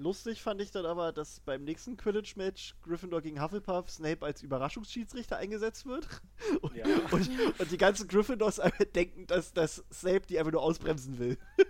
[0.00, 5.36] Lustig fand ich dann aber, dass beim nächsten Quidditch-Match Gryffindor gegen Hufflepuff Snape als Überraschungsschiedsrichter
[5.36, 6.06] eingesetzt wird.
[6.62, 6.84] Und, Ja.
[7.10, 7.28] und,
[7.58, 8.60] und die ganzen Gryffindors
[8.94, 11.36] denken, dass, dass Snape die einfach nur ausbremsen will.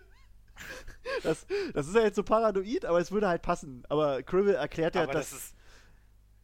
[1.23, 3.85] Das, das ist ja jetzt so paranoid, aber es würde halt passen.
[3.89, 5.31] Aber Quirrell erklärt ja, aber dass.
[5.31, 5.57] das ist.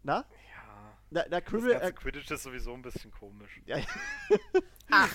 [0.05, 0.25] na?
[1.15, 1.23] Ja.
[1.23, 1.71] Na, na Das Quirrell.
[1.73, 3.61] ganze Er, Quidditch ist sowieso ein bisschen komisch.
[3.67, 3.79] ja,
[4.91, 5.11] Ach,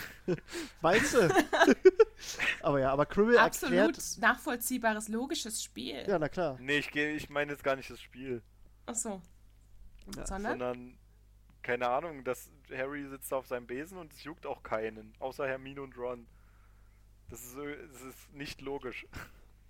[0.81, 1.29] meinst du?
[2.63, 4.17] aber ja, aber Quirrell absolut erklärt.
[4.19, 6.03] nachvollziehbares, logisches Spiel.
[6.07, 6.57] Ja, na klar.
[6.59, 8.41] Nee, ich, ich meine jetzt gar nicht das Spiel,
[8.85, 9.21] Ach so.
[10.15, 10.51] Ja, Sondern?
[10.59, 10.97] sondern.
[11.61, 15.81] Keine Ahnung, dass Harry sitzt auf seinem Besen und es juckt auch keinen, außer Hermine
[15.81, 16.25] und Ron.
[17.29, 19.05] Das ist, das ist nicht logisch.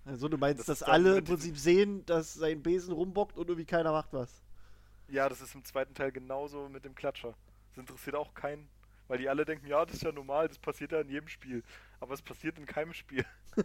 [0.06, 3.66] Also du meinst, Das dass alle im Prinzip sehen, dass sein Besen rumbockt und irgendwie
[3.66, 4.40] keiner macht was.
[5.10, 7.34] Ja, das ist im zweiten Teil genauso mit dem Klatscher.
[7.70, 8.68] Das interessiert auch keinen,
[9.08, 11.62] weil die alle denken, ja, das ist ja normal, das passiert ja in jedem Spiel.
[12.00, 13.24] Aber es passiert in keinem Spiel.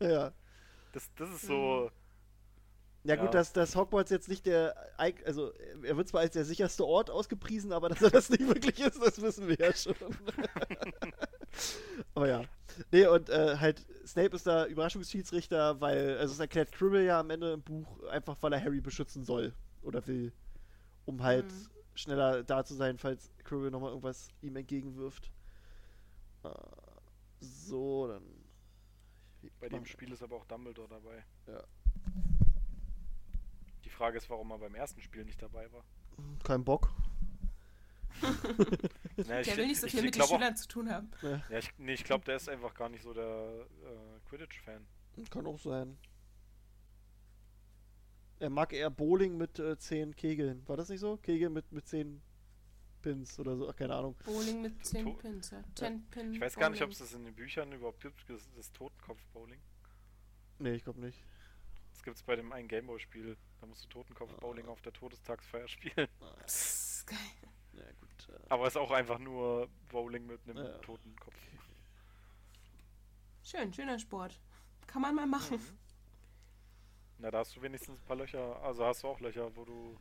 [0.00, 0.32] ja.
[0.92, 1.90] Das, das ist so.
[3.02, 3.30] Ja, gut, Ja.
[3.32, 5.52] dass, dass Hogwarts jetzt nicht der, also
[5.82, 9.02] er wird zwar als der sicherste Ort ausgepriesen, aber dass er das nicht wirklich ist,
[9.02, 9.94] das wissen wir ja schon.
[12.14, 12.44] aber ja.
[12.90, 17.30] Nee, und äh, halt, Snape ist da Überraschungsschiedsrichter, weil, also es erklärt Quirrell ja am
[17.30, 19.52] Ende im Buch, einfach weil er Harry beschützen soll
[19.82, 20.32] oder will,
[21.06, 21.68] um halt Mhm.
[21.94, 25.30] schneller da zu sein, falls Quirrell nochmal irgendwas ihm entgegenwirft.
[26.44, 26.48] Äh,
[27.40, 28.22] so, dann.
[29.60, 31.24] Bei dem Spiel ist aber auch Dumbledore dabei.
[31.46, 31.62] Ja.
[33.84, 35.84] Die Frage ist, warum er beim ersten Spiel nicht dabei war.
[36.42, 36.90] Kein Bock.
[39.16, 41.10] Na, Der will nicht so ich- viel ich mit den Schülern zu tun haben.
[41.50, 44.86] Ja, ich, nee, ich glaube, der ist einfach gar nicht so der äh, Quidditch-Fan.
[45.30, 45.98] Kann auch sein.
[48.40, 50.66] Er mag eher Bowling mit äh, 10 Kegeln.
[50.68, 51.16] War das nicht so?
[51.16, 52.20] Kegel mit, mit 10
[53.00, 53.68] Pins oder so?
[53.68, 54.16] Ach, keine Ahnung.
[54.24, 55.50] Bowling mit 10 To- Pins.
[55.50, 55.62] Ja.
[55.76, 58.48] 10 Pin Ich weiß gar nicht, ob es das in den Büchern überhaupt gibt, das,
[58.56, 59.60] das Totenkopf-Bowling.
[60.58, 61.18] Nee, ich glaube nicht.
[61.92, 63.36] Das gibt es bei dem einen Gameboy-Spiel.
[63.60, 66.08] Da musst du Totenkopf-Bowling auf der Todestagsfeier spielen.
[66.46, 67.18] Psst, geil.
[67.74, 68.28] Ja, gut.
[68.28, 70.78] Äh, Aber es ist auch einfach nur Bowling mit einem Ja.
[70.78, 71.34] Totenkopf.
[73.42, 74.40] Schön, schöner Sport.
[74.86, 75.58] Kann man mal machen.
[75.58, 75.78] Mhm.
[77.18, 78.60] Na, da hast du wenigstens ein paar Löcher.
[78.62, 79.96] Also hast du auch Löcher, wo du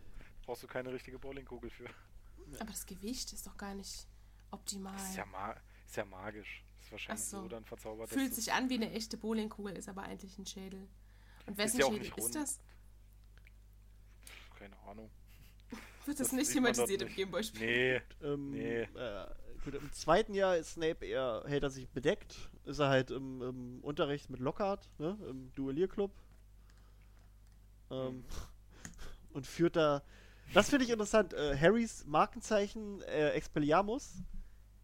[0.45, 1.85] brauchst du keine richtige Bowlingkugel für.
[2.60, 4.07] Aber das Gewicht ist doch gar nicht
[4.52, 4.95] optimal.
[4.95, 6.64] Ist ja, ma ist ja magisch.
[6.77, 7.41] Das ist wahrscheinlich so.
[7.41, 7.48] so.
[7.48, 8.10] dann verzaubert.
[8.10, 10.88] Fühlt sich an wie eine echte Bowlingkugel, ist aber eigentlich ein Schädel.
[11.45, 12.60] Und wessen ja auch Schädel nicht ist das?
[14.57, 15.10] Keine Ahnung.
[16.06, 17.18] Wird das, Das nicht thematisiert im nicht.
[17.18, 18.02] Gameboy-Spiel?
[18.22, 18.27] Nee.
[18.27, 18.81] ähm, Nee.
[18.81, 19.27] Äh,
[19.64, 22.49] gut, im zweiten Jahr ist Snape eher, hält er sich bedeckt.
[22.65, 25.18] Ist er halt im, im Unterricht mit Lockhart, ne?
[25.30, 26.11] Im Duellierclub.
[27.94, 28.24] Ähm,
[29.34, 30.03] und führt da.
[30.53, 31.34] Das finde ich interessant.
[31.34, 34.22] Äh, Harrys Markenzeichen äh, Expelliarmus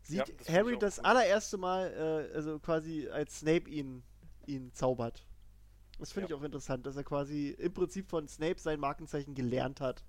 [0.04, 1.06] sieht Ja, das Harry das cool.
[1.06, 4.04] allererste Mal, äh, also quasi als Snape ihn,
[4.48, 5.26] ihn zaubert.
[6.00, 6.36] Das finde Ja.
[6.36, 10.04] ich auch interessant, dass er quasi im Prinzip von Snape sein Markenzeichen gelernt hat.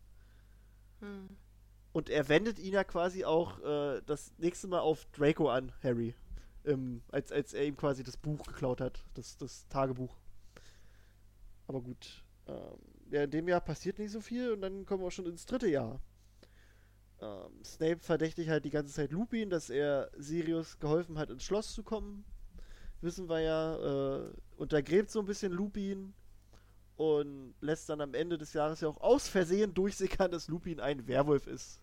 [1.00, 1.28] Hm.
[1.92, 6.14] Und er wendet ihn ja quasi auch äh, das nächste Mal auf Draco an, Harry.
[6.64, 10.16] Ähm, als, als er ihm quasi das Buch geklaut hat, das, das Tagebuch.
[11.66, 12.22] Aber gut.
[12.46, 12.78] Ähm,
[13.10, 15.46] ja, in dem Jahr passiert nicht so viel und dann kommen wir auch schon ins
[15.46, 16.00] dritte Jahr.
[17.20, 21.74] Ähm, Snape verdächtigt halt die ganze Zeit Lupin, dass er Sirius geholfen hat, ins Schloss
[21.74, 22.24] zu kommen.
[23.00, 24.24] Wissen wir ja.
[24.24, 26.12] Äh, untergräbt so ein bisschen Lupin
[26.96, 31.06] und lässt dann am Ende des Jahres ja auch aus Versehen durchsickern, dass Lupin ein
[31.06, 31.80] Werwolf ist.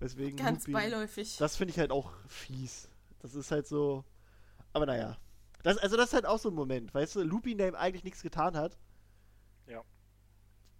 [0.00, 1.38] Weswegen Ganz Lupin, beiläufig.
[1.38, 2.90] Das finde ich halt auch fies.
[3.20, 4.04] Das ist halt so.
[4.74, 5.16] Aber naja.
[5.62, 7.22] Das, also, das ist halt auch so ein Moment, weißt du?
[7.22, 8.76] Lupin, der ihm eigentlich nichts getan hat.
[9.66, 9.82] Ja.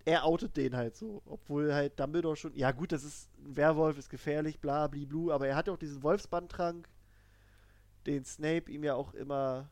[0.04, 1.22] Er outet den halt so.
[1.26, 2.54] Obwohl halt Dumbledore schon.
[2.54, 3.28] Ja, gut, das ist.
[3.38, 5.30] Ein Werwolf ist gefährlich, bla, bliblu.
[5.32, 6.88] Aber er hat ja auch diesen Wolfsbandtrank,
[8.06, 9.68] den Snape ihm ja auch immer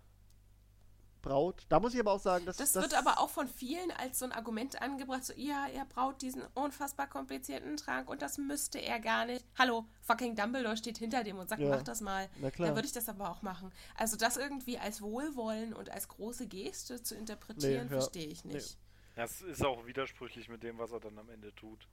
[1.22, 1.64] braut.
[1.68, 4.24] Da muss ich aber auch sagen, dass Das, wird aber auch von vielen als so
[4.24, 9.00] ein Argument angebracht, so, ja, er braut diesen unfassbar komplizierten Trank und das müsste er
[9.00, 9.44] gar nicht.
[9.56, 11.70] Hallo, fucking Dumbledore steht hinter dem und sagt, Ja.
[11.70, 12.28] mach das mal.
[12.40, 12.68] Na klar.
[12.68, 13.70] Dann würde ich das aber auch machen.
[13.96, 18.00] Also das irgendwie als Wohlwollen und als große Geste zu interpretieren, Nee, ja.
[18.00, 18.76] verstehe ich nicht.
[19.14, 21.89] Das ist auch widersprüchlich mit dem, was er dann am Ende tut.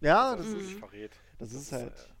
[0.00, 0.72] Ja, dass das er ist.
[0.78, 1.22] verrät.
[1.38, 1.96] Das Das ist ist, halt.
[1.96, 2.14] äh,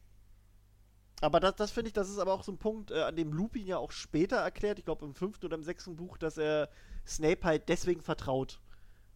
[1.20, 3.32] Aber das, das finde ich, das ist aber auch so ein Punkt, äh, an dem
[3.32, 6.70] Lupin ja auch später erklärt, ich glaube im fünften oder im sechsten Buch, dass er
[7.06, 8.60] Snape halt deswegen vertraut.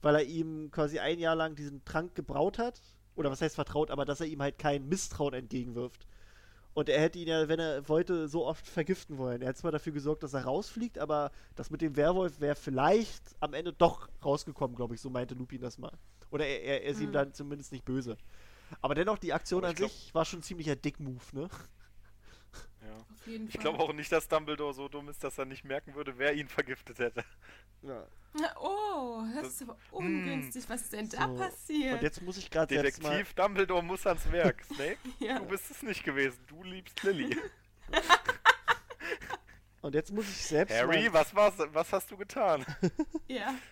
[0.03, 2.83] Weil er ihm quasi ein Jahr lang diesen Trank gebraut hat.
[3.17, 6.07] Oder was heißt vertraut, aber dass er ihm halt kein Misstrauen entgegenwirft.
[6.75, 9.41] Und er hätte ihn ja, wenn er wollte, so oft vergiften wollen.
[9.43, 13.23] Er hat zwar dafür gesorgt, dass er rausfliegt, aber das mit dem Werwolf wäre vielleicht
[13.41, 15.01] am Ende doch rausgekommen, glaube ich.
[15.01, 15.93] So meinte Lupin das mal.
[16.31, 17.13] Oder er, er, er ist ihm Mhm.
[17.13, 18.17] dann zumindest nicht böse.
[18.81, 21.49] Aber dennoch, die Aktion an glaub- sich war schon ein ziemlicher Dick-Move, ne?
[22.83, 22.97] Ja.
[22.97, 25.95] Auf jeden Ich glaube auch nicht, dass Dumbledore so dumm ist, dass er nicht merken
[25.95, 27.25] würde, wer ihn vergiftet hätte.
[27.83, 28.07] Ja.
[28.61, 30.65] Oh, das ist aber ungünstig.
[30.69, 31.37] Was ist denn da So.
[31.37, 31.95] passiert?
[31.95, 33.11] Und jetzt muss ich gerade selbst mal.
[33.11, 34.65] Detektiv Dumbledore muss ans Werk.
[34.65, 35.39] Snape, Ja.
[35.39, 36.39] du bist es nicht gewesen.
[36.49, 37.37] Du liebst Lily.
[39.83, 41.13] Und jetzt muss ich selbst Harry, mal.
[41.13, 42.65] was war's, was hast du getan?
[43.29, 43.55] ja.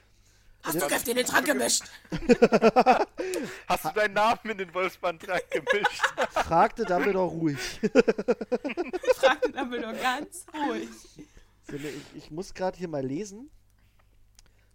[0.62, 1.82] Hast du Kräfte in den Trank gemischt?
[3.68, 6.02] Hast du deinen Namen in den Wolfsbandtrank gemischt?
[6.30, 7.58] Fragte Dumbledore ruhig.
[9.16, 10.88] Fragte Dumbledore ganz ruhig.
[11.68, 13.50] So, ne, ich, ich muss gerade hier mal lesen.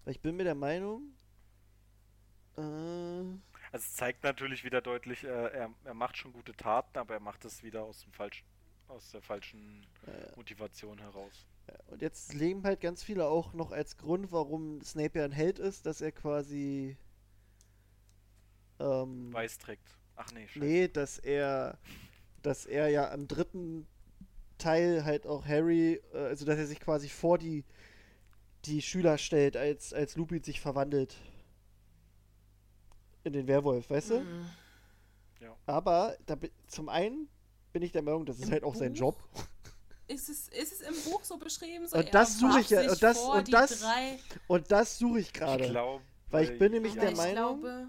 [0.04, 1.14] Weil ich bin mir der Meinung.
[2.58, 3.40] Äh, Also
[3.72, 7.46] es zeigt natürlich wieder deutlich, äh, er, er macht schon gute Taten, aber er macht
[7.46, 8.46] es wieder aus dem falschen,
[8.90, 9.86] aus der falschen
[10.36, 11.46] Motivation heraus.
[11.88, 15.60] Und jetzt legen halt ganz viele auch noch als Grund, warum Snape ja ein Held
[15.60, 16.98] ist, dass er quasi.
[18.80, 19.98] Ähm, Weiß trägt.
[20.16, 20.60] Ach nee, scheiße.
[20.60, 21.78] Nee, dass er,
[22.42, 23.88] dass er ja am dritten
[24.58, 27.64] Teil halt auch Harry, äh, also dass er sich quasi vor die,
[28.66, 31.16] die Schüler stellt, als, als Lupin sich verwandelt.
[33.24, 34.20] In den Werwolf, weißt du?
[34.22, 34.46] Mhm.
[35.66, 36.38] Aber da,
[36.68, 37.28] zum einen
[37.74, 39.00] bin ich der Meinung, das ist Im halt auch sein Buch?
[39.00, 39.30] Job.
[40.08, 41.88] Ist es, ist es im Buch so beschrieben?
[41.88, 45.20] So, Und das suche ich ja- und das- vor und das- Drei, Und das suche
[45.20, 45.70] ich Ich gerade.
[45.70, 46.04] glaube.
[46.30, 47.88] Weil ich bin nämlich aber der ich Meinung- glaube,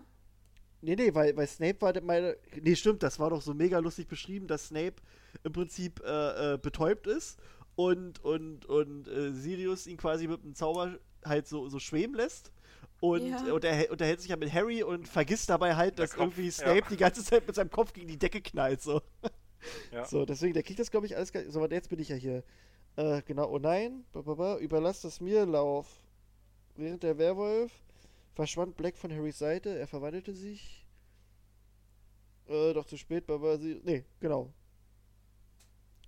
[0.81, 2.37] Nee, nee, weil, weil Snape war der- meine.
[2.61, 4.95] Nee, stimmt, das war doch so mega lustig beschrieben, dass Snape
[5.43, 7.37] im Prinzip äh, äh, betäubt ist
[7.75, 12.53] und, und, und äh, Sirius ihn quasi mit einem Zauber halt so, so schweben lässt.
[13.01, 13.53] Und, Ja.
[13.53, 16.53] und er unterhält sich ja mit Harry und vergisst dabei halt, dass Kopf, irgendwie ja.
[16.53, 18.81] Snape die ganze Zeit mit seinem Kopf gegen die Decke knallt.
[18.81, 19.03] So,
[19.93, 20.05] Ja.
[20.05, 21.33] so deswegen, der kriegt das, glaube ich, alles.
[21.33, 22.45] gar- So, warte, jetzt bin ich ja hier.
[22.97, 24.05] Äh, genau, oh nein,
[24.61, 26.01] überlass das mir, Lauf.
[26.77, 27.73] Während der Werwolf
[28.35, 30.85] verschwand Black von Harrys Seite, er verwandelte sich.
[32.47, 33.81] Äh, doch zu spät, Baba, sie.
[33.85, 34.53] Nee, genau.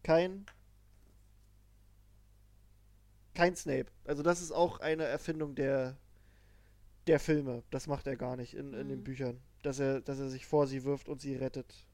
[0.03, 0.47] Kein.
[3.35, 3.87] Kein Snape.
[4.05, 5.97] Also, das ist auch eine Erfindung der.
[7.07, 7.63] der Filme.
[7.71, 9.05] Das macht er gar nicht in, in den Mhm.
[9.05, 9.41] Büchern.
[9.63, 11.87] Dass er, dass er sich vor sie wirft und sie rettet.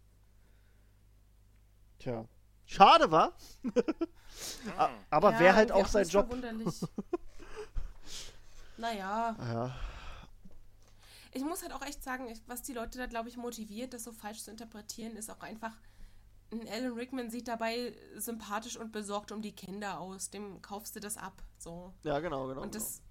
[1.99, 2.27] Tja.
[2.65, 3.33] Schade war.
[4.77, 4.91] A-.
[5.11, 6.35] Aber ja, wäre halt auch sein Job.
[8.77, 9.77] naja, Ja.
[11.33, 14.13] ich muss halt auch echt sagen, was die Leute da, glaube ich, motiviert, das so
[14.13, 15.73] falsch zu interpretieren, ist auch einfach,
[16.53, 20.31] ein Alan Rickman sieht dabei sympathisch und besorgt um die Kinder aus.
[20.31, 21.43] Dem kaufst du das ab.
[21.59, 21.93] So.
[22.05, 22.63] Ja, genau, genau.
[22.63, 23.03] Und das,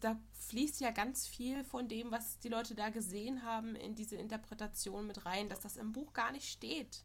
[0.00, 0.16] da
[0.48, 5.06] fließt ja ganz viel von dem, was die Leute da gesehen haben, in diese Interpretation
[5.06, 7.04] mit rein, dass das im Buch gar nicht steht.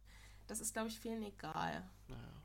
[0.50, 1.88] Das ist, glaube ich, vielen egal.
[2.08, 2.42] Naja.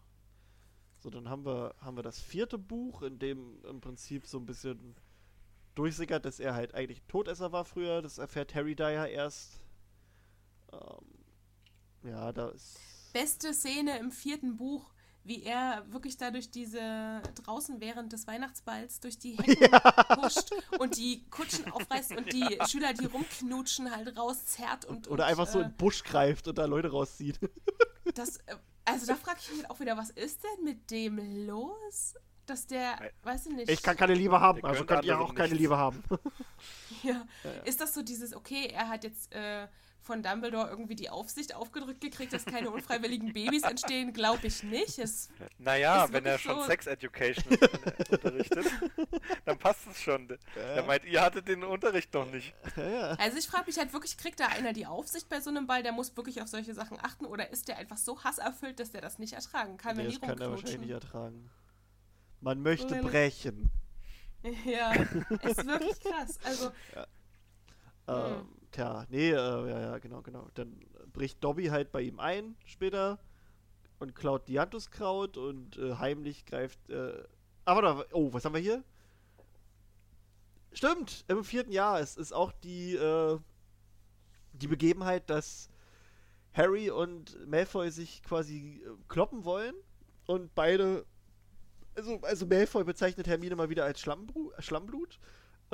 [0.98, 4.44] So, dann haben wir, haben wir das vierte Buch, in dem im Prinzip so ein
[4.44, 4.94] bisschen
[5.74, 8.02] durchsickert, dass er halt eigentlich Todesser war früher.
[8.02, 9.64] Das erfährt Harry da ja erst.
[10.70, 12.78] Ähm, ja, da ist.
[13.14, 14.92] Beste Szene im vierten Buch,
[15.24, 20.96] wie er wirklich da durch diese, draußen während des Weihnachtsballs durch die Hecken huscht und
[20.96, 25.08] die Kutschen aufreißt und die Schüler, die rumknutschen, halt rauszerrt und.
[25.08, 27.38] Oder und, einfach so äh, in den Busch greift und da Leute rauszieht.
[28.14, 32.14] Das, äh, also da frage ich mich auch wieder, was ist denn mit dem los?
[32.44, 33.70] Dass der, Ei- weiß ich nicht.
[33.70, 35.60] Ich kann keine Liebe haben, also könnt ihr auch keine nichts.
[35.62, 36.02] Liebe haben.
[37.02, 37.24] ja.
[37.64, 39.66] Ist das so dieses, okay, er hat jetzt äh,
[40.04, 44.12] von Dumbledore irgendwie die Aufsicht aufgedrückt gekriegt, dass keine unfreiwilligen Babys entstehen?
[44.12, 44.98] Glaube ich nicht.
[44.98, 45.28] Es,
[45.58, 46.64] Naja, Ist wenn er schon so.
[46.64, 47.56] Sex Education
[48.10, 48.66] unterrichtet,
[49.44, 50.28] dann passt es schon.
[50.56, 52.54] Er meint, ihr hattet den Unterricht noch nicht.
[52.76, 53.10] Ja, ja.
[53.12, 55.82] also ich frage mich halt wirklich, kriegt da einer die Aufsicht bei so einem Ball,
[55.82, 59.00] der muss wirklich auf solche Sachen achten oder ist der einfach so hasserfüllt, dass der
[59.00, 61.50] das nicht ertragen kann, wenn Nee, das kann er wahrscheinlich nicht ertragen.
[62.40, 63.70] Man möchte brechen.
[64.66, 66.38] Ja, ist wirklich krass.
[66.44, 66.70] Also,
[68.06, 70.48] Ähm, tja, nee, äh, ja, ja, genau, genau.
[70.54, 70.80] Dann
[71.12, 73.18] bricht Dobby halt bei ihm ein später
[74.00, 76.78] und klaut Dianthuskraut und äh, heimlich greift.
[76.90, 77.22] Äh,
[77.64, 78.82] ah, warte, oh, was haben wir hier?
[80.72, 82.00] Stimmt, im vierten Jahr.
[82.00, 83.38] Es ist auch die, äh,
[84.52, 85.70] die Begebenheit, dass
[86.52, 89.74] Harry und Malfoy sich quasi äh, kloppen wollen
[90.26, 91.06] und beide.
[91.96, 95.20] Also, also Malfoy bezeichnet Hermine mal wieder als Schlammbru Schlammblut.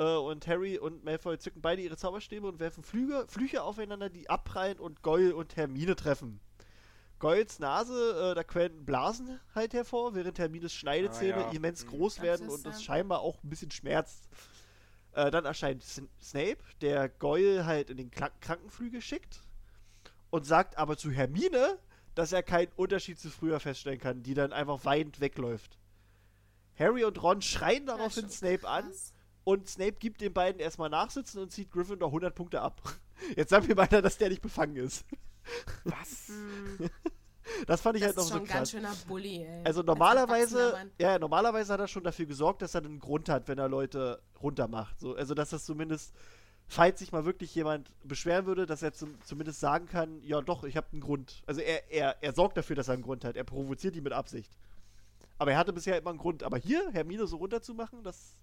[0.01, 4.29] Äh, und Harry und Malfoy zücken beide ihre Zauberstäbe und werfen Flüge, Flüche aufeinander, die
[4.29, 6.39] abprallen und Goyle und Hermine treffen.
[7.19, 11.51] Goyles Nase, äh, da quellen Blasen halt hervor, während Hermines Schneidezähne Ah, ja.
[11.51, 11.89] immens Mhm.
[11.89, 14.27] groß Das werden und das scheinbar auch ein bisschen schmerzt.
[15.11, 19.41] Äh, dann erscheint Sn Snape, der Goyle halt in den Kla Krankenflügel schickt
[20.31, 21.77] und sagt aber zu Hermine,
[22.15, 25.77] dass er keinen Unterschied zu früher feststellen kann, die dann einfach weinend wegläuft.
[26.79, 29.13] Harry und Ron schreien daraufhin Snape an krass.
[29.43, 32.81] Und Snape gibt den beiden erstmal Nachsitzen und zieht Gryffindor 100 Punkte ab.
[33.35, 35.05] Jetzt sag mir weiter, dass der nicht befangen ist.
[35.83, 36.31] Was?
[37.67, 38.71] Das fand ich das halt noch ist so schon ein ganz krass.
[38.71, 39.61] schöner Bully, ey.
[39.65, 43.47] Also Als normalerweise, ja, normalerweise hat er schon dafür gesorgt, dass er einen Grund hat,
[43.47, 44.99] wenn er Leute runtermacht.
[44.99, 46.13] So, also dass das zumindest,
[46.67, 50.63] falls sich mal wirklich jemand beschweren würde, dass er zum, zumindest sagen kann, ja doch,
[50.63, 51.43] ich habe einen Grund.
[51.45, 53.35] Also er, er, er sorgt dafür, dass er einen Grund hat.
[53.35, 54.51] Er provoziert ihn mit Absicht.
[55.37, 56.43] Aber er hatte bisher immer einen Grund.
[56.43, 58.35] Aber hier, Hermine so runterzumachen, das.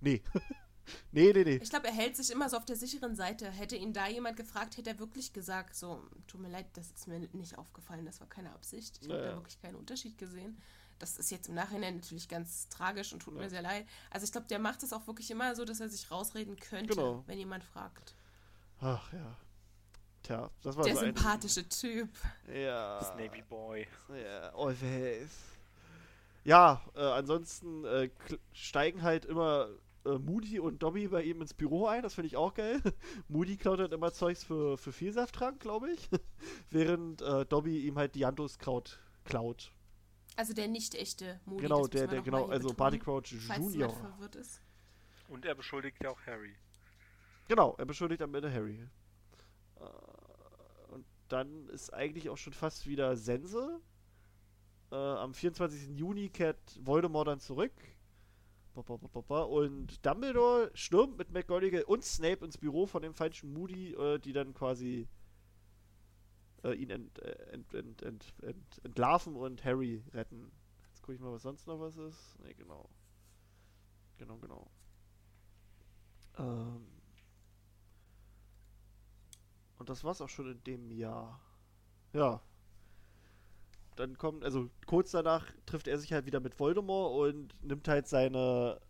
[0.00, 0.22] Nee.
[1.12, 1.56] nee, nee, nee.
[1.62, 3.50] Ich glaube, er hält sich immer so auf der sicheren Seite.
[3.50, 7.06] Hätte ihn da jemand gefragt, hätte er wirklich gesagt, so, tut mir leid, das ist
[7.06, 8.98] mir nicht aufgefallen, das war keine Absicht.
[9.02, 10.60] Ich habe da wirklich keinen Unterschied gesehen.
[10.98, 13.40] Das ist jetzt im Nachhinein natürlich ganz tragisch und tut Ja.
[13.40, 13.86] mir sehr leid.
[14.10, 16.94] Also ich glaube, der macht es auch wirklich immer so, dass er sich rausreden könnte,
[16.94, 17.24] Genau.
[17.26, 18.14] wenn jemand fragt.
[18.80, 19.36] Ach ja.
[20.22, 22.10] Tja, das war der so ein- sympathische Typ.
[22.54, 23.02] Ja.
[23.02, 23.86] Snappy Boy.
[24.22, 25.30] Ja, always.
[26.44, 28.10] Ja, äh, ansonsten äh,
[28.52, 29.68] steigen halt immer
[30.04, 32.80] äh, Moody und Dobby bei ihm ins Büro ein, das finde ich auch geil.
[33.28, 36.08] Moody klaut halt immer Zeugs für, für Vielsafttrank, glaube ich.
[36.70, 39.72] Während äh, Dobby ihm halt Dianthuskraut klaut.
[40.36, 41.62] Also der nicht echte Moody.
[41.62, 43.72] genau, der, der, genau, also betonen, Barty Crouch Junior.
[43.72, 44.62] jemand verwirrt ist.
[45.28, 46.56] Und er beschuldigt ja auch Harry.
[47.48, 48.88] Genau, er beschuldigt am Ende Harry.
[49.76, 49.82] Äh,
[50.92, 53.80] und dann ist eigentlich auch schon fast wieder Sense.
[54.90, 55.98] Äh, am 24.
[55.98, 57.72] Juni kehrt Voldemort dann zurück.
[58.74, 64.32] Und Dumbledore stürmt mit McGonagall und Snape ins Büro von dem falschen Moody, äh, die
[64.32, 65.08] dann quasi
[66.64, 66.94] äh, ihn äh,
[67.52, 70.50] ent, ent, ent, ent, entlarven und Harry retten.
[70.88, 72.38] Jetzt gucke ich mal, was sonst noch was ist.
[72.40, 72.88] Ne, genau.
[74.18, 74.70] Genau, genau.
[76.38, 76.86] Ähm.
[79.78, 81.40] Und das war's auch schon in dem Jahr.
[82.12, 82.42] Ja.
[84.00, 88.08] Dann kommt, also kurz danach trifft er sich halt wieder mit Voldemort und nimmt halt
[88.08, 88.80] seine,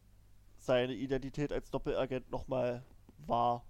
[0.58, 2.84] seine Identität als Doppelagent nochmal
[3.26, 3.64] wahr.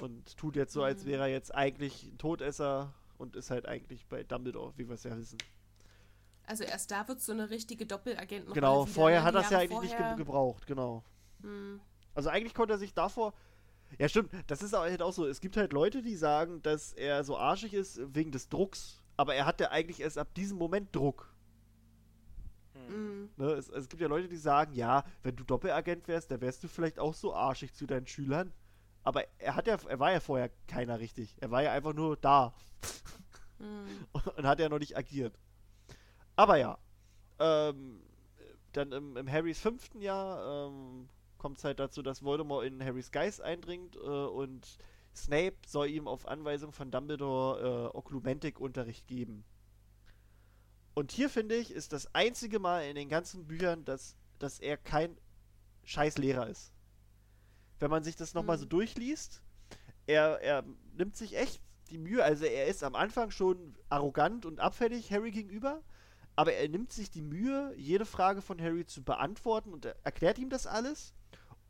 [0.00, 1.08] Und tut jetzt so, als Mhm.
[1.08, 5.02] wäre er jetzt eigentlich ein Todesser und ist halt eigentlich bei Dumbledore, wie wir es
[5.04, 5.38] ja wissen.
[6.46, 9.58] Also erst da wird so eine richtige Doppelagent noch genau, vorher hat er es ja
[9.58, 11.02] eigentlich nicht vorher- ge gebraucht, genau.
[11.42, 11.80] Hm.
[12.14, 13.34] Also eigentlich konnte er sich davor.
[13.98, 14.30] Ja, stimmt.
[14.46, 15.26] Das ist halt auch so.
[15.26, 18.99] Es gibt halt Leute, die sagen, dass er so arschig ist wegen des Drucks.
[19.20, 21.30] Aber er hatte eigentlich erst ab diesem Moment Druck.
[22.72, 22.88] Hm.
[22.88, 23.30] Hm.
[23.36, 23.48] Ne?
[23.52, 26.68] Es, es gibt ja Leute, die sagen, ja, wenn du Doppelagent wärst, dann wärst du
[26.68, 28.50] vielleicht auch so arschig zu deinen Schülern.
[29.02, 31.36] Aber er hat ja, er war ja vorher keiner richtig.
[31.38, 32.54] Er war ja einfach nur da
[33.58, 34.06] Hm.
[34.38, 35.38] und hat ja noch nicht agiert.
[36.34, 36.78] Aber ja.
[37.38, 38.00] Ähm,
[38.72, 43.10] dann im, im Harrys fünften Jahr ähm, kommt es halt dazu, dass Voldemort in Harrys
[43.10, 44.78] Geist eindringt äh, und
[45.14, 49.44] Snape soll ihm auf Anweisung von Dumbledore äh, Oklumentik-Unterricht geben.
[50.94, 54.76] Und hier finde ich, ist das einzige Mal in den ganzen Büchern, dass, dass er
[54.76, 55.16] kein
[55.84, 56.72] scheiß Lehrer ist.
[57.78, 58.60] Wenn man sich das nochmal Mhm.
[58.60, 59.42] so durchliest,
[60.06, 60.64] er, er
[60.96, 61.60] nimmt sich echt
[61.90, 65.82] die Mühe, also er ist am Anfang schon arrogant und abfällig Harry gegenüber,
[66.36, 70.38] aber er nimmt sich die Mühe, jede Frage von Harry zu beantworten und er erklärt
[70.38, 71.14] ihm das alles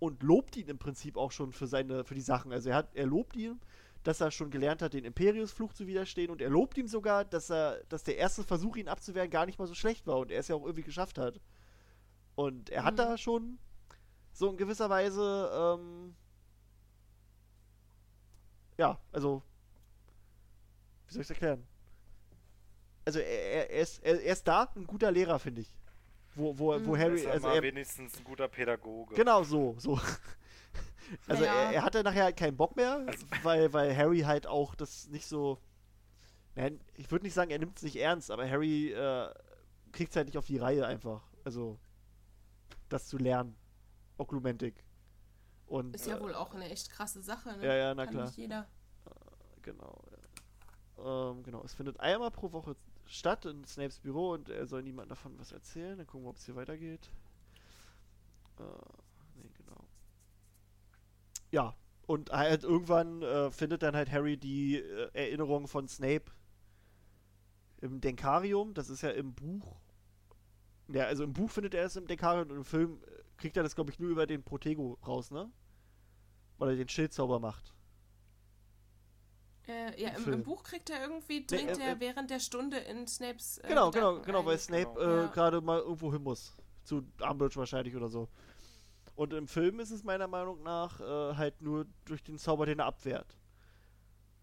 [0.00, 2.52] und lobt ihn im Prinzip auch schon für seine, für die Sachen.
[2.52, 3.60] Also er hat, er lobt ihn,
[4.02, 7.50] dass er schon gelernt hat, den Imperius-Fluch zu widerstehen und er lobt ihm sogar, dass
[7.50, 10.40] er, dass der erste Versuch, ihn abzuwehren, gar nicht mal so schlecht war und er
[10.40, 11.40] es ja auch irgendwie geschafft hat.
[12.34, 12.98] Und er hat Mhm.
[12.98, 13.58] da schon
[14.32, 16.16] so in gewisser Weise, ähm,
[18.78, 19.42] ja, also,
[21.06, 21.66] wie soll ich es erklären?
[23.04, 25.76] Also er, er, er, ist, er, er ist da ein guter Lehrer, finde ich.
[26.34, 26.98] Wo, wo, wo Mhm.
[26.98, 29.14] Harry, ist er also er, wenigstens ein guter Pädagoge.
[29.14, 29.98] Genau so, so.
[31.26, 34.46] Also Ja, er, er hatte nachher halt keinen Bock mehr, Also- weil, weil Harry halt
[34.46, 35.58] auch das nicht so.
[36.54, 39.28] Nein, ich würde nicht sagen, er nimmt es nicht ernst, aber Harry äh,
[39.92, 41.22] kriegt es halt nicht auf die Reihe einfach.
[41.44, 41.78] Also
[42.88, 43.56] das zu lernen.
[44.18, 44.84] Oklumentik.
[45.66, 47.64] Und Ist ja äh, wohl auch eine echt krasse Sache, ne?
[47.66, 48.26] Ja, ja, na Kann klar.
[48.26, 48.68] nicht jeder.
[49.62, 50.02] genau.
[50.98, 51.30] Ja.
[51.30, 51.62] Ähm, genau.
[51.64, 52.76] Es findet einmal pro Woche
[53.10, 55.98] statt in Snapes Büro und er soll niemand davon was erzählen.
[55.98, 57.10] Dann gucken wir, ob es hier weitergeht.
[58.58, 58.62] Äh,
[59.34, 59.84] nee, genau.
[61.50, 61.74] Ja,
[62.06, 66.30] und halt irgendwann äh, findet dann halt Harry die äh, Erinnerung von Snape
[67.80, 68.74] im Denkarium.
[68.74, 69.76] Das ist ja im Buch.
[70.88, 73.64] Ja, also im Buch findet er es im Denkarium und im Film äh, kriegt er
[73.64, 75.50] das, glaube ich, nur über den Protego raus, ne?
[76.58, 77.74] Weil er den Schildzauber macht.
[79.70, 82.40] Äh, ja, Im im, im Buch kriegt er irgendwie, dringt äh, er äh, während der
[82.40, 83.58] Stunde in Snapes.
[83.58, 84.58] Äh, Genau, genau, Gedanken genau, weil ein.
[84.58, 85.00] Snape Genau.
[85.00, 85.26] äh, Ja.
[85.28, 86.56] gerade mal irgendwo hin muss.
[86.84, 88.28] Zu Umbridge wahrscheinlich oder so.
[89.14, 92.78] Und im Film ist es meiner Meinung nach äh, halt nur durch den Zauber, den
[92.78, 93.36] er abwehrt.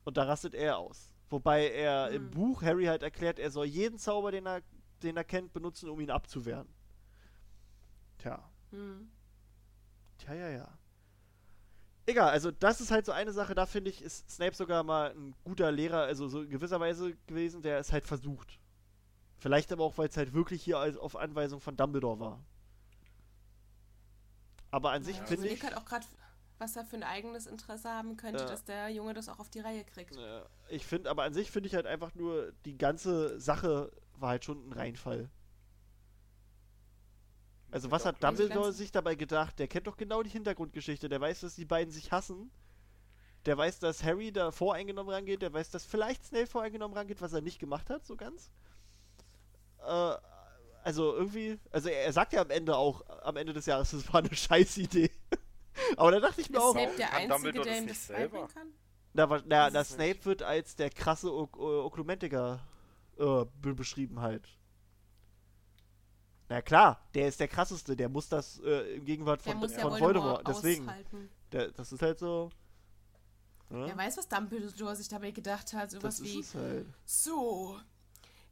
[0.04, 1.12] Und da rastet er aus.
[1.30, 2.32] Wobei er im Hm.
[2.32, 4.62] Buch Harry halt erklärt, er soll jeden Zauber, den er,
[5.04, 6.70] den er kennt, benutzen, um ihn abzuwehren.
[8.20, 8.50] Tja.
[8.72, 9.10] Hm.
[10.20, 10.78] Tja, ja, ja.
[12.10, 15.12] Egal, also das ist halt so eine Sache, da finde ich, ist Snape sogar mal
[15.12, 18.60] ein guter Lehrer, also so in gewisser Weise gewesen, der es halt versucht.
[19.40, 22.40] Vielleicht aber auch, weil es halt wirklich hier als auf Anweisung von Dumbledore war.
[24.72, 25.64] Aber an sich Ja, ich finde ich.
[25.64, 26.06] halt auch gerade,
[26.60, 28.50] was er für ein eigenes Interesse haben könnte, Ja.
[28.50, 30.16] dass der Junge das auch auf die Reihe kriegt.
[30.16, 34.30] äh, Ich finde, aber an sich finde ich halt einfach nur, die ganze Sache war
[34.30, 35.30] halt schon ein Reinfall.
[37.72, 39.60] Also was hat Dumbledore sich dabei gedacht?
[39.60, 41.10] Der kennt doch genau die Hintergrundgeschichte.
[41.10, 42.50] Der weiß, dass die beiden sich hassen.
[43.46, 45.42] Der weiß, dass Harry da voreingenommen rangeht.
[45.42, 48.50] Der weiß, dass vielleicht Snape voreingenommen rangeht, was er nicht gemacht hat, so ganz.
[49.86, 50.16] Äh,
[50.84, 54.08] also irgendwie, also er, er sagt ja am Ende auch, am Ende des Jahres, das
[54.14, 55.12] war eine scheiß Idee.
[55.98, 57.96] Aber da dachte ich mir Ist auch, Snape der Kann Einzige, Dumbledore der ihm nicht
[57.96, 58.48] das selber?
[58.48, 58.74] beibringen kann?
[59.14, 62.62] na, na, na Snape wird als der krasse ok Oklumentiker
[63.18, 64.48] äh, be beschrieben halt.
[66.50, 69.82] Na klar, der ist der krasseste, der muss das äh, im Gegenwart von, muss ja
[69.82, 70.48] von Voldemort, Voldemort.
[70.48, 70.90] Deswegen,
[71.52, 72.50] der, das ist halt so.
[73.70, 73.90] Ne?
[73.90, 75.92] Er weiß, was Dumbledore sich dabei gedacht hat.
[75.92, 76.86] Sowas das ist wie, es halt.
[77.06, 77.78] so,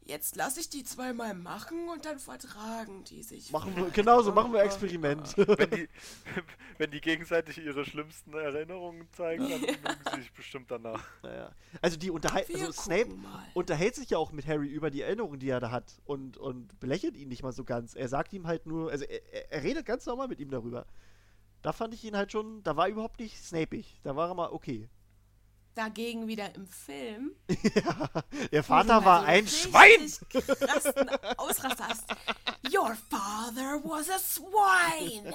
[0.05, 3.51] jetzt lasse ich die zweimal machen und dann vertragen die sich.
[3.51, 5.35] Machen wir, genau so machen wir Experiment.
[5.37, 5.89] Wenn die,
[6.77, 9.79] wenn die gegenseitig ihre schlimmsten Erinnerungen zeigen, dann mögen
[10.13, 11.03] sie sich bestimmt danach.
[11.23, 11.51] naja.
[11.81, 13.43] Also die also Snape mal.
[13.53, 16.79] unterhält sich ja auch mit Harry über die Erinnerungen, die er da hat und, und
[16.79, 17.95] belächelt ihn nicht mal so ganz.
[17.95, 20.85] Er sagt ihm halt nur, also er, er- redet ganz normal mit ihm darüber.
[21.61, 23.99] Da fand ich ihn halt schon, da war er überhaupt nicht snapig.
[24.03, 24.87] Da war er mal okay.
[25.75, 27.31] Dagegen wieder im Film.
[27.75, 28.09] ja,
[28.51, 30.09] wo Vater war ein Schwein!
[30.29, 32.05] krassen Ausraster hast.
[32.73, 35.33] Your father was a swine.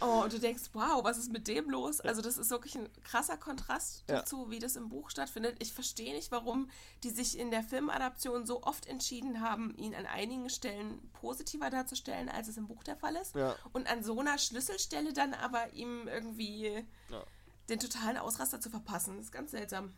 [0.00, 2.00] Oh, und du denkst, wow, was ist mit dem los?
[2.00, 4.18] Also das ist wirklich ein krasser Kontrast Ja.
[4.20, 5.56] dazu, wie das im Buch stattfindet.
[5.58, 6.70] Ich verstehe nicht, warum
[7.02, 12.28] die sich in der Filmadaption so oft entschieden haben, ihn an einigen Stellen positiver darzustellen,
[12.28, 13.34] als es im Buch der Fall ist.
[13.34, 13.56] Ja.
[13.72, 17.24] Und an so einer Schlüsselstelle dann aber ihm irgendwie Ja.
[17.68, 19.16] Den totalen Ausraster zu verpassen.
[19.16, 19.92] Das ist ganz seltsam.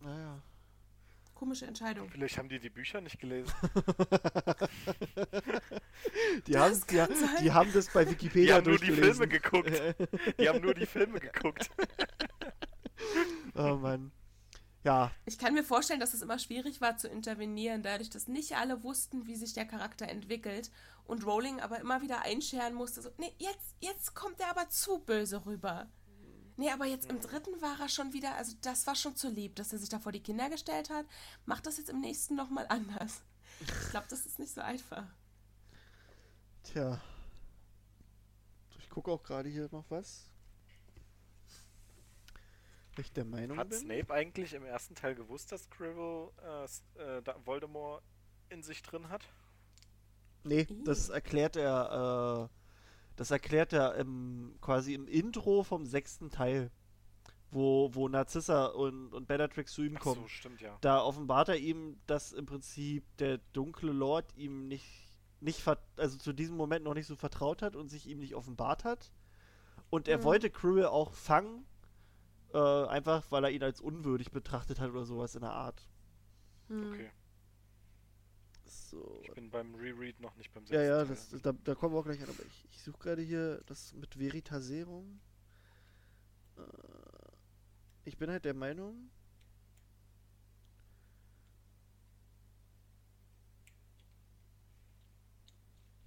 [0.00, 0.42] Naja.
[1.34, 2.08] Komische Entscheidung.
[2.08, 3.52] Vielleicht haben die die Bücher nicht gelesen.
[6.46, 7.42] Die, Das haben, die, sein.
[7.42, 8.92] die haben das bei Die Wikipedia haben nur die.
[8.92, 9.70] Filme geguckt.
[10.38, 11.70] Die haben nur die Filme geguckt.
[13.54, 14.12] oh Mann.
[14.84, 18.56] Ja, Ich kann mir vorstellen, dass es immer schwierig war zu intervenieren, dadurch, dass nicht
[18.56, 20.70] alle wussten, wie sich der Charakter entwickelt
[21.06, 25.00] und Rowling aber immer wieder einscheren musste, so, nee, jetzt, jetzt kommt er aber zu
[25.00, 25.88] böse rüber.
[26.56, 29.56] Nee, aber jetzt im dritten war er schon wieder, also das war schon zu lieb,
[29.56, 31.04] dass er sich da vor die Kinder gestellt hat.
[31.44, 33.22] Macht das jetzt im nächsten nochmal anders.
[33.60, 35.04] Ich glaube, das ist nicht so einfach.
[36.62, 37.00] tja.
[38.78, 40.24] Ich gucke auch gerade hier noch was.
[42.98, 43.78] Ich der Meinung Hat bin.
[43.78, 46.30] Snape eigentlich im ersten Teil gewusst, dass Quirrell
[46.98, 48.02] äh, äh, Voldemort
[48.48, 49.22] in sich drin hat?
[50.44, 52.55] Nee, das erklärt er, äh,
[53.16, 56.70] das erklärt er im, quasi im Intro vom sechsten Teil,
[57.50, 60.22] wo, wo Narcissa und, und Bellatrix zu ihm Ach kommen.
[60.22, 60.76] so, stimmt ja.
[60.80, 65.08] Da offenbart er ihm, dass im Prinzip der dunkle Lord ihm nicht,
[65.40, 65.62] nicht
[65.96, 69.12] also zu diesem Moment noch nicht so vertraut hat und sich ihm nicht offenbart hat.
[69.90, 70.24] Und er Mhm.
[70.24, 71.64] wollte Quirrell auch fangen,
[72.52, 75.88] äh, einfach, weil er ihn als unwürdig betrachtet hat oder sowas in der Art.
[76.68, 76.92] Hm.
[76.92, 77.10] Okay.
[78.66, 79.20] So.
[79.22, 81.30] Ich bin beim Reread noch nicht beim Ja, sechsten ja, Teil.
[81.32, 82.28] das, da, da kommen wir auch gleich an.
[82.28, 85.20] Aber ich, ich suche gerade hier das mit Veritaserum.
[86.56, 86.62] Äh,
[88.04, 89.10] ich bin halt der Meinung.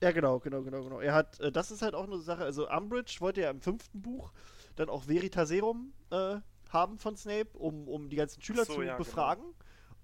[0.02, 0.99] Ja, genau, genau, genau, genau.
[1.02, 2.44] Er hat, äh, das ist halt auch eine Sache.
[2.44, 4.31] Also, Umbridge wollte ja im fünften Buch
[4.76, 6.38] dann auch Veritaserum äh,
[6.69, 9.36] haben von Snape, um, um die ganzen Schüler so, zu ja, genau.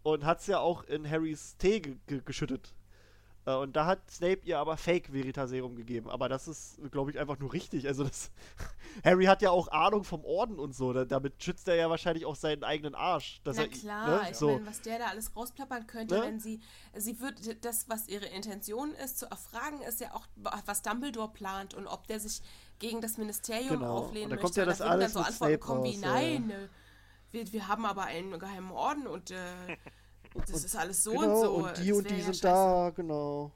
[0.06, 2.76] Und hat es ja auch in Harrys Tee ge ge geschüttet.
[3.48, 6.12] Äh, Und da hat Snape ihr aber Fake Veritaserum gegeben.
[6.12, 7.88] Aber das ist, glaube ich, einfach nur richtig.
[7.88, 8.30] Also das.
[9.04, 10.94] Harry hat ja auch Ahnung vom Orden und so.
[10.94, 13.42] Da, damit schützt er ja wahrscheinlich auch seinen eigenen Arsch.
[13.46, 14.28] Na er, klar, ne?
[14.30, 14.52] ich so.
[14.52, 16.22] meine, was der da alles rausplappern könnte, Ne?
[16.22, 16.60] wenn sie,
[16.96, 20.28] sie würde, das, was ihre Intention ist, zu erfragen, ist ja auch,
[20.68, 22.42] was Dumbledore plant und ob der sich
[22.78, 23.98] gegen das Ministerium Genau.
[23.98, 24.44] auflehnen Und da möchte.
[24.44, 26.68] kommt ja das alles dann so Antworten Snape kommen wie, raus, ja, nein, äh,
[27.36, 29.78] wir, wir haben aber einen geheimen Orden und äh,
[30.48, 31.54] das ist alles so genau, und so.
[31.68, 32.42] und die Das und die ja sind scheiße.
[32.42, 33.52] da, genau.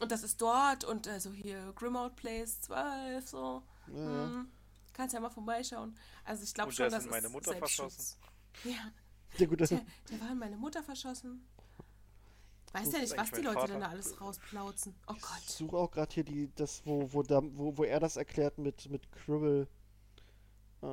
[0.00, 3.62] Und das ist dort und also hier Grimmauld Place 12, so.
[3.86, 4.24] Ja, ja.
[4.26, 4.48] Hm.
[4.92, 5.96] Kannst ja mal vorbeischauen.
[6.24, 8.18] Also ich glaube Und schon, der ist dass in meine es Mutter Selbstschutz.
[8.64, 8.92] Ja,
[9.38, 11.46] Ja, gut, der, der war in meine Mutter verschossen.
[12.72, 13.72] Weiß ja ist nicht, was die Leute Vater.
[13.72, 14.94] denn da alles rausplauzen.
[15.06, 15.42] Oh Ich Gott.
[15.46, 18.88] suche auch gerade hier die, das, wo, wo, da, wo, wo er das erklärt mit,
[18.90, 19.68] mit Cribble.
[20.82, 20.86] Äh,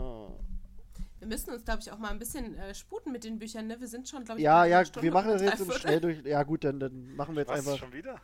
[1.20, 3.80] Wir müssen uns, glaube ich, auch mal ein bisschen äh, sputen mit den Büchern, ne?
[3.80, 5.80] Wir sind schon, glaube ich, ja, ja, Stunde wir machen das jetzt im dreiviertel.
[5.82, 6.26] Schnelldurch.
[6.26, 7.78] Ja, gut, dann, dann machen wir jetzt Was, einfach.
[7.78, 8.22] schon wieder?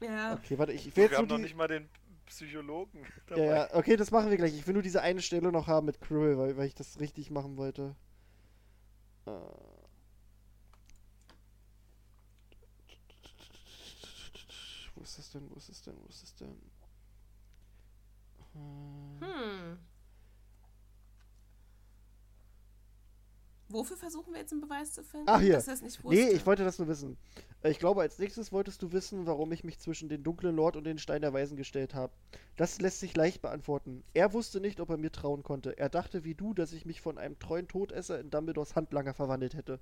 [0.00, 0.34] Ja.
[0.34, 1.42] Okay, warte, ich, ich will Wir jetzt haben nur noch die.
[1.42, 1.88] nicht mal den
[2.26, 3.00] Psychologen
[3.30, 3.44] Ja, dabei.
[3.44, 4.54] ja, okay, das machen wir gleich.
[4.54, 7.30] Ich will nur diese eine Stelle noch haben mit Krill, weil, weil ich das richtig
[7.30, 7.96] machen wollte.
[9.26, 9.30] Äh.
[14.94, 15.48] Wo ist das denn?
[15.50, 15.94] Wo ist das denn?
[16.02, 16.56] Wo ist das denn?
[18.54, 19.78] Äh, Hm.
[23.70, 25.26] Wofür versuchen wir jetzt einen Beweis zu finden?
[25.28, 25.54] Ach, hier.
[25.54, 26.18] Dass er es nicht wusste.
[26.18, 27.18] Nee, ich wollte das nur wissen.
[27.62, 30.76] Äh, Ich glaube, als nächstes wolltest du wissen, warum ich mich zwischen den dunklen Lord
[30.76, 32.12] und den Stein der Weisen gestellt habe.
[32.56, 34.02] Das lässt sich leicht beantworten.
[34.14, 35.78] Er wusste nicht, ob er mir trauen konnte.
[35.78, 39.54] Er dachte wie du, dass ich mich von einem treuen Todesser in Dumbledores Handlanger verwandelt
[39.54, 39.80] hätte.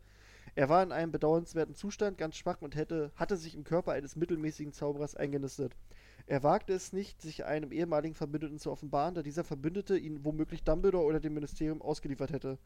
[0.54, 4.16] Er war in einem bedauernswerten Zustand, ganz schwach und hätte, hatte sich im Körper eines
[4.16, 5.76] mittelmäßigen Zauberers eingenistet.
[6.26, 10.64] Er wagte es nicht, sich einem ehemaligen Verbündeten zu offenbaren, da dieser Verbündete ihn womöglich
[10.64, 12.58] Dumbledore oder dem Ministerium ausgeliefert hätte.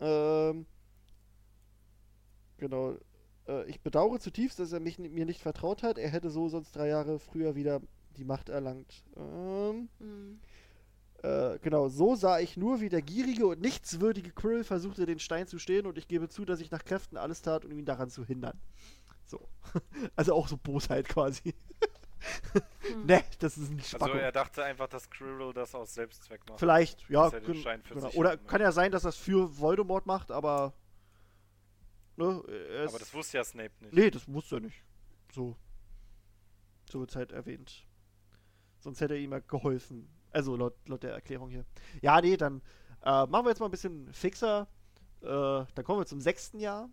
[0.00, 0.66] Ähm.
[2.58, 2.96] Genau.
[3.46, 5.98] Äh, ich bedauere zutiefst, dass er mich, mir nicht vertraut hat.
[5.98, 7.80] Er hätte so sonst drei Jahre früher wieder
[8.16, 9.04] die Macht erlangt.
[9.16, 10.40] Ähm, Hm.
[11.22, 15.46] äh, genau, so sah ich nur, wie der gierige und nichtswürdige Quirrell versuchte, den Stein
[15.48, 18.10] zu stehlen und ich gebe zu, dass ich nach Kräften alles tat, um ihn daran
[18.10, 18.60] zu hindern.
[19.26, 19.48] So.
[20.16, 21.54] Also auch so Bosheit quasi.
[23.04, 24.18] Ne, das ist nicht Also Spacko.
[24.18, 26.58] er dachte einfach, dass Quirrell das aus Selbstzweck macht.
[26.58, 27.28] Vielleicht, ja.
[27.28, 28.00] er genau.
[28.00, 28.38] sich Oder ne?
[28.38, 30.72] kann ja sein, dass das für Voldemort macht, aber.
[32.16, 33.92] Ne, er Aber das wusste ja Snape nicht.
[33.92, 34.82] Nee, das wusste er nicht.
[35.32, 35.56] So.
[36.90, 37.86] So wird halt erwähnt.
[38.80, 40.08] Sonst hätte er ihm ja geholfen.
[40.30, 41.64] Also laut, laut der Erklärung hier.
[42.00, 42.62] Ja, nee, dann
[43.02, 44.68] äh, machen wir jetzt mal ein bisschen fixer.
[45.20, 46.88] Äh, dann kommen wir zum sechsten Jahr.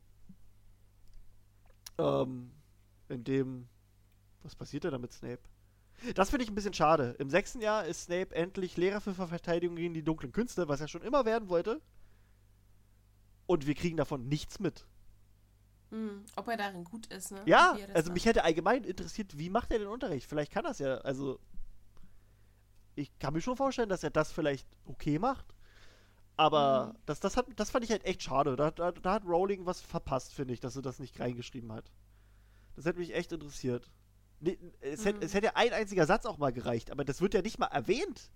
[1.97, 2.51] Ähm,
[3.09, 3.69] in dem.
[4.45, 5.39] Was passiert denn da mit Snape?
[6.13, 7.15] Das finde ich ein bisschen schade.
[7.19, 10.87] Im sechsten Jahr ist Snape endlich Lehrer für Verteidigung gegen die dunklen Künste, was er
[10.87, 11.81] schon immer werden wollte.
[13.47, 14.85] Und wir kriegen davon nichts mit.
[15.89, 16.25] Hm.
[16.35, 17.41] Ob er darin gut ist, ne?
[17.45, 18.13] Ja, also macht.
[18.13, 20.27] mich hätte allgemein interessiert, wie macht er den Unterricht?
[20.27, 21.39] Vielleicht kann das ja, also
[22.95, 25.45] ich kann mir schon vorstellen, dass er das vielleicht okay macht,
[26.37, 26.97] aber Mhm.
[27.05, 28.55] das, das, hat, das fand ich halt echt schade.
[28.55, 31.91] Da, da, da hat Rowling was verpasst, finde ich, dass er das nicht reingeschrieben hat.
[32.75, 33.89] Das hätte mich echt interessiert.
[34.81, 35.23] Es, hätte, Mhm.
[35.25, 37.67] es hätte ja ein einziger Satz auch mal gereicht, aber das wird ja nicht mal
[37.67, 38.29] erwähnt.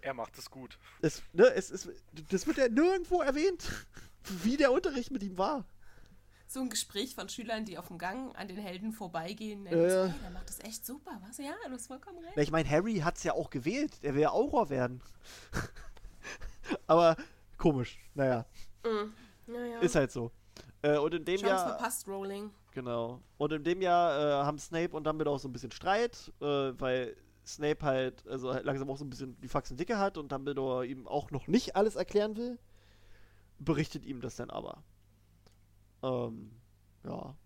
[0.00, 0.78] Er macht es gut.
[1.00, 1.88] Es, ne, es, es,
[2.30, 3.68] das wird ja nirgendwo erwähnt,
[4.42, 5.64] wie der Unterricht mit ihm war.
[6.48, 9.64] So ein Gespräch von Schülern, die auf dem Gang an den Helden vorbeigehen.
[9.64, 10.06] Ja, Ja, ja.
[10.12, 11.38] hey, der macht das echt super, was?
[11.38, 12.32] Ja, du hast vollkommen recht.
[12.36, 13.92] Na, ich meine, Harry hat es ja auch gewählt.
[14.02, 15.00] Er will ja Auror werden.
[16.86, 17.16] Aber
[17.58, 17.98] komisch.
[18.14, 18.44] Naja,
[18.84, 19.14] Mhm.
[19.46, 19.78] Naja.
[19.80, 20.30] ist halt so.
[20.82, 21.68] Äh, und in dem Chance Jahr.
[21.68, 22.50] verpasst, Rowling.
[22.72, 23.20] Genau.
[23.36, 26.44] Und in dem Jahr äh, haben Snape und Dumbledore auch so ein bisschen Streit, äh,
[26.44, 27.16] weil
[27.46, 30.86] Snape halt, also halt langsam auch so ein bisschen die Faxen dicke hat und Dumbledore
[30.86, 32.58] ihm auch noch nicht alles erklären will.
[33.58, 34.82] Berichtet ihm das dann aber.
[36.02, 36.50] Ähm,
[37.04, 37.36] ja.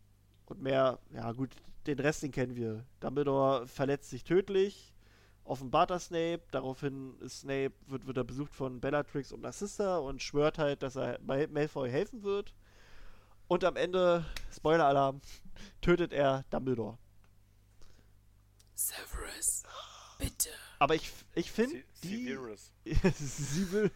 [0.46, 1.50] Und mehr, ja gut,
[1.86, 2.84] den Rest, den kennen wir.
[3.00, 4.94] Dumbledore verletzt sich tödlich,
[5.44, 10.22] offenbart er Snape, daraufhin ist Snape, wird, wird er besucht von Bellatrix und Narcissa und
[10.22, 12.54] schwört halt, dass er Mal Malfoy helfen wird.
[13.48, 14.24] Und am Ende,
[14.54, 15.20] Spoiler-Alarm,
[15.80, 16.98] tötet er Dumbledore.
[18.74, 19.62] Severus,
[20.18, 20.50] bitte.
[20.78, 22.26] Aber ich, ich finde, die...
[22.26, 22.72] Severus.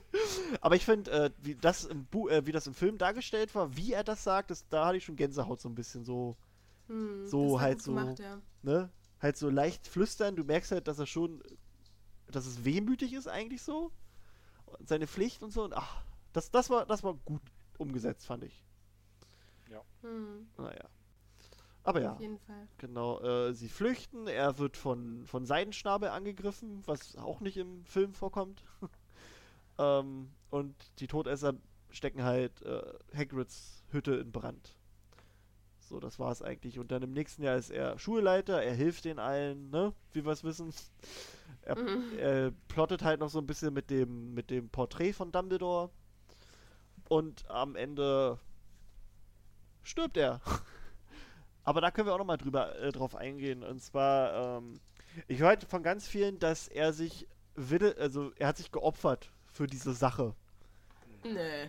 [0.60, 3.76] Aber ich finde, äh, wie, das im Bu äh, wie das im Film dargestellt war,
[3.76, 6.36] wie er das sagt, das, da hatte ich schon Gänsehaut so ein bisschen so,
[6.88, 8.40] Hm, So halt so- Gemacht, ja.
[8.62, 8.90] ne?
[9.20, 10.34] Halt so leicht flüstern.
[10.34, 11.42] Du merkst halt, dass er schon,
[12.26, 13.92] dass es wehmütig ist eigentlich so.
[14.66, 15.62] Und seine Pflicht und so.
[15.62, 16.02] Und ach,
[16.32, 17.40] das, das war, das war gut
[17.78, 18.64] umgesetzt, fand ich.
[20.02, 20.88] Hm, Naja.
[21.84, 22.12] Aber ja.
[22.14, 22.68] Auf jeden Fall.
[22.78, 28.12] Genau, äh, sie flüchten, er wird von, von Seidenschnabel angegriffen, was auch nicht im Film
[28.14, 28.64] vorkommt.
[29.78, 31.54] ähm, und die Todesser
[31.90, 32.82] stecken halt äh,
[33.16, 34.76] Hagrids Hütte in Brand.
[35.80, 36.78] So, das war's eigentlich.
[36.78, 40.32] Und dann im nächsten Jahr ist er Schulleiter, er hilft den allen, ne, wie wir
[40.32, 40.72] es wissen.
[41.64, 42.18] Er, Mhm.
[42.18, 45.90] er plottet halt noch so ein bisschen mit dem, mit dem Porträt von Dumbledore.
[47.08, 48.38] Und am Ende
[49.82, 50.40] stirbt er.
[51.64, 53.62] Aber da können wir auch nochmal drüber äh, drauf eingehen.
[53.62, 54.80] Und zwar, ähm,
[55.28, 59.30] ich höre halt von ganz vielen, dass er sich will, also er hat sich geopfert
[59.52, 60.34] für diese Sache.
[61.24, 61.66] Nö.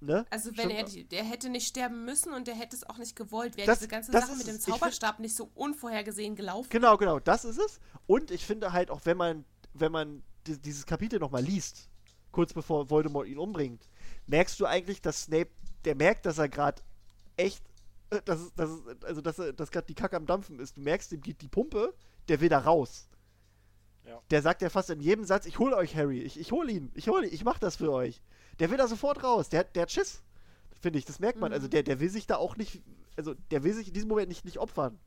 [0.00, 0.26] Ne?
[0.30, 3.16] Also wenn Stimmt er, der hätte nicht sterben müssen und der hätte es auch nicht
[3.16, 6.68] gewollt, wäre Das- diese ganze Sache mit dem Zauberstab nicht so unvorhergesehen gelaufen.
[6.70, 7.80] Genau, genau, das ist es.
[8.06, 11.88] Und ich finde halt auch, wenn man, wenn man di- dieses Kapitel nochmal liest,
[12.32, 13.88] kurz bevor Voldemort ihn umbringt,
[14.26, 15.50] merkst du eigentlich, dass Snape,
[15.86, 16.82] der merkt, dass er gerade
[17.36, 17.62] echt,
[18.10, 18.70] äh, dass, dass,
[19.02, 20.76] also dass, er- dass gerade die Kacke am Dampfen ist.
[20.76, 21.94] Du merkst, ihm geht die Pumpe,
[22.28, 23.08] der will da raus.
[24.06, 24.20] Ja.
[24.30, 26.90] Der sagt ja fast in jedem Satz, ich hole euch Harry, ich, ich hole ihn,
[26.94, 28.20] ich hole ihn, ich mach das für euch.
[28.58, 30.22] Der will da sofort raus, der, hat- der hat Schiss.
[30.80, 31.50] Finde ich, das merkt man.
[31.50, 31.54] Mhm.
[31.54, 32.82] Also der, der will sich da auch nicht,
[33.16, 34.98] also der will sich in diesem Moment nicht, nicht opfern.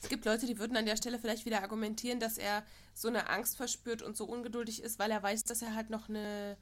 [0.00, 2.62] Es gibt Leute, die würden an der Stelle vielleicht wieder argumentieren, dass er
[2.94, 6.08] so eine Angst verspürt und so ungeduldig ist, weil er weiß, dass er halt noch
[6.08, 6.56] eine,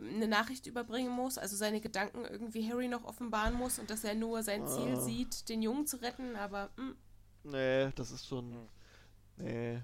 [0.00, 4.14] eine Nachricht überbringen muss, also seine Gedanken irgendwie Harry noch offenbaren muss und dass er
[4.14, 5.00] nur sein Ziel Ah.
[5.00, 6.92] sieht, den Jungen zu retten, aber mm,
[7.50, 8.52] Nee, das ist schon.
[8.52, 8.66] Hm.
[9.38, 9.80] Nee.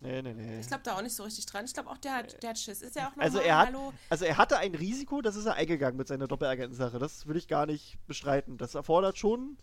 [0.00, 0.60] Nee, nee, nee.
[0.60, 1.64] ich glaube da auch nicht so richtig dran.
[1.64, 2.82] Ich glaube auch, der hat, der hat Schiss.
[2.82, 5.34] Ist ja auch noch Also mal, er hat- hallo, Also er hatte ein Risiko, das
[5.36, 6.98] ist er eingegangen mit seiner Doppelagentensache.
[6.98, 8.58] Das will ich gar nicht bestreiten.
[8.58, 9.56] Das erfordert schon,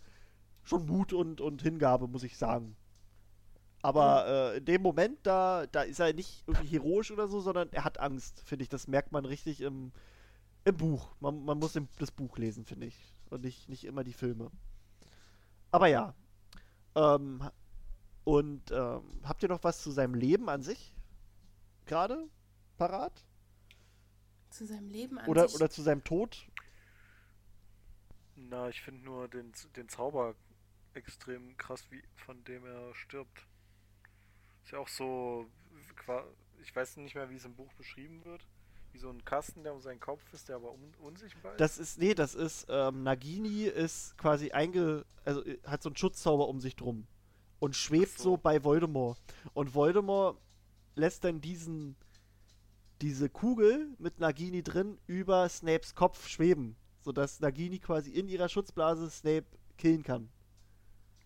[0.64, 2.76] schon Mut und, und Hingabe, muss ich sagen.
[3.82, 7.70] Aber äh, in dem Moment, da, da ist er nicht irgendwie heroisch oder so, sondern
[7.72, 8.68] er hat Angst, finde ich.
[8.68, 9.92] Das merkt man richtig im,
[10.64, 11.14] im Buch.
[11.20, 13.14] Man, man muss im, das Buch lesen, finde ich.
[13.30, 14.50] Und nicht, nicht immer die Filme.
[15.72, 16.14] Aber ja.
[16.94, 17.42] Ähm,
[18.24, 20.94] und ähm, habt ihr noch was zu seinem Leben an sich?
[21.86, 22.28] Gerade?
[22.78, 23.24] Parat?
[24.52, 25.56] zu seinem Leben an Oder, sich.
[25.56, 26.46] oder zu seinem Tod?
[28.36, 30.34] Na, ich finde nur den, den Zauber
[30.94, 33.46] extrem krass, wie von dem er stirbt.
[34.64, 35.46] Ist ja auch so,
[36.62, 38.46] ich weiß nicht mehr, wie es im Buch beschrieben wird.
[38.92, 41.60] Wie so ein Kasten, der um seinen Kopf ist, der aber un unsichtbar ist.
[41.60, 45.96] Das ist, nee, das ist, ähm, Nagini ist quasi einge, also äh, hat so einen
[45.96, 47.06] Schutzzauber um sich drum
[47.58, 48.32] und schwebt so.
[48.32, 48.36] so.
[48.36, 49.18] bei Voldemort.
[49.54, 50.38] Und Voldemort
[50.94, 51.96] lässt dann diesen,
[53.00, 59.08] diese Kugel mit Nagini drin über Snapes Kopf schweben, sodass Nagini quasi in ihrer Schutzblase
[59.08, 59.46] Snape
[59.78, 60.28] killen kann.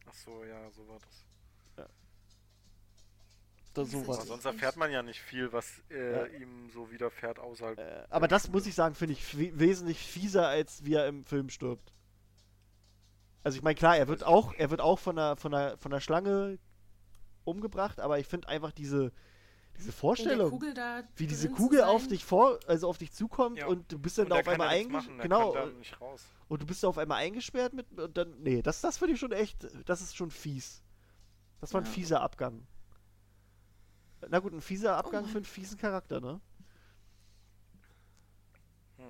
[0.06, 1.26] Ach so, ja, so war das.
[3.85, 4.19] Ist sowas.
[4.19, 7.78] Aber sonst erfährt man ja nicht viel, was äh, ihm so widerfährt außerhalb.
[7.78, 11.24] Äh, aber das muss ich sagen, finde ich we- wesentlich fieser, als wie er im
[11.24, 11.93] Film stirbt.
[13.43, 15.90] Also ich meine, klar, er wird auch, er wird auch von der, von der, von
[15.93, 16.59] der Schlange
[17.44, 19.12] umgebracht, aber ich finde einfach diese,
[19.77, 23.66] diese Vorstellung, Kugel da wie diese Kugel auf dich vor, also auf dich zukommt Ja.
[23.66, 25.19] und du bist dann da auf einmal ja eingesperrt.
[25.19, 26.24] er Genau, kann da nicht raus.
[26.48, 29.20] und du bist da auf einmal eingesperrt mit und dann, nee, das, das finde ich
[29.20, 30.82] schon echt, das ist schon fies.
[31.61, 31.90] Das war ein Ja.
[31.93, 32.66] fieser Abgang.
[34.28, 35.30] Na gut, ein fieser Abgang Mann.
[35.30, 36.40] für einen fiesen Charakter, ne?
[38.97, 39.05] Hm.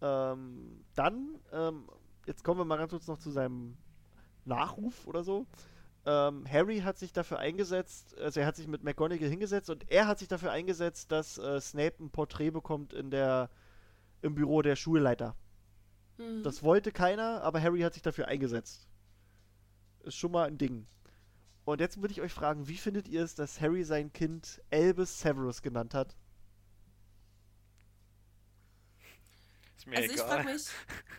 [0.00, 1.88] Ähm, dann, ähm,
[2.26, 3.76] jetzt kommen wir mal ganz kurz noch zu seinem
[4.44, 5.46] Nachruf oder so.
[6.04, 10.08] Ähm, Harry hat sich dafür eingesetzt, also er hat sich mit McGonagall hingesetzt und er
[10.08, 13.50] hat sich dafür eingesetzt, dass äh, Snape ein Porträt bekommt in der,
[14.20, 15.36] im Büro der Schulleiter.
[16.18, 16.42] Mhm.
[16.42, 18.88] Das wollte keiner, aber Harry hat sich dafür eingesetzt.
[20.00, 20.86] Ist schon mal ein Ding.
[21.64, 25.20] Und jetzt würde ich euch fragen, wie findet ihr es, dass Harry sein Kind Albus
[25.20, 26.16] Severus genannt hat?
[29.76, 30.28] Ist mir Also ich egal.
[30.28, 30.66] frage mich,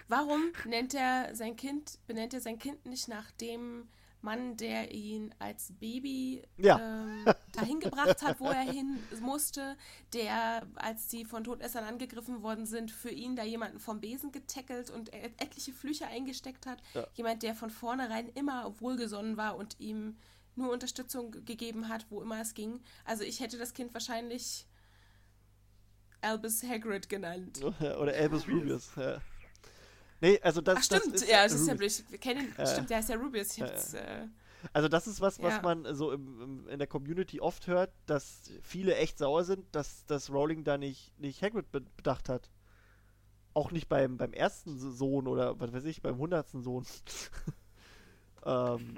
[0.07, 3.87] warum nennt er sein Kind, benennt er sein Kind nicht nach dem
[4.21, 6.79] Mann, der ihn als Baby Ja.
[6.79, 9.75] ähm, dahin gebracht hat, wo er hin musste,
[10.13, 14.89] der, als sie von Todessern angegriffen worden sind, für ihn da jemanden vom Besen getackelt
[14.89, 16.81] und et etliche Flüche eingesteckt hat.
[16.93, 17.05] Ja.
[17.15, 20.15] Jemand, der von vornherein immer wohlgesonnen war und ihm
[20.55, 22.79] nur Unterstützung ge- gegeben hat, wo immer es ging.
[23.05, 24.65] Also ich hätte das Kind wahrscheinlich
[26.21, 27.61] Albus Hagrid genannt.
[27.79, 28.91] Oder Albus Rubius.
[28.95, 29.19] Ja.
[30.21, 32.03] Nee, also das, Ach stimmt, das ist, ja, das ist ja blöd.
[32.09, 32.65] Wir kennen ihn, Ja.
[32.65, 33.59] stimmt, der heißt ja Rubius.
[33.59, 34.27] Hab's, äh,
[34.71, 35.61] Also das ist was, was Ja.
[35.61, 40.05] man so im, im, in der Community oft hört, dass viele echt sauer sind, dass,
[40.05, 42.49] dass Rowling da nicht, nicht Hagrid be bedacht hat.
[43.53, 46.85] Auch nicht beim, beim ersten Sohn oder was weiß ich, beim hundertsten Sohn.
[48.45, 48.97] ähm,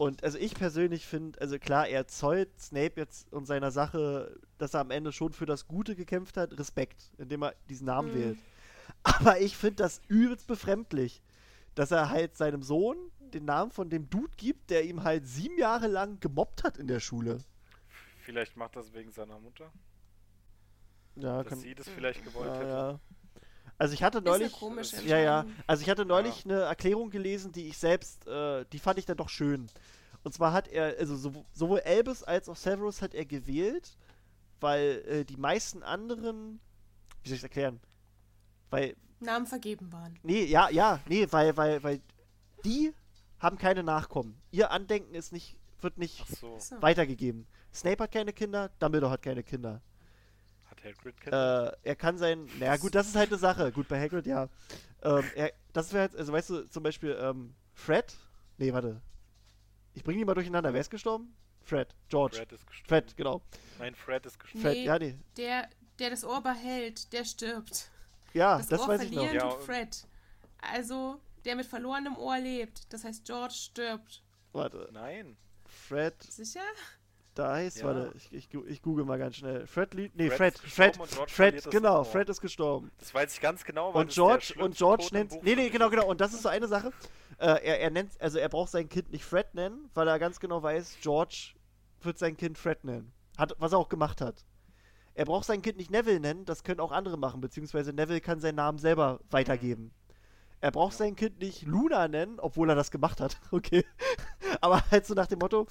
[0.00, 4.72] und also ich persönlich finde, also klar, er zollt Snape jetzt und seiner Sache, dass
[4.74, 8.14] er am Ende schon für das Gute gekämpft hat, Respekt, indem er diesen Namen Mhm.
[8.14, 8.42] wählt.
[9.02, 11.22] Aber ich finde das übelst befremdlich,
[11.74, 12.96] dass er halt seinem Sohn
[13.34, 16.88] den Namen von dem Dude gibt, der ihm halt sieben Jahre lang gemobbt hat in
[16.88, 17.44] der Schule.
[18.18, 19.72] Vielleicht macht das wegen seiner Mutter,
[21.16, 22.86] Ja, dass sie das vielleicht gewollt ja, hätte.
[22.92, 23.00] ja.
[23.78, 24.52] Also ich hatte neulich,
[25.06, 28.98] ja, ja, also ich hatte neulich eine Erklärung gelesen, die ich selbst, äh, die fand
[28.98, 29.68] ich dann doch schön.
[30.22, 33.96] Und zwar hat er, also sow- sowohl Albus als auch Severus hat er gewählt,
[34.60, 36.60] weil äh, die meisten anderen,
[37.22, 37.80] wie soll ich erklären?
[38.68, 40.18] Weil Namen vergeben waren.
[40.22, 42.00] Nee, ja, ja, nee, weil, weil, weil
[42.64, 42.92] die
[43.38, 44.38] haben keine Nachkommen.
[44.50, 46.58] Ihr Andenken ist nicht, wird nicht So.
[46.82, 47.46] weitergegeben.
[47.72, 49.80] Snape hat keine Kinder, Dumbledore hat keine Kinder.
[50.84, 51.72] Hat Hagrid Kinder?
[51.82, 53.72] Äh, er kann sein, naja gut, das ist halt eine Sache.
[53.72, 54.48] Gut, bei Hagrid, ja.
[55.02, 58.14] Ähm, er, das wäre jetzt, also weißt du, zum Beispiel, ähm, Fred,
[58.58, 59.00] nee, warte.
[59.94, 60.72] Ich bringe die mal durcheinander.
[60.72, 61.34] Wer ist gestorben?
[61.62, 62.36] Fred, George.
[62.36, 63.12] Fred, Fred ist gestorben.
[63.16, 63.42] genau.
[63.78, 64.62] Nein, Fred ist gestorben.
[64.62, 64.84] Fred, Nee.
[64.84, 65.18] ja, nee.
[65.36, 67.90] Der, der das Ohr behält, der stirbt.
[68.32, 69.32] Ja, Das, das Ohr weiß ich noch.
[69.32, 70.06] Ja, Fred.
[70.60, 72.92] Also, der mit verlorenem Ohr lebt.
[72.92, 74.22] Das heißt, George stirbt.
[74.52, 75.36] Warte, Nein,
[75.66, 76.60] Fred, Sicher?
[77.34, 77.86] Da heißt, Ja.
[77.86, 79.66] warte, ich, ich, ich google mal ganz schnell.
[79.66, 82.04] Fred, liegt, nee, Fred Fred, Fred, Fred, genau.
[82.04, 82.90] Fred ist gestorben.
[82.98, 85.42] das weiß ich ganz genau, Und George, und George Tod nennt.
[85.42, 86.06] Nee, nee, genau, genau.
[86.06, 86.92] Und das ist so eine Sache.
[87.38, 90.40] Äh, er, er nennt, also er braucht sein Kind nicht Fred nennen, weil er ganz
[90.40, 91.54] genau weiß, George
[92.02, 93.12] wird sein Kind Fred nennen.
[93.38, 94.44] Hat, was er auch gemacht hat.
[95.14, 98.40] Er braucht sein Kind nicht Neville nennen, das können auch andere machen, beziehungsweise Neville kann
[98.40, 99.92] seinen Namen selber weitergeben.
[100.62, 100.98] Er braucht Ja.
[100.98, 103.40] sein Kind nicht Luna nennen, obwohl er das gemacht hat.
[103.52, 103.84] Okay.
[104.60, 105.66] Aber halt so nach dem Motto,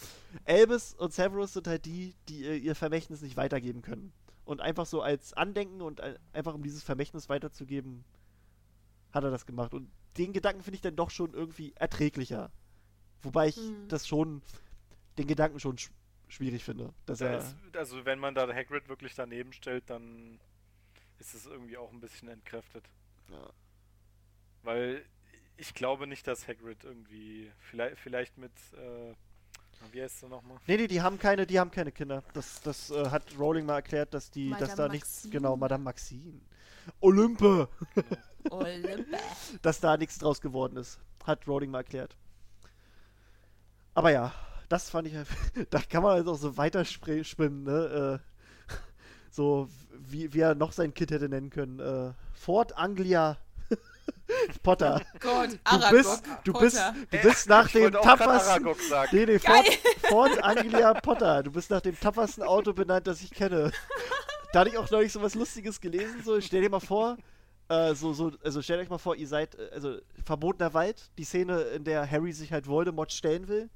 [0.45, 4.13] Albus und Severus sind halt die, die ihr, Vermächtnis nicht weitergeben können.
[4.45, 8.03] Und einfach so als Andenken und ein- einfach um dieses Vermächtnis weiterzugeben,
[9.11, 9.73] hat er das gemacht.
[9.73, 12.51] Und den Gedanken finde ich dann doch schon irgendwie erträglicher.
[13.21, 13.87] Wobei ich Hm.
[13.89, 14.41] das schon,
[15.17, 15.91] den Gedanken schon sch
[16.29, 16.93] schwierig finde.
[17.05, 20.39] Dass Da er, ist, also wenn man da Hagrid wirklich daneben stellt, dann
[21.17, 22.85] ist es irgendwie auch ein bisschen entkräftet.
[23.29, 23.49] Ja.
[24.63, 25.03] Weil
[25.57, 29.13] ich glaube nicht, dass Hagrid irgendwie, vielleicht, vielleicht mit, äh,
[29.91, 30.57] wie heißt er nochmal?
[30.67, 32.23] Nee, nee, die haben keine, die haben keine Kinder.
[32.33, 35.31] Das, das äh, hat Rowling mal erklärt, dass die, dass Madame da nichts, Maxine.
[35.31, 36.41] genau, Madame Maxine.
[37.01, 37.69] Olympe!
[38.49, 39.17] Olympe.
[39.61, 40.99] dass da nichts draus geworden ist.
[41.25, 42.15] Hat Rowling mal erklärt.
[43.93, 44.33] Aber ja,
[44.69, 45.13] das fand ich,
[45.69, 48.19] da kann man jetzt auch so weiter spr- spinnen, ne?
[48.21, 48.73] Äh,
[49.31, 51.79] so, wie, wie er noch sein Kind hätte nennen können.
[51.79, 53.37] Äh, Fort Anglia
[54.63, 55.01] Potter.
[55.19, 56.81] Gott, Du Aragog, bist, du bist,
[57.11, 58.67] du bist nach ich dem tapfersten.
[59.11, 59.65] Nee, nee, Fort,
[60.07, 61.43] Fort Anglia Potter.
[61.43, 63.71] Du bist nach dem tapfersten Auto benannt, das ich kenne.
[64.53, 66.21] Da hatte ich auch neulich so was Lustiges gelesen.
[66.23, 67.17] So, stell dir mal vor,
[67.69, 71.23] äh, so, so, also stellt euch mal vor, ihr seid, äh, also verbotener Wald, die
[71.23, 73.69] Szene, in der Harry sich halt Voldemort stellen will.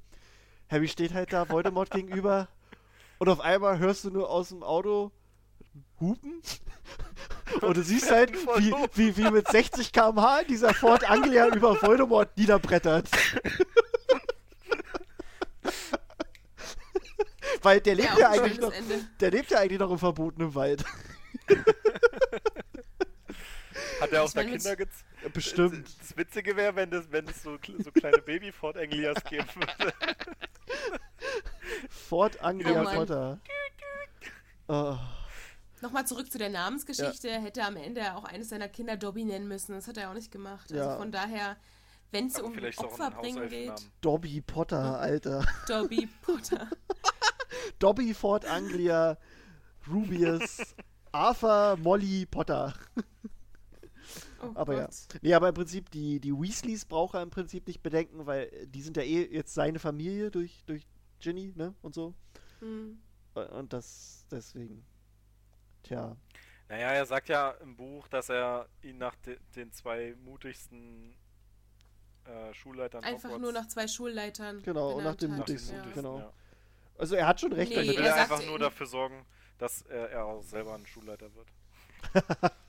[0.68, 2.48] Harry steht halt da, Voldemort gegenüber.
[3.18, 5.12] Und auf einmal hörst du nur aus dem Auto
[6.00, 6.42] Hupen.
[7.60, 12.36] Und du siehst halt, wie, wie, wie mit 60 km/h dieser Ford Anglia über Voldemort
[12.36, 13.08] niederbrettert.
[17.62, 19.00] Weil der lebt Ja, ja, eigentlich noch, Ende.
[19.20, 20.84] der lebt ja eigentlich noch im verbotenen Wald.
[24.00, 25.88] Hat er auch Ich da Kinder gez Bestimmt.
[26.00, 29.94] Das Witzige wäre, wenn es wenn es so, so kleine Baby-Ford Anglias geben würde.
[31.88, 32.94] Ford Anglia Oh.
[32.94, 33.38] Potter.
[34.68, 34.98] Oh,
[35.84, 37.28] Nochmal zurück zu der Namensgeschichte.
[37.28, 39.72] Er hätte am Ende auch eines seiner Kinder Dobby nennen müssen.
[39.72, 40.70] Das hat er auch nicht gemacht.
[40.70, 40.86] Ja.
[40.86, 41.58] Also von daher,
[42.10, 43.90] wenn es um vielleicht auch Opfer bringen geht.
[44.00, 45.44] Dobby Potter, Alter.
[45.68, 46.70] Dobby Potter.
[47.78, 49.18] Dobby Ford Anglia,
[49.86, 50.74] Rubius,
[51.12, 52.72] Arthur Molly Potter.
[54.42, 54.84] Oh Aber ja.
[54.86, 55.20] Gott.
[55.20, 58.80] Nee, aber im Prinzip, die, die Weasleys braucht er im Prinzip nicht bedenken, weil die
[58.80, 60.86] sind ja eh jetzt seine Familie durch, durch
[61.20, 61.74] Ginny, ne?
[61.82, 62.14] Und so.
[62.60, 63.02] Hm.
[63.34, 64.82] Und das deswegen.
[65.84, 66.16] Tja.
[66.68, 71.14] Naja, er sagt ja im Buch, dass er ihn nach de den zwei mutigsten
[72.24, 74.62] äh, Schulleitern Einfach Hogwarts nur nach zwei Schulleitern.
[74.62, 75.38] Genau, und nach dem hat.
[75.40, 75.94] nach den mutigsten, Ja.
[75.94, 76.18] genau.
[76.18, 76.32] ja.
[76.96, 79.26] Also er hat schon recht Nee, Damit will er er sagte einfach nur dafür sorgen,
[79.58, 81.48] dass er, er auch selber ein Schulleiter wird.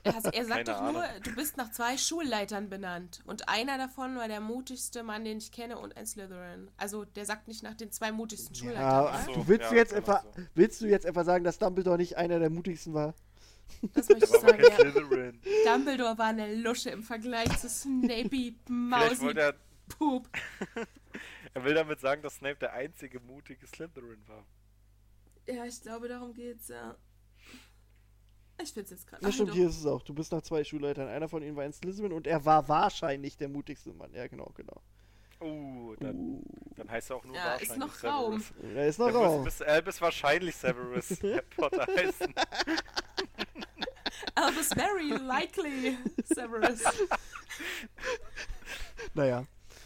[0.02, 1.22] Er, hat, er sagt Keine doch nur, Ahnung.
[1.24, 3.22] du bist nach zwei Schulleitern benannt.
[3.26, 6.70] Und einer davon war der mutigste Mann, den ich kenne, und ein Slytherin.
[6.76, 8.82] Also der sagt nicht nach den zwei mutigsten Schulleitern.
[8.82, 9.32] Ja, so.
[9.34, 10.42] du willst ja, jetzt genau etwa, so.
[10.54, 13.14] willst du jetzt etwa sagen, dass Dumbledore nicht einer der mutigsten war?
[13.94, 14.76] Das möchte ich sagen, ja.
[14.76, 15.40] Slytherin.
[15.64, 19.54] Dumbledore war eine Lusche im Vergleich zu Snapey Mausi er,
[19.88, 20.28] Pup.
[21.54, 24.44] Er will damit sagen, dass Snape der einzige mutige Slytherin war.
[25.46, 26.96] Ja, ich glaube, darum geht's, ja.
[28.62, 29.24] Ich find's jetzt gerade.
[29.24, 30.02] Ja, stimmt, hier ist es auch.
[30.02, 31.08] Du bist nach zwei Schulleitern.
[31.08, 34.12] Einer von ihnen war ein Slytherin und er war wahrscheinlich der mutigste Mann.
[34.14, 34.80] Ja, genau, genau.
[35.38, 36.42] Uh, dann, Uh.
[36.76, 38.42] dann heißt er auch nur Ja, wahrscheinlich ist noch Raum.
[38.74, 39.44] Da ist noch Er muss, Raum.
[39.44, 42.34] bis, er muss wahrscheinlich Severus Harry Potter heißen.
[44.34, 46.82] Albus very likely, Severus.
[49.14, 49.44] Naja.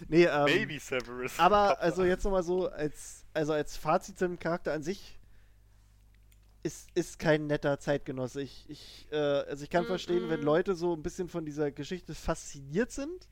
[0.09, 1.39] Nee, ähm, Maybe Severus.
[1.39, 5.19] Aber also jetzt nochmal so als, also als Fazit zum Charakter an sich
[6.63, 8.43] ist, ist kein netter Zeitgenosse.
[8.43, 10.45] Ich, ich, äh, also ich kann Mm, verstehen, wenn mm.
[10.45, 13.29] Leute so ein bisschen von dieser Geschichte fasziniert sind,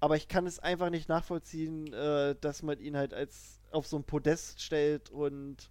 [0.00, 3.96] aber ich kann es einfach nicht nachvollziehen, äh, dass man ihn halt als auf so
[3.98, 5.70] ein Podest stellt und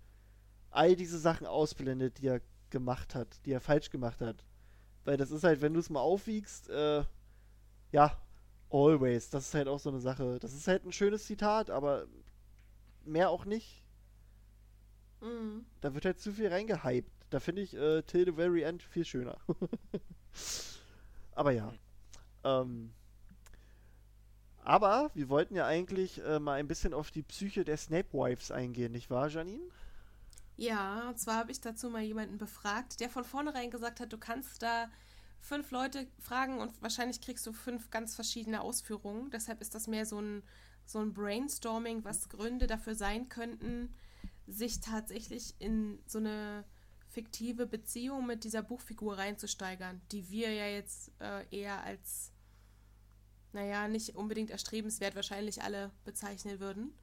[0.70, 4.44] all diese Sachen ausblendet, die er gemacht hat, die er falsch gemacht hat.
[5.06, 7.04] Weil das ist halt, wenn du es mal aufwiegst, äh,
[7.92, 8.22] ja,
[8.70, 9.30] always.
[9.30, 10.38] Das ist halt auch so eine Sache.
[10.40, 12.08] Das ist halt ein schönes Zitat, aber
[13.06, 13.87] mehr auch nicht.
[15.22, 15.66] Mhm.
[15.82, 17.12] Da wird halt zu viel reingehypt.
[17.30, 19.38] Da finde ich äh, Till the Very End viel schöner.
[21.36, 21.74] aber ja.
[22.44, 22.94] Ähm,
[24.64, 28.92] aber wir wollten ja eigentlich äh, mal ein bisschen auf die Psyche der Snape-Wives eingehen,
[28.92, 29.64] nicht wahr, Janine?
[30.58, 34.18] Ja, und zwar habe ich dazu mal jemanden befragt, der von vornherein gesagt hat, du
[34.18, 34.90] kannst da
[35.40, 39.30] fünf Leute fragen und wahrscheinlich kriegst du fünf ganz verschiedene Ausführungen.
[39.30, 40.44] Deshalb ist das mehr so ein,
[40.86, 43.94] so ein Brainstorming, was Gründe dafür sein könnten,
[44.48, 46.64] sich tatsächlich in so eine
[47.10, 52.32] fiktive Beziehung mit dieser Buchfigur reinzusteigern, die wir ja jetzt äh, eher als,
[53.54, 56.94] naja, nicht unbedingt erstrebenswert wahrscheinlich alle bezeichnen würden.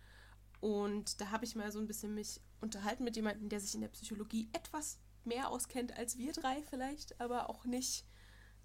[0.60, 3.80] Und da habe ich mal so ein bisschen mich unterhalten mit jemandem, der sich in
[3.82, 8.04] der Psychologie etwas mehr auskennt als wir drei vielleicht, aber auch nicht.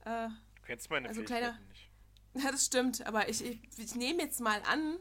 [0.05, 1.89] Äh, Du kennst meine also kleiner- nicht.
[2.43, 4.97] ja, das stimmt, aber ich, ich, ich nehme jetzt mal an,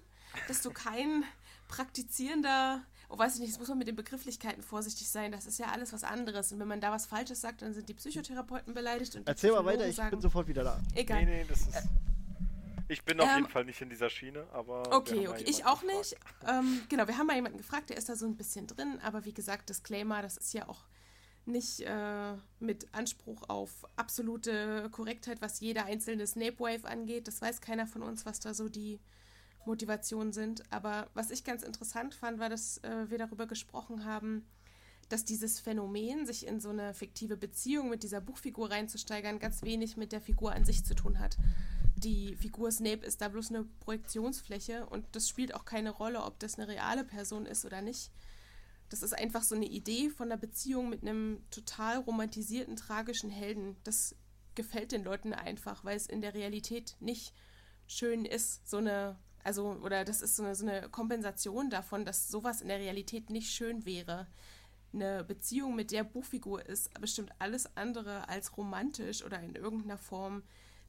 [0.48, 1.24] dass du kein
[1.68, 5.58] praktizierender, oh weiß ich nicht, jetzt muss man mit den Begrifflichkeiten vorsichtig sein, das ist
[5.58, 6.52] ja alles was anderes.
[6.52, 9.52] Und wenn man da was Falsches sagt, dann sind die Psychotherapeuten beleidigt und die Erzähl
[9.52, 10.80] mal weiter, ich sagen, bin sofort wieder da.
[10.94, 11.24] Egal.
[11.24, 11.88] Nee, nee, das ist.
[12.90, 14.94] Ich bin auf ähm, jeden Fall nicht in dieser Schiene, aber.
[14.94, 16.16] Okay, okay, ich auch nicht.
[16.46, 19.26] Ähm, genau, wir haben mal jemanden gefragt, der ist da so ein bisschen drin, aber
[19.26, 20.84] wie gesagt, Disclaimer, das ist ja auch
[21.44, 27.28] nicht äh, mit Anspruch auf absolute Korrektheit, was jeder einzelne Snape Wave angeht.
[27.28, 29.00] Das weiß keiner von uns, was da so die
[29.68, 30.64] Motivationen sind.
[30.72, 34.44] Aber was ich ganz interessant fand, war, dass äh, wir darüber gesprochen haben,
[35.08, 39.96] dass dieses Phänomen, sich in so eine fiktive Beziehung mit dieser Buchfigur reinzusteigern, ganz wenig
[39.96, 41.38] mit der Figur an sich zu tun hat.
[41.96, 46.38] Die Figur Snape ist da bloß eine Projektionsfläche und das spielt auch keine Rolle, ob
[46.38, 48.10] das eine reale Person ist oder nicht.
[48.88, 53.76] Das ist einfach so eine Idee von einer Beziehung mit einem total romantisierten, tragischen Helden.
[53.84, 54.14] Das
[54.54, 57.34] gefällt den Leuten einfach, weil es in der Realität nicht
[57.86, 62.28] schön ist, so eine, also, oder das ist so eine, so eine Kompensation davon, dass
[62.28, 64.26] sowas in der Realität nicht schön wäre.
[64.92, 70.42] Eine Beziehung mit der Buchfigur ist bestimmt alles andere als romantisch oder in irgendeiner Form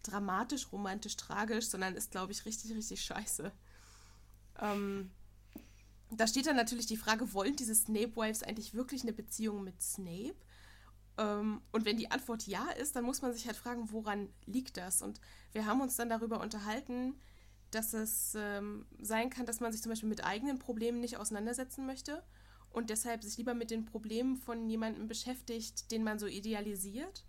[0.04, 3.52] dramatisch, romantisch, tragisch, sondern ist, glaube ich, richtig, richtig scheiße.
[4.62, 5.12] Ähm,
[6.12, 10.36] da steht dann natürlich die Frage, wollen diese Snape-Wives eigentlich wirklich eine Beziehung mit Snape?
[11.18, 14.78] Ähm, und wenn die Antwort ja ist, dann muss man sich halt fragen, woran liegt
[14.78, 15.02] das?
[15.02, 15.20] Und
[15.52, 17.14] wir haben uns dann darüber unterhalten,
[17.72, 21.86] dass es ähm, sein kann, dass man sich zum Beispiel mit eigenen Problemen nicht auseinandersetzen
[21.86, 22.24] möchte
[22.72, 27.26] und deshalb sich lieber mit den Problemen von jemandem beschäftigt, den man so idealisiert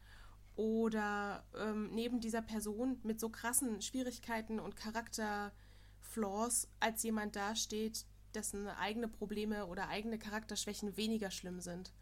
[0.56, 8.04] oder ähm, neben dieser Person mit so krassen Schwierigkeiten und Charakterflaws als jemand dasteht,
[8.34, 11.92] dessen eigene Probleme oder eigene Charakterschwächen weniger schlimm sind.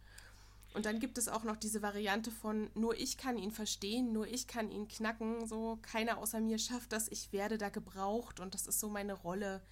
[0.74, 4.26] Und dann gibt es auch noch diese Variante von nur ich kann ihn verstehen, nur
[4.28, 8.54] ich kann ihn knacken, so keiner außer mir schafft das, ich werde da gebraucht und
[8.54, 9.62] das ist so meine Rolle,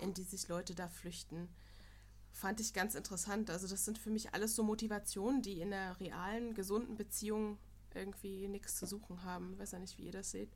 [0.00, 1.48] in die sich Leute da flüchten.
[2.32, 3.50] Fand ich ganz interessant.
[3.50, 7.58] Also das sind für mich alles so Motivationen, die in einer realen, gesunden Beziehung
[7.94, 9.52] irgendwie nichts zu suchen haben.
[9.54, 10.50] Ich weiß ja nicht, wie ihr das seht.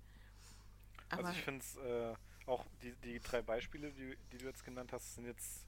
[1.10, 2.14] Aber Also ich finde es äh,
[2.46, 5.66] auch die, die drei Beispiele, die, die du jetzt genannt hast, sind jetzt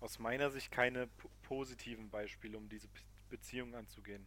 [0.00, 2.88] aus meiner Sicht keine po- positiven Beispiele, um diese
[3.28, 4.26] Beziehung anzugehen.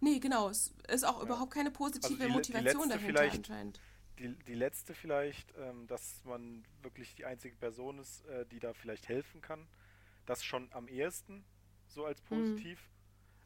[0.00, 1.24] nee, genau, es ist auch Ja.
[1.26, 3.80] überhaupt keine positive die le- die Motivation letzte dahinter vielleicht- anscheinend.
[4.18, 8.72] Die, die letzte vielleicht, ähm, dass man wirklich die einzige Person ist, äh, die da
[8.74, 9.66] vielleicht helfen kann.
[10.26, 11.44] Das schon am ehesten,
[11.88, 12.26] so als Mhm.
[12.26, 12.80] positiv.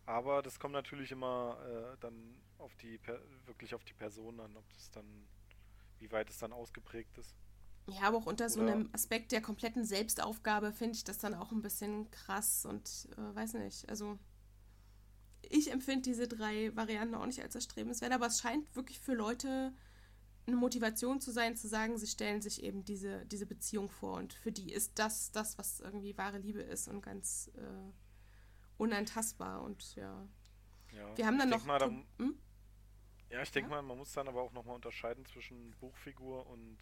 [0.07, 1.59] Aber das kommt natürlich immer
[1.95, 5.05] äh, dann auf die per wirklich auf die Person an, ob das dann,
[5.99, 7.35] wie weit es dann ausgeprägt ist.
[7.89, 11.35] Ja, aber auch unter so Oder- einem Aspekt der kompletten Selbstaufgabe finde ich das dann
[11.35, 13.89] auch ein bisschen krass und äh, weiß nicht.
[13.89, 14.19] Also
[15.51, 19.73] ich empfinde diese drei Varianten auch nicht als erstrebenswert, aber es scheint wirklich für Leute
[20.47, 24.33] eine Motivation zu sein, zu sagen, sie stellen sich eben diese, diese Beziehung vor und
[24.35, 27.93] für die ist das das, was irgendwie wahre Liebe ist und ganz äh,
[28.79, 30.27] unantastbar und ja.
[30.93, 31.65] Ja, Wir haben dann noch.
[31.65, 31.87] Mal, da,
[32.19, 32.39] hm?
[33.31, 33.77] ja, ich denke Ja?
[33.77, 36.79] mal, man muss dann aber auch nochmal unterscheiden zwischen Buchfigur und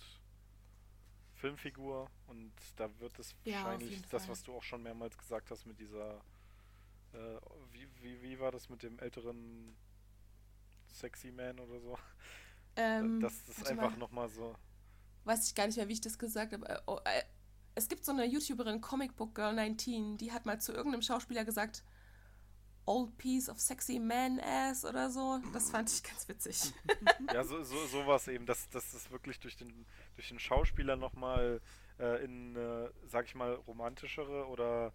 [1.35, 5.67] Filmfigur und da wird es Ja, wahrscheinlich das, was du auch schon mehrmals gesagt hast
[5.67, 6.25] mit dieser
[7.15, 7.41] äh,
[7.73, 9.77] wie, wie, wie war das mit dem älteren
[10.93, 11.99] Sexy Man oder so?
[12.77, 13.99] Ähm, das ist einfach mal.
[13.99, 14.55] nochmal so.
[15.25, 16.69] weiß ich gar nicht mehr, wie ich das gesagt habe.
[16.69, 17.23] Äh, oh, äh,
[17.77, 21.45] es gibt so eine YouTuberin, Comic Book Girl 19, die hat mal zu irgendeinem Schauspieler
[21.45, 21.85] gesagt,
[22.87, 25.41] Old piece of sexy man ass oder so.
[25.53, 26.73] Das fand ich ganz witzig.
[27.33, 31.61] Ja, so, so, sowas eben, dass, dass das wirklich durch den, durch den Schauspieler nochmal
[31.99, 34.93] äh, in, äh, sag ich mal, romantischere oder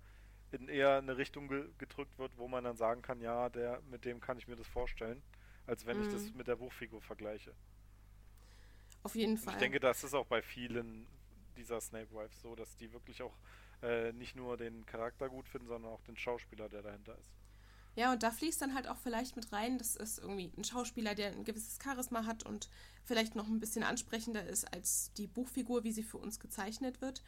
[0.51, 4.05] in eher eine Richtung ge gedrückt wird, wo man dann sagen kann, ja, der, mit
[4.05, 5.23] dem kann ich mir das vorstellen,
[5.67, 6.33] als wenn ich das Mhm.
[6.33, 7.53] mit der Buchfigur vergleiche.
[9.03, 9.49] Auf jeden Und Fall.
[9.49, 11.07] ich denke, das ist auch bei vielen
[11.57, 13.37] dieser Snape Wives so, dass die wirklich auch
[13.81, 17.33] äh, nicht nur den Charakter gut finden, sondern auch den Schauspieler, der dahinter ist.
[17.95, 21.15] Ja, und da fließt dann halt auch vielleicht mit rein, das ist irgendwie ein Schauspieler,
[21.15, 22.69] der ein gewisses Charisma hat und
[23.03, 27.23] vielleicht noch ein bisschen ansprechender ist als die Buchfigur, wie sie für uns gezeichnet wird.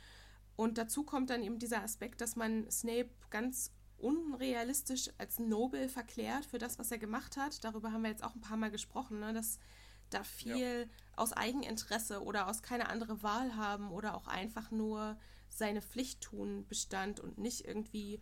[0.62, 6.46] Und dazu kommt dann eben dieser Aspekt, dass man Snape ganz unrealistisch als nobel verklärt
[6.46, 7.64] für das, was er gemacht hat.
[7.64, 9.34] Darüber haben wir jetzt auch ein paar Mal gesprochen, ne?
[9.34, 9.58] dass
[10.12, 15.18] da viel aus Eigeninteresse oder aus keine andere Wahl haben oder auch einfach nur
[15.50, 18.20] seine Pflicht tun bestand und nicht irgendwie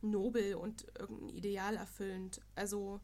[0.00, 2.40] nobel und irgendein Ideal erfüllend.
[2.54, 3.00] Also,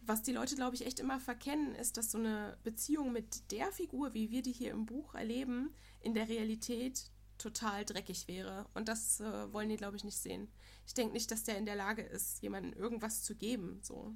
[0.00, 3.70] was die Leute, glaube ich, echt immer verkennen, ist, dass so eine Beziehung mit der
[3.72, 8.66] Figur, wie wir die hier im Buch erleben, in der Realität total dreckig wäre.
[8.74, 10.48] Und das äh, wollen die, glaube ich, nicht sehen.
[10.86, 13.80] Ich denke nicht, dass der in der Lage ist, jemandem irgendwas zu geben.
[13.82, 14.14] So.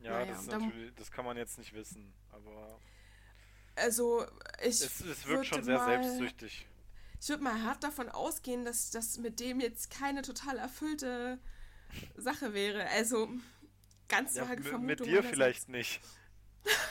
[0.00, 2.78] Ja, Naja, das ist da mu- natürlich, das kann man jetzt nicht wissen, aber
[3.76, 4.24] Also,
[4.62, 4.68] ich.
[4.80, 6.66] es, es wirkt würde schon sehr mal- selbstsüchtig.
[7.20, 11.38] Ich würde mal hart davon ausgehen, dass das mit dem jetzt keine total erfüllte
[12.16, 12.86] Sache wäre.
[12.88, 13.28] Also,
[14.08, 15.06] ganz Ja, vage mit, Vermutung.
[15.06, 16.00] mit dir vielleicht nicht.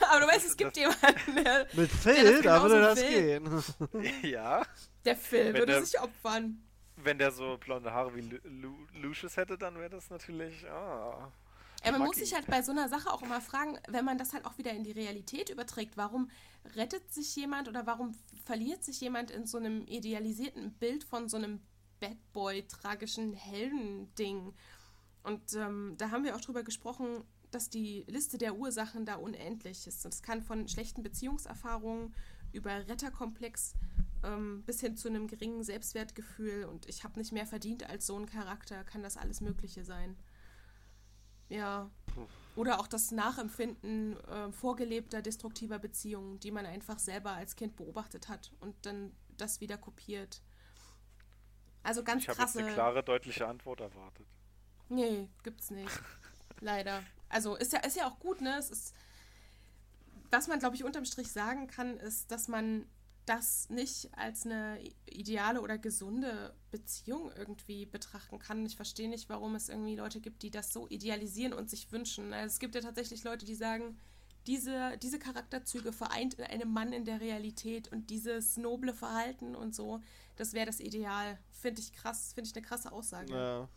[0.09, 3.39] Aber du weißt, es gibt jemanden, der, Mit das Phil, da würde das will.
[3.39, 3.63] gehen.
[4.31, 4.65] ja,
[5.05, 6.63] der Phil Wenn würde der- sich opfern.
[6.97, 10.65] wenn der so blonde Haare wie Lu Lu Lucius hätte, dann wäre das natürlich.
[10.69, 11.31] Ah.
[11.85, 14.33] Ja, man muss sich halt bei so einer Sache auch immer fragen, wenn man das
[14.33, 16.29] halt auch wieder in die Realität überträgt, warum
[16.75, 18.13] rettet sich jemand oder warum
[18.43, 21.61] verliert sich jemand in so einem idealisierten Bild von so einem
[22.01, 24.53] Bad Boy, tragischen Helden-Ding?
[25.23, 29.87] Und ähm, da haben wir auch drüber gesprochen, dass die Liste der Ursachen da unendlich
[29.87, 30.05] ist.
[30.05, 32.13] Und es kann von schlechten Beziehungserfahrungen
[32.51, 33.75] über Retterkomplex
[34.23, 38.17] ähm, bis hin zu einem geringen Selbstwertgefühl und ich habe nicht mehr verdient als so
[38.17, 40.17] ein Charakter, kann das alles Mögliche sein.
[41.49, 41.89] Ja.
[42.55, 48.27] Oder auch das Nachempfinden äh, vorgelebter destruktiver Beziehungen, die man einfach selber als Kind beobachtet
[48.29, 50.41] hat und dann das wieder kopiert.
[51.81, 52.65] Also ganz Ich habe jetzt krasse.
[52.65, 54.27] eine klare, deutliche Antwort erwartet.
[54.89, 55.99] Nee, gibt's nicht.
[56.59, 57.03] Leider.
[57.29, 58.57] Also ist ja, ist ja auch gut, ne?
[58.57, 58.93] Es ist.
[60.31, 62.85] Was man, glaube ich, unterm Strich sagen kann, ist, dass man
[63.25, 68.65] das nicht als eine ideale oder gesunde Beziehung irgendwie betrachten kann.
[68.65, 72.33] Ich verstehe nicht, warum es irgendwie Leute gibt, die das so idealisieren und sich wünschen.
[72.33, 73.99] Also es gibt ja tatsächlich Leute, die sagen,
[74.47, 79.75] diese, diese Charakterzüge vereint in einem Mann in der Realität und dieses noble Verhalten und
[79.75, 80.01] so,
[80.35, 81.37] das wäre das Ideal.
[81.51, 83.33] Finde ich krass, finde ich eine krasse Aussage.
[83.33, 83.69] Ja.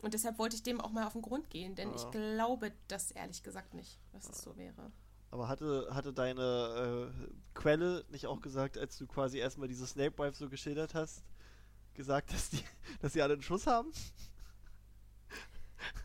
[0.00, 1.94] Und deshalb wollte ich dem auch mal auf den Grund gehen, denn Ja.
[1.96, 4.92] ich glaube das ehrlich gesagt nicht, dass es so wäre.
[5.30, 10.16] Aber hatte, hatte deine äh, Quelle nicht auch gesagt, als du quasi erstmal diese Snape
[10.18, 11.24] Wife so geschildert hast,
[11.94, 12.62] gesagt, dass die,
[13.00, 13.90] dass sie alle einen Schuss haben?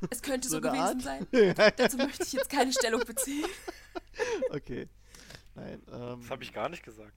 [0.10, 1.02] Es könnte so, eine gewesen Art?
[1.02, 1.28] sein.
[1.78, 3.46] Dazu möchte ich jetzt keine Stellung beziehen.
[4.50, 4.90] okay.
[5.56, 5.82] Nein.
[5.92, 7.14] Ähm, Das habe ich gar nicht gesagt.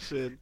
[0.00, 0.38] Schön.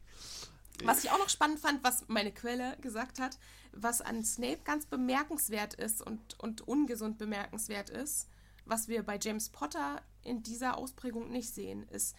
[0.85, 3.39] Was ich auch noch spannend fand, was meine Quelle gesagt hat,
[3.73, 8.29] was an Snape ganz bemerkenswert ist und, und ungesund bemerkenswert ist,
[8.65, 12.15] was wir bei James Potter in dieser Ausprägung nicht sehen, ist,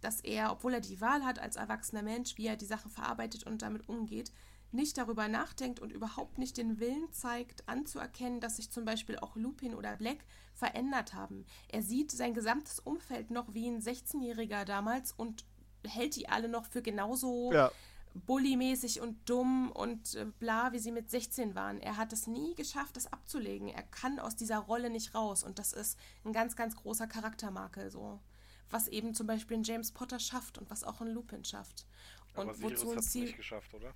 [0.00, 3.44] dass er, obwohl er die Wahl hat als erwachsener Mensch, wie er die Sachen verarbeitet
[3.44, 4.32] und damit umgeht,
[4.72, 9.36] nicht darüber nachdenkt und überhaupt nicht den Willen zeigt, anzuerkennen, dass sich zum Beispiel auch
[9.36, 10.24] Lupin oder Black
[10.54, 11.44] verändert haben.
[11.68, 15.44] Er sieht sein gesamtes Umfeld noch wie ein 16-Jähriger damals und
[15.86, 17.70] hält die alle noch für genauso Ja,
[18.14, 21.80] bullymäßig und dumm und äh, bla, wie sie mit 16 waren.
[21.80, 23.68] Er hat es nie geschafft, das abzulegen.
[23.68, 27.90] Er kann aus dieser Rolle nicht raus und das ist ein ganz, ganz großer Charaktermakel
[27.90, 28.20] so.
[28.70, 31.86] Was eben zum Beispiel ein James Potter schafft und was auch ein Lupin schafft.
[32.34, 33.94] Und Aber wozu hat ein es nicht geschafft, oder?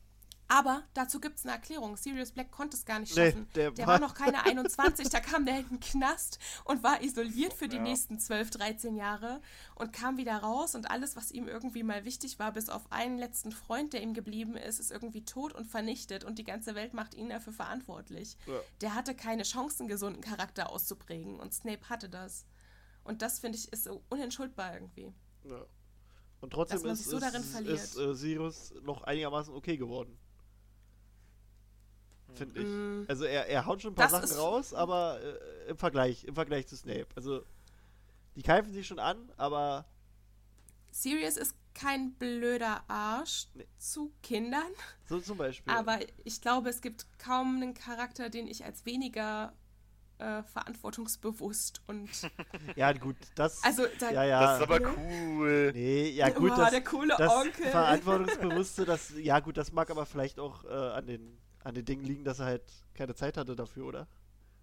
[0.49, 1.97] Aber dazu gibt es eine Erklärung.
[1.97, 3.49] Sirius Black konnte es gar nicht Nee, schaffen.
[3.57, 7.03] der der, war- war noch keine 21, da kam der in den Knast und war
[7.03, 7.83] isoliert für die Ja.
[7.83, 9.41] nächsten 12, 13 Jahre
[9.75, 13.19] und kam wieder raus und alles, was ihm irgendwie mal wichtig war, bis auf einen
[13.19, 16.95] letzten Freund, der ihm geblieben ist, ist irgendwie tot und vernichtet und die ganze Welt
[16.95, 18.37] macht ihn dafür verantwortlich.
[18.47, 18.61] Ja.
[18.83, 22.47] Der hatte keine Chance, einen gesunden Charakter auszuprägen und Snape hatte das.
[23.03, 25.13] Und das, finde ich, ist so unentschuldbar irgendwie.
[25.45, 25.65] Ja.
[26.41, 27.75] Und trotzdem ist, so darin ist, verliert.
[27.75, 30.19] ist äh, Sirius noch einigermaßen okay geworden.
[32.37, 32.67] Finde ich.
[32.67, 33.05] Mm.
[33.09, 36.35] Also er, er haut schon ein paar Das Sachen raus, aber äh, im Vergleich, im
[36.35, 37.07] Vergleich zu Snape.
[37.15, 37.43] Also
[38.37, 39.87] die keifen sich schon an, aber
[40.91, 43.67] Sirius ist kein blöder Arsch Nee.
[43.79, 44.73] zu Kindern.
[45.09, 45.73] so zum Beispiel.
[45.73, 49.53] Aber ich glaube, es gibt kaum einen Charakter, den ich als weniger
[50.19, 52.09] äh, verantwortungsbewusst und.
[52.77, 53.63] ja, gut, das.
[53.63, 54.41] Also, da, ja, ja.
[54.41, 55.73] Das ist aber cool.
[55.75, 57.67] nee, ja gut, Boah, das, der coole das Onkel.
[57.71, 62.05] Verantwortungsbewusste, das, ja gut, das mag aber vielleicht auch äh, an, den, an den Dingen
[62.05, 62.63] liegen, dass er halt
[62.95, 64.09] keine Zeit hatte dafür, oder?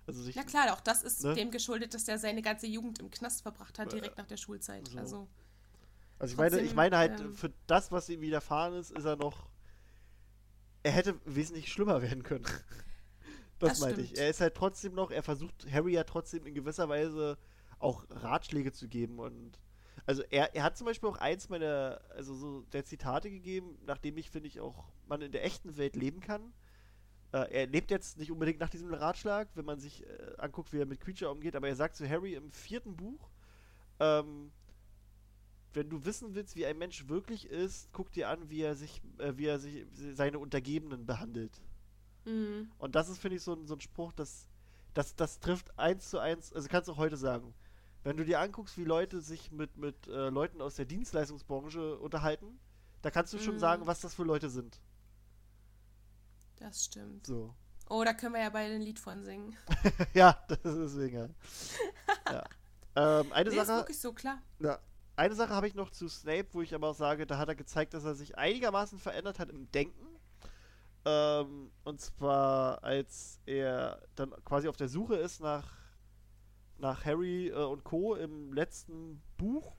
[0.07, 1.33] Also sich, Na klar, auch das ist Ne?
[1.33, 4.87] dem geschuldet, dass er seine ganze Jugend im Knast verbracht hat, direkt nach der Schulzeit.
[4.87, 4.97] so.
[4.97, 5.27] Also,
[6.19, 9.05] Also ich meine, ich Trotzdem, meine halt, ähm, für das, was ihm widerfahren ist, ist
[9.05, 9.49] er noch.
[10.83, 12.45] Er hätte wesentlich schlimmer werden können.
[13.59, 14.09] Das, Das meinte ich.
[14.09, 14.19] stimmt.
[14.19, 17.37] Er ist halt trotzdem noch, er versucht Harry ja trotzdem in gewisser Weise
[17.79, 19.57] auch Ratschläge zu geben und
[20.05, 24.17] also er, er hat zum Beispiel auch eins meiner, also so der Zitate gegeben, nachdem
[24.17, 26.51] ich, finde ich, auch man in der echten Welt leben kann.
[27.33, 30.79] Äh, er lebt jetzt nicht unbedingt nach diesem Ratschlag, wenn man sich äh, anguckt, wie
[30.79, 33.29] er mit Creature umgeht, aber er sagt zu Harry im vierten Buch,
[33.99, 34.51] ähm,
[35.73, 39.01] wenn du wissen willst, wie ein Mensch wirklich ist, guck dir an, wie er sich,
[39.17, 41.61] äh, wie er sich seine Untergebenen behandelt.
[42.25, 44.47] mh, Und das ist, finde ich, so ein, so ein Spruch, das,
[44.93, 47.53] das, das trifft eins zu eins, also kannst du auch heute sagen.
[48.03, 52.59] Wenn du dir anguckst, wie Leute sich mit, mit äh, Leuten aus der Dienstleistungsbranche unterhalten,
[53.01, 53.59] da kannst du schon Mhm.
[53.59, 54.81] sagen, was das für Leute sind.
[56.63, 57.27] Das stimmt.
[57.27, 57.53] So.
[57.89, 59.55] Oh, da können wir ja beide ein Lied von singen.
[60.13, 61.35] ja, das ist deswegen.
[62.27, 62.33] Ja.
[62.95, 63.19] ja.
[63.19, 64.41] Ähm, eine Nee, ist Sache, wirklich so, klar.
[64.59, 64.79] Ja.
[65.15, 67.55] Eine Sache habe ich noch zu Snape, wo ich aber auch sage, da hat er
[67.55, 70.07] gezeigt, dass er sich einigermaßen verändert hat im Denken.
[71.05, 75.75] Ähm, und zwar, als er dann quasi auf der Suche ist nach,
[76.77, 78.15] nach Harry äh, und Co.
[78.15, 79.75] im letzten Buch,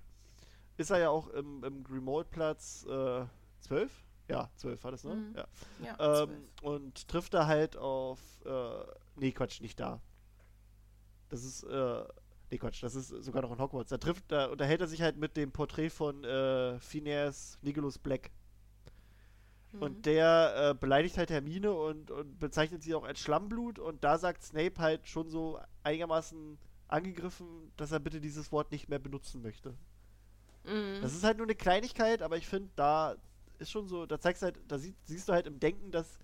[0.76, 3.24] ist er ja auch im, im Grimaldplatz äh,
[3.60, 3.90] 12?
[4.28, 5.14] Ja, 12 war das, ne?
[5.14, 5.34] Mhm.
[5.36, 5.46] Ja.
[5.84, 6.62] Ja, Ähm, zwölf.
[6.62, 8.20] und trifft da halt auf.
[8.44, 8.84] Äh,
[9.16, 10.00] nee, Quatsch, nicht da.
[11.28, 11.62] Das ist.
[11.64, 12.04] Äh,
[12.50, 13.90] nee, Quatsch, das ist sogar noch in Hogwarts.
[13.90, 18.30] Da trifft, da unterhält er sich halt mit dem Porträt von äh, Phineas Nicholas Black.
[19.72, 19.82] Mhm.
[19.82, 23.78] Und der äh, beleidigt halt Hermine und, und bezeichnet sie auch als Schlammblut.
[23.78, 28.88] Und da sagt Snape halt schon so einigermaßen angegriffen, dass er bitte dieses Wort nicht
[28.88, 29.74] mehr benutzen möchte.
[30.64, 31.00] Mhm.
[31.02, 33.16] Das ist halt nur eine Kleinigkeit, aber ich finde, da
[33.58, 36.18] ist schon so, da zeigst du halt, da sie, siehst du halt im Denken, dass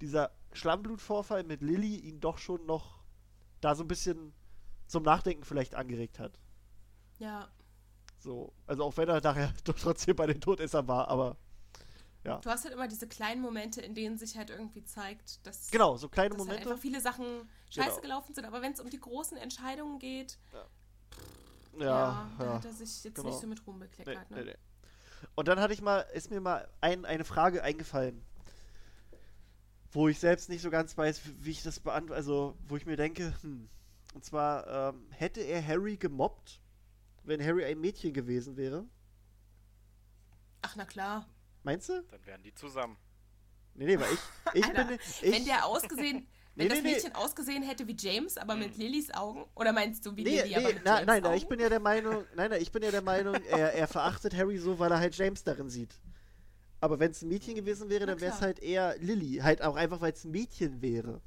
[0.00, 3.02] dieser Schlammblutvorfall mit Lilly ihn doch schon noch
[3.60, 4.32] da so ein bisschen
[4.86, 6.38] zum Nachdenken vielleicht angeregt hat.
[7.18, 7.48] ja.
[8.18, 11.36] So, also auch wenn er nachher doch trotzdem bei den Todessern war, aber
[12.24, 15.96] Du hast halt immer diese kleinen Momente, in denen sich halt irgendwie zeigt, dass, genau,
[15.96, 16.68] so kleine dass halt Momente.
[16.70, 17.24] einfach viele Sachen
[17.70, 18.00] scheiße Genau.
[18.00, 18.44] gelaufen sind.
[18.44, 22.54] Aber wenn es um die großen Entscheidungen geht, ja, da ja.
[22.54, 23.28] hat er sich jetzt genau.
[23.28, 24.30] nicht so mit Ruhm Nee, bekleckert.
[24.30, 24.44] nee, ne?
[24.44, 24.56] nee.
[25.34, 28.24] Und dann hatte ich mal, ist mir mal ein, eine Frage eingefallen,
[29.90, 32.96] wo ich selbst nicht so ganz weiß, wie ich das beantworte, also wo ich mir
[32.96, 33.68] denke, hm,
[34.14, 36.60] und zwar, ähm, hätte er Harry gemobbt,
[37.24, 38.84] wenn Harry ein Mädchen gewesen wäre?
[40.62, 41.28] Ach, na klar.
[41.62, 42.02] Meinst du?
[42.02, 42.96] Dann wären die zusammen.
[43.74, 44.20] Nee, nee, weil ich,
[44.54, 46.94] ich Alter, bin, ich, wenn der ausgesehen, Nee, wenn das nee, nee.
[46.94, 50.54] Mädchen ausgesehen hätte wie James, aber mit Lillys Augen, oder meinst du wie nee, Lilly,
[50.54, 52.70] aber nee, mit na, James nein, nein, ich bin ja der Meinung, nein, nein, ich
[52.70, 55.94] bin ja der Meinung, er, er verachtet Harry so, weil er halt James darin sieht.
[56.80, 59.36] Aber wenn es ein Mädchen gewesen wäre, dann wäre es halt eher Lilly.
[59.36, 61.22] Halt auch einfach, weil es ein Mädchen wäre.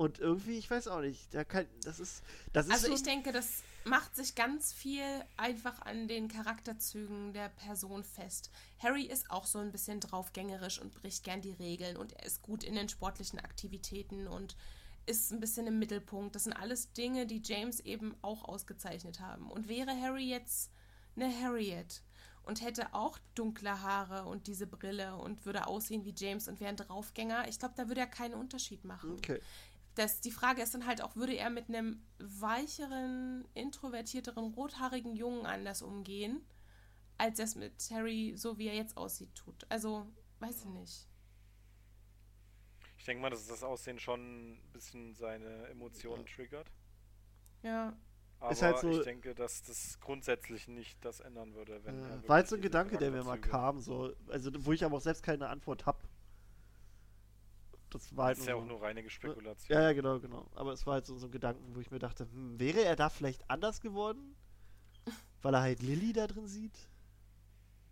[0.00, 2.22] Und irgendwie, ich weiß auch nicht, da kann, das ist,
[2.54, 5.04] das ist Also schon, ich denke, das macht sich ganz viel
[5.36, 8.50] einfach an den Charakterzügen der Person fest.
[8.78, 12.40] Harry ist auch so ein bisschen draufgängerisch und bricht gern die Regeln und er ist
[12.40, 14.56] gut in den sportlichen Aktivitäten und
[15.04, 16.34] ist ein bisschen im Mittelpunkt.
[16.34, 19.50] Das sind alles Dinge, die James eben auch ausgezeichnet haben.
[19.50, 20.70] Und wäre Harry jetzt
[21.14, 22.02] eine Harriet
[22.42, 26.70] und hätte auch dunkle Haare und diese Brille und würde aussehen wie James und wäre
[26.70, 29.40] ein Draufgänger, ich glaube, da würde er keinen Unterschied machen okay.
[30.00, 35.44] Das, die Frage ist dann halt auch, würde er mit einem weicheren, introvertierteren, rothaarigen Jungen
[35.44, 36.40] anders umgehen,
[37.18, 39.66] als er es mit Harry, so wie er jetzt aussieht, tut?
[39.68, 40.06] Also,
[40.38, 41.06] weiß ich nicht.
[42.96, 46.70] Ich denke mal, dass das Aussehen schon ein bisschen seine Emotionen triggert.
[47.62, 47.94] Ja.
[48.38, 48.90] Aber ist halt so.
[48.90, 52.56] ich denke, dass das grundsätzlich nicht das ändern würde, wenn äh, er war halt so
[52.56, 54.14] ein Gedanke, der mir mal kam, so.
[54.28, 56.08] Also, wo ich aber auch selbst keine Antwort hab.
[57.90, 59.78] Das war halt Das ist ja nur auch nur reine Spekulation.
[59.78, 60.50] Ja, ja, genau, genau.
[60.54, 62.96] Aber es war halt so, so ein Gedanken, wo ich mir dachte, hm, wäre er
[62.96, 64.36] da vielleicht anders geworden?
[65.42, 66.88] Weil er halt Lilly da drin sieht?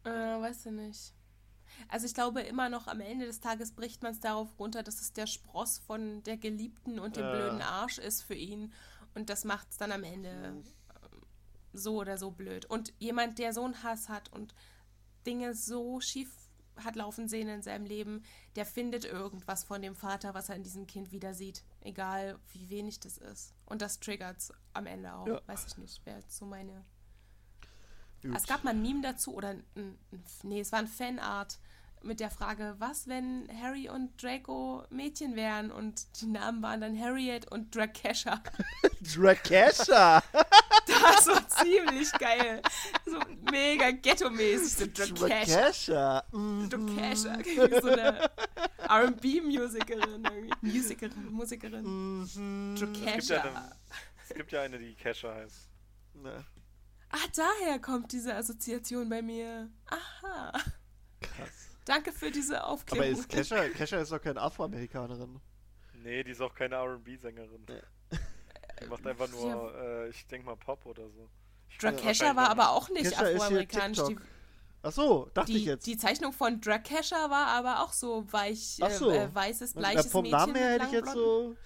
[0.04, 1.14] Äh, weißt du nicht.
[1.88, 5.00] Also ich glaube immer noch, am Ende des Tages bricht man es darauf runter, dass
[5.00, 7.30] es der Spross von der Geliebten und dem Ja.
[7.30, 8.72] blöden Arsch ist für ihn.
[9.14, 10.64] Und das macht es dann am Ende ähm,
[11.72, 12.66] so oder so blöd.
[12.66, 14.54] Und jemand, der so einen Hass hat und
[15.26, 16.47] Dinge so schief
[16.84, 18.22] hat laufen sehen in seinem Leben,
[18.56, 21.62] der findet irgendwas von dem Vater, was er in diesem Kind wieder sieht.
[21.80, 23.54] Egal, wie wenig das ist.
[23.66, 25.26] Und das triggert es am Ende auch.
[25.26, 25.40] Ja.
[25.46, 26.04] Weiß ich nicht.
[26.06, 26.84] Wäre so meine
[28.22, 28.36] Gut.
[28.36, 29.98] es gab mal ein Meme dazu, oder ein, ein,
[30.42, 31.58] nee, es war ein Fanart
[32.02, 35.70] mit der Frage, was, wenn Harry und Draco Mädchen wären?
[35.70, 38.42] Und die Namen waren dann Harriet und Drakesha.
[39.00, 40.22] Drakesha!
[41.26, 42.62] War ziemlich geil.
[43.06, 43.18] So
[43.50, 44.96] mega ghetto-mäßig.
[44.96, 45.26] So Drakesha.
[45.26, 46.24] Drakesha!
[46.32, 46.68] Mhm.
[47.82, 48.30] So eine
[48.88, 50.26] R&B-Musikerin.
[50.62, 51.84] Musikerin, Musikerin.
[51.84, 52.74] Mhm.
[52.74, 53.42] Es gibt, ja Drakesha.
[53.42, 53.72] eine,
[54.28, 55.68] es gibt ja eine, die Kesha heißt.
[56.14, 56.44] Na,
[57.10, 59.70] Ah, daher kommt diese Assoziation bei mir.
[59.86, 60.52] Aha.
[61.22, 61.70] krass.
[61.86, 63.08] Danke für diese Aufklärung.
[63.12, 65.40] Aber ist Kesha, Kesha ist doch keine Afroamerikanerin.
[65.94, 67.64] Nee, die ist auch keine RB-Sängerin.
[68.82, 71.28] Die macht einfach nur, äh, ich denke mal Pop oder so.
[71.68, 74.00] Ich Drakesha war aber auch nicht Kesha afroamerikanisch.
[74.82, 75.86] Ach so, dachte ich die, jetzt.
[75.86, 79.10] die Zeichnung von Drakesha war aber auch so weich, Ach so.
[79.10, 81.56] äh, äh, weißes, Na, bleiches vom Mädchen Namen her mit hätte ich jetzt so.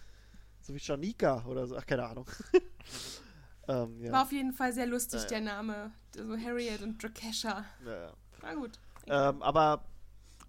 [0.60, 1.76] So wie Shanika oder so.
[1.76, 2.26] Ach, keine Ahnung.
[3.68, 4.12] ähm, ja.
[4.12, 5.28] War auf jeden Fall sehr lustig, Ja, ja.
[5.28, 5.92] der Name.
[6.14, 7.64] So Harriet und Drakesha.
[7.84, 8.12] ja, ja.
[8.42, 8.78] Na gut.
[9.06, 9.84] Ähm, aber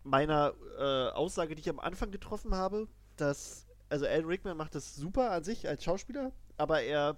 [0.03, 2.87] meiner äh, Aussage, die ich am Anfang getroffen habe,
[3.17, 7.17] dass, also Alan Rickman macht das super an sich als Schauspieler, aber er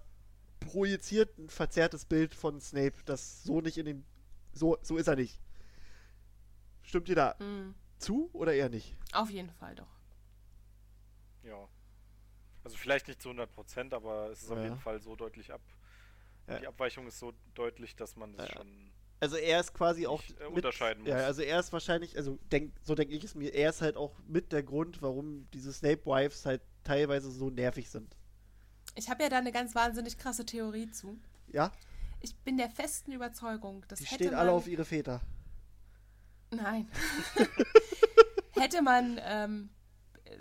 [0.59, 4.05] projiziert ein verzerrtes Bild von Snape, das so nicht in dem,
[4.53, 5.39] so, so ist er nicht.
[6.83, 8.95] Stimmt ihr da Mm, zu oder eher nicht?
[9.13, 9.87] auf jeden Fall doch.
[11.43, 11.67] Ja.
[12.63, 14.63] Also vielleicht nicht zu 100%, aber es ist auf Ja.
[14.63, 15.61] jeden Fall so deutlich ab.
[16.47, 16.59] Ja.
[16.59, 18.53] Die Abweichung ist so deutlich, dass man das Ja.
[18.55, 21.09] schon Also er ist quasi auch nicht, äh, unterscheiden muss.
[21.11, 23.97] Ja, also er ist wahrscheinlich, also denk, so denke ich es mir, er ist halt
[23.97, 28.15] auch mit der Grund, warum diese Snape Wives halt teilweise so nervig sind.
[28.95, 31.19] Ich habe ja da eine ganz wahnsinnig krasse Theorie zu.
[31.51, 31.71] Ja,
[32.21, 34.39] Ich bin der festen Überzeugung, dass die hätte stehen man...
[34.39, 35.21] alle auf ihre Väter.
[36.51, 36.89] Nein.
[38.51, 39.69] Hätte man ähm,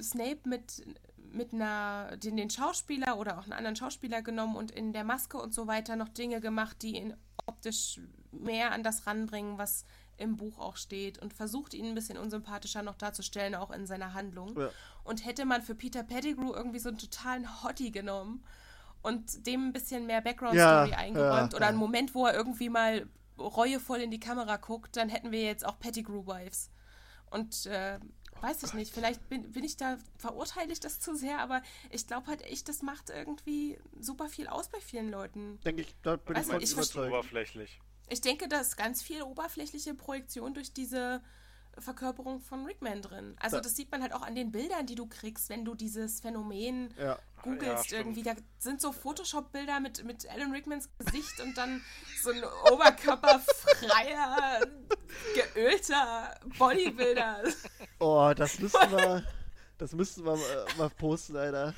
[0.00, 0.84] Snape mit,
[1.16, 5.36] mit einer, den, den Schauspieler oder auch einen anderen Schauspieler genommen und in der Maske
[5.36, 7.14] und so weiter noch Dinge gemacht, die ihn
[7.46, 8.00] optisch
[8.30, 9.84] mehr an das ranbringen, was
[10.16, 14.14] im Buch auch steht und versucht ihn ein bisschen unsympathischer noch darzustellen, auch in seiner
[14.14, 14.58] Handlung.
[14.58, 14.70] Ja.
[15.04, 18.44] Und hätte man für Peter Pettigrew irgendwie so einen totalen Hottie genommen
[19.02, 21.78] und dem ein bisschen mehr Background-Story Ja, eingeräumt ja, oder einen.
[21.78, 23.06] Moment, wo er irgendwie mal
[23.38, 26.70] reuevoll in die Kamera guckt, dann hätten wir jetzt auch Pettigrew-Wives.
[27.30, 27.98] Und äh,
[28.40, 32.06] weiß ich nicht, vielleicht bin, bin ich da, verurteile ich das zu sehr, aber ich
[32.06, 35.58] glaube halt echt, das macht irgendwie super viel aus bei vielen Leuten.
[35.64, 37.12] Denke ich, da bin Weiß ich ich das ist überzeugt.
[37.12, 37.80] oberflächlich.
[38.08, 41.22] Ich denke, da ist ganz viel oberflächliche Projektion durch diese
[41.78, 43.34] Verkörperung von Rickman drin.
[43.40, 45.74] Also Da- das sieht man halt auch an den Bildern, die du kriegst, wenn du
[45.74, 48.22] dieses Phänomen Ja, googelst Ja, irgendwie.
[48.22, 51.82] Da sind so Photoshop-Bilder mit, mit Alan Rickmans Gesicht und dann
[52.22, 54.60] so ein oberkörperfreier,
[55.54, 57.42] geölter Bodybuilder.
[57.98, 59.24] oh, das müssten wir,
[59.78, 61.74] das müssten wir äh, mal posten, Alter.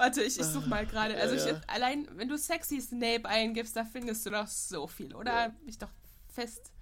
[0.00, 1.14] Warte, ich, ich such mal gerade.
[1.18, 1.60] Also Ja, ich, ja.
[1.66, 5.30] allein, wenn du sexy Snape eingibst, da findest du doch so viel, oder?
[5.30, 5.48] Ja.
[5.48, 5.90] Bin ich doch
[6.26, 6.72] fest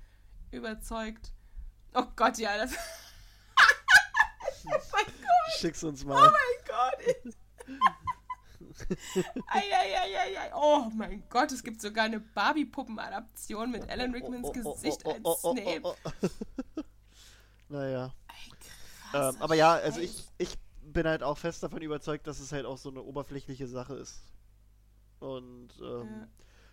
[0.52, 1.32] überzeugt.
[1.94, 2.70] Oh Gott, ja, das.
[4.66, 6.30] oh mein Gott, Schick's uns oh mal.
[6.30, 7.34] mein Gott.
[9.48, 10.52] Eieieiei.
[10.54, 15.96] Oh mein Gott, es gibt sogar eine Barbie-Puppen-Adaption mit Alan Rickmans Gesicht als Snape.
[17.70, 18.14] Naja.
[18.28, 18.52] Ey,
[19.12, 20.56] Ähm, krasser aber ja, also ich, ich
[20.98, 24.20] bin halt auch fest davon überzeugt, dass es halt auch so eine oberflächliche Sache ist.
[25.20, 26.28] Und, ähm, Ja.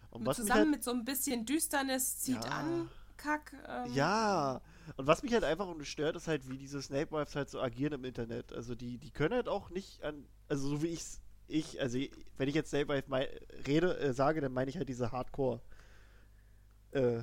[0.10, 2.50] und zusammen halt, mit so ein bisschen Düsternis zieht Ja.
[2.52, 3.54] an, Kack.
[3.68, 4.62] Ähm, Ja,
[4.98, 7.62] und was mich halt einfach nur stört, ist halt, wie diese Snape Wives halt so
[7.62, 8.52] agieren im Internet.
[8.52, 12.00] Also die, die können halt auch nicht an, also so wie ich's, ich, also
[12.38, 13.30] wenn ich jetzt Snape Wife mei-
[13.68, 15.62] rede, äh, sage, dann meine ich halt diese Hardcore
[16.94, 17.20] äh,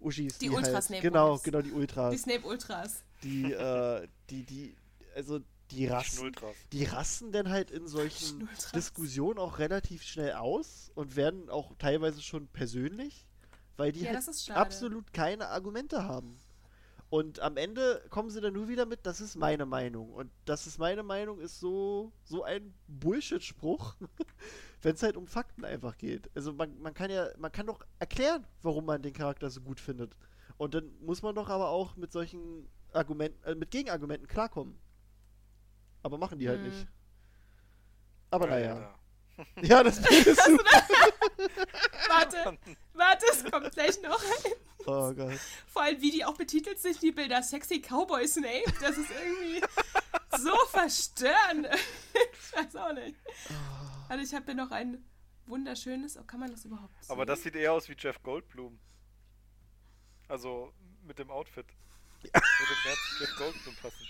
[0.00, 0.36] Uschis.
[0.38, 1.42] Die halt, Ultra-Snape Genau, Wives.
[1.42, 2.12] genau, die Ultras.
[2.12, 3.02] Die Snape Ultras.
[3.22, 4.76] Die, äh, die, die,
[5.16, 6.54] also die rasten, Schnulltras.
[6.72, 8.48] die rasten dann halt in solchen.
[8.74, 13.26] Diskussionen auch relativ schnell aus und werden auch teilweise schon persönlich,
[13.76, 16.38] weil die Ja, halt absolut keine Argumente haben.
[17.10, 20.12] Und am Ende kommen sie dann nur wieder mit, das ist meine Meinung.
[20.12, 23.94] Und das ist meine Meinung ist so, so ein Bullshit-Spruch,
[24.82, 26.28] wenn es halt um Fakten einfach geht.
[26.34, 29.78] Also man, man kann ja, man kann doch erklären, warum man den Charakter so gut
[29.78, 30.16] findet.
[30.56, 34.76] Und dann muss man doch aber auch mit solchen Argumenten, äh, mit Gegenargumenten klarkommen.
[36.04, 36.68] Aber machen die halt Hm.
[36.68, 36.86] nicht.
[38.30, 38.94] Aber naja.
[39.62, 40.06] Ja, das ist.
[42.08, 42.56] Warte,
[42.92, 44.20] warte, es kommt gleich noch.
[44.86, 45.32] Oh Gott.
[45.66, 47.42] Vor allem, wie die auch betitelt sind, die Bilder.
[47.42, 48.72] Sexy Cowboy Snape.
[48.80, 49.60] Das ist irgendwie
[50.38, 51.66] so verstörend.
[52.32, 53.16] ich weiß auch nicht.
[54.08, 55.04] Also ich habe hier noch ein
[55.46, 56.16] wunderschönes.
[56.16, 57.10] Oh, kann man das überhaupt sehen?
[57.12, 58.78] Aber das sieht eher aus wie Jeff Goldblum.
[60.28, 60.72] Also
[61.02, 61.66] mit dem Outfit.
[62.22, 64.06] Würde mehr zu Jeff Goldblum passen.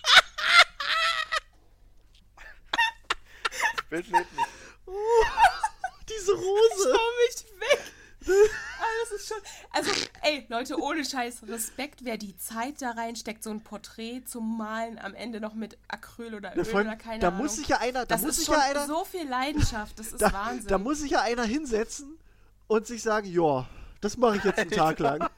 [3.90, 4.48] Bild lebt nicht.
[4.86, 4.92] Oh,
[6.08, 6.92] diese Rose.
[6.92, 7.80] Schau mich weg.
[8.26, 9.36] Ah, das ist schon.
[9.70, 9.90] Also,
[10.22, 14.98] ey, Leute, ohne Scheiß, Respekt, wer die Zeit da reinsteckt, so ein Porträt zu malen,
[14.98, 17.42] am Ende noch mit Acryl oder Öl oder keine da Ahnung.
[17.42, 19.98] muss sich ja einer, da das muss ist sich schon ja einer, so viel Leidenschaft,
[19.98, 20.68] das ist da, Wahnsinn.
[20.68, 22.18] da muss sich ja einer hinsetzen
[22.66, 23.68] und sich sagen, ja,
[24.00, 25.28] das mache ich jetzt einen Tag lang.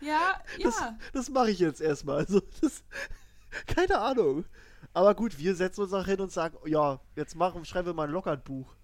[0.00, 0.98] ja, Das, ja.
[1.14, 2.18] das mache ich jetzt erstmal.
[2.18, 2.82] Also, das,
[3.66, 4.44] keine Ahnung.
[4.94, 8.08] Aber gut, wir setzen uns auch hin und sagen, ja, jetzt machen, schreiben wir mal
[8.08, 8.74] ein Lockerbuch.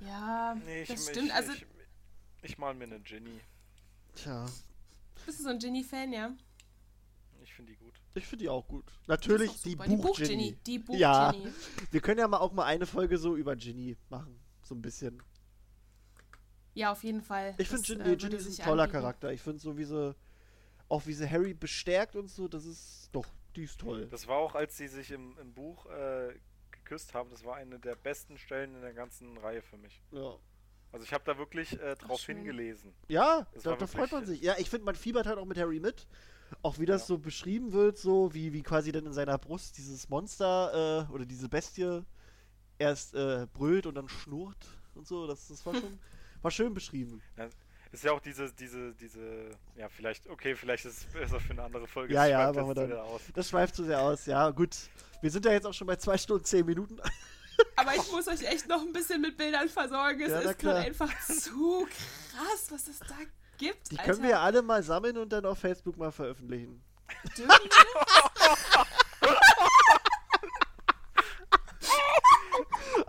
[0.00, 1.32] Ja, Nee, ich, das ich, stimmt.
[1.32, 1.66] Also, ich,
[2.42, 3.40] ich mal mir eine Ginny.
[4.14, 4.46] Tja,
[5.26, 6.32] bist du so ein Ginny-Fan, ja?
[7.42, 7.94] Ich finde die gut.
[8.14, 8.84] ich finde die auch gut.
[9.06, 9.76] Natürlich ist die.
[9.76, 10.58] Buch-Ginny.
[10.66, 10.98] Die Buch-Ginny.
[11.00, 11.32] Ja.
[11.32, 11.52] Buch-Ginny.
[11.90, 14.38] Wir können ja mal auch mal eine Folge so über Ginny machen.
[14.62, 15.22] So ein bisschen.
[16.74, 17.54] Ja, auf jeden Fall.
[17.58, 19.00] Ich finde Ginny, äh, Ginny ist ein toller anbieten.
[19.00, 19.32] Charakter.
[19.32, 20.14] Ich finde so, wie sie,
[20.88, 23.26] auch wie sie Harry bestärkt und so, das ist, doch,
[23.56, 24.06] die ist toll.
[24.10, 26.34] Das war auch, als sie sich im, im Buch äh,
[26.70, 30.02] geküsst haben, das war eine der besten Stellen in der ganzen Reihe für mich.
[30.12, 30.36] Ja.
[30.92, 32.92] Also ich habe da wirklich äh, drauf hingelesen.
[33.08, 34.40] Ja, Das da, da freut man sich.
[34.40, 36.06] Ja, ich finde, man fiebert halt auch mit Harry mit.
[36.62, 37.06] Auch wie das Ja.
[37.08, 41.24] so beschrieben wird, so wie, wie quasi dann in seiner Brust dieses Monster äh, oder
[41.24, 42.02] diese Bestie
[42.78, 44.66] erst äh, brüllt und dann schnurrt
[44.96, 45.28] und so.
[45.28, 45.98] Das, das war schon
[46.42, 47.22] war schön beschrieben.
[47.92, 51.64] Ist ja auch diese, diese, diese, ja vielleicht, okay, vielleicht ist es besser für eine
[51.64, 52.14] andere Folge.
[52.14, 52.88] Ja, das ja, schweift machen wir dann.
[52.88, 53.20] wieder aus.
[53.34, 54.26] Das schweift zu sehr aus.
[54.26, 54.76] Ja, gut.
[55.20, 56.98] Wir sind ja jetzt auch schon bei zwei Stunden, zehn Minuten.
[57.76, 60.20] Aber ich muss euch echt noch ein bisschen mit Bildern versorgen.
[60.22, 63.16] Es Ja, ist gerade einfach zu krass, was es da
[63.58, 63.90] gibt.
[63.90, 64.12] Die Alter.
[64.12, 66.82] können wir ja alle mal sammeln und dann auf Facebook mal veröffentlichen.
[67.36, 68.86] Dürfen wir?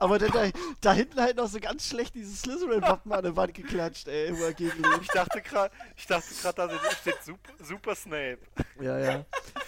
[0.02, 0.50] Aber dann da,
[0.82, 4.44] da hinten halt noch so ganz schlecht dieses Slytherin-Wappen an der Wand geklatscht, ey, wo
[4.46, 5.00] er gegenlegt.
[5.04, 8.40] Ich dachte gerade, ich dachte gerade, da steht Super, Super Snape.
[8.80, 9.26] Ja, ja.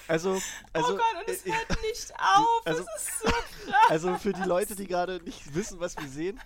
[0.08, 0.42] Also,
[0.74, 2.62] also, oh Gott, und es äh, hört nicht auf.
[2.66, 3.76] also- es ist so krass.
[3.90, 6.40] also für die Leute, die gerade nicht wissen, was wir sehen,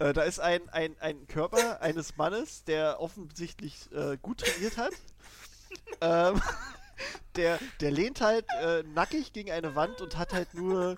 [0.00, 4.92] äh, da ist ein, ein, ein Körper eines Mannes, der offensichtlich äh, gut trainiert hat.
[6.02, 6.42] ähm,
[7.36, 10.96] der, der lehnt halt äh, nackig gegen eine Wand und hat halt nur.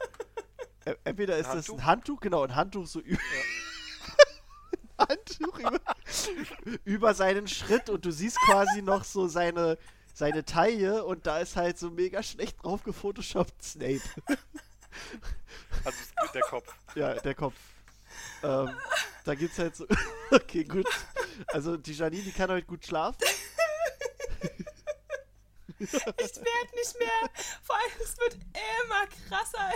[0.87, 2.21] Äh, entweder ist Ein das ein Handtuch?
[2.21, 3.21] Genau, ein Handtuch so über.
[4.99, 5.81] Handtuch über,
[6.85, 9.77] über seinen Schritt und du siehst quasi noch so seine,
[10.15, 14.01] seine Taille und da ist halt so mega schlecht drauf gefotoshoppt Snape.
[15.85, 15.99] Also
[16.33, 16.75] der Kopf.
[16.95, 17.55] Ja, der Kopf.
[18.43, 18.71] Ähm,
[19.25, 19.87] da gibt's halt so.
[20.31, 20.87] Okay, gut.
[21.49, 23.19] Also die Janine, die kann heute gut schlafen.
[25.79, 27.31] Ich werde nicht mehr.
[27.63, 29.73] Vor allem, es wird immer krasser.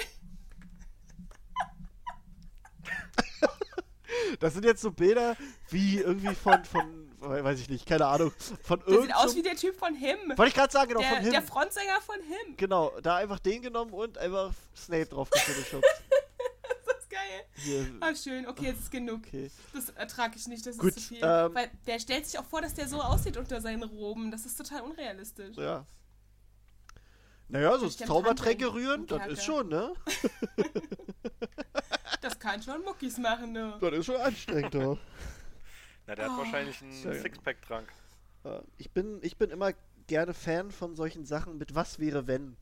[4.41, 5.37] Das sind jetzt so Bilder
[5.71, 8.33] wie irgendwie von, von, weiß ich nicht, keine Ahnung,
[8.63, 10.19] von Der sieht aus wie der Typ von Him.
[10.29, 11.33] Wollte ich gerade sagen, genau, Der, von Him.
[11.33, 12.57] der Frontsänger von Him.
[12.57, 15.85] Genau, da einfach den genommen und einfach Snape drauf gefotoshoppt.
[16.87, 17.45] Das ist geil.
[17.55, 17.87] Hier.
[18.01, 18.47] Ah, schön.
[18.49, 19.21] Okay, jetzt ist genug.
[19.27, 19.51] Okay.
[19.75, 21.19] Das ertrage ich nicht, das Gut, ist zu viel.
[21.23, 24.31] ähm, Weil der stellt sich auch vor, dass der so aussieht unter seinen Roben.
[24.31, 25.57] Das ist total unrealistisch.
[25.57, 25.85] Ja.
[27.51, 29.93] Naja, so den Zaubertränke rühren, das ist schon, ne?
[32.21, 33.79] Das kann schon Muckis machen, ne?
[33.81, 34.99] Das ist schon anstrengend, doch.
[36.07, 36.93] Na, der hat Oh, wahrscheinlich einen.
[36.93, 37.89] Sixpack-Trank.
[38.45, 39.73] Äh, Ich bin, ich bin immer
[40.07, 42.57] gerne Fan von solchen Sachen mit was wäre wenn.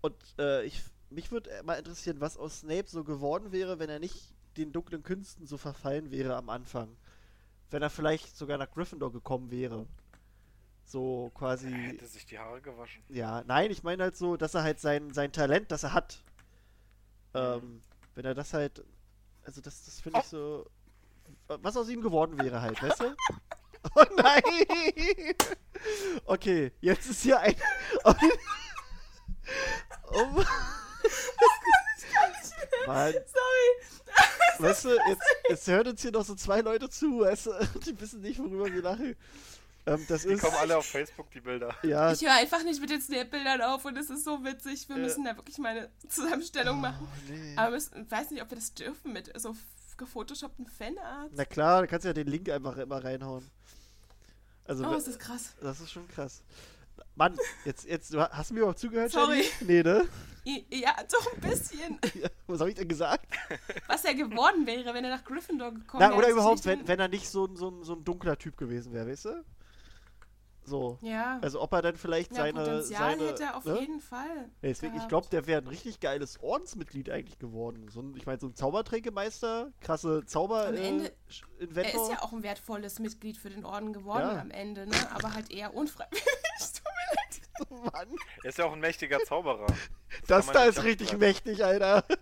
[0.00, 3.98] Und äh, ich, mich würde mal interessieren, was aus Snape so geworden wäre, wenn er
[3.98, 6.96] nicht den dunklen Künsten so verfallen wäre am Anfang.
[7.70, 9.86] Wenn er vielleicht sogar nach Gryffindor gekommen wäre.
[10.84, 11.70] So Er quasi.
[11.70, 13.02] hätte sich die Haare gewaschen.
[13.08, 16.22] Ja, nein, ich meine halt so, dass er halt sein, sein Talent, das er hat.
[17.34, 17.80] Ähm,
[18.14, 18.84] wenn er das halt.
[19.44, 20.66] Also das, das finde ich so.
[21.48, 23.16] Was aus ihm geworden wäre halt, weißt du?
[23.96, 24.42] Oh nein!
[26.24, 27.54] Okay, jetzt ist hier ein.
[30.10, 30.42] Oh,
[32.86, 33.72] Mann, Sorry.
[34.58, 37.52] weißt du, jetzt, jetzt hören uns hier noch so zwei Leute zu, weißt du,
[37.86, 39.16] die wissen nicht, worüber wir lachen.
[39.86, 40.42] Ähm, das Die ist.
[40.42, 41.74] kommen alle auf Facebook, die Bilder.
[41.82, 44.88] Ja, Ich höre einfach nicht mit den Snap-Bildern auf und es ist so witzig.
[44.88, 45.00] Wir Äh.
[45.00, 47.06] müssen da wirklich mal eine Zusammenstellung machen.
[47.08, 47.54] oh, nee.
[47.56, 49.54] Aber müssen, weiß nicht, ob wir das dürfen mit so
[49.98, 51.32] gefotoshoppten Fanarts.
[51.36, 53.48] Na klar, du kannst ja den Link einfach immer reinhauen.
[54.66, 55.52] Also, Oh, ist das krass.
[55.60, 56.42] das ist schon krass.
[57.16, 59.42] Mann, jetzt, jetzt, du ha- hast du mir überhaupt zugehört, Sorry.
[59.60, 59.82] Jenny?
[59.82, 60.08] Nee, ne?
[60.70, 61.98] Ja, doch ein bisschen.
[62.14, 63.26] Ja, was habe ich denn gesagt?
[63.86, 66.18] Was er geworden wäre, wenn er nach Gryffindor gekommen Na, wäre.
[66.18, 68.92] oder überhaupt, wenn, wenn er nicht so, ein- so, ein- so ein dunkler Typ gewesen
[68.92, 69.44] wäre, weißt du?
[70.66, 70.98] So.
[71.02, 72.60] Ja, Also ob er dann vielleicht ja seine.
[72.60, 73.80] Potenzial seine hätte er auf ne?
[73.80, 74.48] jeden Fall.
[74.62, 77.88] Deswegen, ich glaube, der wäre ein richtig geiles Ordensmitglied eigentlich geworden.
[77.90, 82.10] So ein, ich meine, so ein Zaubertränkemeister, krasse Zauber Am äh, Ende- Sch- Er ist
[82.10, 84.40] ja auch ein wertvolles Mitglied für den Orden geworden Ja.
[84.40, 84.96] am Ende, ne?
[85.14, 86.24] Aber halt eher unfreiwillig.
[86.58, 87.92] Tut mir leid.
[87.92, 88.08] Mann,
[88.42, 89.66] Er ist ja auch ein mächtiger Zauberer.
[90.26, 91.28] das man da ist richtig abstreiten.
[91.28, 92.04] mächtig, Alter.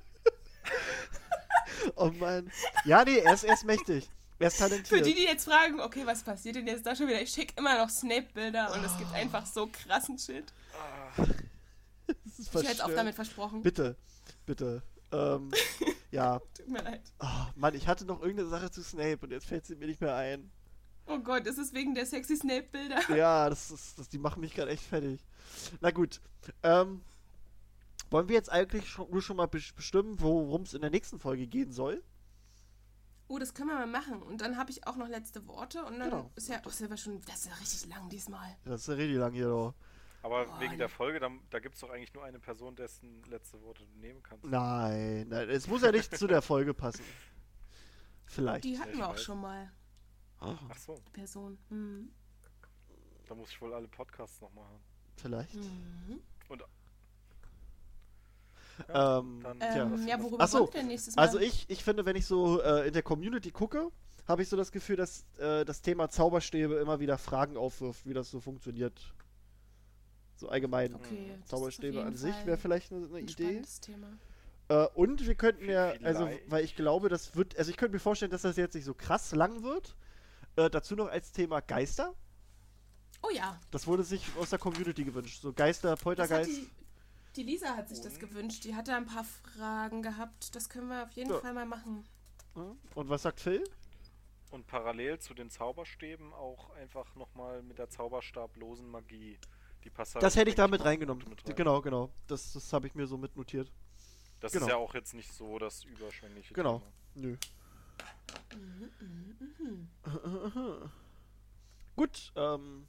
[1.96, 2.50] oh Mann.
[2.84, 4.08] Ja, nee, er ist, er ist mächtig.
[4.42, 5.06] Er ist Für talentiert.
[5.06, 7.22] die, die jetzt fragen, okay, was passiert denn jetzt da schon wieder?
[7.22, 8.98] Ich schicke immer noch Snape-Bilder und es Oh.
[8.98, 10.52] gibt einfach so krassen Shit.
[12.26, 13.62] Ist Ich hätte es auch damit versprochen.
[13.62, 13.96] Bitte,
[14.46, 14.82] bitte.
[15.12, 15.50] Ähm,
[16.10, 16.40] ja.
[16.56, 17.02] Tut mir leid.
[17.20, 20.00] Oh, Mann, ich hatte noch irgendeine Sache zu Snape und jetzt fällt sie mir nicht
[20.00, 20.50] mehr ein.
[21.06, 23.00] Oh Gott, ist es wegen der sexy Snape-Bilder?
[23.16, 25.20] Ja, das ist, das, die machen mich gerade echt fertig.
[25.80, 26.20] Na gut.
[26.62, 27.02] Ähm,
[28.10, 31.18] wollen wir jetzt eigentlich schon, nur schon mal bes- bestimmen, worum es in der nächsten
[31.18, 32.02] Folge gehen soll?
[33.28, 34.22] Oh, das können wir mal machen.
[34.22, 36.30] Und dann habe ich auch noch letzte Worte und dann Genau.
[36.36, 38.56] ist ja, oh, ist ja schon, das ist ja richtig lang diesmal.
[38.64, 39.74] Das ist ja richtig lang hier doch.
[40.22, 40.78] Aber Oh, wegen ja.
[40.78, 43.98] der Folge, da, da gibt es doch eigentlich nur eine Person, dessen letzte Worte du
[43.98, 44.44] nehmen kannst.
[44.44, 47.02] Nein, nein, es muss ja nicht zu der Folge passen.
[48.26, 48.64] Vielleicht.
[48.64, 49.22] Die hatten ich wir auch weiß.
[49.22, 49.70] schon mal,
[50.38, 51.56] Ah, Ach so, die Person.
[51.70, 52.10] Mhm.
[53.28, 54.80] da muss ich wohl alle Podcasts nochmal hören.
[55.16, 55.54] vielleicht.
[55.54, 56.20] Mhm.
[58.88, 59.46] Ja, Ähm.
[59.60, 61.22] Ähm, ja, worüber Ach so, wollt ihr denn nächstes Mal?
[61.22, 63.90] Also ich, ich finde, wenn ich so äh, in der Community gucke,
[64.26, 68.14] habe ich so das Gefühl, dass äh, das Thema Zauberstäbe immer wieder Fragen aufwirft, wie
[68.14, 69.12] das so funktioniert.
[70.36, 70.94] So allgemein.
[70.94, 73.62] Okay, auf Zauberstäbe an sich wäre vielleicht eine, eine ein Idee.
[73.80, 74.08] Thema.
[74.68, 78.00] Äh, und wir könnten ja, also, weil ich glaube, das wird, also ich könnte mir
[78.00, 79.96] vorstellen, dass das jetzt nicht so krass lang wird.
[80.56, 82.14] Äh, dazu noch als Thema Geister.
[83.22, 85.42] Oh ja, Das wurde sich aus der Community gewünscht.
[85.42, 86.62] So Geister, das hat Poltergeist.
[87.36, 88.20] Die, Lisa hat sich das Und?
[88.20, 88.64] gewünscht.
[88.64, 90.54] Die hat da ein paar Fragen gehabt.
[90.54, 91.40] Das können wir auf jeden Ja.
[91.40, 92.04] Fall mal machen.
[92.54, 93.64] Und was sagt Phil?
[94.50, 99.38] Und parallel zu den Zauberstäben auch einfach nochmal mit der zauberstablosen Magie.
[99.84, 100.22] Die Passage.
[100.22, 101.26] Das hätte ich da mit reingenommen.
[101.28, 101.56] mit rein.
[101.56, 102.12] Genau, genau.
[102.28, 103.72] Das, das habe ich mir so mitnotiert.
[104.40, 104.66] Das genau.
[104.66, 106.78] ist ja auch jetzt nicht so das überschwängliche Genau.
[107.14, 107.28] Thema.
[107.28, 107.36] Nö.
[109.58, 109.88] Mhm,
[111.96, 112.86] Gut, ähm,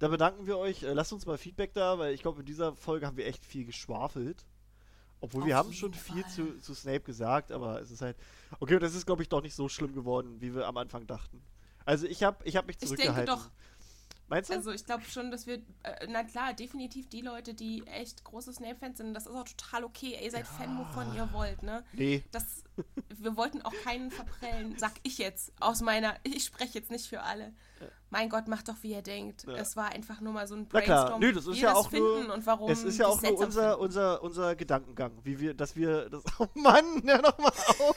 [0.00, 0.82] da bedanken wir euch.
[0.82, 3.44] Äh, lasst uns mal Feedback da, weil ich glaube, in dieser Folge haben wir echt
[3.44, 4.44] viel geschwafelt.
[5.20, 6.32] Obwohl wir Auf haben schon jeden viel Fall.
[6.32, 8.16] zu, zu Snape gesagt, aber es ist halt.
[8.58, 11.06] Okay, und das ist, glaube ich, doch nicht so schlimm geworden, wie wir am Anfang
[11.06, 11.42] dachten.
[11.84, 13.34] Also ich habe ich hab mich Ich denke zurückgehalten.
[13.36, 13.50] doch.
[14.28, 14.54] Meinst du?
[14.54, 18.52] Also ich glaube schon, dass wir, äh, na klar, definitiv die Leute, die echt große
[18.52, 20.14] Snape-Fans sind, das ist auch total okay.
[20.14, 21.84] Ey, ihr seid Fan, wovon ihr wollt, ne?
[21.92, 22.22] nee.
[22.30, 22.62] Das,
[23.18, 27.22] wir wollten auch keinen verprellen, sag ich jetzt, aus meiner, ich spreche jetzt nicht für
[27.22, 27.52] alle.
[28.12, 29.44] Mein Gott, macht doch, wie ihr denkt.
[29.46, 29.54] Ja.
[29.54, 31.68] Es war einfach nur mal so ein Na klar, Brainstorm, nö, das ist wir ja
[31.70, 33.80] das auch nur- finden und warum Es ist ja auch nur unser, finden.
[33.84, 36.22] unser, unser Gedankengang, wie wir, dass wir das.
[36.40, 37.96] Oh Mann, hör doch mal auf!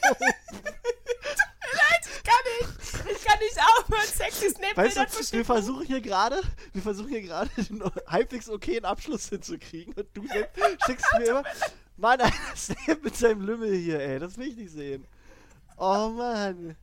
[2.16, 6.40] Ich kann nicht, ich kann nicht aufhören, sexy du, zu wir versuchen hier gerade,
[6.72, 10.26] wir versuchen hier gerade einen halbwegs okayen Abschluss hinzukriegen und du
[10.86, 11.42] schickst mir immer,
[11.96, 12.20] Mann,
[12.56, 15.06] Snape mit seinem Lümmel hier, ey, das will ich nicht sehen.
[15.76, 16.76] Oh Mann.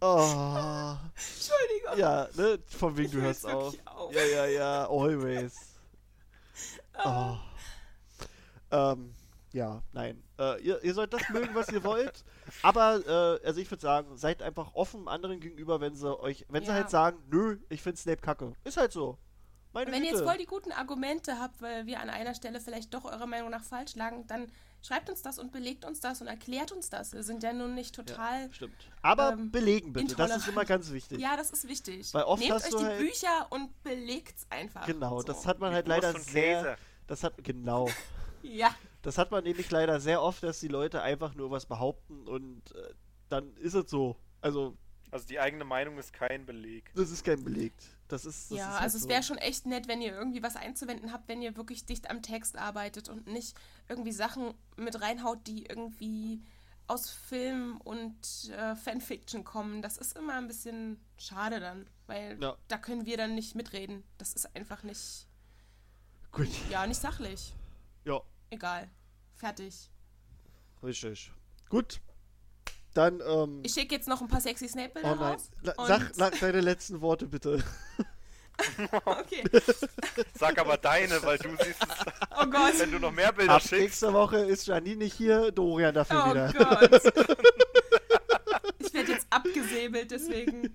[0.00, 0.96] Oh.
[1.14, 1.98] Entschuldigung.
[1.98, 3.86] Ja, ne, von wegen Ich du hörst hör's auf.
[3.86, 4.14] auf.
[4.14, 5.54] Ja, ja, ja, always.
[7.02, 7.34] Oh.
[8.70, 9.14] Ähm,
[9.52, 10.22] ja, nein.
[10.38, 12.24] Äh, ihr, ihr sollt das mögen, was ihr wollt.
[12.62, 13.00] Aber,
[13.42, 16.68] äh, also ich würde sagen, seid einfach offen anderen gegenüber, wenn sie euch, wenn sie
[16.68, 16.74] Ja.
[16.74, 18.52] halt sagen, nö, ich finde Snape kacke.
[18.64, 19.16] Ist halt so.
[19.72, 20.22] Meine Wenn ihr Güte.
[20.22, 23.50] jetzt voll die guten Argumente habt, weil wir an einer Stelle vielleicht doch eurer Meinung
[23.50, 24.50] nach falsch lagen, dann
[24.82, 27.12] schreibt uns das und belegt uns das und erklärt uns das.
[27.12, 28.50] Wir sind ja nun nicht total.
[28.52, 28.74] Stimmt.
[29.02, 31.20] Aber ähm, belegen bitte, das ist immer ganz wichtig.
[31.20, 32.12] Ja, das ist wichtig.
[32.14, 34.86] Weil oft Nehmt hast euch du die halt- Bücher und belegt's einfach.
[34.86, 35.26] Genau, so.
[35.26, 36.76] das hat man halt leider sehr.
[37.06, 37.88] Das hat, genau.
[38.42, 42.26] Ja, Das hat man nämlich leider sehr oft, dass die Leute einfach nur was behaupten
[42.26, 42.94] und äh,
[43.28, 44.16] dann ist es so.
[44.40, 44.78] Also,
[45.10, 46.90] Also die eigene Meinung ist kein Beleg.
[46.94, 47.84] das ist kein belegt.
[48.10, 48.50] Das ist.
[48.50, 49.08] Das ja, ist halt also es so.
[49.08, 52.22] wäre schon echt nett, wenn ihr irgendwie was einzuwenden habt, wenn ihr wirklich dicht am
[52.22, 53.56] Text arbeitet und nicht
[53.88, 56.42] irgendwie Sachen mit reinhaut, die irgendwie
[56.86, 59.80] aus Film und äh, Fanfiction kommen.
[59.80, 62.56] Das ist immer ein bisschen schade dann, weil Ja.
[62.68, 64.02] da können wir dann nicht mitreden.
[64.18, 65.26] Das ist einfach nicht,
[66.32, 66.48] Gut.
[66.68, 67.54] ja, nicht sachlich.
[68.04, 68.88] Ja, Egal.
[69.36, 69.88] Fertig.
[70.82, 71.32] richtig.
[71.68, 72.00] Gut.
[72.94, 73.60] Dann, ähm.
[73.64, 75.50] Ich schicke jetzt noch ein paar sexy Snape-Bilder oh raus.
[75.86, 77.62] Sag, sag deine letzten Worte bitte.
[79.06, 79.42] Okay.
[80.38, 82.78] Sag aber deine, weil du siehst es, Oh Gott.
[82.78, 83.72] wenn du noch mehr Bilder Ab schickst.
[83.80, 86.52] nächste Woche ist Janine nicht hier, Dorian dafür Oh wieder.
[86.52, 87.12] Gott.
[88.78, 90.74] Ich werde jetzt abgesäbelt, deswegen.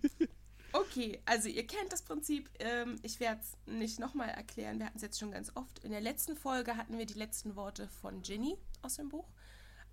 [0.72, 2.50] Okay, also ihr kennt das Prinzip.
[2.60, 4.80] Ähm, ich werde es nicht nochmal erklären.
[4.80, 5.80] Wir hatten es jetzt schon ganz oft.
[5.84, 9.28] In der letzten Folge hatten wir die letzten Worte von Ginny aus dem Buch.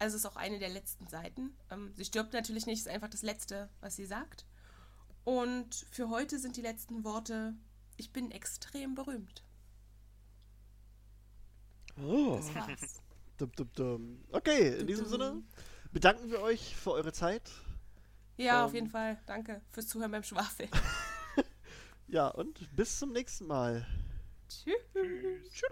[0.02, 1.56] Also es ist auch eine der letzten Seiten.
[1.70, 4.44] Ähm, sie stirbt natürlich nicht, ist einfach das Letzte, was sie sagt.
[5.22, 7.54] Und für heute sind die letzten Worte,
[7.96, 9.44] ich bin extrem berühmt.
[12.02, 12.34] Oh.
[12.36, 13.00] Das war's.
[13.38, 14.24] Dum, dum, dum.
[14.32, 15.12] Okay, in diesem dum.
[15.12, 15.42] Sinne
[15.92, 17.48] bedanken wir euch für eure Zeit.
[18.36, 18.74] Ja, auf Ähm.
[18.74, 19.20] jeden Fall.
[19.26, 20.68] Danke fürs Zuhören beim Schwafel.
[22.08, 23.86] Ja, und bis zum nächsten Mal.
[24.46, 24.74] Tschüss.
[24.92, 25.48] Tschüss.
[25.50, 25.70] Tschüss.